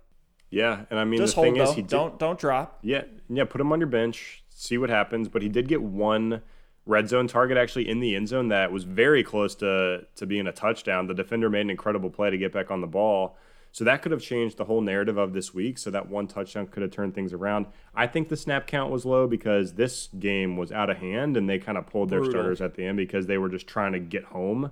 Yeah, 0.49 0.85
and 0.89 0.99
I 0.99 1.05
mean 1.05 1.19
just 1.19 1.35
the 1.35 1.41
hold, 1.41 1.45
thing 1.47 1.63
though. 1.63 1.69
is, 1.69 1.75
he 1.75 1.81
did, 1.81 1.89
don't 1.89 2.19
don't 2.19 2.39
drop. 2.39 2.79
Yeah, 2.81 3.03
yeah, 3.29 3.45
put 3.45 3.61
him 3.61 3.71
on 3.71 3.79
your 3.79 3.87
bench, 3.87 4.43
see 4.49 4.77
what 4.77 4.89
happens. 4.89 5.27
But 5.27 5.41
he 5.41 5.49
did 5.49 5.67
get 5.67 5.81
one 5.81 6.41
red 6.85 7.09
zone 7.09 7.27
target 7.27 7.57
actually 7.57 7.89
in 7.89 7.99
the 7.99 8.15
end 8.15 8.27
zone 8.27 8.49
that 8.49 8.71
was 8.71 8.83
very 8.83 9.23
close 9.23 9.55
to 9.55 10.05
to 10.15 10.25
being 10.25 10.47
a 10.47 10.51
touchdown. 10.51 11.07
The 11.07 11.13
defender 11.13 11.49
made 11.49 11.61
an 11.61 11.69
incredible 11.69 12.09
play 12.09 12.29
to 12.29 12.37
get 12.37 12.53
back 12.53 12.71
on 12.71 12.81
the 12.81 12.87
ball. 12.87 13.37
So 13.75 13.83
that 13.83 14.01
could 14.01 14.13
have 14.13 14.21
changed 14.21 14.55
the 14.55 14.63
whole 14.63 14.79
narrative 14.79 15.17
of 15.17 15.33
this 15.33 15.53
week. 15.53 15.77
So 15.77 15.91
that 15.91 16.07
one 16.07 16.27
touchdown 16.27 16.67
could 16.67 16.81
have 16.81 16.91
turned 16.91 17.13
things 17.13 17.33
around. 17.33 17.65
I 17.93 18.07
think 18.07 18.29
the 18.29 18.37
snap 18.37 18.67
count 18.67 18.89
was 18.89 19.03
low 19.03 19.27
because 19.27 19.73
this 19.73 20.07
game 20.17 20.55
was 20.55 20.71
out 20.71 20.89
of 20.89 20.95
hand 20.95 21.35
and 21.35 21.49
they 21.49 21.59
kind 21.59 21.77
of 21.77 21.85
pulled 21.85 22.09
their 22.09 22.21
Brutal. 22.21 22.39
starters 22.39 22.61
at 22.61 22.75
the 22.75 22.85
end 22.85 22.95
because 22.95 23.27
they 23.27 23.37
were 23.37 23.49
just 23.49 23.67
trying 23.67 23.91
to 23.91 23.99
get 23.99 24.23
home. 24.23 24.71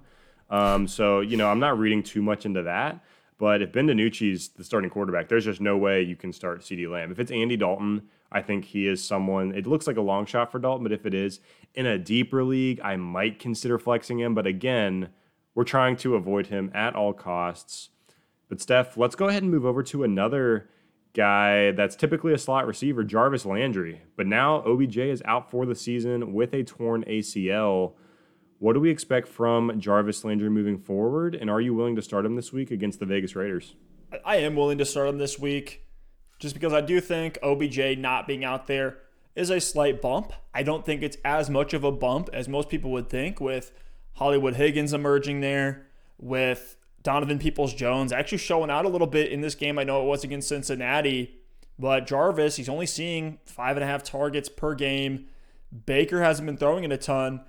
Um, 0.49 0.87
so, 0.87 1.19
you 1.19 1.35
know, 1.35 1.49
I'm 1.49 1.59
not 1.59 1.77
reading 1.77 2.01
too 2.01 2.21
much 2.21 2.45
into 2.45 2.63
that. 2.63 3.03
But 3.37 3.61
if 3.61 3.73
Ben 3.73 3.87
DiNucci's 3.87 4.47
the 4.47 4.63
starting 4.63 4.89
quarterback, 4.89 5.27
there's 5.27 5.43
just 5.43 5.59
no 5.59 5.75
way 5.75 6.01
you 6.01 6.15
can 6.15 6.31
start 6.31 6.61
CeeDee 6.61 6.89
Lamb. 6.89 7.11
If 7.11 7.19
it's 7.19 7.29
Andy 7.29 7.57
Dalton, 7.57 8.03
I 8.31 8.41
think 8.41 8.63
he 8.63 8.87
is 8.87 9.03
someone. 9.03 9.53
It 9.53 9.67
looks 9.67 9.85
like 9.85 9.97
a 9.97 10.01
long 10.01 10.25
shot 10.25 10.49
for 10.49 10.59
Dalton, 10.59 10.83
but 10.83 10.93
if 10.93 11.05
it 11.05 11.13
is 11.13 11.41
in 11.75 11.85
a 11.85 11.97
deeper 11.97 12.41
league, 12.41 12.79
I 12.81 12.95
might 12.95 13.37
consider 13.37 13.77
flexing 13.77 14.21
him. 14.21 14.33
But 14.33 14.47
again, 14.47 15.09
we're 15.55 15.65
trying 15.65 15.97
to 15.97 16.15
avoid 16.15 16.47
him 16.47 16.71
at 16.73 16.95
all 16.95 17.11
costs. 17.11 17.89
But 18.49 18.61
Steph, 18.61 18.97
let's 18.97 19.15
go 19.15 19.27
ahead 19.27 19.43
and 19.43 19.51
move 19.51 19.65
over 19.65 19.83
to 19.83 20.03
another 20.03 20.69
guy 21.13 21.71
that's 21.71 21.95
typically 21.95 22.33
a 22.33 22.37
slot 22.37 22.67
receiver, 22.67 23.03
Jarvis 23.03 23.45
Landry. 23.45 24.01
But 24.15 24.27
now 24.27 24.63
OBJ 24.63 24.97
is 24.97 25.21
out 25.25 25.49
for 25.49 25.65
the 25.65 25.75
season 25.75 26.33
with 26.33 26.53
a 26.53 26.63
torn 26.63 27.03
ACL. 27.05 27.93
What 28.59 28.73
do 28.73 28.79
we 28.79 28.89
expect 28.89 29.27
from 29.27 29.79
Jarvis 29.79 30.23
Landry 30.23 30.49
moving 30.49 30.77
forward? 30.77 31.35
And 31.35 31.49
are 31.49 31.61
you 31.61 31.73
willing 31.73 31.95
to 31.95 32.01
start 32.01 32.25
him 32.25 32.35
this 32.35 32.53
week 32.53 32.71
against 32.71 32.99
the 32.99 33.05
Vegas 33.05 33.35
Raiders? 33.35 33.75
I 34.25 34.37
am 34.37 34.55
willing 34.55 34.77
to 34.77 34.85
start 34.85 35.09
him 35.09 35.17
this 35.17 35.39
week 35.39 35.85
just 36.39 36.53
because 36.53 36.73
I 36.73 36.81
do 36.81 36.99
think 36.99 37.37
OBJ 37.41 37.97
not 37.97 38.27
being 38.27 38.43
out 38.43 38.67
there 38.67 38.97
is 39.35 39.49
a 39.49 39.59
slight 39.59 40.01
bump. 40.01 40.33
I 40.53 40.63
don't 40.63 40.85
think 40.85 41.01
it's 41.01 41.17
as 41.25 41.49
much 41.49 41.73
of 41.73 41.83
a 41.83 41.91
bump 41.91 42.29
as 42.33 42.47
most 42.47 42.69
people 42.69 42.91
would 42.91 43.09
think 43.09 43.39
with 43.39 43.71
Hollywood 44.13 44.55
Higgins 44.55 44.93
emerging 44.93 45.41
there, 45.41 45.87
with 46.19 46.77
Donovan 47.03 47.37
Peoples 47.37 47.73
Jones 47.73 48.11
actually 48.11 48.37
showing 48.39 48.69
out 48.69 48.85
a 48.85 48.89
little 48.89 49.07
bit 49.07 49.31
in 49.31 49.41
this 49.41 49.55
game. 49.55 49.77
I 49.77 49.83
know 49.83 50.01
it 50.01 50.05
was 50.05 50.23
against 50.23 50.47
Cincinnati, 50.47 51.35
but 51.77 52.07
Jarvis, 52.07 52.55
he's 52.55 52.69
only 52.69 52.85
seeing 52.85 53.39
five 53.45 53.75
and 53.77 53.83
a 53.83 53.87
half 53.87 54.03
targets 54.03 54.49
per 54.49 54.73
game. 54.73 55.27
Baker 55.85 56.23
hasn't 56.23 56.45
been 56.45 56.57
throwing 56.57 56.83
it 56.83 56.91
a 56.91 56.97
ton. 56.97 57.41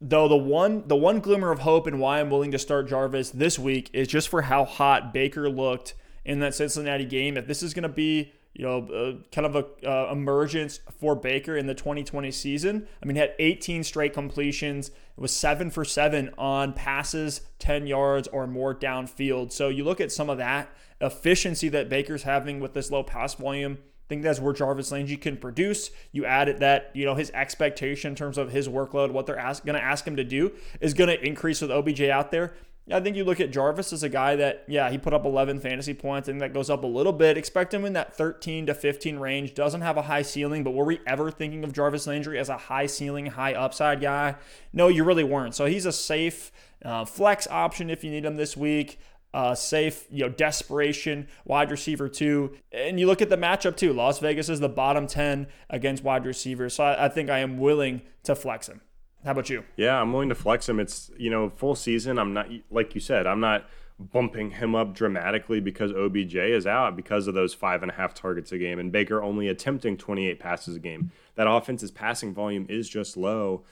Though 0.00 0.28
the 0.28 0.36
one 0.36 0.86
the 0.86 0.96
one 0.96 1.20
glimmer 1.20 1.50
of 1.50 1.60
hope 1.60 1.86
and 1.86 1.98
why 1.98 2.20
I'm 2.20 2.30
willing 2.30 2.52
to 2.52 2.58
start 2.58 2.88
Jarvis 2.88 3.30
this 3.30 3.58
week 3.58 3.90
is 3.92 4.06
just 4.06 4.28
for 4.28 4.42
how 4.42 4.64
hot 4.64 5.12
Baker 5.12 5.48
looked 5.48 5.94
in 6.24 6.38
that 6.40 6.54
Cincinnati 6.54 7.04
game. 7.04 7.36
If 7.36 7.46
this 7.46 7.62
is 7.62 7.74
going 7.74 7.82
to 7.82 7.88
be 7.88 8.32
you 8.58 8.66
know, 8.66 8.78
uh, 8.92 9.12
kind 9.30 9.46
of 9.46 9.54
a 9.54 9.88
uh, 9.88 10.12
emergence 10.12 10.80
for 10.98 11.14
Baker 11.14 11.56
in 11.56 11.68
the 11.68 11.74
2020 11.74 12.30
season. 12.32 12.88
I 13.00 13.06
mean, 13.06 13.14
he 13.14 13.20
had 13.20 13.34
18 13.38 13.84
straight 13.84 14.12
completions. 14.12 14.88
It 14.88 15.20
was 15.20 15.32
seven 15.32 15.70
for 15.70 15.84
seven 15.84 16.30
on 16.36 16.72
passes 16.72 17.42
10 17.60 17.86
yards 17.86 18.26
or 18.28 18.48
more 18.48 18.74
downfield. 18.74 19.52
So 19.52 19.68
you 19.68 19.84
look 19.84 20.00
at 20.00 20.10
some 20.10 20.28
of 20.28 20.38
that 20.38 20.70
efficiency 21.00 21.68
that 21.68 21.88
Baker's 21.88 22.24
having 22.24 22.58
with 22.58 22.74
this 22.74 22.90
low 22.90 23.04
pass 23.04 23.34
volume. 23.34 23.78
I 23.80 24.08
think 24.08 24.22
that's 24.22 24.40
where 24.40 24.52
Jarvis 24.52 24.90
Landry 24.90 25.18
can 25.18 25.36
produce. 25.36 25.92
You 26.10 26.24
add 26.24 26.48
it 26.48 26.58
that, 26.58 26.90
you 26.94 27.04
know, 27.04 27.14
his 27.14 27.30
expectation 27.32 28.10
in 28.10 28.16
terms 28.16 28.38
of 28.38 28.50
his 28.50 28.66
workload, 28.66 29.12
what 29.12 29.26
they're 29.26 29.36
going 29.36 29.78
to 29.78 29.84
ask 29.84 30.04
him 30.04 30.16
to 30.16 30.24
do, 30.24 30.50
is 30.80 30.94
going 30.94 31.08
to 31.08 31.24
increase 31.24 31.60
with 31.60 31.70
OBJ 31.70 32.02
out 32.04 32.32
there. 32.32 32.54
I 32.90 33.00
think 33.00 33.16
you 33.16 33.24
look 33.24 33.40
at 33.40 33.50
Jarvis 33.50 33.92
as 33.92 34.02
a 34.02 34.08
guy 34.08 34.36
that, 34.36 34.64
yeah, 34.66 34.90
he 34.90 34.98
put 34.98 35.12
up 35.12 35.24
11 35.24 35.60
fantasy 35.60 35.94
points. 35.94 36.28
and 36.28 36.40
that 36.40 36.54
goes 36.54 36.70
up 36.70 36.84
a 36.84 36.86
little 36.86 37.12
bit. 37.12 37.36
Expect 37.36 37.74
him 37.74 37.84
in 37.84 37.92
that 37.92 38.16
13 38.16 38.66
to 38.66 38.74
15 38.74 39.18
range. 39.18 39.54
Doesn't 39.54 39.82
have 39.82 39.96
a 39.96 40.02
high 40.02 40.22
ceiling, 40.22 40.64
but 40.64 40.72
were 40.72 40.84
we 40.84 41.00
ever 41.06 41.30
thinking 41.30 41.64
of 41.64 41.72
Jarvis 41.72 42.06
Landry 42.06 42.38
as 42.38 42.48
a 42.48 42.56
high 42.56 42.86
ceiling, 42.86 43.26
high 43.26 43.54
upside 43.54 44.00
guy? 44.00 44.36
No, 44.72 44.88
you 44.88 45.04
really 45.04 45.24
weren't. 45.24 45.54
So 45.54 45.66
he's 45.66 45.86
a 45.86 45.92
safe 45.92 46.50
uh, 46.84 47.04
flex 47.04 47.46
option 47.50 47.90
if 47.90 48.04
you 48.04 48.10
need 48.10 48.24
him 48.24 48.36
this 48.36 48.56
week 48.56 48.98
uh, 49.34 49.54
safe, 49.54 50.06
you 50.10 50.24
know, 50.24 50.28
desperation 50.28 51.28
wide 51.44 51.70
receiver 51.70 52.08
too. 52.08 52.56
And 52.72 52.98
you 52.98 53.06
look 53.06 53.20
at 53.20 53.28
the 53.28 53.36
matchup 53.36 53.76
too. 53.76 53.92
Las 53.92 54.18
Vegas 54.18 54.48
is 54.48 54.60
the 54.60 54.68
bottom 54.68 55.06
10 55.06 55.46
against 55.68 56.02
wide 56.02 56.24
receivers. 56.24 56.74
So 56.74 56.84
I, 56.84 57.06
I 57.06 57.08
think 57.08 57.28
I 57.28 57.40
am 57.40 57.58
willing 57.58 58.02
to 58.24 58.34
flex 58.34 58.68
him. 58.68 58.80
How 59.28 59.32
about 59.32 59.50
you? 59.50 59.64
Yeah, 59.76 60.00
I'm 60.00 60.10
willing 60.10 60.30
to 60.30 60.34
flex 60.34 60.66
him. 60.66 60.80
It's, 60.80 61.10
you 61.18 61.28
know, 61.28 61.50
full 61.50 61.74
season. 61.74 62.18
I'm 62.18 62.32
not, 62.32 62.48
like 62.70 62.94
you 62.94 63.00
said, 63.02 63.26
I'm 63.26 63.40
not 63.40 63.68
bumping 64.00 64.52
him 64.52 64.74
up 64.74 64.94
dramatically 64.94 65.60
because 65.60 65.92
OBJ 65.92 66.34
is 66.36 66.66
out 66.66 66.96
because 66.96 67.26
of 67.26 67.34
those 67.34 67.52
five 67.52 67.82
and 67.82 67.92
a 67.92 67.94
half 67.94 68.14
targets 68.14 68.52
a 68.52 68.56
game 68.56 68.78
and 68.78 68.90
Baker 68.90 69.22
only 69.22 69.46
attempting 69.46 69.98
28 69.98 70.40
passes 70.40 70.76
a 70.76 70.78
game. 70.78 71.12
That 71.34 71.46
offense's 71.46 71.90
passing 71.90 72.32
volume 72.32 72.64
is 72.70 72.88
just 72.88 73.18
low. 73.18 73.64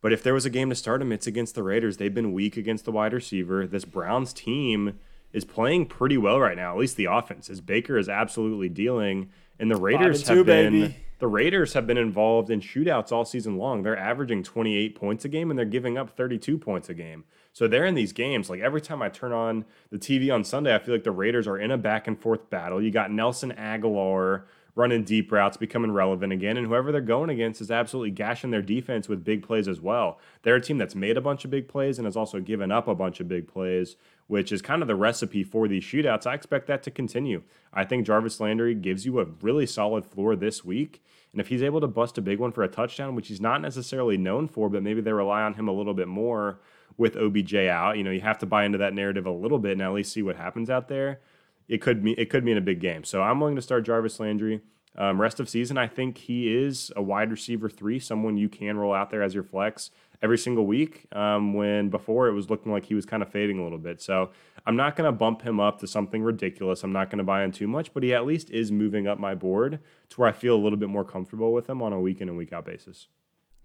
But 0.00 0.12
if 0.12 0.24
there 0.24 0.34
was 0.34 0.46
a 0.46 0.50
game 0.50 0.68
to 0.70 0.74
start 0.74 1.00
him, 1.00 1.12
it's 1.12 1.28
against 1.28 1.54
the 1.54 1.62
Raiders. 1.62 1.98
They've 1.98 2.12
been 2.12 2.32
weak 2.32 2.56
against 2.56 2.84
the 2.84 2.90
wide 2.90 3.12
receiver. 3.12 3.68
This 3.68 3.84
Browns 3.84 4.32
team 4.32 4.98
is 5.32 5.44
playing 5.44 5.86
pretty 5.86 6.18
well 6.18 6.40
right 6.40 6.56
now, 6.56 6.72
at 6.72 6.78
least 6.80 6.96
the 6.96 7.04
offense. 7.04 7.48
As 7.48 7.60
Baker 7.60 7.98
is 7.98 8.08
absolutely 8.08 8.68
dealing, 8.68 9.30
and 9.58 9.70
the 9.70 9.76
Raiders 9.76 10.22
two, 10.22 10.38
have 10.38 10.46
been 10.46 10.80
baby. 10.80 10.96
the 11.18 11.26
Raiders 11.26 11.72
have 11.74 11.86
been 11.86 11.98
involved 11.98 12.50
in 12.50 12.60
shootouts 12.60 13.12
all 13.12 13.24
season 13.24 13.56
long. 13.56 13.82
They're 13.82 13.98
averaging 13.98 14.42
28 14.42 14.94
points 14.94 15.24
a 15.24 15.28
game 15.28 15.50
and 15.50 15.58
they're 15.58 15.66
giving 15.66 15.98
up 15.98 16.16
32 16.16 16.58
points 16.58 16.88
a 16.88 16.94
game. 16.94 17.24
So 17.52 17.66
they're 17.66 17.86
in 17.86 17.94
these 17.94 18.12
games. 18.12 18.48
Like 18.48 18.60
every 18.60 18.80
time 18.80 19.02
I 19.02 19.08
turn 19.08 19.32
on 19.32 19.64
the 19.90 19.98
TV 19.98 20.32
on 20.32 20.44
Sunday, 20.44 20.74
I 20.74 20.78
feel 20.78 20.94
like 20.94 21.04
the 21.04 21.10
Raiders 21.10 21.48
are 21.48 21.58
in 21.58 21.70
a 21.70 21.78
back 21.78 22.06
and 22.06 22.20
forth 22.20 22.48
battle. 22.50 22.80
You 22.80 22.90
got 22.90 23.10
Nelson 23.10 23.52
Agholor 23.58 24.44
running 24.78 25.02
deep 25.02 25.32
routes, 25.32 25.56
becoming 25.56 25.90
relevant 25.90 26.32
again. 26.32 26.56
And 26.56 26.68
whoever 26.68 26.92
they're 26.92 27.00
going 27.00 27.30
against 27.30 27.60
is 27.60 27.68
absolutely 27.68 28.12
gashing 28.12 28.52
their 28.52 28.62
defense 28.62 29.08
with 29.08 29.24
big 29.24 29.42
plays 29.42 29.66
as 29.66 29.80
well. 29.80 30.20
They're 30.42 30.54
a 30.54 30.60
team 30.60 30.78
that's 30.78 30.94
made 30.94 31.16
a 31.16 31.20
bunch 31.20 31.44
of 31.44 31.50
big 31.50 31.66
plays 31.66 31.98
and 31.98 32.06
has 32.06 32.16
also 32.16 32.38
given 32.38 32.70
up 32.70 32.86
a 32.86 32.94
bunch 32.94 33.18
of 33.18 33.26
big 33.26 33.48
plays, 33.48 33.96
which 34.28 34.52
is 34.52 34.62
kind 34.62 34.80
of 34.80 34.86
the 34.86 34.94
recipe 34.94 35.42
for 35.42 35.66
these 35.66 35.82
shootouts. 35.82 36.28
I 36.28 36.34
expect 36.34 36.68
that 36.68 36.84
to 36.84 36.92
continue. 36.92 37.42
I 37.74 37.84
think 37.84 38.06
Jarvis 38.06 38.38
Landry 38.38 38.76
gives 38.76 39.04
you 39.04 39.18
a 39.18 39.24
really 39.42 39.66
solid 39.66 40.06
floor 40.06 40.36
this 40.36 40.64
week. 40.64 41.02
And 41.32 41.40
if 41.40 41.48
he's 41.48 41.62
able 41.62 41.80
to 41.80 41.88
bust 41.88 42.16
a 42.16 42.22
big 42.22 42.38
one 42.38 42.52
for 42.52 42.62
a 42.62 42.68
touchdown, 42.68 43.16
which 43.16 43.26
he's 43.26 43.40
not 43.40 43.60
necessarily 43.60 44.16
known 44.16 44.46
for, 44.46 44.68
but 44.68 44.84
maybe 44.84 45.00
they 45.00 45.12
rely 45.12 45.42
on 45.42 45.54
him 45.54 45.66
a 45.66 45.72
little 45.72 45.92
bit 45.92 46.08
more 46.08 46.60
with 46.96 47.16
OBJ 47.16 47.54
out, 47.54 47.96
you 47.96 48.04
know, 48.04 48.12
you 48.12 48.20
have 48.20 48.38
to 48.38 48.46
buy 48.46 48.64
into 48.64 48.78
that 48.78 48.94
narrative 48.94 49.26
a 49.26 49.30
little 49.32 49.58
bit 49.58 49.72
and 49.72 49.82
at 49.82 49.92
least 49.92 50.12
see 50.12 50.22
what 50.22 50.36
happens 50.36 50.70
out 50.70 50.86
there 50.86 51.20
it 51.68 51.80
could 51.80 52.02
mean 52.02 52.14
it 52.18 52.30
could 52.30 52.44
mean 52.44 52.56
a 52.56 52.62
big 52.62 52.80
game. 52.80 53.04
So 53.04 53.22
I'm 53.22 53.40
willing 53.40 53.56
to 53.56 53.62
start 53.62 53.84
Jarvis 53.84 54.18
Landry. 54.20 54.60
Um, 54.96 55.20
rest 55.20 55.38
of 55.38 55.48
season, 55.48 55.78
I 55.78 55.86
think 55.86 56.18
he 56.18 56.52
is 56.52 56.90
a 56.96 57.02
wide 57.02 57.30
receiver 57.30 57.68
three, 57.68 58.00
someone 58.00 58.36
you 58.36 58.48
can 58.48 58.76
roll 58.76 58.92
out 58.92 59.10
there 59.10 59.22
as 59.22 59.32
your 59.32 59.44
flex 59.44 59.92
every 60.22 60.38
single 60.38 60.66
week. 60.66 61.06
Um, 61.12 61.54
when 61.54 61.88
before 61.88 62.26
it 62.26 62.32
was 62.32 62.50
looking 62.50 62.72
like 62.72 62.86
he 62.86 62.94
was 62.94 63.06
kind 63.06 63.22
of 63.22 63.28
fading 63.28 63.60
a 63.60 63.62
little 63.62 63.78
bit. 63.78 64.02
So 64.02 64.30
I'm 64.66 64.74
not 64.74 64.96
going 64.96 65.06
to 65.06 65.12
bump 65.12 65.42
him 65.42 65.60
up 65.60 65.78
to 65.80 65.86
something 65.86 66.22
ridiculous. 66.22 66.82
I'm 66.82 66.92
not 66.92 67.10
going 67.10 67.18
to 67.18 67.24
buy 67.24 67.44
in 67.44 67.52
too 67.52 67.68
much, 67.68 67.94
but 67.94 68.02
he 68.02 68.12
at 68.12 68.26
least 68.26 68.50
is 68.50 68.72
moving 68.72 69.06
up 69.06 69.20
my 69.20 69.36
board 69.36 69.78
to 70.08 70.16
where 70.16 70.28
I 70.28 70.32
feel 70.32 70.56
a 70.56 70.58
little 70.58 70.78
bit 70.78 70.88
more 70.88 71.04
comfortable 71.04 71.52
with 71.52 71.70
him 71.70 71.80
on 71.80 71.92
a 71.92 72.00
week 72.00 72.20
in 72.20 72.28
and 72.28 72.36
week 72.36 72.52
out 72.52 72.64
basis. 72.64 73.06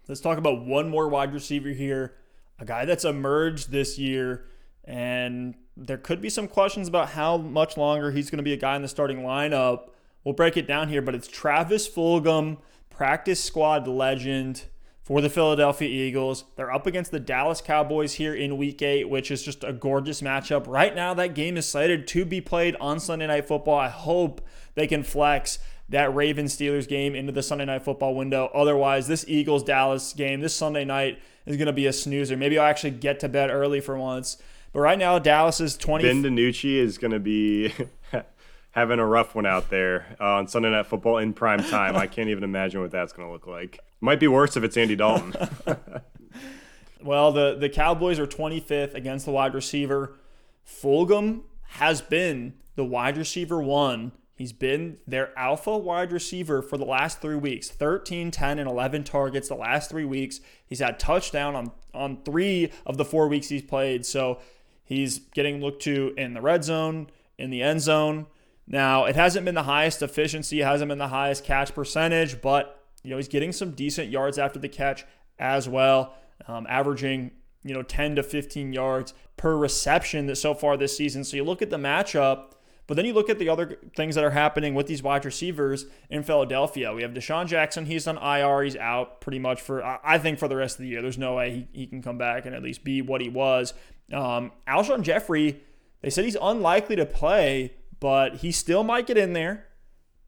Let's 0.06 0.20
talk 0.20 0.38
about 0.38 0.64
one 0.64 0.88
more 0.88 1.08
wide 1.08 1.32
receiver 1.32 1.70
here, 1.70 2.14
a 2.60 2.64
guy 2.64 2.84
that's 2.84 3.04
emerged 3.04 3.70
this 3.70 3.98
year 3.98 4.44
and 4.84 5.56
there 5.76 5.98
could 5.98 6.20
be 6.20 6.30
some 6.30 6.48
questions 6.48 6.88
about 6.88 7.10
how 7.10 7.36
much 7.36 7.76
longer 7.76 8.10
he's 8.10 8.30
going 8.30 8.38
to 8.38 8.44
be 8.44 8.52
a 8.52 8.58
guy 8.58 8.76
in 8.76 8.82
the 8.82 8.88
starting 8.88 9.20
lineup. 9.20 9.88
We'll 10.22 10.34
break 10.34 10.56
it 10.56 10.66
down 10.66 10.88
here, 10.88 11.02
but 11.02 11.14
it's 11.14 11.28
Travis 11.28 11.88
Fulgham, 11.88 12.58
practice 12.90 13.42
squad 13.42 13.86
legend 13.88 14.64
for 15.02 15.20
the 15.20 15.28
Philadelphia 15.28 15.88
Eagles. 15.88 16.44
They're 16.56 16.72
up 16.72 16.86
against 16.86 17.10
the 17.10 17.20
Dallas 17.20 17.60
Cowboys 17.60 18.14
here 18.14 18.34
in 18.34 18.56
week 18.56 18.80
eight, 18.80 19.08
which 19.10 19.30
is 19.30 19.42
just 19.42 19.62
a 19.62 19.72
gorgeous 19.72 20.22
matchup. 20.22 20.66
Right 20.66 20.94
now, 20.94 21.12
that 21.14 21.34
game 21.34 21.56
is 21.56 21.68
slated 21.68 22.06
to 22.08 22.24
be 22.24 22.40
played 22.40 22.76
on 22.80 22.98
Sunday 23.00 23.26
Night 23.26 23.46
Football. 23.46 23.78
I 23.78 23.88
hope 23.88 24.40
they 24.74 24.86
can 24.86 25.02
flex 25.02 25.58
that 25.90 26.14
Ravens 26.14 26.56
Steelers 26.56 26.88
game 26.88 27.14
into 27.14 27.32
the 27.32 27.42
Sunday 27.42 27.66
Night 27.66 27.82
Football 27.82 28.14
window. 28.14 28.50
Otherwise, 28.54 29.06
this 29.06 29.26
Eagles 29.28 29.62
Dallas 29.62 30.14
game 30.14 30.40
this 30.40 30.56
Sunday 30.56 30.84
night 30.84 31.20
is 31.44 31.58
going 31.58 31.66
to 31.66 31.72
be 31.74 31.86
a 31.86 31.92
snoozer. 31.92 32.36
Maybe 32.36 32.58
I'll 32.58 32.66
actually 32.66 32.92
get 32.92 33.20
to 33.20 33.28
bed 33.28 33.50
early 33.50 33.80
for 33.80 33.98
once. 33.98 34.38
But 34.74 34.80
right 34.80 34.98
now, 34.98 35.20
Dallas 35.20 35.60
is 35.60 35.76
20. 35.76 36.04
20- 36.04 36.22
ben 36.22 36.22
DiNucci 36.22 36.74
is 36.74 36.98
going 36.98 37.12
to 37.12 37.20
be 37.20 37.72
having 38.72 38.98
a 38.98 39.06
rough 39.06 39.36
one 39.36 39.46
out 39.46 39.70
there 39.70 40.16
uh, 40.20 40.34
on 40.34 40.48
Sunday 40.48 40.68
Night 40.68 40.86
Football 40.86 41.18
in 41.18 41.32
prime 41.32 41.62
time. 41.62 41.96
I 41.96 42.08
can't 42.08 42.28
even 42.28 42.42
imagine 42.42 42.80
what 42.80 42.90
that's 42.90 43.12
going 43.12 43.28
to 43.28 43.32
look 43.32 43.46
like. 43.46 43.78
Might 44.00 44.18
be 44.18 44.26
worse 44.26 44.56
if 44.56 44.64
it's 44.64 44.76
Andy 44.76 44.96
Dalton. 44.96 45.32
well, 47.02 47.30
the, 47.30 47.54
the 47.54 47.68
Cowboys 47.68 48.18
are 48.18 48.26
25th 48.26 48.94
against 48.94 49.26
the 49.26 49.30
wide 49.30 49.54
receiver. 49.54 50.18
Fulgham 50.66 51.42
has 51.62 52.02
been 52.02 52.54
the 52.74 52.84
wide 52.84 53.16
receiver 53.16 53.62
one. 53.62 54.10
He's 54.34 54.52
been 54.52 54.98
their 55.06 55.30
alpha 55.38 55.78
wide 55.78 56.10
receiver 56.10 56.62
for 56.62 56.76
the 56.76 56.84
last 56.84 57.20
three 57.20 57.36
weeks 57.36 57.70
13, 57.70 58.32
10, 58.32 58.58
and 58.58 58.68
11 58.68 59.04
targets 59.04 59.48
the 59.48 59.54
last 59.54 59.88
three 59.88 60.04
weeks. 60.04 60.40
He's 60.66 60.80
had 60.80 60.98
touchdown 60.98 61.54
on, 61.54 61.70
on 61.94 62.24
three 62.24 62.72
of 62.84 62.96
the 62.96 63.04
four 63.04 63.28
weeks 63.28 63.48
he's 63.50 63.62
played. 63.62 64.04
So 64.04 64.40
he's 64.84 65.18
getting 65.18 65.60
looked 65.60 65.82
to 65.82 66.14
in 66.16 66.34
the 66.34 66.40
red 66.40 66.64
zone, 66.64 67.08
in 67.38 67.50
the 67.50 67.62
end 67.62 67.80
zone. 67.80 68.26
Now, 68.66 69.04
it 69.04 69.16
hasn't 69.16 69.44
been 69.44 69.54
the 69.54 69.64
highest 69.64 70.02
efficiency, 70.02 70.60
hasn't 70.60 70.88
been 70.88 70.98
the 70.98 71.08
highest 71.08 71.44
catch 71.44 71.74
percentage, 71.74 72.40
but 72.40 72.80
you 73.02 73.10
know, 73.10 73.16
he's 73.16 73.28
getting 73.28 73.52
some 73.52 73.72
decent 73.72 74.10
yards 74.10 74.38
after 74.38 74.58
the 74.58 74.68
catch 74.68 75.04
as 75.38 75.68
well, 75.68 76.14
um, 76.48 76.66
averaging, 76.68 77.30
you 77.62 77.74
know, 77.74 77.82
10 77.82 78.16
to 78.16 78.22
15 78.22 78.72
yards 78.72 79.12
per 79.36 79.56
reception 79.56 80.26
that 80.26 80.36
so 80.36 80.54
far 80.54 80.76
this 80.76 80.96
season. 80.96 81.24
So 81.24 81.36
you 81.36 81.44
look 81.44 81.60
at 81.60 81.70
the 81.70 81.76
matchup, 81.76 82.52
but 82.86 82.94
then 82.94 83.04
you 83.04 83.12
look 83.12 83.30
at 83.30 83.38
the 83.38 83.48
other 83.48 83.78
things 83.96 84.14
that 84.14 84.24
are 84.24 84.30
happening 84.30 84.74
with 84.74 84.86
these 84.86 85.02
wide 85.02 85.24
receivers 85.24 85.86
in 86.10 86.22
Philadelphia. 86.22 86.92
We 86.92 87.02
have 87.02 87.12
DeSean 87.12 87.46
Jackson. 87.46 87.86
He's 87.86 88.06
on 88.06 88.18
IR. 88.18 88.62
He's 88.62 88.76
out 88.76 89.20
pretty 89.20 89.38
much 89.38 89.60
for, 89.60 89.82
I 89.82 90.18
think, 90.18 90.38
for 90.38 90.48
the 90.48 90.56
rest 90.56 90.76
of 90.76 90.82
the 90.82 90.88
year. 90.88 91.00
There's 91.00 91.18
no 91.18 91.34
way 91.34 91.66
he, 91.72 91.80
he 91.80 91.86
can 91.86 92.02
come 92.02 92.18
back 92.18 92.44
and 92.46 92.54
at 92.54 92.62
least 92.62 92.84
be 92.84 93.00
what 93.00 93.20
he 93.20 93.28
was. 93.28 93.72
Um, 94.12 94.52
Alshon 94.68 95.02
Jeffery, 95.02 95.60
they 96.02 96.10
said 96.10 96.24
he's 96.24 96.36
unlikely 96.40 96.96
to 96.96 97.06
play 97.06 97.72
but 98.04 98.36
he 98.36 98.52
still 98.52 98.84
might 98.84 99.06
get 99.06 99.16
in 99.16 99.32
there, 99.32 99.66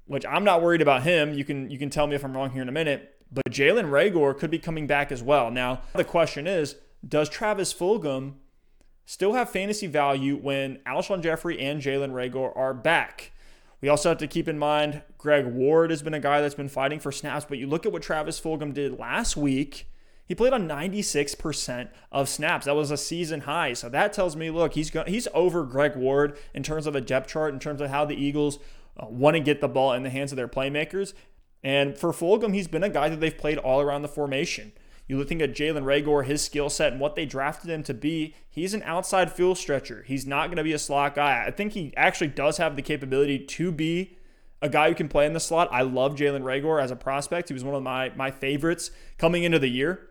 which 0.07 0.25
I'm 0.25 0.45
not 0.45 0.63
worried 0.63 0.81
about 0.81 1.03
him. 1.03 1.35
You 1.35 1.45
can 1.45 1.69
you 1.69 1.79
can 1.79 1.91
tell 1.91 2.07
me 2.07 2.15
if 2.15 2.25
I'm 2.25 2.35
wrong 2.35 2.49
here 2.49 2.63
in 2.63 2.71
a 2.71 2.73
minute. 2.73 3.15
But 3.31 3.45
Jalen 3.51 3.91
Reagor 3.91 4.39
could 4.39 4.51
be 4.51 4.59
coming 4.59 4.87
back 4.87 5.13
as 5.13 5.23
well. 5.23 5.51
Now 5.51 5.83
the 5.93 6.03
question 6.03 6.47
is, 6.47 6.77
does 7.07 7.29
Travis 7.29 7.75
Fulgham 7.75 8.37
still 9.05 9.35
have 9.35 9.51
fantasy 9.51 9.87
value 9.87 10.37
when 10.37 10.77
Alshon 10.87 11.23
Jeffery 11.23 11.61
and 11.61 11.83
Jalen 11.83 12.13
Reagor 12.13 12.57
are 12.57 12.73
back? 12.73 13.33
We 13.83 13.91
also 13.91 14.09
have 14.09 14.19
to 14.19 14.27
keep 14.27 14.49
in 14.49 14.59
mind 14.59 15.03
Greg 15.19 15.45
Ward 15.45 15.91
has 15.91 16.03
been 16.03 16.15
a 16.15 16.19
guy 16.19 16.41
that's 16.41 16.55
been 16.55 16.71
fighting 16.71 16.99
for 16.99 17.13
snaps, 17.13 17.45
but 17.47 17.59
you 17.59 17.67
look 17.67 17.85
at 17.85 17.93
what 17.93 18.01
Travis 18.01 18.41
Fulgham 18.41 18.73
did 18.73 18.99
last 18.99 19.37
week. 19.37 19.87
He 20.27 20.35
played 20.35 20.53
on 20.53 20.69
96% 20.69 21.89
of 22.11 22.29
snaps. 22.29 22.67
That 22.67 22.75
was 22.75 22.91
a 22.91 22.97
season 22.97 23.43
high. 23.43 23.73
So 23.75 23.89
that 23.89 24.13
tells 24.13 24.35
me, 24.37 24.51
look, 24.51 24.75
he's 24.75 24.91
go- 24.91 25.05
he's 25.07 25.29
over 25.33 25.63
Greg 25.65 25.97
Ward 25.97 26.37
in 26.53 26.63
terms 26.63 26.87
of 26.87 26.97
a 26.97 27.01
depth 27.01 27.29
chart, 27.29 27.55
in 27.55 27.61
terms 27.61 27.81
of 27.81 27.91
how 27.91 28.05
the 28.05 28.17
Eagles 28.17 28.59
uh, 28.99 29.07
want 29.07 29.35
to 29.35 29.41
get 29.41 29.61
the 29.61 29.69
ball 29.69 29.93
in 29.93 30.03
the 30.03 30.11
hands 30.11 30.33
of 30.33 30.37
their 30.37 30.49
playmakers. 30.49 31.13
And 31.63 31.97
for 31.97 32.13
Fulgham, 32.13 32.55
he's 32.55 32.69
been 32.69 32.83
a 32.83 32.89
guy 32.89 33.09
that 33.09 33.21
they've 33.21 33.37
played 33.37 33.59
all 33.59 33.81
around 33.81 34.03
the 34.03 34.09
formation. 34.09 34.73
You 35.09 35.23
think 35.25 35.41
of 35.41 35.51
Jalen 35.51 35.85
Reagor, 35.85 36.25
his 36.25 36.43
skill 36.43 36.69
set, 36.69 36.93
and 36.93 37.01
what 37.01 37.15
they 37.15 37.27
drafted 37.27 37.71
him 37.71 37.85
to 37.85 37.95
be. 37.95 38.35
He's 38.51 38.75
an 38.75 38.83
outside 38.83 39.31
fuel 39.31 39.55
stretcher. 39.55 40.03
He's 40.07 40.27
not 40.27 40.49
going 40.49 40.57
to 40.57 40.65
be 40.65 40.73
a 40.73 40.79
slot 40.79 41.15
guy. 41.15 41.45
I 41.47 41.53
think 41.53 41.73
he 41.73 41.95
actually 41.97 42.29
does 42.29 42.57
have 42.57 42.75
the 42.75 42.83
capability 42.83 43.39
to 43.39 43.71
be 43.71 44.19
a 44.61 44.69
guy 44.69 44.89
who 44.89 44.95
can 44.97 45.09
play 45.09 45.27
in 45.27 45.33
the 45.33 45.41
slot. 45.41 45.69
I 45.71 45.83
love 45.83 46.17
Jalen 46.17 46.43
Reagor 46.43 46.83
as 46.83 46.91
a 46.91 46.97
prospect. 46.97 47.49
He 47.49 47.55
was 47.55 47.63
one 47.63 47.77
of 47.77 47.83
my 47.83 48.11
my 48.17 48.31
favorites 48.33 48.91
coming 49.17 49.45
into 49.45 49.61
the 49.61 49.69
year. 49.69 50.11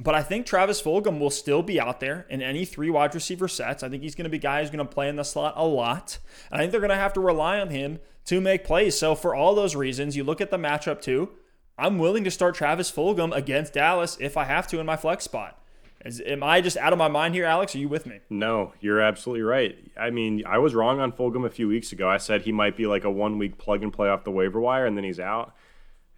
But 0.00 0.14
I 0.14 0.22
think 0.22 0.46
Travis 0.46 0.80
Fulgham 0.80 1.18
will 1.18 1.30
still 1.30 1.62
be 1.62 1.80
out 1.80 2.00
there 2.00 2.26
in 2.30 2.40
any 2.40 2.64
three 2.64 2.88
wide 2.88 3.14
receiver 3.14 3.48
sets. 3.48 3.82
I 3.82 3.88
think 3.88 4.02
he's 4.02 4.14
going 4.14 4.24
to 4.24 4.30
be 4.30 4.36
a 4.36 4.40
guy 4.40 4.60
who's 4.60 4.70
going 4.70 4.86
to 4.86 4.92
play 4.92 5.08
in 5.08 5.16
the 5.16 5.24
slot 5.24 5.54
a 5.56 5.66
lot. 5.66 6.18
And 6.50 6.58
I 6.58 6.62
think 6.62 6.70
they're 6.70 6.80
going 6.80 6.90
to 6.90 6.96
have 6.96 7.12
to 7.14 7.20
rely 7.20 7.58
on 7.58 7.70
him 7.70 7.98
to 8.26 8.40
make 8.40 8.64
plays. 8.64 8.96
So 8.96 9.14
for 9.14 9.34
all 9.34 9.54
those 9.54 9.74
reasons, 9.74 10.16
you 10.16 10.22
look 10.22 10.40
at 10.40 10.50
the 10.50 10.56
matchup 10.56 11.00
too. 11.00 11.30
I'm 11.76 11.98
willing 11.98 12.24
to 12.24 12.30
start 12.30 12.54
Travis 12.54 12.90
Fulgham 12.90 13.34
against 13.34 13.72
Dallas 13.72 14.16
if 14.20 14.36
I 14.36 14.44
have 14.44 14.66
to 14.68 14.78
in 14.78 14.86
my 14.86 14.96
flex 14.96 15.24
spot. 15.24 15.60
Is, 16.04 16.20
am 16.24 16.44
I 16.44 16.60
just 16.60 16.76
out 16.76 16.92
of 16.92 16.98
my 16.98 17.08
mind 17.08 17.34
here, 17.34 17.44
Alex? 17.44 17.74
Are 17.74 17.78
you 17.78 17.88
with 17.88 18.06
me? 18.06 18.20
No, 18.30 18.72
you're 18.80 19.00
absolutely 19.00 19.42
right. 19.42 19.76
I 19.98 20.10
mean, 20.10 20.44
I 20.46 20.58
was 20.58 20.74
wrong 20.74 21.00
on 21.00 21.10
Fulgham 21.10 21.44
a 21.44 21.50
few 21.50 21.66
weeks 21.66 21.90
ago. 21.90 22.08
I 22.08 22.18
said 22.18 22.42
he 22.42 22.52
might 22.52 22.76
be 22.76 22.86
like 22.86 23.02
a 23.02 23.10
one 23.10 23.36
week 23.36 23.58
plug 23.58 23.82
and 23.82 23.92
play 23.92 24.08
off 24.08 24.22
the 24.22 24.30
waiver 24.30 24.60
wire 24.60 24.86
and 24.86 24.96
then 24.96 25.04
he's 25.04 25.18
out 25.18 25.54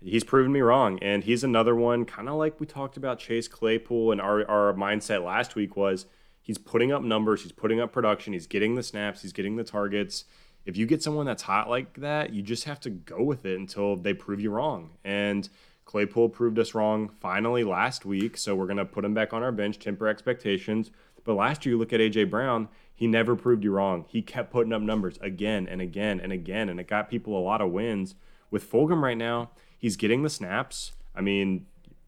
he's 0.03 0.25
proven 0.25 0.53
me 0.53 0.61
wrong. 0.61 0.99
And 1.01 1.25
he's 1.25 1.45
another 1.45 1.75
one, 1.75 2.05
kind 2.05 2.29
of 2.29 2.37
like 2.37 2.61
we 2.61 2.67
talked 2.67 2.97
about 2.97 3.19
Chase 3.19 3.49
Claypool, 3.49 4.13
and 4.13 4.21
our, 4.21 4.49
our 4.49 4.73
mindset 4.75 5.25
last 5.25 5.55
week 5.55 5.77
was 5.77 6.07
he's 6.41 6.59
putting 6.59 6.93
up 6.93 7.03
numbers, 7.03 7.43
he's 7.43 7.53
putting 7.53 7.81
up 7.81 7.93
production, 7.93 8.33
he's 8.33 8.47
getting 8.47 8.75
the 8.75 8.83
snaps, 8.83 9.23
he's 9.23 9.33
getting 9.33 9.57
the 9.57 9.65
targets. 9.65 10.25
If 10.67 10.77
you 10.77 10.87
get 10.87 11.03
someone 11.03 11.27
that's 11.27 11.43
hot 11.43 11.71
like 11.71 11.95
that, 12.01 12.33
you 12.33 12.43
just 12.43 12.65
have 12.65 12.81
to 12.81 12.91
go 12.91 13.23
with 13.23 13.47
it 13.47 13.59
until 13.59 13.97
they 13.97 14.13
prove 14.13 14.41
you 14.41 14.51
wrong. 14.51 14.91
And 15.05 15.49
Claypool 15.85 16.29
proved 16.29 16.59
us 16.59 16.75
wrong 16.75 17.09
finally 17.09 17.65
last 17.65 18.05
week, 18.05 18.37
so 18.37 18.55
we're 18.55 18.67
going 18.67 18.77
to 18.77 18.85
put 18.85 19.05
him 19.05 19.15
back 19.15 19.33
on 19.33 19.43
our 19.43 19.53
bench, 19.53 19.79
temper 19.79 20.07
expectations. 20.07 20.91
But 21.25 21.35
last 21.35 21.65
year, 21.65 21.75
you 21.75 21.79
look 21.79 21.93
at 21.93 22.01
A.J. 22.01 22.25
Brown, 22.25 22.69
he 22.95 23.07
never 23.07 23.35
proved 23.35 23.65
you 23.65 23.73
wrong. 23.73 24.05
He 24.09 24.23
kept 24.23 24.53
putting 24.53 24.73
up 24.73 24.83
numbers 24.83 25.19
again 25.21 25.67
and 25.67 25.81
again 25.81 26.21
and 26.21 26.33
again, 26.33 26.69
and 26.69 26.79
it 26.79 26.87
got 26.87 27.11
people 27.11 27.37
a 27.37 27.41
lot 27.41 27.61
of 27.61 27.71
wins. 27.71 28.15
With 28.51 28.71
Fulgham 28.71 29.03
right 29.03 29.17
now, 29.17 29.51
He's 29.81 29.97
getting 29.97 30.23
the 30.23 30.31
snaps. 30.31 30.93
I 31.17 31.23
mean, 31.23 31.67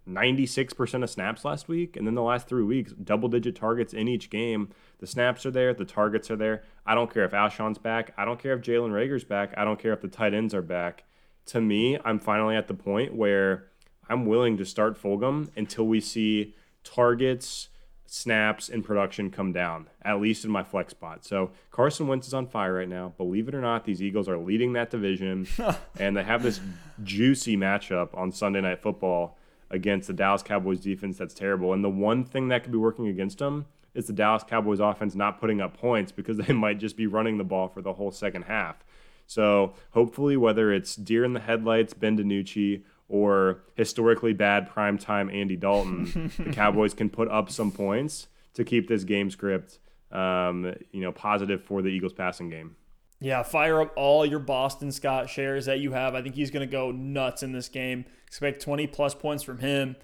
96% 0.09 1.03
of 1.03 1.11
snaps 1.11 1.45
last 1.45 1.69
week. 1.69 1.97
And 1.97 2.07
then 2.07 2.15
the 2.15 2.23
last 2.23 2.47
three 2.47 2.63
weeks, 2.63 2.93
double 2.93 3.29
digit 3.29 3.57
targets 3.57 3.95
in 3.95 4.09
each 4.09 4.31
game. 4.31 4.69
The 4.99 5.07
snaps 5.07 5.47
are 5.47 5.51
there, 5.51 5.73
the 5.73 5.85
targets 5.85 6.31
are 6.31 6.37
there. 6.37 6.65
I 6.85 6.95
don't 6.95 7.13
care 7.13 7.25
if 7.25 7.33
Alshon's 7.33 7.79
back. 7.79 8.13
I 8.17 8.25
don't 8.25 8.41
care 8.41 8.53
if 8.53 8.61
Jalen 8.61 8.93
Reagor's 8.93 9.25
back. 9.25 9.55
I 9.57 9.65
don't 9.65 9.81
care 9.81 9.93
if 9.93 10.03
the 10.03 10.09
tight 10.09 10.35
ends 10.35 10.55
are 10.55 10.63
back. 10.63 11.05
To 11.47 11.61
me, 11.61 11.99
I'm 12.05 12.19
finally 12.19 12.57
at 12.57 12.69
the 12.69 12.75
point 12.75 13.15
where 13.15 13.69
I'm 14.09 14.27
willing 14.27 14.57
to 14.59 14.65
start 14.65 15.01
Fulgham 15.01 15.49
until 15.57 15.87
we 15.87 16.01
see 16.01 16.55
targets 16.85 17.69
snaps 18.07 18.69
in 18.69 18.83
production 18.83 19.31
come 19.31 19.53
down, 19.53 19.89
at 20.03 20.21
least 20.21 20.45
in 20.45 20.51
my 20.51 20.63
flex 20.63 20.91
spot. 20.91 21.25
So 21.25 21.51
Carson 21.71 22.07
Wentz 22.07 22.27
is 22.27 22.35
on 22.35 22.47
fire 22.47 22.75
right 22.75 22.89
now. 22.89 23.15
Believe 23.17 23.49
it 23.49 23.55
or 23.55 23.61
not, 23.61 23.85
these 23.85 24.03
Eagles 24.03 24.29
are 24.29 24.37
leading 24.37 24.75
that 24.75 24.91
division, 24.91 25.47
and 25.99 26.17
they 26.17 26.23
have 26.23 26.43
this 26.43 26.61
juicy 27.03 27.57
matchup 27.57 28.17
on 28.17 28.33
Sunday 28.33 28.61
Night 28.61 28.83
Football 28.83 29.39
against 29.71 30.07
the 30.07 30.13
Dallas 30.13 30.43
Cowboys 30.43 30.81
defense 30.81 31.17
that's 31.17 31.35
terrible. 31.35 31.73
And 31.73 31.83
the 31.83 31.91
one 31.91 32.25
thing 32.25 32.49
that 32.49 32.63
could 32.63 32.73
be 32.73 32.79
working 32.79 33.09
against 33.09 33.39
them 33.39 33.67
is 33.95 34.07
the 34.07 34.13
Dallas 34.13 34.45
Cowboys 34.45 34.81
offense 34.81 35.15
not 35.15 35.41
putting 35.41 35.61
up 35.61 35.77
points 35.77 36.13
because 36.13 36.37
they 36.47 36.53
might 36.53 36.79
just 36.79 36.97
be 36.97 37.07
running 37.07 37.39
the 37.39 37.45
ball 37.45 37.69
for 37.69 37.83
the 37.83 37.95
whole 37.95 38.11
second 38.11 38.43
half. 38.43 38.85
So 39.27 39.75
hopefully, 39.93 40.37
whether 40.37 40.73
it's 40.73 40.95
deer 40.95 41.25
in 41.25 41.33
the 41.33 41.41
headlights, 41.41 41.95
Ben 41.95 42.19
DiNucci, 42.19 42.83
or 43.13 43.61
historically 43.77 44.33
bad 44.33 44.71
primetime 44.71 45.33
Andy 45.33 45.55
Dalton, 45.55 46.33
the 46.39 46.51
Cowboys 46.53 46.95
can 46.95 47.11
put 47.11 47.29
up 47.29 47.51
some 47.51 47.71
points 47.71 48.27
to 48.55 48.65
keep 48.65 48.89
this 48.89 49.05
game 49.05 49.31
script, 49.31 49.81
um, 50.11 50.75
you 50.93 51.03
know, 51.03 51.13
positive 51.13 51.63
for 51.63 51.83
the 51.83 51.89
Eagles 51.89 52.15
passing 52.15 52.49
game. 52.49 52.75
Yeah, 53.21 53.43
fire 53.43 53.83
up 53.83 53.93
all 53.97 54.25
your 54.25 54.39
Boston 54.39 54.91
Scott 54.91 55.29
shares 55.29 55.67
that 55.67 55.79
you 55.79 55.93
have. 55.93 56.15
I 56.15 56.23
think 56.23 56.35
he's 56.35 56.51
going 56.51 56.67
to 56.67 56.73
go 56.73 56.91
nuts 56.91 57.43
in 57.43 57.53
this 57.53 57.69
game. 57.69 58.07
Expect 58.27 58.63
20 58.63 58.87
plus 58.87 59.15
points 59.15 59.43
from 59.43 59.59
him. 59.59 59.95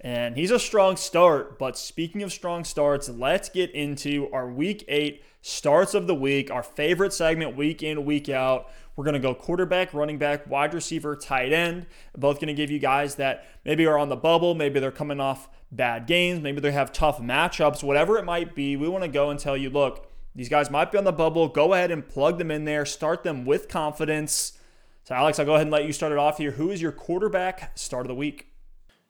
And 0.00 0.36
he's 0.36 0.52
a 0.52 0.58
strong 0.60 0.96
start. 0.96 1.58
But 1.58 1.76
speaking 1.76 2.22
of 2.22 2.32
strong 2.32 2.62
starts, 2.62 3.08
let's 3.08 3.48
get 3.48 3.72
into 3.72 4.30
our 4.32 4.48
week 4.48 4.84
eight 4.86 5.24
starts 5.40 5.94
of 5.94 6.06
the 6.06 6.14
week, 6.14 6.48
our 6.50 6.62
favorite 6.62 7.12
segment 7.12 7.56
week 7.56 7.82
in, 7.82 8.04
week 8.04 8.28
out. 8.28 8.70
We're 8.96 9.04
going 9.04 9.14
to 9.14 9.20
go 9.20 9.34
quarterback, 9.34 9.94
running 9.94 10.18
back, 10.18 10.46
wide 10.46 10.74
receiver, 10.74 11.16
tight 11.16 11.52
end. 11.52 11.86
Both 12.16 12.36
going 12.36 12.48
to 12.48 12.54
give 12.54 12.70
you 12.70 12.78
guys 12.78 13.14
that 13.16 13.46
maybe 13.64 13.86
are 13.86 13.98
on 13.98 14.08
the 14.08 14.16
bubble, 14.16 14.54
maybe 14.54 14.80
they're 14.80 14.90
coming 14.90 15.20
off 15.20 15.48
bad 15.70 16.06
games, 16.06 16.42
maybe 16.42 16.60
they 16.60 16.72
have 16.72 16.92
tough 16.92 17.18
matchups, 17.18 17.82
whatever 17.82 18.18
it 18.18 18.24
might 18.24 18.54
be. 18.54 18.76
We 18.76 18.88
want 18.88 19.04
to 19.04 19.08
go 19.08 19.30
and 19.30 19.40
tell 19.40 19.56
you, 19.56 19.70
look, 19.70 20.10
these 20.34 20.48
guys 20.48 20.70
might 20.70 20.92
be 20.92 20.98
on 20.98 21.04
the 21.04 21.12
bubble. 21.12 21.48
Go 21.48 21.72
ahead 21.72 21.90
and 21.90 22.06
plug 22.06 22.38
them 22.38 22.50
in 22.50 22.64
there, 22.64 22.84
start 22.84 23.22
them 23.22 23.44
with 23.44 23.68
confidence. 23.68 24.58
So, 25.04 25.14
Alex, 25.14 25.38
I'll 25.38 25.46
go 25.46 25.54
ahead 25.54 25.66
and 25.66 25.72
let 25.72 25.84
you 25.84 25.92
start 25.92 26.12
it 26.12 26.18
off 26.18 26.38
here. 26.38 26.52
Who 26.52 26.70
is 26.70 26.80
your 26.80 26.92
quarterback 26.92 27.76
start 27.76 28.06
of 28.06 28.08
the 28.08 28.14
week? 28.14 28.48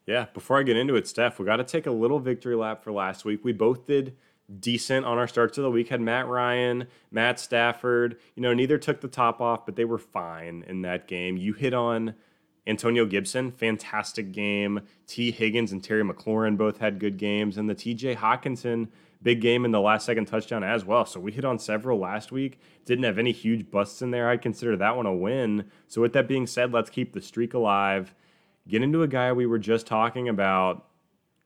Yeah, 0.06 0.26
before 0.34 0.58
I 0.58 0.62
get 0.62 0.76
into 0.76 0.96
it, 0.96 1.06
Steph, 1.06 1.38
we 1.38 1.44
got 1.44 1.56
to 1.56 1.64
take 1.64 1.86
a 1.86 1.90
little 1.90 2.18
victory 2.18 2.56
lap 2.56 2.82
for 2.82 2.92
last 2.92 3.24
week. 3.24 3.44
We 3.44 3.52
both 3.52 3.86
did 3.86 4.16
decent 4.58 5.06
on 5.06 5.18
our 5.18 5.28
starts 5.28 5.58
of 5.58 5.64
the 5.64 5.70
week. 5.70 5.88
Had 5.88 6.00
Matt 6.00 6.26
Ryan, 6.26 6.86
Matt 7.10 7.40
Stafford. 7.40 8.18
You 8.34 8.42
know, 8.42 8.54
neither 8.54 8.78
took 8.78 9.00
the 9.00 9.08
top 9.08 9.40
off, 9.40 9.66
but 9.66 9.76
they 9.76 9.84
were 9.84 9.98
fine 9.98 10.64
in 10.66 10.82
that 10.82 11.08
game. 11.08 11.36
You 11.36 11.52
hit 11.52 11.74
on 11.74 12.14
Antonio 12.66 13.06
Gibson, 13.06 13.50
fantastic 13.50 14.32
game. 14.32 14.82
Tee 15.06 15.30
Higgins 15.30 15.72
and 15.72 15.82
Terry 15.82 16.04
McLaurin 16.04 16.56
both 16.56 16.78
had 16.78 17.00
good 17.00 17.18
games, 17.18 17.58
and 17.58 17.68
the 17.68 17.74
TJ 17.74 18.16
Hockenson 18.16 18.88
big 19.22 19.40
game 19.40 19.64
in 19.64 19.70
the 19.70 19.80
last 19.80 20.04
second 20.04 20.26
touchdown 20.26 20.64
as 20.64 20.84
well. 20.84 21.04
So 21.06 21.20
we 21.20 21.32
hit 21.32 21.44
on 21.44 21.58
several 21.58 21.98
last 21.98 22.32
week. 22.32 22.60
Didn't 22.84 23.04
have 23.04 23.18
any 23.18 23.32
huge 23.32 23.70
busts 23.70 24.02
in 24.02 24.10
there. 24.10 24.28
I'd 24.28 24.42
consider 24.42 24.76
that 24.76 24.96
one 24.96 25.06
a 25.06 25.14
win. 25.14 25.70
So 25.86 26.02
with 26.02 26.12
that 26.14 26.28
being 26.28 26.46
said, 26.46 26.72
let's 26.72 26.90
keep 26.90 27.12
the 27.12 27.22
streak 27.22 27.54
alive. 27.54 28.14
Get 28.68 28.82
into 28.82 29.02
a 29.02 29.08
guy 29.08 29.32
we 29.32 29.46
were 29.46 29.58
just 29.58 29.86
talking 29.86 30.28
about, 30.28 30.86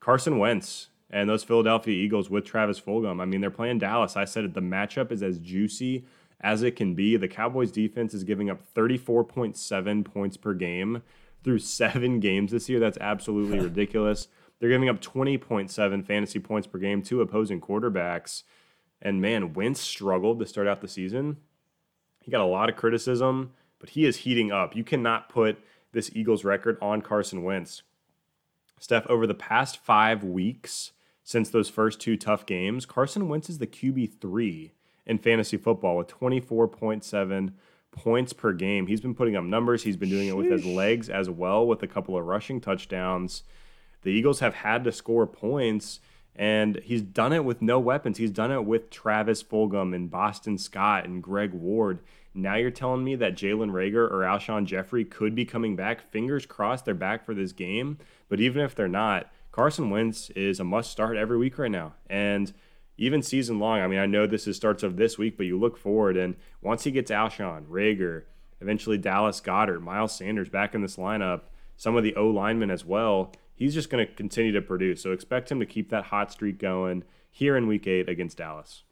Carson 0.01 0.39
Wentz 0.39 0.89
and 1.11 1.29
those 1.29 1.45
Philadelphia 1.45 1.95
Eagles 1.95 2.31
with 2.31 2.45
Travis 2.45 2.81
Fulgham. 2.81 3.21
I 3.21 3.25
mean, 3.25 3.41
they're 3.41 3.51
playing 3.51 3.79
Dallas. 3.79 4.17
I 4.17 4.25
said 4.25 4.45
it, 4.45 4.55
the 4.55 4.61
matchup 4.61 5.13
is 5.13 5.23
as 5.23 5.39
juicy 5.39 6.05
as 6.41 6.63
it 6.63 6.77
can 6.77 6.95
be. 6.95 7.17
The 7.17 7.29
Cowboys 7.29 7.71
defense 7.71 8.13
is 8.15 8.25
giving 8.25 8.51
up 8.51 8.61
34.7 8.75 10.05
points 10.05 10.37
per 10.37 10.55
game 10.55 11.03
through 11.45 11.61
seven 11.61 12.21
games 12.21 12.53
this 12.53 12.69
year. 12.69 12.81
That's 12.81 12.99
absolutely 13.01 13.61
ridiculous. 13.61 14.29
They're 14.59 14.71
giving 14.71 14.89
up 14.89 15.01
20.7 15.01 16.05
fantasy 16.05 16.39
points 16.39 16.67
per 16.67 16.79
game 16.79 17.03
to 17.03 17.21
opposing 17.21 17.61
quarterbacks. 17.61 18.43
And 19.01 19.21
man, 19.21 19.53
Wentz 19.53 19.81
struggled 19.81 20.39
to 20.41 20.47
start 20.47 20.67
out 20.67 20.81
the 20.81 20.89
season. 20.89 21.37
He 22.23 22.31
got 22.31 22.41
a 22.41 22.47
lot 22.47 22.69
of 22.69 22.77
criticism, 22.77 23.53
but 23.79 23.91
he 23.91 24.05
is 24.05 24.19
heating 24.19 24.51
up. 24.51 24.75
You 24.75 24.83
cannot 24.83 25.29
put 25.29 25.59
this 25.93 26.11
Eagles 26.15 26.45
record 26.45 26.79
on 26.81 27.03
Carson 27.03 27.45
Wentz. 27.45 27.83
Steph, 28.81 29.07
over 29.07 29.27
the 29.27 29.35
past 29.35 29.79
five 29.79 30.25
weeks, 30.25 30.93
since 31.27 31.51
those 31.51 31.69
first 31.69 32.01
two 32.01 32.17
tough 32.17 32.47
games, 32.47 32.87
Carson 32.87 33.29
Wentz 33.29 33.51
is 33.51 33.59
the 33.59 33.67
QB3 33.67 34.71
in 35.07 35.19
fantasy 35.19 35.57
football 35.57 35.97
with 35.97 36.07
24.7 36.07 37.53
points 37.91 38.33
per 38.33 38.53
game. 38.53 38.87
He's 38.87 39.01
been 39.01 39.15
putting 39.15 39.35
up 39.35 39.43
numbers. 39.43 39.83
He's 39.83 39.97
been 39.97 40.09
doing 40.09 40.29
it 40.29 40.37
with 40.37 40.49
his 40.49 40.65
legs 40.65 41.11
as 41.11 41.29
well, 41.29 41.67
with 41.67 41.83
a 41.83 41.89
couple 41.89 42.17
of 42.17 42.25
rushing 42.25 42.61
touchdowns. 42.61 43.43
The 44.03 44.11
Eagles 44.11 44.39
have 44.39 44.55
had 44.55 44.85
to 44.85 44.93
score 44.93 45.27
points, 45.27 45.99
and 46.37 46.81
he's 46.85 47.03
done 47.03 47.33
it 47.33 47.45
with 47.45 47.61
no 47.61 47.81
weapons. 47.81 48.19
He's 48.19 48.31
done 48.31 48.53
it 48.53 48.65
with 48.65 48.89
Travis 48.89 49.43
Fulgham 49.43 49.97
and 49.97 50.09
Boston 50.09 50.57
Scott 50.57 51.07
and 51.07 51.21
Greg 51.21 51.53
Ward. 51.53 51.99
Now 52.35 52.55
you're 52.55 52.71
telling 52.71 53.03
me 53.03 53.17
that 53.17 53.35
Jalen 53.35 53.73
Reagor 53.73 54.09
or 54.09 54.21
Alshon 54.21 54.65
Jeffery 54.65 55.05
could 55.05 55.35
be 55.35 55.45
coming 55.45 55.75
back. 55.75 56.09
Fingers 56.13 56.47
crossed 56.47 56.85
they're 56.85 56.95
back 56.95 57.27
for 57.27 57.35
this 57.35 57.51
game. 57.51 57.99
But 58.29 58.39
even 58.39 58.63
if 58.63 58.77
they're 58.77 58.87
not, 58.87 59.33
Carson 59.57 59.89
Wentz 59.89 60.29
is 60.37 60.61
a 60.61 60.65
must 60.65 60.91
start 60.91 61.17
every 61.17 61.39
week 61.39 61.59
right 61.59 61.71
now. 61.71 61.95
And 62.11 62.53
even 62.99 63.23
season 63.23 63.59
long, 63.59 63.81
I 63.81 63.87
mean, 63.87 63.99
I 63.99 64.05
know 64.05 64.27
this 64.27 64.47
is 64.47 64.55
starts 64.55 64.83
of 64.83 64.99
this 64.99 65.17
week, 65.17 65.39
but 65.39 65.47
you 65.47 65.59
look 65.59 65.79
forward 65.79 66.19
and 66.19 66.37
once 66.61 66.85
he 66.85 66.91
gets 66.91 67.11
Alshon, 67.11 67.65
Reagor, 67.65 68.25
eventually 68.61 68.99
Dallas 68.99 69.41
Goedert, 69.41 69.81
Miles 69.81 70.15
Sanders 70.15 70.51
back 70.51 70.75
in 70.75 70.83
this 70.83 70.97
lineup, 70.97 71.45
some 71.79 71.97
of 71.97 72.05
the 72.05 72.15
O 72.17 72.29
linemen 72.29 72.71
as 72.71 72.85
well, 72.85 73.33
he's 73.55 73.73
just 73.73 73.89
going 73.89 74.07
to 74.07 74.13
continue 74.13 74.53
to 74.53 74.61
produce. 74.61 75.03
So 75.03 75.13
expect 75.13 75.51
him 75.51 75.59
to 75.61 75.67
keep 75.67 75.89
that 75.89 76.05
hot 76.05 76.31
streak 76.31 76.59
going 76.59 77.05
here 77.31 77.57
in 77.57 77.67
week 77.67 77.87
eight 77.87 78.11
against 78.11 78.37
Dallas. 78.37 78.83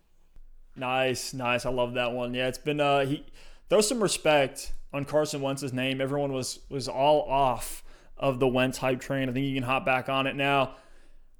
Nice, 0.77 1.35
nice. 1.35 1.67
I 1.67 1.71
love 1.71 1.93
that 1.93 2.13
one. 2.13 2.33
Yeah, 2.33 2.49
it's 2.49 2.57
been 2.57 2.81
uh 2.81 3.05
he 3.05 3.27
throw 3.69 3.83
some 3.83 4.03
respect 4.03 4.73
on 4.95 5.05
Carson 5.05 5.43
Wentz's 5.43 5.75
name. 5.75 6.01
Everyone 6.01 6.33
was 6.33 6.61
was 6.71 6.89
all 6.89 7.21
off 7.29 7.84
of 8.17 8.39
the 8.39 8.49
Wentz 8.49 8.79
hype 8.79 9.01
train. 9.01 9.29
I 9.29 9.33
think 9.33 9.47
you 9.47 9.55
can 9.55 9.65
hop 9.65 9.85
back 9.85 10.09
on 10.09 10.27
it 10.27 10.37
now. 10.37 10.77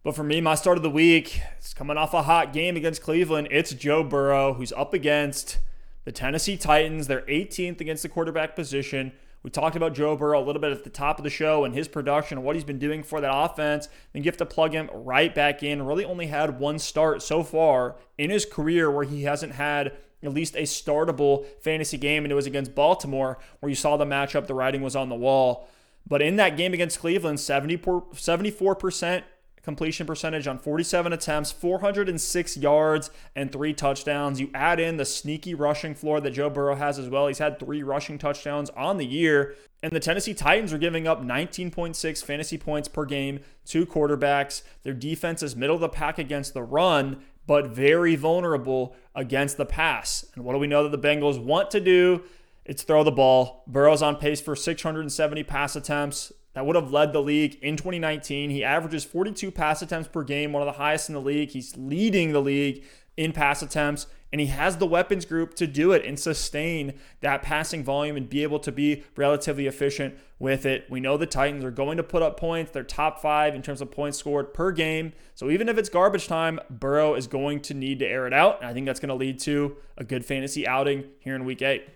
But 0.03 0.15
for 0.15 0.23
me, 0.23 0.41
my 0.41 0.55
start 0.55 0.77
of 0.77 0.83
the 0.83 0.91
week, 0.91 1.41
it's 1.57 1.73
coming 1.73 1.97
off 1.97 2.13
a 2.13 2.23
hot 2.23 2.53
game 2.53 2.77
against 2.77 3.03
Cleveland. 3.03 3.49
It's 3.51 3.73
Joe 3.73 4.05
Burrow, 4.05 4.53
who's 4.53 4.73
up 4.73 4.93
against 4.93 5.61
the 6.05 6.13
Tennessee 6.13 6.57
Titans. 6.57 7.07
They're 7.07 7.23
18th 7.23 7.81
against 7.81 8.03
the 8.03 8.11
quarterback 8.11 8.55
position. 8.55 9.13
We 9.43 9.51
talked 9.51 9.77
about 9.77 9.95
Joe 9.95 10.17
Burrow 10.17 10.43
a 10.43 10.45
little 10.45 10.61
bit 10.61 10.73
at 10.73 10.85
the 10.85 10.91
top 10.91 11.19
of 11.19 11.25
the 11.25 11.31
show 11.31 11.65
and 11.65 11.75
his 11.75 11.87
production 11.87 12.39
and 12.39 12.47
what 12.47 12.57
he's 12.57 12.65
been 12.65 12.79
doing 12.79 13.03
for 13.03 13.21
that 13.21 13.35
offense. 13.35 13.89
Then 14.13 14.23
you 14.23 14.29
have 14.29 14.39
to 14.39 14.47
plug 14.47 14.73
him 14.73 14.91
right 14.93 15.35
back 15.35 15.63
in. 15.63 15.83
Really 15.83 16.05
only 16.05 16.27
had 16.27 16.59
one 16.59 16.79
start 16.79 17.23
so 17.23 17.43
far 17.43 17.97
in 18.17 18.31
his 18.31 18.47
career 18.47 18.91
where 18.91 19.05
he 19.05 19.25
hasn't 19.25 19.53
had 19.53 19.93
at 20.23 20.33
least 20.33 20.57
a 20.57 20.63
startable 20.63 21.47
fantasy 21.61 21.99
game, 21.99 22.25
and 22.25 22.33
it 22.33 22.35
was 22.35 22.47
against 22.47 22.75
Baltimore 22.75 23.39
where 23.61 23.69
you 23.69 23.77
saw 23.77 23.99
the 23.99 24.07
matchup, 24.07 24.47
the 24.47 24.55
writing 24.55 24.81
was 24.81 24.97
on 24.97 25.11
the 25.11 25.15
wall. 25.15 25.69
But 26.07 26.23
in 26.23 26.37
that 26.37 26.57
game 26.57 26.75
against 26.75 27.01
Cleveland, 27.01 27.39
74% 27.39 29.23
completion 29.65 30.07
percentage 30.07 30.47
on 30.47 30.59
47 30.59 31.13
attempts, 31.13 31.51
406 31.51 32.57
yards, 32.59 33.11
and 33.35 33.51
three 33.51 33.73
touchdowns. 33.73 34.39
You 34.39 34.51
add 34.55 34.79
in 34.79 34.99
the 34.99 35.07
sneaky 35.07 35.55
rushing 35.55 35.95
floor 35.95 36.21
that 36.21 36.33
Joe 36.33 36.51
Burrow 36.51 36.75
has 36.75 36.99
as 36.99 37.09
well. 37.09 37.27
He's 37.27 37.39
had 37.39 37.59
three 37.59 37.83
rushing 37.83 38.19
touchdowns 38.19 38.71
on 38.71 38.99
the 38.99 39.07
year. 39.07 39.55
And 39.83 39.93
the 39.93 40.01
Tennessee 40.01 40.35
Titans 40.35 40.73
are 40.73 40.79
giving 40.79 41.07
up 41.09 41.23
19.6 41.23 42.25
fantasy 42.25 42.59
points 42.59 42.89
per 42.89 43.05
game 43.07 43.41
to 43.67 43.87
quarterbacks. 43.87 44.63
Their 44.83 44.95
defense 44.95 45.43
is 45.43 45.57
middle 45.57 45.75
of 45.75 45.81
the 45.81 45.89
pack 45.89 46.19
against 46.19 46.55
the 46.55 46.63
run, 46.63 47.23
but 47.47 47.69
very 47.69 48.17
vulnerable 48.17 48.95
against 49.15 49.57
the 49.57 49.67
pass. 49.67 50.27
And 50.35 50.45
what 50.45 50.53
do 50.53 50.59
we 50.59 50.67
know 50.67 50.87
that 50.87 51.01
the 51.01 51.09
Bengals 51.09 51.43
want 51.43 51.71
to 51.71 51.81
do? 51.81 52.23
It's 52.65 52.83
throw 52.83 53.05
the 53.05 53.13
ball. 53.13 53.65
Burrow's 53.67 54.03
on 54.03 54.17
pace 54.17 54.41
for 54.41 54.57
670 54.57 55.43
pass 55.45 55.77
attempts, 55.77 56.33
that 56.55 56.65
would 56.65 56.77
have 56.77 56.93
led 56.93 57.13
the 57.13 57.21
league 57.21 57.59
in 57.61 57.77
2019. 57.77 58.51
He 58.51 58.65
averages 58.65 59.05
42 59.05 59.51
pass 59.51 59.83
attempts 59.83 60.09
per 60.09 60.23
game, 60.23 60.53
one 60.53 60.63
of 60.63 60.67
the 60.67 60.79
highest 60.79 61.09
in 61.09 61.15
the 61.15 61.21
league. 61.21 61.51
He's 61.51 61.77
leading 61.77 62.33
the 62.33 62.41
league 62.41 62.85
in 63.17 63.33
pass 63.33 63.61
attempts, 63.61 64.07
and 64.33 64.41
he 64.41 64.49
has 64.49 64.77
the 64.77 64.87
weapons 64.87 65.25
group 65.25 65.55
to 65.55 65.67
do 65.67 65.93
it 65.93 66.05
and 66.05 66.19
sustain 66.19 66.95
that 67.21 67.43
passing 67.43 67.83
volume 67.83 68.17
and 68.17 68.29
be 68.29 68.45
able 68.45 68.61
to 68.61 68.73
be 68.73 69.03
relatively 69.17 69.67
efficient 69.67 70.15
with 70.39 70.65
it. 70.65 70.87
We 70.89 71.01
know 71.01 71.17
the 71.17 71.27
Titans 71.27 71.65
are 71.65 71.71
going 71.73 71.97
to 71.97 72.03
put 72.05 72.23
up 72.23 72.39
points. 72.39 72.71
They're 72.71 72.85
top 72.85 73.21
five 73.21 73.55
in 73.55 73.63
terms 73.63 73.81
of 73.81 73.91
points 73.91 74.19
scored 74.19 74.55
per 74.55 74.71
game. 74.71 75.13
So 75.35 75.51
even 75.51 75.69
if 75.69 75.77
it's 75.77 75.89
garbage 75.89 76.29
time, 76.29 76.61
Burrow 76.71 77.15
is 77.15 77.27
going 77.27 77.61
to 77.63 77.75
need 77.75 77.99
to 77.99 78.07
air 78.07 78.29
it 78.29 78.33
out. 78.33 78.61
And 78.61 78.69
I 78.69 78.73
think 78.73 78.87
that's 78.87 79.01
going 79.01 79.09
to 79.09 79.15
lead 79.15 79.41
to 79.41 79.77
a 79.97 80.05
good 80.05 80.25
fantasy 80.25 80.67
outing 80.67 81.05
here 81.19 81.35
in 81.35 81.45
week 81.45 81.63
eight. 81.63 81.89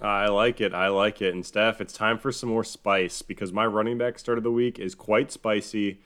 I 0.00 0.28
like 0.28 0.60
it. 0.60 0.74
I 0.74 0.88
like 0.88 1.20
it. 1.20 1.34
And 1.34 1.44
Steph, 1.44 1.80
it's 1.80 1.92
time 1.92 2.18
for 2.18 2.32
some 2.32 2.48
more 2.48 2.64
spice 2.64 3.22
because 3.22 3.52
my 3.52 3.66
running 3.66 3.98
back 3.98 4.18
start 4.18 4.38
of 4.38 4.44
the 4.44 4.50
week 4.50 4.78
is 4.78 4.94
quite 4.94 5.30
spicy. 5.30 6.00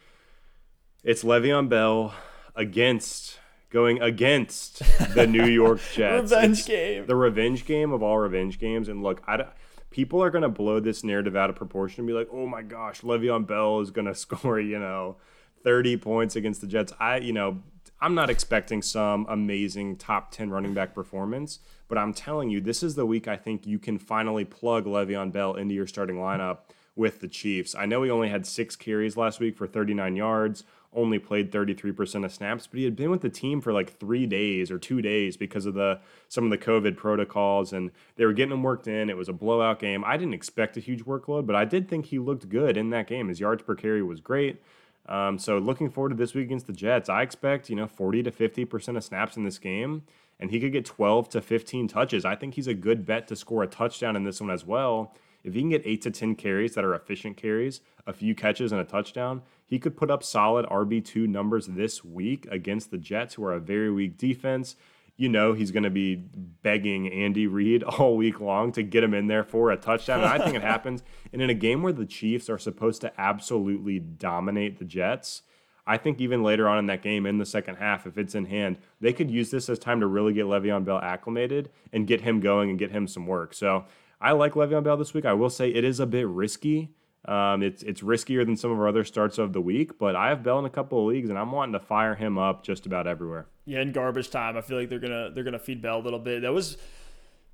It's 1.05 1.23
Le'Veon 1.23 1.69
Bell 1.69 2.15
against 2.55 3.39
going 3.71 4.01
against 4.01 4.83
the 5.15 5.27
New 5.27 5.45
York 5.47 5.81
Jets. 5.93 6.33
revenge 6.33 6.59
it's 6.59 6.69
game. 6.69 7.07
The 7.07 7.17
revenge 7.17 7.65
game 7.65 7.93
of 7.93 8.03
all 8.03 8.19
revenge 8.19 8.59
games. 8.59 8.89
And 8.89 9.03
look, 9.03 9.23
I 9.27 9.47
people 9.91 10.23
are 10.23 10.31
going 10.31 10.43
to 10.43 10.49
blow 10.49 10.81
this 10.81 11.05
narrative 11.05 11.37
out 11.37 11.49
of 11.51 11.57
proportion 11.57 12.01
and 12.01 12.07
be 12.07 12.13
like, 12.13 12.29
"Oh 12.33 12.47
my 12.47 12.63
gosh, 12.63 13.01
Le'Veon 13.03 13.47
Bell 13.47 13.81
is 13.81 13.91
going 13.91 14.07
to 14.07 14.15
score, 14.15 14.61
you 14.61 14.79
know, 14.79 15.17
30 15.63 15.97
points 15.99 16.37
against 16.37 16.61
the 16.61 16.67
Jets." 16.67 16.93
I, 16.99 17.19
you 17.19 17.33
know, 17.33 17.63
I'm 18.01 18.15
not 18.15 18.31
expecting 18.31 18.83
some 18.83 19.27
amazing 19.29 19.97
top 19.97 20.31
10 20.33 20.51
running 20.51 20.75
back 20.75 20.95
performance, 20.95 21.61
but 21.89 21.99
I'm 21.99 22.13
telling 22.13 22.51
you, 22.51 22.61
this 22.61 22.83
is 22.83 22.95
the 22.95 23.07
week 23.07 23.29
I 23.29 23.37
think 23.37 23.67
you 23.67 23.79
can 23.79 23.99
finally 23.99 24.45
plug 24.45 24.85
Le'Veon 24.85 25.33
Bell 25.33 25.55
into 25.55 25.75
your 25.75 25.87
starting 25.87 26.17
lineup 26.17 26.59
with 26.95 27.21
the 27.21 27.29
Chiefs. 27.29 27.75
I 27.75 27.87
know 27.87 28.03
he 28.03 28.11
only 28.11 28.29
had 28.29 28.47
six 28.47 28.75
carries 28.75 29.17
last 29.17 29.39
week 29.39 29.57
for 29.57 29.67
39 29.67 30.17
yards, 30.17 30.65
only 30.95 31.19
played 31.19 31.53
33% 31.53 32.25
of 32.25 32.33
snaps, 32.33 32.67
but 32.67 32.79
he 32.79 32.85
had 32.85 32.97
been 32.97 33.11
with 33.11 33.21
the 33.21 33.29
team 33.29 33.61
for 33.61 33.73
like 33.73 33.99
three 33.99 34.27
days 34.27 34.71
or 34.71 34.79
two 34.79 35.03
days 35.03 35.37
because 35.37 35.67
of 35.67 35.75
the 35.75 36.01
some 36.29 36.45
of 36.45 36.51
the 36.51 36.59
COVID 36.59 36.97
protocols, 36.97 37.73
and 37.73 37.91
they 38.17 38.25
were 38.25 38.33
getting 38.33 38.53
him 38.53 38.63
worked 38.63 38.89
in. 38.89 39.11
It 39.11 39.17
was 39.17 39.29
a 39.29 39.35
blowout 39.35 39.79
game. 39.79 40.03
I 40.05 40.17
didn't 40.17 40.35
expect 40.35 40.77
a 40.79 40.81
huge 40.81 41.05
workload, 41.05 41.47
but 41.47 41.55
I 41.55 41.67
did 41.67 41.89
think 41.89 42.07
he 42.07 42.19
looked 42.19 42.49
good 42.49 42.79
in 42.79 42.91
that 42.91 43.07
game. 43.07 43.29
His 43.29 43.41
yards 43.41 43.63
per 43.63 43.75
carry 43.75 44.03
was 44.03 44.21
great. 44.21 44.63
Um, 45.09 45.39
so 45.39 45.59
looking 45.59 45.91
forward 45.91 46.09
to 46.11 46.17
this 46.17 46.35
week 46.35 46.47
against 46.47 46.67
the 46.67 46.73
Jets. 46.73 47.09
I 47.09 47.23
expect 47.23 47.69
you 47.69 47.77
know 47.77 47.87
40 47.87 48.23
to 48.25 48.31
50 48.31 48.65
percent 48.65 48.97
of 48.97 49.05
snaps 49.05 49.37
in 49.37 49.45
this 49.45 49.59
game, 49.59 50.03
and 50.39 50.51
he 50.51 50.61
could 50.61 50.73
get 50.73 50.85
12 50.85 51.29
to 51.31 51.41
15 51.41 51.89
touches. 51.89 52.25
I 52.25 52.37
think 52.37 52.55
he's 52.55 52.67
a 52.67 52.75
good 52.75 53.07
bet 53.07 53.29
to 53.29 53.37
score 53.37 53.63
a 53.63 53.67
touchdown 53.67 54.17
in 54.17 54.25
this 54.25 54.41
one 54.41 54.51
as 54.51 54.65
well. 54.65 55.15
If 55.43 55.55
he 55.55 55.61
can 55.61 55.71
get 55.71 55.83
eight 55.85 56.03
to 56.03 56.11
10 56.11 56.35
carries 56.35 56.75
that 56.75 56.85
are 56.85 56.95
efficient 56.95 57.37
carries, 57.37 57.81
a 58.07 58.13
few 58.13 58.35
catches 58.35 58.73
and 58.73 58.81
a 58.81 58.85
touchdown, 58.85 59.43
he 59.65 59.79
could 59.79 59.97
put 59.97 60.11
up 60.11 60.23
solid 60.23 60.67
RB2 60.67 61.29
numbers 61.29 61.67
this 61.67 62.05
week 62.05 62.47
against 62.51 62.91
the 62.91 62.99
Jets, 62.99 63.35
who 63.35 63.45
are 63.45 63.53
a 63.53 63.61
very 63.61 63.91
weak 63.91 64.19
defense 64.19 64.77
you 65.17 65.29
know 65.29 65.55
he's 65.55 65.71
going 65.71 65.83
to 65.83 65.91
be 65.91 66.15
begging 66.15 67.09
Andy 67.09 67.47
Reid 67.47 67.83
all 67.83 68.17
week 68.17 68.41
long 68.41 68.73
to 68.73 68.83
get 68.83 69.03
him 69.03 69.15
in 69.15 69.27
there 69.27 69.45
for 69.45 69.71
a 69.71 69.77
touchdown. 69.77 70.21
And 70.21 70.29
I 70.29 70.45
think 70.45 70.57
it 70.57 70.63
happens. 70.75 71.03
And 71.33 71.43
in 71.43 71.51
a 71.51 71.55
game 71.55 71.83
where 71.83 71.93
the 71.93 72.07
Chiefs 72.07 72.49
are 72.49 72.59
supposed 72.59 73.01
to 73.03 73.21
absolutely 73.21 73.99
dominate 73.99 74.79
the 74.79 74.85
Jets, 74.85 75.43
I 75.87 75.97
think 75.99 76.21
even 76.21 76.43
later 76.43 76.69
on 76.69 76.79
in 76.79 76.87
that 76.87 77.03
game, 77.03 77.27
in 77.27 77.39
the 77.39 77.47
second 77.47 77.77
half, 77.77 78.07
if 78.07 78.19
it's 78.19 78.35
in 78.35 78.47
hand, 78.47 78.79
they 79.01 79.13
could 79.13 79.31
use 79.31 79.51
this 79.51 79.69
as 79.69 79.79
time 79.79 80.01
to 80.01 80.07
really 80.07 80.33
get 80.33 80.47
Le'Veon 80.47 80.85
Bell 80.85 80.99
acclimated 80.99 81.71
and 81.93 82.07
get 82.07 82.23
him 82.23 82.41
going 82.41 82.71
and 82.71 82.79
get 82.79 82.91
him 82.91 83.07
some 83.07 83.27
work. 83.27 83.55
So 83.55 83.85
I 84.21 84.33
like 84.33 84.55
Le'Veon 84.55 84.83
Bell 84.83 84.97
this 84.97 85.15
week. 85.15 85.25
I 85.25 85.35
will 85.35 85.51
say 85.51 85.69
it 85.69 85.85
is 85.85 86.01
a 86.01 86.07
bit 86.07 86.27
risky. 86.27 86.91
Um, 87.27 87.63
it's 87.63 87.83
it's 87.83 88.03
riskier 88.03 88.47
than 88.47 88.57
some 88.57 88.71
of 88.71 88.79
our 88.79 88.87
other 88.87 89.05
starts 89.05 89.39
of 89.39 89.53
the 89.53 89.61
week, 89.61 89.99
but 89.99 90.15
I 90.15 90.29
have 90.29 90.45
Bell 90.45 90.61
in 90.61 90.65
a 90.65 90.71
couple 90.71 91.01
of 91.01 91.07
leagues, 91.07 91.29
and 91.29 91.37
I'm 91.37 91.51
wanting 91.51 91.73
to 91.73 91.81
fire 91.81 92.15
him 92.15 92.39
up 92.39 92.63
just 92.63 92.87
about 92.87 93.09
everywhere. 93.09 93.49
Yeah, 93.65 93.81
in 93.81 93.91
garbage 93.91 94.31
time, 94.31 94.57
I 94.57 94.61
feel 94.61 94.79
like 94.79 94.89
they're 94.89 95.01
gonna 95.01 95.31
they're 95.35 95.43
gonna 95.43 95.59
feed 95.59 95.83
Bell 95.83 95.99
a 95.99 96.03
little 96.03 96.21
bit. 96.21 96.43
That 96.43 96.53
was 96.53 96.77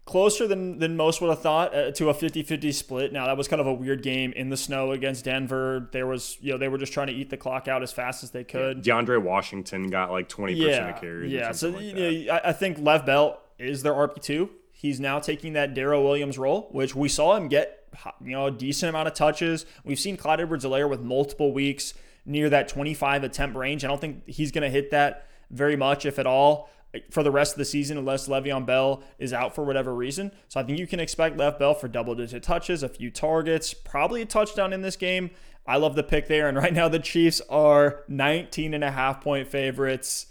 closer 0.05 0.47
than 0.47 0.79
than 0.79 0.97
most 0.97 1.21
would 1.21 1.31
have 1.31 1.41
thought 1.41 1.75
uh, 1.75 1.91
to 1.93 2.11
a 2.11 2.15
50-50 2.15 2.75
split. 2.75 3.13
Now 3.13 3.27
that 3.27 3.37
was 3.37 3.49
kind 3.49 3.61
of 3.61 3.67
a 3.67 3.73
weird 3.73 4.03
game 4.03 4.33
in 4.33 4.49
the 4.49 4.57
snow 4.57 4.93
against 4.93 5.25
Denver. 5.25 5.89
There 5.93 6.07
was 6.07 6.39
you 6.41 6.53
know 6.53 6.59
they 6.59 6.69
were 6.69 6.79
just 6.79 6.93
trying 6.93 7.09
to 7.09 7.13
eat 7.13 7.31
the 7.31 7.37
clock 7.37 7.69
out 7.69 7.83
as 7.83 7.93
fast 7.93 8.25
as 8.25 8.31
they 8.31 8.45
could. 8.45 8.87
Yeah, 8.87 8.95
DeAndre 8.95 9.23
Washington 9.23 9.89
got 9.91 10.11
like 10.11 10.29
twenty 10.29 10.55
yeah, 10.55 10.67
percent 10.67 10.91
of 10.91 11.01
carries. 11.01 11.33
Yeah, 11.33 11.53
so 11.53 11.71
like 11.71 11.83
you 11.83 12.27
know, 12.27 12.41
I 12.45 12.53
think 12.53 12.79
Lev 12.79 13.07
Bell 13.07 13.41
is 13.59 13.83
their 13.83 13.93
RB2. 13.93 14.49
He's 14.73 14.99
now 14.99 15.21
taking 15.21 15.53
that 15.53 15.75
Darrel 15.75 16.03
Williams 16.03 16.39
role, 16.39 16.69
which 16.73 16.97
we 16.97 17.09
saw 17.09 17.37
him 17.37 17.47
get 17.49 17.83
you 18.25 18.33
know, 18.33 18.47
a 18.47 18.51
decent 18.51 18.91
amount 18.91 19.09
of 19.09 19.15
touches. 19.15 19.67
We've 19.85 19.99
seen 19.99 20.17
Clyde 20.17 20.41
Edwards-Helaire 20.41 20.89
with 20.89 21.01
multiple 21.01 21.53
weeks 21.53 21.95
near 22.25 22.51
that 22.51 22.69
25 22.69 23.25
attempt 23.25 23.57
range. 23.57 23.85
I 23.85 23.89
don't 23.89 24.01
think 24.01 24.27
he's 24.29 24.53
going 24.53 24.63
to 24.63 24.71
hit 24.71 24.91
that 24.91 25.27
very 25.51 25.77
much, 25.77 26.07
if 26.07 26.19
at 26.19 26.27
all, 26.27 26.71
for 27.11 27.23
the 27.23 27.31
rest 27.31 27.55
of 27.55 27.59
the 27.59 27.65
season, 27.65 27.97
unless 27.97 28.29
Le'Veon 28.29 28.67
Bell 28.67 29.03
is 29.19 29.33
out 29.33 29.55
for 29.55 29.65
whatever 29.65 29.95
reason. 29.95 30.33
So 30.49 30.61
I 30.61 30.63
think 30.63 30.79
you 30.79 30.87
can 30.87 31.01
expect 31.01 31.39
Lev 31.39 31.59
Bell 31.59 31.75
for 31.75 31.89
double 31.89 32.15
digit 32.15 32.43
touches, 32.43 32.83
a 32.83 32.89
few 32.89 33.11
targets, 33.11 33.73
probably 33.73 34.23
a 34.23 34.27
touchdown 34.27 34.73
in 34.73 34.83
this 34.83 34.97
game. 34.97 35.31
I 35.67 35.77
love 35.77 35.95
the 35.95 36.03
pick 36.03 36.29
there. 36.29 36.49
And 36.49 36.57
right 36.59 36.73
now, 36.73 36.89
the 36.89 36.99
Chiefs 36.99 37.41
are 37.49 38.05
19 38.09 38.75
and 38.75 38.85
a 38.85 38.91
half 38.91 39.21
point 39.23 39.49
favorites, 39.49 40.27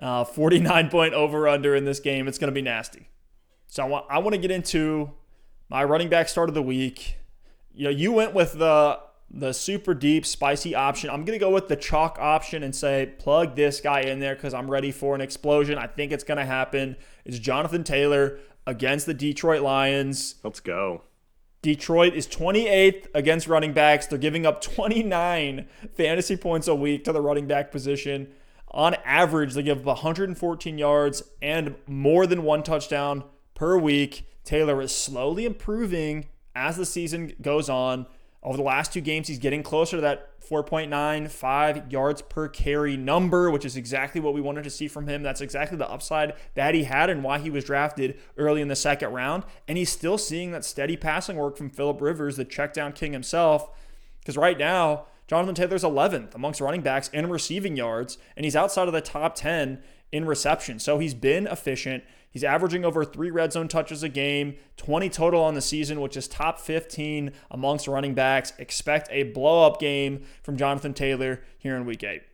uh, 0.00 0.24
49 0.24 0.88
point 0.90 1.14
over 1.14 1.48
under 1.48 1.74
in 1.76 1.84
this 1.84 2.00
game. 2.00 2.26
It's 2.26 2.38
going 2.38 2.48
to 2.48 2.54
be 2.54 2.62
nasty. 2.62 3.08
So 3.66 3.84
I 3.84 3.86
want, 3.86 4.06
I 4.10 4.18
want 4.18 4.34
to 4.34 4.40
get 4.40 4.50
into 4.50 5.12
my 5.68 5.84
running 5.84 6.08
back 6.08 6.28
start 6.28 6.48
of 6.48 6.54
the 6.54 6.62
week. 6.62 7.16
You 7.72 7.84
know, 7.84 7.90
you 7.90 8.12
went 8.12 8.34
with 8.34 8.58
the 8.58 9.00
the 9.30 9.52
super 9.52 9.94
deep 9.94 10.24
spicy 10.24 10.74
option. 10.74 11.10
I'm 11.10 11.24
gonna 11.24 11.38
go 11.38 11.50
with 11.50 11.68
the 11.68 11.76
chalk 11.76 12.18
option 12.20 12.62
and 12.62 12.74
say 12.74 13.12
plug 13.18 13.56
this 13.56 13.80
guy 13.80 14.00
in 14.00 14.20
there 14.20 14.34
because 14.34 14.54
I'm 14.54 14.70
ready 14.70 14.92
for 14.92 15.14
an 15.14 15.20
explosion. 15.20 15.78
I 15.78 15.86
think 15.86 16.12
it's 16.12 16.24
gonna 16.24 16.46
happen. 16.46 16.96
It's 17.24 17.38
Jonathan 17.38 17.84
Taylor 17.84 18.38
against 18.66 19.06
the 19.06 19.14
Detroit 19.14 19.62
Lions. 19.62 20.36
Let's 20.44 20.60
go. 20.60 21.02
Detroit 21.62 22.14
is 22.14 22.26
28th 22.26 23.06
against 23.14 23.48
running 23.48 23.72
backs. 23.72 24.06
They're 24.06 24.18
giving 24.18 24.44
up 24.44 24.60
29 24.60 25.66
fantasy 25.96 26.36
points 26.36 26.68
a 26.68 26.74
week 26.74 27.04
to 27.04 27.12
the 27.12 27.22
running 27.22 27.46
back 27.46 27.72
position. 27.72 28.28
On 28.70 28.94
average, 29.04 29.54
they 29.54 29.62
give 29.62 29.78
up 29.78 29.86
114 29.86 30.76
yards 30.78 31.22
and 31.40 31.76
more 31.86 32.26
than 32.26 32.42
one 32.42 32.62
touchdown 32.62 33.24
per 33.54 33.78
week. 33.78 34.26
Taylor 34.44 34.82
is 34.82 34.94
slowly 34.94 35.46
improving 35.46 36.26
as 36.54 36.76
the 36.76 36.84
season 36.84 37.32
goes 37.40 37.70
on. 37.70 38.06
Over 38.44 38.58
the 38.58 38.62
last 38.62 38.92
two 38.92 39.00
games, 39.00 39.28
he's 39.28 39.38
getting 39.38 39.62
closer 39.62 39.96
to 39.96 40.02
that 40.02 40.38
4.95 40.46 41.90
yards 41.90 42.20
per 42.20 42.46
carry 42.48 42.96
number, 42.96 43.50
which 43.50 43.64
is 43.64 43.76
exactly 43.76 44.20
what 44.20 44.34
we 44.34 44.42
wanted 44.42 44.64
to 44.64 44.70
see 44.70 44.86
from 44.86 45.08
him. 45.08 45.22
That's 45.22 45.40
exactly 45.40 45.78
the 45.78 45.90
upside 45.90 46.34
that 46.54 46.74
he 46.74 46.84
had 46.84 47.08
and 47.08 47.24
why 47.24 47.38
he 47.38 47.48
was 47.48 47.64
drafted 47.64 48.18
early 48.36 48.60
in 48.60 48.68
the 48.68 48.76
second 48.76 49.12
round. 49.12 49.44
And 49.66 49.78
he's 49.78 49.90
still 49.90 50.18
seeing 50.18 50.52
that 50.52 50.64
steady 50.64 50.96
passing 50.96 51.36
work 51.36 51.56
from 51.56 51.70
Philip 51.70 52.02
Rivers, 52.02 52.36
the 52.36 52.44
checkdown 52.44 52.94
king 52.94 53.14
himself. 53.14 53.70
Because 54.20 54.36
right 54.36 54.58
now, 54.58 55.06
Jonathan 55.26 55.54
Taylor's 55.54 55.82
11th 55.82 56.34
amongst 56.34 56.60
running 56.60 56.82
backs 56.82 57.08
in 57.08 57.30
receiving 57.30 57.76
yards, 57.76 58.18
and 58.36 58.44
he's 58.44 58.56
outside 58.56 58.88
of 58.88 58.94
the 58.94 59.00
top 59.00 59.34
10 59.34 59.82
in 60.12 60.26
reception. 60.26 60.78
So 60.78 60.98
he's 60.98 61.14
been 61.14 61.46
efficient. 61.46 62.04
He's 62.34 62.42
averaging 62.42 62.84
over 62.84 63.04
three 63.04 63.30
red 63.30 63.52
zone 63.52 63.68
touches 63.68 64.02
a 64.02 64.08
game, 64.08 64.56
20 64.76 65.08
total 65.08 65.40
on 65.40 65.54
the 65.54 65.62
season, 65.62 66.00
which 66.00 66.16
is 66.16 66.26
top 66.26 66.58
15 66.58 67.30
amongst 67.52 67.86
running 67.86 68.12
backs. 68.12 68.52
Expect 68.58 69.08
a 69.12 69.22
blow 69.22 69.64
up 69.64 69.78
game 69.78 70.24
from 70.42 70.56
Jonathan 70.56 70.94
Taylor 70.94 71.42
here 71.56 71.76
in 71.76 71.86
week 71.86 72.02
eight. 72.02 72.24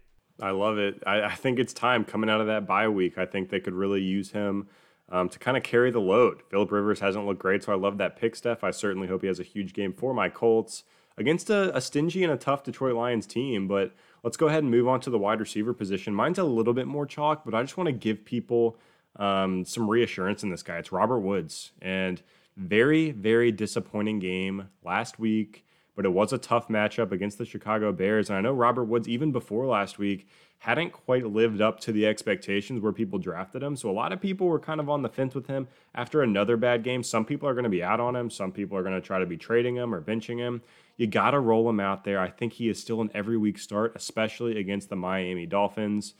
I 0.40 0.52
love 0.52 0.78
it. 0.78 1.02
I, 1.06 1.24
I 1.24 1.34
think 1.34 1.58
it's 1.58 1.74
time 1.74 2.06
coming 2.06 2.30
out 2.30 2.40
of 2.40 2.46
that 2.46 2.66
bye 2.66 2.88
week. 2.88 3.18
I 3.18 3.26
think 3.26 3.50
they 3.50 3.60
could 3.60 3.74
really 3.74 4.00
use 4.00 4.30
him 4.30 4.68
um, 5.10 5.28
to 5.28 5.38
kind 5.38 5.58
of 5.58 5.62
carry 5.62 5.90
the 5.90 6.00
load. 6.00 6.42
Philip 6.48 6.72
Rivers 6.72 7.00
hasn't 7.00 7.26
looked 7.26 7.40
great, 7.40 7.62
so 7.62 7.72
I 7.72 7.76
love 7.76 7.98
that 7.98 8.16
pick, 8.16 8.34
Steph. 8.34 8.64
I 8.64 8.70
certainly 8.70 9.06
hope 9.06 9.20
he 9.20 9.26
has 9.26 9.38
a 9.38 9.42
huge 9.42 9.74
game 9.74 9.92
for 9.92 10.14
my 10.14 10.30
Colts 10.30 10.84
against 11.18 11.50
a, 11.50 11.76
a 11.76 11.80
stingy 11.82 12.24
and 12.24 12.32
a 12.32 12.38
tough 12.38 12.64
Detroit 12.64 12.94
Lions 12.94 13.26
team. 13.26 13.68
But 13.68 13.92
let's 14.22 14.38
go 14.38 14.48
ahead 14.48 14.62
and 14.62 14.70
move 14.70 14.88
on 14.88 15.00
to 15.02 15.10
the 15.10 15.18
wide 15.18 15.40
receiver 15.40 15.74
position. 15.74 16.14
Mine's 16.14 16.38
a 16.38 16.44
little 16.44 16.72
bit 16.72 16.86
more 16.86 17.04
chalk, 17.04 17.44
but 17.44 17.54
I 17.54 17.60
just 17.60 17.76
want 17.76 17.88
to 17.88 17.92
give 17.92 18.24
people 18.24 18.78
um, 19.16 19.64
some 19.64 19.88
reassurance 19.88 20.42
in 20.42 20.50
this 20.50 20.62
guy. 20.62 20.78
It's 20.78 20.92
Robert 20.92 21.20
Woods, 21.20 21.72
and 21.80 22.22
very, 22.56 23.10
very 23.10 23.52
disappointing 23.52 24.18
game 24.18 24.68
last 24.82 25.18
week 25.18 25.64
but 26.00 26.06
it 26.06 26.14
was 26.14 26.32
a 26.32 26.38
tough 26.38 26.68
matchup 26.68 27.12
against 27.12 27.36
the 27.36 27.44
Chicago 27.44 27.92
Bears. 27.92 28.30
And 28.30 28.38
I 28.38 28.40
know 28.40 28.54
Robert 28.54 28.84
Woods, 28.84 29.06
even 29.06 29.32
before 29.32 29.66
last 29.66 29.98
week, 29.98 30.26
hadn't 30.60 30.92
quite 30.92 31.26
lived 31.26 31.60
up 31.60 31.78
to 31.80 31.92
the 31.92 32.06
expectations 32.06 32.80
where 32.80 32.90
people 32.90 33.18
drafted 33.18 33.62
him. 33.62 33.76
So 33.76 33.90
a 33.90 33.92
lot 33.92 34.10
of 34.10 34.18
people 34.18 34.46
were 34.46 34.58
kind 34.58 34.80
of 34.80 34.88
on 34.88 35.02
the 35.02 35.10
fence 35.10 35.34
with 35.34 35.46
him 35.46 35.68
after 35.94 36.22
another 36.22 36.56
bad 36.56 36.84
game. 36.84 37.02
Some 37.02 37.26
people 37.26 37.46
are 37.50 37.52
going 37.52 37.64
to 37.64 37.68
be 37.68 37.82
out 37.82 38.00
on 38.00 38.16
him, 38.16 38.30
some 38.30 38.50
people 38.50 38.78
are 38.78 38.82
going 38.82 38.94
to 38.94 39.06
try 39.06 39.18
to 39.18 39.26
be 39.26 39.36
trading 39.36 39.76
him 39.76 39.94
or 39.94 40.00
benching 40.00 40.38
him. 40.38 40.62
You 40.96 41.06
got 41.06 41.32
to 41.32 41.40
roll 41.40 41.68
him 41.68 41.80
out 41.80 42.04
there. 42.04 42.18
I 42.18 42.28
think 42.30 42.54
he 42.54 42.70
is 42.70 42.80
still 42.80 43.02
an 43.02 43.10
every 43.12 43.36
week 43.36 43.58
start, 43.58 43.92
especially 43.94 44.58
against 44.58 44.88
the 44.88 44.96
Miami 44.96 45.44
Dolphins. 45.44 46.14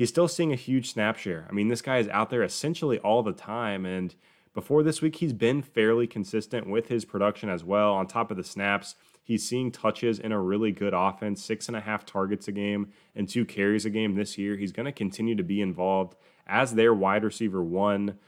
He's 0.00 0.08
still 0.08 0.28
seeing 0.28 0.50
a 0.50 0.56
huge 0.56 0.90
snap 0.90 1.18
share. 1.18 1.46
I 1.50 1.52
mean, 1.52 1.68
this 1.68 1.82
guy 1.82 1.98
is 1.98 2.08
out 2.08 2.30
there 2.30 2.42
essentially 2.42 2.98
all 3.00 3.22
the 3.22 3.34
time. 3.34 3.84
And 3.84 4.14
before 4.54 4.82
this 4.82 5.02
week, 5.02 5.16
he's 5.16 5.34
been 5.34 5.60
fairly 5.60 6.06
consistent 6.06 6.66
with 6.66 6.88
his 6.88 7.04
production 7.04 7.50
as 7.50 7.64
well. 7.64 7.92
On 7.92 8.06
top 8.06 8.30
of 8.30 8.38
the 8.38 8.42
snaps, 8.42 8.94
He's 9.30 9.46
seeing 9.48 9.70
touches 9.70 10.18
in 10.18 10.32
a 10.32 10.40
really 10.40 10.72
good 10.72 10.92
offense, 10.92 11.44
six 11.44 11.68
and 11.68 11.76
a 11.76 11.80
half 11.80 12.04
targets 12.04 12.48
a 12.48 12.52
game 12.52 12.88
and 13.14 13.28
two 13.28 13.44
carries 13.44 13.84
a 13.84 13.90
game 13.90 14.16
this 14.16 14.36
year. 14.36 14.56
He's 14.56 14.72
going 14.72 14.86
to 14.86 14.92
continue 14.92 15.36
to 15.36 15.44
be 15.44 15.60
involved 15.60 16.16
as 16.48 16.74
their 16.74 16.92
wide 16.92 17.22
receiver 17.22 17.62
one. 17.62 18.18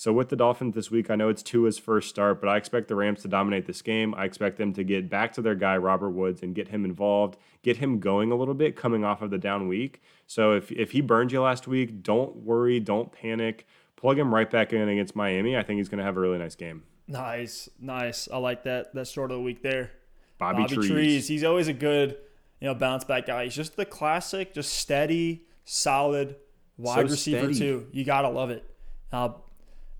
So 0.00 0.14
with 0.14 0.30
the 0.30 0.36
Dolphins 0.36 0.74
this 0.74 0.90
week, 0.90 1.10
I 1.10 1.14
know 1.14 1.28
it's 1.28 1.42
Tua's 1.42 1.76
first 1.76 2.08
start, 2.08 2.40
but 2.40 2.48
I 2.48 2.56
expect 2.56 2.88
the 2.88 2.94
Rams 2.94 3.20
to 3.20 3.28
dominate 3.28 3.66
this 3.66 3.82
game. 3.82 4.14
I 4.14 4.24
expect 4.24 4.56
them 4.56 4.72
to 4.72 4.82
get 4.82 5.10
back 5.10 5.30
to 5.34 5.42
their 5.42 5.54
guy 5.54 5.76
Robert 5.76 6.08
Woods 6.08 6.42
and 6.42 6.54
get 6.54 6.68
him 6.68 6.86
involved, 6.86 7.36
get 7.62 7.76
him 7.76 8.00
going 8.00 8.32
a 8.32 8.34
little 8.34 8.54
bit 8.54 8.76
coming 8.76 9.04
off 9.04 9.20
of 9.20 9.28
the 9.28 9.36
down 9.36 9.68
week. 9.68 10.00
So 10.26 10.52
if 10.52 10.72
if 10.72 10.92
he 10.92 11.02
burned 11.02 11.32
you 11.32 11.42
last 11.42 11.68
week, 11.68 12.02
don't 12.02 12.34
worry, 12.36 12.80
don't 12.80 13.12
panic. 13.12 13.66
Plug 13.96 14.18
him 14.18 14.34
right 14.34 14.50
back 14.50 14.72
in 14.72 14.88
against 14.88 15.14
Miami. 15.14 15.54
I 15.54 15.62
think 15.62 15.76
he's 15.76 15.90
going 15.90 15.98
to 15.98 16.04
have 16.04 16.16
a 16.16 16.20
really 16.20 16.38
nice 16.38 16.54
game. 16.54 16.84
Nice, 17.06 17.68
nice. 17.78 18.26
I 18.32 18.38
like 18.38 18.64
that 18.64 18.94
that 18.94 19.04
start 19.04 19.30
of 19.30 19.36
the 19.36 19.42
week 19.42 19.62
there. 19.62 19.90
Bobby, 20.38 20.62
Bobby 20.62 20.76
Trees. 20.76 20.90
Trees. 20.90 21.28
He's 21.28 21.44
always 21.44 21.68
a 21.68 21.74
good, 21.74 22.16
you 22.58 22.68
know, 22.68 22.74
bounce 22.74 23.04
back 23.04 23.26
guy. 23.26 23.44
He's 23.44 23.54
just 23.54 23.76
the 23.76 23.84
classic, 23.84 24.54
just 24.54 24.72
steady, 24.72 25.44
solid 25.66 26.36
wide 26.78 27.04
so 27.04 27.10
receiver 27.10 27.52
steady. 27.52 27.58
too. 27.58 27.86
You 27.92 28.06
gotta 28.06 28.30
love 28.30 28.48
it. 28.48 28.64
Uh, 29.12 29.32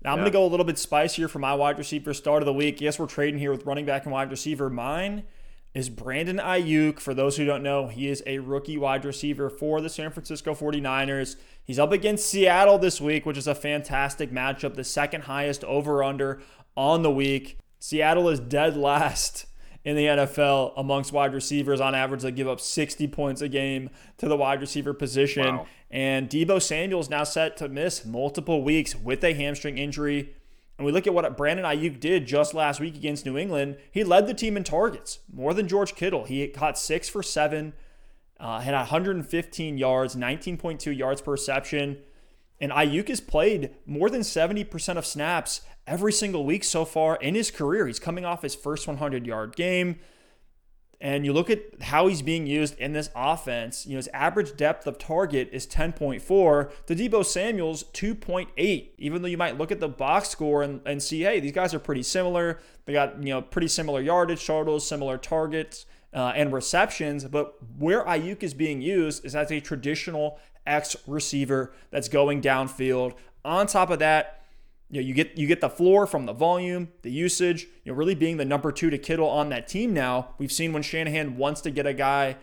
now 0.03 0.13
I'm 0.13 0.19
yeah. 0.19 0.23
gonna 0.23 0.31
go 0.31 0.45
a 0.45 0.47
little 0.47 0.65
bit 0.65 0.77
spicier 0.77 1.27
for 1.27 1.39
my 1.39 1.53
wide 1.53 1.77
receiver 1.77 2.13
start 2.13 2.41
of 2.41 2.45
the 2.45 2.53
week. 2.53 2.81
Yes, 2.81 2.97
we're 2.97 3.07
trading 3.07 3.39
here 3.39 3.51
with 3.51 3.65
running 3.65 3.85
back 3.85 4.03
and 4.03 4.11
wide 4.11 4.31
receiver. 4.31 4.69
Mine 4.69 5.23
is 5.73 5.89
Brandon 5.89 6.37
Aiyuk. 6.37 6.99
For 6.99 7.13
those 7.13 7.37
who 7.37 7.45
don't 7.45 7.63
know, 7.63 7.87
he 7.87 8.07
is 8.07 8.23
a 8.25 8.39
rookie 8.39 8.77
wide 8.77 9.05
receiver 9.05 9.49
for 9.49 9.79
the 9.79 9.89
San 9.89 10.11
Francisco 10.11 10.53
49ers. 10.53 11.35
He's 11.63 11.79
up 11.79 11.91
against 11.91 12.29
Seattle 12.29 12.77
this 12.77 12.99
week, 12.99 13.25
which 13.25 13.37
is 13.37 13.47
a 13.47 13.55
fantastic 13.55 14.31
matchup, 14.31 14.75
the 14.75 14.83
second 14.83 15.23
highest 15.23 15.63
over 15.63 16.03
under 16.03 16.41
on 16.75 17.03
the 17.03 17.11
week. 17.11 17.57
Seattle 17.79 18.29
is 18.29 18.39
dead 18.39 18.75
last 18.75 19.45
in 19.83 19.95
the 19.95 20.05
NFL 20.05 20.73
amongst 20.77 21.11
wide 21.11 21.33
receivers. 21.33 21.81
On 21.81 21.95
average, 21.95 22.21
they 22.21 22.31
give 22.31 22.47
up 22.47 22.59
60 22.59 23.07
points 23.07 23.41
a 23.41 23.49
game 23.49 23.89
to 24.17 24.27
the 24.27 24.37
wide 24.37 24.61
receiver 24.61 24.93
position. 24.93 25.57
Wow. 25.57 25.67
And 25.91 26.29
Deebo 26.29 26.61
Samuel 26.61 27.01
is 27.01 27.09
now 27.09 27.25
set 27.25 27.57
to 27.57 27.67
miss 27.67 28.05
multiple 28.05 28.63
weeks 28.63 28.95
with 28.95 29.23
a 29.23 29.33
hamstring 29.33 29.77
injury. 29.77 30.33
And 30.77 30.85
we 30.85 30.93
look 30.93 31.05
at 31.05 31.13
what 31.13 31.35
Brandon 31.35 31.65
Aiyuk 31.65 31.99
did 31.99 32.25
just 32.25 32.53
last 32.53 32.79
week 32.79 32.95
against 32.95 33.25
New 33.25 33.37
England. 33.37 33.77
He 33.91 34.03
led 34.03 34.25
the 34.25 34.33
team 34.33 34.55
in 34.55 34.63
targets 34.63 35.19
more 35.31 35.53
than 35.53 35.67
George 35.67 35.93
Kittle. 35.95 36.23
He 36.23 36.47
caught 36.47 36.79
six 36.79 37.09
for 37.09 37.21
seven, 37.21 37.73
uh, 38.39 38.61
had 38.61 38.73
115 38.73 39.77
yards, 39.77 40.15
19.2 40.15 40.97
yards 40.97 41.21
per 41.21 41.33
reception. 41.33 41.97
And 42.61 42.71
Aiyuk 42.71 43.09
has 43.09 43.19
played 43.19 43.71
more 43.85 44.09
than 44.09 44.21
70% 44.21 44.97
of 44.97 45.05
snaps 45.05 45.61
every 45.85 46.13
single 46.13 46.45
week 46.45 46.63
so 46.63 46.85
far 46.85 47.17
in 47.17 47.35
his 47.35 47.51
career. 47.51 47.85
He's 47.85 47.99
coming 47.99 48.23
off 48.23 48.43
his 48.43 48.55
first 48.55 48.87
100 48.87 49.27
yard 49.27 49.55
game. 49.57 49.99
And 51.01 51.25
you 51.25 51.33
look 51.33 51.49
at 51.49 51.81
how 51.81 52.05
he's 52.05 52.21
being 52.21 52.45
used 52.45 52.77
in 52.77 52.93
this 52.93 53.09
offense, 53.15 53.87
you 53.87 53.93
know, 53.93 53.97
his 53.97 54.07
average 54.09 54.55
depth 54.55 54.85
of 54.85 54.99
target 54.99 55.49
is 55.51 55.65
10.4 55.65 56.71
to 56.85 56.95
Deebo 56.95 57.25
Samuel's 57.25 57.85
2.8. 57.85 58.89
Even 58.99 59.21
though 59.23 59.27
you 59.27 59.37
might 59.37 59.57
look 59.57 59.71
at 59.71 59.79
the 59.79 59.89
box 59.89 60.29
score 60.29 60.61
and, 60.61 60.79
and 60.85 61.01
see, 61.01 61.21
hey, 61.21 61.39
these 61.39 61.53
guys 61.53 61.73
are 61.73 61.79
pretty 61.79 62.03
similar. 62.03 62.59
They 62.85 62.93
got, 62.93 63.17
you 63.17 63.33
know, 63.33 63.41
pretty 63.41 63.67
similar 63.67 63.99
yardage 63.99 64.45
totals, 64.45 64.87
similar 64.87 65.17
targets 65.17 65.87
uh, 66.13 66.33
and 66.35 66.53
receptions. 66.53 67.25
But 67.25 67.55
where 67.79 68.05
Aiyuk 68.05 68.43
is 68.43 68.53
being 68.53 68.83
used 68.83 69.25
is 69.25 69.35
as 69.35 69.51
a 69.51 69.59
traditional 69.59 70.39
X 70.67 70.95
receiver 71.07 71.73
that's 71.89 72.09
going 72.09 72.43
downfield. 72.43 73.15
On 73.43 73.65
top 73.65 73.89
of 73.89 73.97
that, 73.99 74.40
you 74.91 75.01
know, 75.01 75.07
you 75.07 75.13
get 75.13 75.37
you 75.37 75.47
get 75.47 75.61
the 75.61 75.69
floor 75.69 76.05
from 76.05 76.25
the 76.25 76.33
volume, 76.33 76.89
the 77.01 77.11
usage, 77.11 77.63
you 77.83 77.91
know, 77.91 77.97
really 77.97 78.13
being 78.13 78.37
the 78.37 78.45
number 78.45 78.71
two 78.71 78.89
to 78.89 78.97
Kittle 78.97 79.29
on 79.29 79.49
that 79.49 79.67
team 79.67 79.93
now. 79.93 80.35
We've 80.37 80.51
seen 80.51 80.73
when 80.73 80.83
Shanahan 80.83 81.37
wants 81.37 81.61
to 81.61 81.71
get 81.71 81.87
a 81.87 81.93
guy 81.93 82.35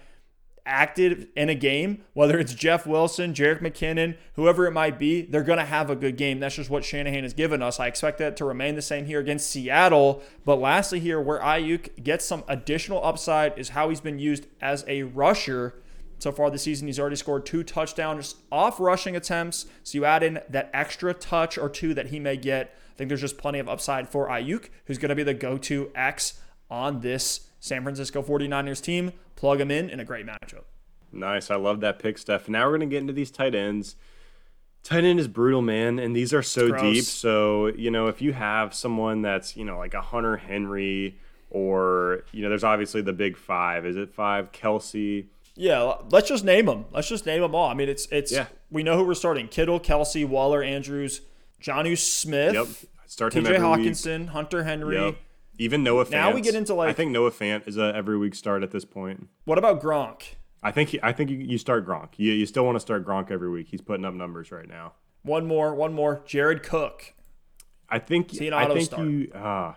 active 0.65 1.27
in 1.35 1.49
a 1.49 1.55
game, 1.55 2.05
whether 2.13 2.39
it's 2.39 2.55
Jeff 2.55 2.87
Wilson, 2.87 3.33
Jerick 3.33 3.61
McKinnon, 3.61 4.17
whoever 4.35 4.67
it 4.67 4.73
might 4.73 4.99
be, 4.99 5.23
they're 5.23 5.43
going 5.43 5.59
to 5.59 5.65
have 5.65 5.91
a 5.91 5.97
good 5.97 6.17
game. 6.17 6.41
That's 6.41 6.57
just 6.57 6.71
what 6.71 6.85
Shanahan 6.85 7.23
has 7.23 7.33
given 7.33 7.63
us. 7.63 7.81
I 7.81 7.87
expect 7.87 8.19
that 8.19 8.37
to 8.37 8.45
remain 8.45 8.75
the 8.75 8.83
same 8.83 9.07
here 9.07 9.21
against 9.21 9.51
Seattle. 9.51 10.23
But 10.45 10.57
lastly, 10.57 11.01
here, 11.01 11.21
where 11.21 11.41
Aiyuk 11.41 12.03
gets 12.03 12.25
some 12.25 12.45
additional 12.49 13.03
upside 13.05 13.59
is 13.59 13.71
how 13.71 13.89
he's 13.89 14.03
been 14.03 14.19
used 14.19 14.47
as 14.61 14.85
a 14.87 15.05
rusher 15.05 15.83
so 16.19 16.33
far 16.33 16.51
this 16.51 16.63
season, 16.63 16.87
he's 16.89 16.99
already 16.99 17.17
scored 17.17 17.47
two 17.47 17.63
touchdowns 17.63 18.35
off 18.51 18.81
rushing 18.81 19.17
attempts. 19.17 19.67
So 19.83 19.99
you 19.99 20.05
add 20.05 20.23
in 20.23 20.41
that 20.49 20.71
extra 20.73 21.15
touch 21.15 21.57
or 21.57 21.69
two 21.69 21.95
that 21.95 22.09
he 22.09 22.19
may 22.19 22.37
get. 22.37 22.75
I 22.93 22.97
think 22.97 23.09
there's 23.09 23.21
just 23.21 23.39
plenty 23.39 23.59
of 23.61 23.69
upside 23.69 24.09
for 24.09 24.29
Aiyuk, 24.29 24.69
who's 24.87 24.99
going 24.99 25.11
to 25.11 25.15
be 25.15 25.23
the 25.23 25.35
go 25.35 25.57
to 25.59 25.91
X 25.95 26.41
on 26.71 27.01
this 27.01 27.49
San 27.61 27.83
Francisco 27.83 28.23
49ers 28.23 28.83
team. 28.83 29.13
Plug 29.37 29.61
him 29.61 29.71
in 29.71 29.89
in 29.89 30.01
a 30.01 30.05
great 30.05 30.27
matchup. 30.27 30.65
Nice. 31.13 31.51
I 31.51 31.57
love 31.57 31.81
that 31.81 31.99
pick, 31.99 32.19
Steph. 32.19 32.49
Now 32.49 32.65
we're 32.65 32.79
going 32.79 32.91
to 32.91 32.95
get 32.95 33.01
into 33.01 33.13
these 33.13 33.31
tight 33.31 33.55
ends. 33.55 33.97
Tight 34.83 35.05
end 35.05 35.21
is 35.21 35.29
brutal, 35.29 35.61
man, 35.61 35.99
and 35.99 36.15
these 36.15 36.33
are 36.33 36.43
so 36.43 36.71
deep. 36.73 37.05
So, 37.05 37.67
you 37.67 37.91
know, 37.91 38.07
if 38.07 38.23
you 38.23 38.33
have 38.33 38.73
someone 38.73 39.23
that's, 39.23 39.57
you 39.57 39.65
know, 39.65 39.77
like 39.77 39.93
a 39.93 40.01
Hunter 40.01 40.37
Henry 40.37 41.19
or, 41.51 42.25
you 42.33 42.43
know, 42.43 42.49
there's 42.49 42.65
obviously 42.65 43.03
the 43.03 43.13
big 43.13 43.37
five. 43.37 43.85
Is 43.85 43.97
it 43.97 44.15
five? 44.15 44.53
Kelce, 44.53 45.27
yeah, 45.59 45.95
let's 46.11 46.29
just 46.29 46.45
name 46.45 46.67
them. 46.67 46.87
Let's 46.93 47.09
just 47.09 47.27
name 47.27 47.43
them 47.43 47.55
all. 47.55 47.69
I 47.69 47.75
mean, 47.75 47.89
it's 47.89 48.07
it's 48.11 48.33
yeah. 48.33 48.47
we 48.71 48.83
know 48.83 48.97
who 48.97 49.05
we're 49.05 49.15
starting: 49.15 49.49
Kittle, 49.49 49.81
Kelce, 49.81 50.27
Waller, 50.27 50.63
Andrews, 50.63 51.21
Jonnu 51.61 51.99
Smith, 51.99 52.55
yep. 52.55 52.67
Start 53.07 53.33
T.J. 53.33 53.55
Hockenson, 53.55 54.21
week. 54.21 54.29
Hunter 54.29 54.65
Henry. 54.65 54.97
Yep. 54.97 55.17
Even 55.59 55.83
Noah 55.83 56.05
Fant. 56.05 56.11
Now 56.13 56.33
we 56.33 56.41
get 56.41 56.55
into 56.55 56.75
like 56.75 56.91
I 56.91 56.93
think 56.93 57.11
Noah 57.11 57.33
Fant 57.33 57.67
is 57.67 57.77
a 57.77 57.93
every 57.95 58.17
week 58.17 58.35
start 58.35 58.63
at 58.63 58.71
this 58.71 58.85
point. 58.85 59.29
What 59.45 59.59
about 59.59 59.83
Gronk? 59.83 60.23
I 60.63 60.71
think 60.71 60.91
he, 60.91 61.01
I 61.03 61.13
think 61.13 61.31
you, 61.31 61.39
you 61.39 61.59
start 61.59 61.87
Gronk. 61.87 62.11
You, 62.17 62.33
you 62.33 62.47
still 62.47 62.65
want 62.65 62.77
to 62.77 62.81
start 62.81 63.05
Gronk 63.05 63.31
every 63.31 63.51
week. 63.51 63.69
He's 63.69 63.81
putting 63.81 64.05
up 64.05 64.15
numbers 64.15 64.53
right 64.53 64.69
now. 64.69 64.93
One 65.23 65.47
more, 65.47 65.75
one 65.75 65.93
more. 65.93 66.23
Jared 66.27 66.63
Cook. 66.63 67.15
I 67.89 67.99
think 67.99 68.31
I 68.41 68.67
think 68.67 68.83
start? 68.83 69.09
you. 69.09 69.33
Uh, 69.33 69.75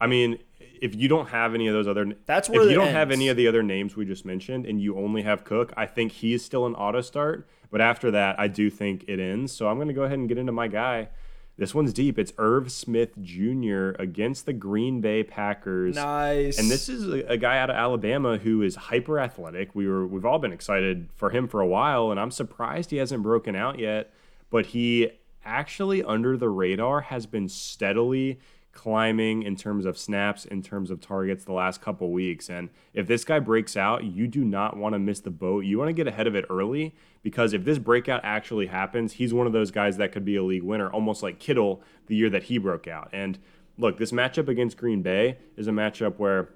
I 0.00 0.06
mean, 0.06 0.38
if 0.80 0.94
you 0.94 1.08
don't 1.08 1.28
have 1.28 1.54
any 1.54 1.66
of 1.66 1.74
those 1.74 1.88
other 1.88 2.14
that's 2.26 2.48
where 2.48 2.62
if 2.62 2.70
you 2.70 2.74
don't 2.74 2.88
ends. 2.88 2.96
have 2.96 3.10
any 3.10 3.28
of 3.28 3.36
the 3.36 3.48
other 3.48 3.62
names 3.62 3.96
we 3.96 4.04
just 4.04 4.24
mentioned 4.24 4.66
and 4.66 4.80
you 4.80 4.96
only 4.96 5.22
have 5.22 5.44
Cook, 5.44 5.72
I 5.76 5.86
think 5.86 6.12
he 6.12 6.34
is 6.34 6.44
still 6.44 6.66
an 6.66 6.74
auto 6.74 7.00
start. 7.00 7.48
But 7.70 7.80
after 7.80 8.10
that, 8.10 8.38
I 8.38 8.48
do 8.48 8.68
think 8.68 9.04
it 9.08 9.18
ends. 9.18 9.50
So 9.52 9.68
I'm 9.68 9.76
going 9.76 9.88
to 9.88 9.94
go 9.94 10.02
ahead 10.02 10.18
and 10.18 10.28
get 10.28 10.36
into 10.36 10.52
my 10.52 10.68
guy. 10.68 11.08
This 11.56 11.74
one's 11.74 11.92
deep. 11.92 12.18
It's 12.18 12.32
Irv 12.38 12.72
Smith 12.72 13.10
Jr. 13.20 13.90
against 13.98 14.46
the 14.46 14.52
Green 14.52 15.00
Bay 15.00 15.22
Packers. 15.22 15.94
Nice. 15.94 16.58
And 16.58 16.70
this 16.70 16.88
is 16.88 17.08
a, 17.08 17.32
a, 17.32 17.36
guy 17.36 17.58
out 17.58 17.70
of 17.70 17.76
Alabama 17.76 18.38
who 18.38 18.62
is 18.62 18.74
hyper 18.74 19.18
athletic. 19.18 19.74
We 19.74 19.86
were 19.86 20.06
we've 20.06 20.24
all 20.24 20.38
been 20.38 20.52
excited 20.52 21.08
for 21.14 21.30
him 21.30 21.48
for 21.48 21.60
a 21.60 21.66
while, 21.66 22.10
and 22.10 22.18
I'm 22.18 22.30
surprised 22.30 22.90
he 22.90 22.96
hasn't 22.96 23.22
broken 23.22 23.54
out 23.54 23.78
yet. 23.78 24.12
But 24.50 24.66
he 24.66 25.10
actually 25.44 26.02
under 26.02 26.36
the 26.36 26.48
radar 26.48 27.02
has 27.02 27.26
been 27.26 27.48
steadily 27.48 28.38
climbing 28.72 29.42
in 29.42 29.54
terms 29.54 29.84
of 29.84 29.98
snaps, 29.98 30.44
in 30.44 30.62
terms 30.62 30.90
of 30.90 31.00
targets 31.00 31.44
the 31.44 31.52
last 31.52 31.80
couple 31.80 32.10
weeks. 32.10 32.48
And 32.48 32.70
if 32.94 33.06
this 33.06 33.24
guy 33.24 33.38
breaks 33.38 33.76
out, 33.76 34.04
you 34.04 34.26
do 34.26 34.44
not 34.44 34.76
want 34.76 34.94
to 34.94 34.98
miss 34.98 35.20
the 35.20 35.30
boat. 35.30 35.64
You 35.64 35.78
want 35.78 35.88
to 35.88 35.92
get 35.92 36.06
ahead 36.06 36.26
of 36.26 36.34
it 36.34 36.46
early 36.50 36.94
because 37.22 37.52
if 37.52 37.64
this 37.64 37.78
breakout 37.78 38.20
actually 38.24 38.66
happens, 38.66 39.14
he's 39.14 39.34
one 39.34 39.46
of 39.46 39.52
those 39.52 39.70
guys 39.70 39.98
that 39.98 40.12
could 40.12 40.24
be 40.24 40.36
a 40.36 40.42
league 40.42 40.62
winner, 40.62 40.90
almost 40.90 41.22
like 41.22 41.38
Kittle 41.38 41.82
the 42.06 42.16
year 42.16 42.30
that 42.30 42.44
he 42.44 42.58
broke 42.58 42.88
out. 42.88 43.10
And 43.12 43.38
look, 43.76 43.98
this 43.98 44.12
matchup 44.12 44.48
against 44.48 44.76
Green 44.76 45.02
Bay 45.02 45.38
is 45.56 45.68
a 45.68 45.72
matchup 45.72 46.18
where 46.18 46.48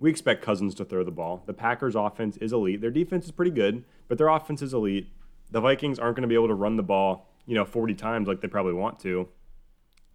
we 0.00 0.10
expect 0.10 0.42
Cousins 0.42 0.74
to 0.76 0.84
throw 0.84 1.04
the 1.04 1.10
ball. 1.10 1.42
The 1.46 1.52
Packers' 1.52 1.94
offense 1.94 2.36
is 2.38 2.52
elite. 2.52 2.80
Their 2.80 2.90
defense 2.90 3.26
is 3.26 3.30
pretty 3.30 3.50
good, 3.50 3.84
but 4.08 4.18
their 4.18 4.28
offense 4.28 4.62
is 4.62 4.74
elite. 4.74 5.12
The 5.50 5.60
Vikings 5.60 5.98
aren't 5.98 6.16
going 6.16 6.22
to 6.22 6.28
be 6.28 6.34
able 6.34 6.48
to 6.48 6.54
run 6.54 6.76
the 6.76 6.82
ball, 6.82 7.28
you 7.46 7.54
know, 7.54 7.64
40 7.64 7.94
times 7.94 8.26
like 8.26 8.40
they 8.40 8.48
probably 8.48 8.72
want 8.72 8.98
to. 9.00 9.28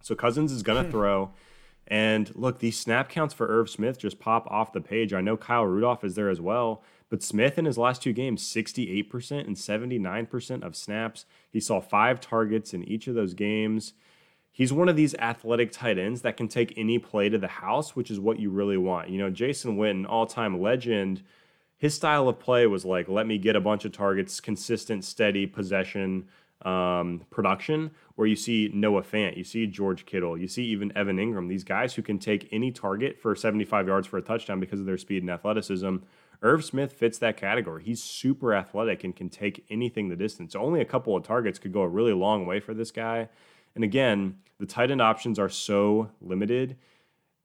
So 0.00 0.14
Cousins 0.14 0.52
is 0.52 0.62
going 0.62 0.78
to 0.78 0.84
hmm. 0.84 0.90
throw. 0.90 1.30
And 1.88 2.34
look, 2.34 2.58
these 2.58 2.78
snap 2.78 3.08
counts 3.08 3.32
for 3.32 3.46
Irv 3.46 3.70
Smith 3.70 3.98
just 3.98 4.18
pop 4.18 4.46
off 4.48 4.72
the 4.72 4.80
page. 4.80 5.12
I 5.12 5.20
know 5.20 5.36
Kyle 5.36 5.64
Rudolph 5.64 6.04
is 6.04 6.16
there 6.16 6.28
as 6.28 6.40
well, 6.40 6.82
but 7.08 7.22
Smith 7.22 7.58
in 7.58 7.64
his 7.64 7.78
last 7.78 8.02
two 8.02 8.12
games, 8.12 8.42
68% 8.42 9.46
and 9.46 9.56
79% 9.56 10.62
of 10.62 10.74
snaps. 10.74 11.26
He 11.50 11.60
saw 11.60 11.80
five 11.80 12.20
targets 12.20 12.74
in 12.74 12.82
each 12.84 13.06
of 13.06 13.14
those 13.14 13.34
games. 13.34 13.92
He's 14.50 14.72
one 14.72 14.88
of 14.88 14.96
these 14.96 15.14
athletic 15.16 15.70
tight 15.70 15.98
ends 15.98 16.22
that 16.22 16.36
can 16.36 16.48
take 16.48 16.76
any 16.76 16.98
play 16.98 17.28
to 17.28 17.38
the 17.38 17.46
house, 17.46 17.94
which 17.94 18.10
is 18.10 18.18
what 18.18 18.40
you 18.40 18.50
really 18.50 18.78
want. 18.78 19.10
You 19.10 19.18
know, 19.18 19.30
Jason 19.30 19.76
Witten, 19.76 20.06
all 20.08 20.26
time 20.26 20.60
legend, 20.60 21.22
his 21.76 21.94
style 21.94 22.28
of 22.28 22.40
play 22.40 22.66
was 22.66 22.84
like, 22.84 23.06
let 23.06 23.26
me 23.26 23.38
get 23.38 23.54
a 23.54 23.60
bunch 23.60 23.84
of 23.84 23.92
targets, 23.92 24.40
consistent, 24.40 25.04
steady 25.04 25.46
possession 25.46 26.26
um, 26.62 27.24
production 27.30 27.90
where 28.14 28.26
you 28.26 28.36
see 28.36 28.70
Noah 28.72 29.02
Fant, 29.02 29.36
you 29.36 29.44
see 29.44 29.66
George 29.66 30.06
Kittle, 30.06 30.38
you 30.38 30.48
see 30.48 30.64
even 30.64 30.96
Evan 30.96 31.18
Engram, 31.18 31.48
these 31.48 31.64
guys 31.64 31.94
who 31.94 32.02
can 32.02 32.18
take 32.18 32.48
any 32.50 32.72
target 32.72 33.18
for 33.20 33.34
75 33.36 33.86
yards 33.86 34.06
for 34.06 34.16
a 34.16 34.22
touchdown 34.22 34.58
because 34.58 34.80
of 34.80 34.86
their 34.86 34.98
speed 34.98 35.22
and 35.22 35.30
athleticism. 35.30 35.96
Irv 36.42 36.64
Smith 36.64 36.92
fits 36.92 37.18
that 37.18 37.36
category. 37.36 37.84
He's 37.84 38.02
super 38.02 38.54
athletic 38.54 39.04
and 39.04 39.14
can 39.14 39.28
take 39.28 39.64
anything 39.70 40.08
the 40.08 40.16
distance. 40.16 40.54
Only 40.54 40.80
a 40.80 40.84
couple 40.84 41.16
of 41.16 41.24
targets 41.24 41.58
could 41.58 41.72
go 41.72 41.82
a 41.82 41.88
really 41.88 42.12
long 42.12 42.46
way 42.46 42.60
for 42.60 42.74
this 42.74 42.90
guy. 42.90 43.28
And 43.74 43.84
again, 43.84 44.38
the 44.58 44.66
tight 44.66 44.90
end 44.90 45.02
options 45.02 45.38
are 45.38 45.48
so 45.48 46.10
limited. 46.20 46.76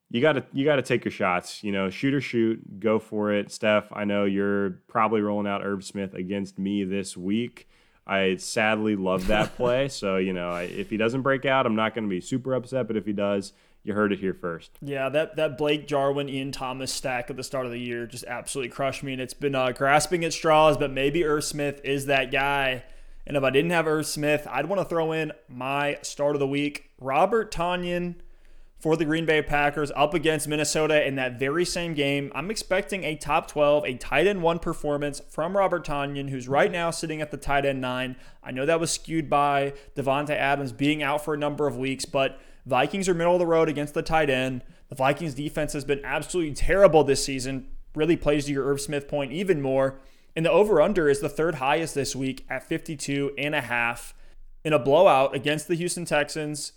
You 0.09 0.19
got 0.19 0.33
to 0.33 0.45
you 0.51 0.65
got 0.65 0.75
to 0.75 0.81
take 0.81 1.05
your 1.05 1.11
shots. 1.11 1.63
You 1.63 1.71
know, 1.71 1.89
shoot 1.89 2.13
or 2.13 2.21
shoot, 2.21 2.79
go 2.79 2.99
for 2.99 3.31
it. 3.31 3.51
Steph, 3.51 3.85
I 3.93 4.03
know 4.03 4.25
you're 4.25 4.81
probably 4.87 5.21
rolling 5.21 5.47
out 5.47 5.65
Irv 5.65 5.83
Smith 5.83 6.13
against 6.13 6.59
me 6.59 6.83
this 6.83 7.15
week. 7.15 7.69
I 8.11 8.35
sadly 8.35 8.97
love 8.97 9.27
that 9.27 9.55
play. 9.57 9.87
So, 9.87 10.17
you 10.17 10.33
know, 10.33 10.55
if 10.55 10.89
he 10.89 10.97
doesn't 10.97 11.21
break 11.21 11.45
out, 11.45 11.65
I'm 11.65 11.75
not 11.75 11.95
going 11.95 12.03
to 12.03 12.09
be 12.09 12.19
super 12.19 12.53
upset. 12.53 12.87
But 12.87 12.97
if 12.97 13.05
he 13.05 13.13
does, 13.13 13.53
you 13.83 13.93
heard 13.93 14.11
it 14.11 14.19
here 14.19 14.33
first. 14.33 14.71
Yeah, 14.81 15.07
that, 15.09 15.37
that 15.37 15.57
Blake 15.57 15.87
Jarwin, 15.87 16.27
Ian 16.27 16.51
Thomas 16.51 16.91
stack 16.91 17.29
at 17.29 17.37
the 17.37 17.43
start 17.43 17.65
of 17.65 17.71
the 17.71 17.79
year 17.79 18.05
just 18.05 18.25
absolutely 18.25 18.69
crushed 18.69 19.01
me. 19.01 19.13
And 19.13 19.21
it's 19.21 19.33
been 19.33 19.55
uh, 19.55 19.71
grasping 19.71 20.25
at 20.25 20.33
straws, 20.33 20.75
but 20.75 20.91
maybe 20.91 21.23
Irv 21.23 21.45
Smith 21.45 21.79
is 21.85 22.07
that 22.07 22.31
guy. 22.31 22.83
And 23.25 23.37
if 23.37 23.43
I 23.43 23.49
didn't 23.49 23.71
have 23.71 23.87
Irv 23.87 24.05
Smith, 24.05 24.45
I'd 24.49 24.65
want 24.65 24.81
to 24.81 24.85
throw 24.85 25.13
in 25.13 25.31
my 25.47 25.97
start 26.01 26.35
of 26.35 26.41
the 26.41 26.47
week, 26.47 26.89
Robert 26.99 27.49
Tonyan 27.49 28.15
for 28.81 28.97
the 28.97 29.05
Green 29.05 29.27
Bay 29.27 29.43
Packers 29.43 29.91
up 29.95 30.15
against 30.15 30.47
Minnesota 30.47 31.05
in 31.05 31.13
that 31.15 31.37
very 31.37 31.63
same 31.65 31.93
game. 31.93 32.31
I'm 32.33 32.49
expecting 32.49 33.03
a 33.03 33.15
top 33.15 33.47
12, 33.47 33.85
a 33.85 33.93
tight 33.93 34.25
end 34.25 34.41
one 34.41 34.57
performance 34.57 35.21
from 35.29 35.55
Robert 35.55 35.85
Tonyan, 35.85 36.31
who's 36.31 36.47
right 36.47 36.71
now 36.71 36.89
sitting 36.89 37.21
at 37.21 37.29
the 37.29 37.37
tight 37.37 37.63
end 37.63 37.79
nine. 37.79 38.15
I 38.43 38.49
know 38.49 38.65
that 38.65 38.79
was 38.79 38.89
skewed 38.89 39.29
by 39.29 39.73
Davante 39.95 40.31
Adams 40.31 40.71
being 40.71 41.03
out 41.03 41.23
for 41.23 41.35
a 41.35 41.37
number 41.37 41.67
of 41.67 41.77
weeks, 41.77 42.05
but 42.05 42.39
Vikings 42.65 43.07
are 43.07 43.13
middle 43.13 43.33
of 43.33 43.39
the 43.39 43.45
road 43.45 43.69
against 43.69 43.93
the 43.93 44.01
tight 44.01 44.31
end. 44.31 44.63
The 44.89 44.95
Vikings 44.95 45.35
defense 45.35 45.73
has 45.73 45.85
been 45.85 46.03
absolutely 46.03 46.55
terrible 46.55 47.03
this 47.03 47.23
season. 47.23 47.67
Really 47.93 48.17
plays 48.17 48.45
to 48.45 48.51
your 48.51 48.65
Irv 48.65 48.81
Smith 48.81 49.07
point 49.07 49.31
even 49.31 49.61
more. 49.61 49.99
And 50.35 50.43
the 50.43 50.51
over 50.51 50.81
under 50.81 51.07
is 51.07 51.19
the 51.19 51.29
third 51.29 51.55
highest 51.55 51.93
this 51.93 52.15
week 52.15 52.45
at 52.49 52.67
52 52.67 53.33
and 53.37 53.53
a 53.53 53.61
half 53.61 54.15
in 54.63 54.73
a 54.73 54.79
blowout 54.79 55.35
against 55.35 55.67
the 55.67 55.75
Houston 55.75 56.05
Texans. 56.05 56.73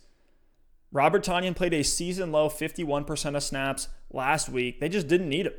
Robert 0.95 1.25
Tonyan 1.25 1.57
played 1.57 1.75
a 1.75 1.83
season 1.83 2.31
low 2.31 2.49
51% 2.49 3.37
of 3.37 3.43
snaps 3.43 3.89
last 4.13 4.49
week. 4.49 4.79
They 4.79 4.89
just 4.89 5.09
didn't 5.09 5.29
need 5.29 5.47
him. 5.47 5.55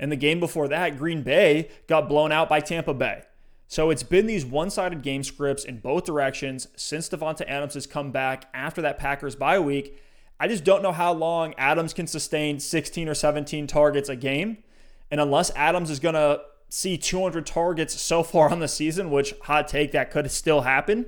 And 0.00 0.10
the 0.10 0.16
game 0.16 0.40
before 0.40 0.66
that, 0.68 0.98
Green 0.98 1.22
Bay 1.22 1.70
got 1.86 2.08
blown 2.08 2.32
out 2.32 2.48
by 2.48 2.58
Tampa 2.58 2.92
Bay. 2.92 3.22
So 3.68 3.90
it's 3.90 4.02
been 4.02 4.26
these 4.26 4.44
one 4.44 4.70
sided 4.70 5.02
game 5.02 5.22
scripts 5.22 5.64
in 5.64 5.78
both 5.78 6.02
directions 6.02 6.66
since 6.74 7.08
Davante 7.08 7.48
Adams 7.48 7.74
has 7.74 7.86
come 7.86 8.10
back 8.10 8.46
after 8.52 8.82
that 8.82 8.98
Packers 8.98 9.36
bye 9.36 9.60
week. 9.60 10.02
I 10.40 10.48
just 10.48 10.64
don't 10.64 10.82
know 10.82 10.90
how 10.90 11.12
long 11.12 11.54
Adams 11.56 11.94
can 11.94 12.08
sustain 12.08 12.58
16 12.58 13.08
or 13.08 13.14
17 13.14 13.68
targets 13.68 14.08
a 14.08 14.16
game. 14.16 14.58
And 15.12 15.20
unless 15.20 15.52
Adams 15.54 15.90
is 15.90 16.00
going 16.00 16.16
to 16.16 16.40
see 16.68 16.98
200 16.98 17.46
targets 17.46 18.02
so 18.02 18.24
far 18.24 18.50
on 18.50 18.58
the 18.58 18.66
season, 18.66 19.12
which 19.12 19.32
hot 19.42 19.68
take 19.68 19.92
that 19.92 20.10
could 20.10 20.28
still 20.32 20.62
happen, 20.62 21.06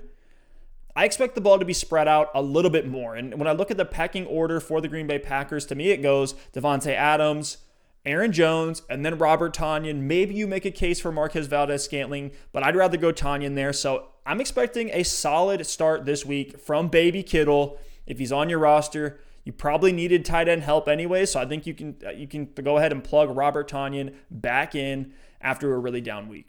I 0.97 1.05
expect 1.05 1.35
the 1.35 1.41
ball 1.41 1.59
to 1.59 1.65
be 1.65 1.73
spread 1.73 2.07
out 2.07 2.31
a 2.35 2.43
little 2.43 2.71
bit 2.71 2.89
more. 2.89 3.17
And 3.17 3.35
when 3.39 3.49
I 3.49 3.53
look 3.53 3.71
at 3.71 3.77
the 3.77 3.85
pecking 3.85 4.27
order 4.27 4.61
for 4.61 4.81
the 4.81 4.89
Green 4.89 5.07
Bay 5.07 5.19
Packers, 5.19 5.67
to 5.67 5.75
me 5.75 5.91
it 5.91 6.03
goes 6.03 6.35
Davante 6.53 6.95
Adams, 6.95 7.59
Aaron 8.07 8.33
Jones, 8.33 8.83
and 8.89 9.05
then 9.05 9.19
Robert 9.19 9.55
Tonyan. 9.57 10.01
Maybe 10.03 10.35
you 10.35 10.47
make 10.47 10.65
a 10.65 10.71
case 10.71 11.01
for 11.01 11.11
Marquez 11.11 11.47
Valdes 11.47 11.83
Scantling, 11.83 12.33
but 12.53 12.63
I'd 12.63 12.77
rather 12.77 12.97
go 12.97 13.13
Tonyan 13.13 13.55
there. 13.55 13.73
So 13.73 14.09
I'm 14.27 14.41
expecting 14.41 14.91
a 14.91 15.03
solid 15.03 15.67
start 15.67 16.05
this 16.05 16.25
week 16.25 16.59
from 16.61 16.89
Baby 16.89 17.23
Kittle. 17.23 17.79
If 18.07 18.19
he's 18.19 18.33
on 18.33 18.51
your 18.51 18.59
roster, 18.59 19.21
you 19.45 19.53
probably 19.53 19.93
needed 19.93 20.25
tight 20.25 20.49
end 20.49 20.63
help 20.63 20.89
anyway, 20.89 21.27
so 21.27 21.41
I 21.41 21.47
think 21.47 21.67
you 21.67 21.75
can 21.75 21.97
uh, 22.07 22.11
you 22.11 22.27
can 22.27 22.47
go 22.47 22.79
ahead 22.79 22.93
and 22.93 23.03
plug 23.03 23.35
Robert 23.37 23.69
Tonyan 23.69 24.15
back 24.31 24.75
in 24.75 25.13
after 25.41 25.75
a 25.75 25.79
really 25.79 26.01
down 26.01 26.29
week. 26.29 26.49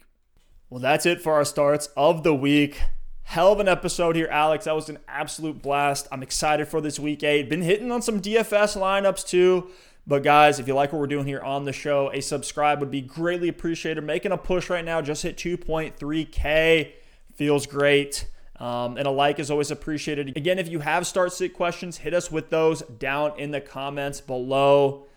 Well, 0.70 0.80
that's 0.80 1.06
it 1.06 1.20
for 1.20 1.34
our 1.34 1.44
starts 1.44 1.88
of 1.96 2.22
the 2.22 2.34
week. 2.34 2.80
Hell 3.26 3.50
of 3.50 3.58
an 3.58 3.66
episode 3.66 4.14
here, 4.14 4.28
Alex. 4.30 4.66
That 4.66 4.76
was 4.76 4.88
an 4.88 4.98
absolute 5.08 5.60
blast. 5.60 6.06
I'm 6.12 6.22
excited 6.22 6.68
for 6.68 6.80
this 6.80 7.00
week 7.00 7.24
eight. 7.24 7.50
Been 7.50 7.60
hitting 7.60 7.90
on 7.90 8.00
some 8.00 8.22
DFS 8.22 8.80
lineups 8.80 9.26
too. 9.26 9.68
But 10.06 10.22
guys, 10.22 10.60
if 10.60 10.68
you 10.68 10.74
like 10.74 10.92
what 10.92 11.00
we're 11.00 11.08
doing 11.08 11.26
here 11.26 11.40
on 11.40 11.64
the 11.64 11.72
show, 11.72 12.08
a 12.12 12.22
subscribe 12.22 12.78
would 12.78 12.92
be 12.92 13.00
greatly 13.00 13.48
appreciated. 13.48 14.04
Making 14.04 14.30
a 14.30 14.38
push 14.38 14.70
right 14.70 14.84
now, 14.84 15.02
just 15.02 15.24
hit 15.24 15.36
2.3K. 15.36 16.92
Feels 17.34 17.66
great. 17.66 18.28
Um, 18.60 18.96
and 18.96 19.08
a 19.08 19.10
like 19.10 19.40
is 19.40 19.50
always 19.50 19.72
appreciated. 19.72 20.36
Again, 20.36 20.60
if 20.60 20.68
you 20.68 20.78
have 20.78 21.04
start 21.04 21.32
sit 21.32 21.52
questions, 21.52 21.98
hit 21.98 22.14
us 22.14 22.30
with 22.30 22.50
those 22.50 22.82
down 22.82 23.36
in 23.40 23.50
the 23.50 23.60
comments 23.60 24.20
below. 24.20 25.08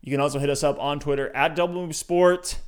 You 0.00 0.10
can 0.10 0.20
also 0.20 0.38
hit 0.38 0.48
us 0.48 0.64
up 0.64 0.80
on 0.80 0.98
Twitter 0.98 1.28
at 1.36 1.54
Double 1.54 1.92
Sport. 1.92 2.58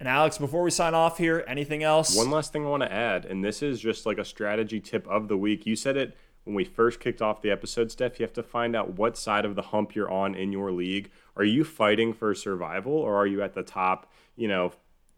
And 0.00 0.08
Alex, 0.08 0.38
before 0.38 0.62
we 0.62 0.70
sign 0.70 0.92
off 0.92 1.18
here, 1.18 1.44
anything 1.46 1.82
else? 1.82 2.16
One 2.16 2.30
last 2.30 2.52
thing 2.52 2.66
I 2.66 2.68
want 2.68 2.82
to 2.82 2.92
add, 2.92 3.24
and 3.24 3.44
this 3.44 3.62
is 3.62 3.80
just 3.80 4.06
like 4.06 4.18
a 4.18 4.24
strategy 4.24 4.80
tip 4.80 5.06
of 5.06 5.28
the 5.28 5.36
week. 5.36 5.66
You 5.66 5.76
said 5.76 5.96
it 5.96 6.16
when 6.42 6.54
we 6.54 6.64
first 6.64 7.00
kicked 7.00 7.22
off 7.22 7.42
the 7.42 7.50
episode, 7.50 7.90
Steph. 7.90 8.18
You 8.18 8.24
have 8.24 8.32
to 8.34 8.42
find 8.42 8.74
out 8.74 8.94
what 8.98 9.16
side 9.16 9.44
of 9.44 9.54
the 9.54 9.62
hump 9.62 9.94
you're 9.94 10.10
on 10.10 10.34
in 10.34 10.52
your 10.52 10.72
league. 10.72 11.10
Are 11.36 11.44
you 11.44 11.64
fighting 11.64 12.12
for 12.12 12.34
survival, 12.34 12.92
or 12.92 13.14
are 13.14 13.26
you 13.26 13.40
at 13.40 13.54
the 13.54 13.62
top? 13.62 14.12
You 14.36 14.48
know, 14.48 14.72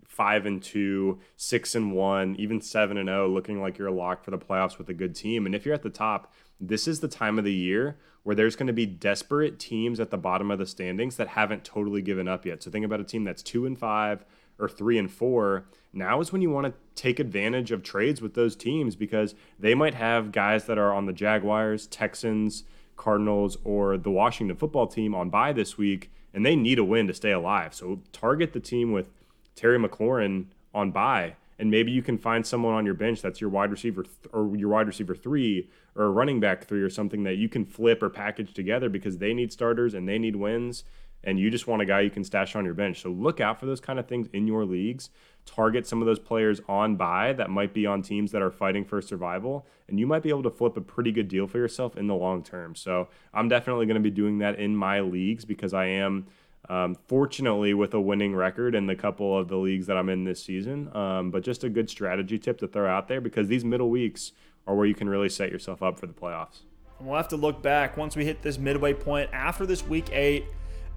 five 0.04 0.46
and 0.46 0.62
two, 0.62 1.20
six 1.36 1.74
and 1.74 1.92
one, 1.92 2.36
even 2.38 2.60
seven 2.60 2.98
and 2.98 3.08
zero, 3.08 3.28
looking 3.28 3.60
like 3.60 3.78
you're 3.78 3.90
locked 3.90 4.24
for 4.24 4.30
the 4.30 4.38
playoffs 4.38 4.78
with 4.78 4.88
a 4.88 4.94
good 4.94 5.14
team. 5.14 5.46
And 5.46 5.54
if 5.54 5.64
you're 5.64 5.74
at 5.74 5.82
the 5.82 5.90
top, 5.90 6.32
this 6.60 6.86
is 6.86 7.00
the 7.00 7.08
time 7.08 7.38
of 7.38 7.44
the 7.44 7.52
year 7.52 7.98
where 8.22 8.34
there's 8.34 8.56
going 8.56 8.66
to 8.66 8.72
be 8.72 8.86
desperate 8.86 9.58
teams 9.58 10.00
at 10.00 10.10
the 10.10 10.18
bottom 10.18 10.50
of 10.50 10.58
the 10.58 10.66
standings 10.66 11.16
that 11.16 11.28
haven't 11.28 11.64
totally 11.64 12.02
given 12.02 12.26
up 12.26 12.44
yet. 12.44 12.62
So 12.62 12.70
think 12.70 12.84
about 12.84 13.00
a 13.00 13.04
team 13.04 13.24
that's 13.24 13.42
two 13.42 13.66
and 13.66 13.78
five 13.78 14.24
or 14.58 14.68
three 14.68 14.98
and 14.98 15.10
four, 15.10 15.66
now 15.92 16.20
is 16.20 16.32
when 16.32 16.42
you 16.42 16.50
want 16.50 16.66
to 16.66 16.74
take 16.94 17.18
advantage 17.18 17.70
of 17.70 17.82
trades 17.82 18.20
with 18.20 18.34
those 18.34 18.56
teams 18.56 18.96
because 18.96 19.34
they 19.58 19.74
might 19.74 19.94
have 19.94 20.32
guys 20.32 20.64
that 20.66 20.78
are 20.78 20.92
on 20.92 21.06
the 21.06 21.12
Jaguars, 21.12 21.86
Texans, 21.86 22.64
Cardinals, 22.96 23.58
or 23.64 23.96
the 23.96 24.10
Washington 24.10 24.56
football 24.56 24.86
team 24.86 25.14
on 25.14 25.30
bye 25.30 25.52
this 25.52 25.76
week, 25.76 26.10
and 26.32 26.44
they 26.44 26.56
need 26.56 26.78
a 26.78 26.84
win 26.84 27.06
to 27.06 27.14
stay 27.14 27.32
alive. 27.32 27.74
So 27.74 28.00
target 28.12 28.52
the 28.52 28.60
team 28.60 28.92
with 28.92 29.06
Terry 29.54 29.78
McLaurin 29.78 30.46
on 30.74 30.90
bye, 30.90 31.36
and 31.58 31.70
maybe 31.70 31.90
you 31.90 32.02
can 32.02 32.18
find 32.18 32.46
someone 32.46 32.74
on 32.74 32.84
your 32.84 32.94
bench 32.94 33.22
that's 33.22 33.40
your 33.40 33.50
wide 33.50 33.70
receiver 33.70 34.02
th- 34.02 34.14
or 34.32 34.54
your 34.56 34.70
wide 34.70 34.86
receiver 34.86 35.14
three 35.14 35.68
or 35.94 36.04
a 36.04 36.10
running 36.10 36.40
back 36.40 36.64
three 36.64 36.82
or 36.82 36.90
something 36.90 37.22
that 37.22 37.36
you 37.36 37.48
can 37.48 37.64
flip 37.64 38.02
or 38.02 38.10
package 38.10 38.52
together 38.52 38.88
because 38.88 39.18
they 39.18 39.32
need 39.32 39.52
starters 39.52 39.94
and 39.94 40.06
they 40.06 40.18
need 40.18 40.36
wins 40.36 40.84
and 41.26 41.40
you 41.40 41.50
just 41.50 41.66
want 41.66 41.82
a 41.82 41.84
guy 41.84 42.00
you 42.00 42.10
can 42.10 42.24
stash 42.24 42.54
on 42.54 42.64
your 42.64 42.72
bench. 42.72 43.02
So 43.02 43.10
look 43.10 43.40
out 43.40 43.58
for 43.58 43.66
those 43.66 43.80
kind 43.80 43.98
of 43.98 44.06
things 44.06 44.28
in 44.32 44.46
your 44.46 44.64
leagues. 44.64 45.10
Target 45.44 45.86
some 45.86 46.00
of 46.00 46.06
those 46.06 46.20
players 46.20 46.60
on 46.68 46.96
bye 46.96 47.32
that 47.32 47.50
might 47.50 47.74
be 47.74 47.84
on 47.84 48.00
teams 48.00 48.30
that 48.30 48.42
are 48.42 48.50
fighting 48.50 48.84
for 48.84 49.02
survival, 49.02 49.66
and 49.88 49.98
you 49.98 50.06
might 50.06 50.22
be 50.22 50.28
able 50.30 50.44
to 50.44 50.50
flip 50.50 50.76
a 50.76 50.80
pretty 50.80 51.10
good 51.10 51.28
deal 51.28 51.48
for 51.48 51.58
yourself 51.58 51.96
in 51.96 52.06
the 52.06 52.14
long 52.14 52.42
term. 52.42 52.76
So 52.76 53.08
I'm 53.34 53.48
definitely 53.48 53.86
going 53.86 53.96
to 53.96 54.00
be 54.00 54.10
doing 54.10 54.38
that 54.38 54.58
in 54.58 54.76
my 54.76 55.00
leagues 55.00 55.44
because 55.44 55.74
I 55.74 55.86
am. 55.86 56.26
Um, 56.68 56.96
fortunately, 57.06 57.74
with 57.74 57.94
a 57.94 58.00
winning 58.00 58.34
record 58.34 58.74
in 58.74 58.86
the 58.86 58.96
couple 58.96 59.38
of 59.38 59.46
the 59.46 59.56
leagues 59.56 59.86
that 59.86 59.96
I'm 59.96 60.08
in 60.08 60.24
this 60.24 60.42
season, 60.42 60.90
um, 60.96 61.30
but 61.30 61.44
just 61.44 61.62
a 61.62 61.68
good 61.68 61.88
strategy 61.88 62.40
tip 62.40 62.58
to 62.58 62.66
throw 62.66 62.90
out 62.90 63.06
there 63.06 63.20
because 63.20 63.46
these 63.46 63.64
middle 63.64 63.88
weeks 63.88 64.32
are 64.66 64.74
where 64.74 64.84
you 64.84 64.94
can 64.94 65.08
really 65.08 65.28
set 65.28 65.52
yourself 65.52 65.80
up 65.80 65.96
for 65.96 66.08
the 66.08 66.12
playoffs. 66.12 66.62
We'll 66.98 67.14
have 67.14 67.28
to 67.28 67.36
look 67.36 67.62
back 67.62 67.96
once 67.96 68.16
we 68.16 68.24
hit 68.24 68.42
this 68.42 68.58
midway 68.58 68.94
point 68.94 69.30
after 69.32 69.64
this 69.64 69.86
week 69.86 70.10
eight 70.10 70.46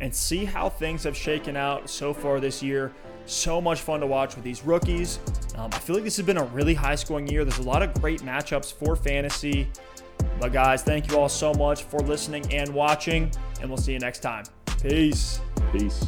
and 0.01 0.13
see 0.13 0.45
how 0.45 0.69
things 0.69 1.03
have 1.03 1.15
shaken 1.15 1.55
out 1.55 1.89
so 1.89 2.13
far 2.13 2.39
this 2.39 2.63
year. 2.63 2.93
So 3.25 3.61
much 3.61 3.81
fun 3.81 3.99
to 3.99 4.07
watch 4.07 4.35
with 4.35 4.43
these 4.43 4.63
rookies. 4.63 5.19
Um, 5.55 5.69
I 5.73 5.79
feel 5.79 5.95
like 5.95 6.03
this 6.03 6.17
has 6.17 6.25
been 6.25 6.37
a 6.37 6.45
really 6.45 6.73
high 6.73 6.95
scoring 6.95 7.27
year. 7.27 7.45
There's 7.45 7.59
a 7.59 7.69
lot 7.69 7.83
of 7.83 7.93
great 8.01 8.21
matchups 8.21 8.73
for 8.73 8.95
fantasy. 8.95 9.69
But, 10.39 10.53
guys, 10.53 10.83
thank 10.83 11.11
you 11.11 11.17
all 11.17 11.29
so 11.29 11.53
much 11.53 11.83
for 11.83 11.99
listening 11.99 12.51
and 12.53 12.73
watching, 12.73 13.31
and 13.61 13.69
we'll 13.69 13.77
see 13.77 13.93
you 13.93 13.99
next 13.99 14.19
time. 14.19 14.45
Peace. 14.81 15.41
Peace. 15.71 16.05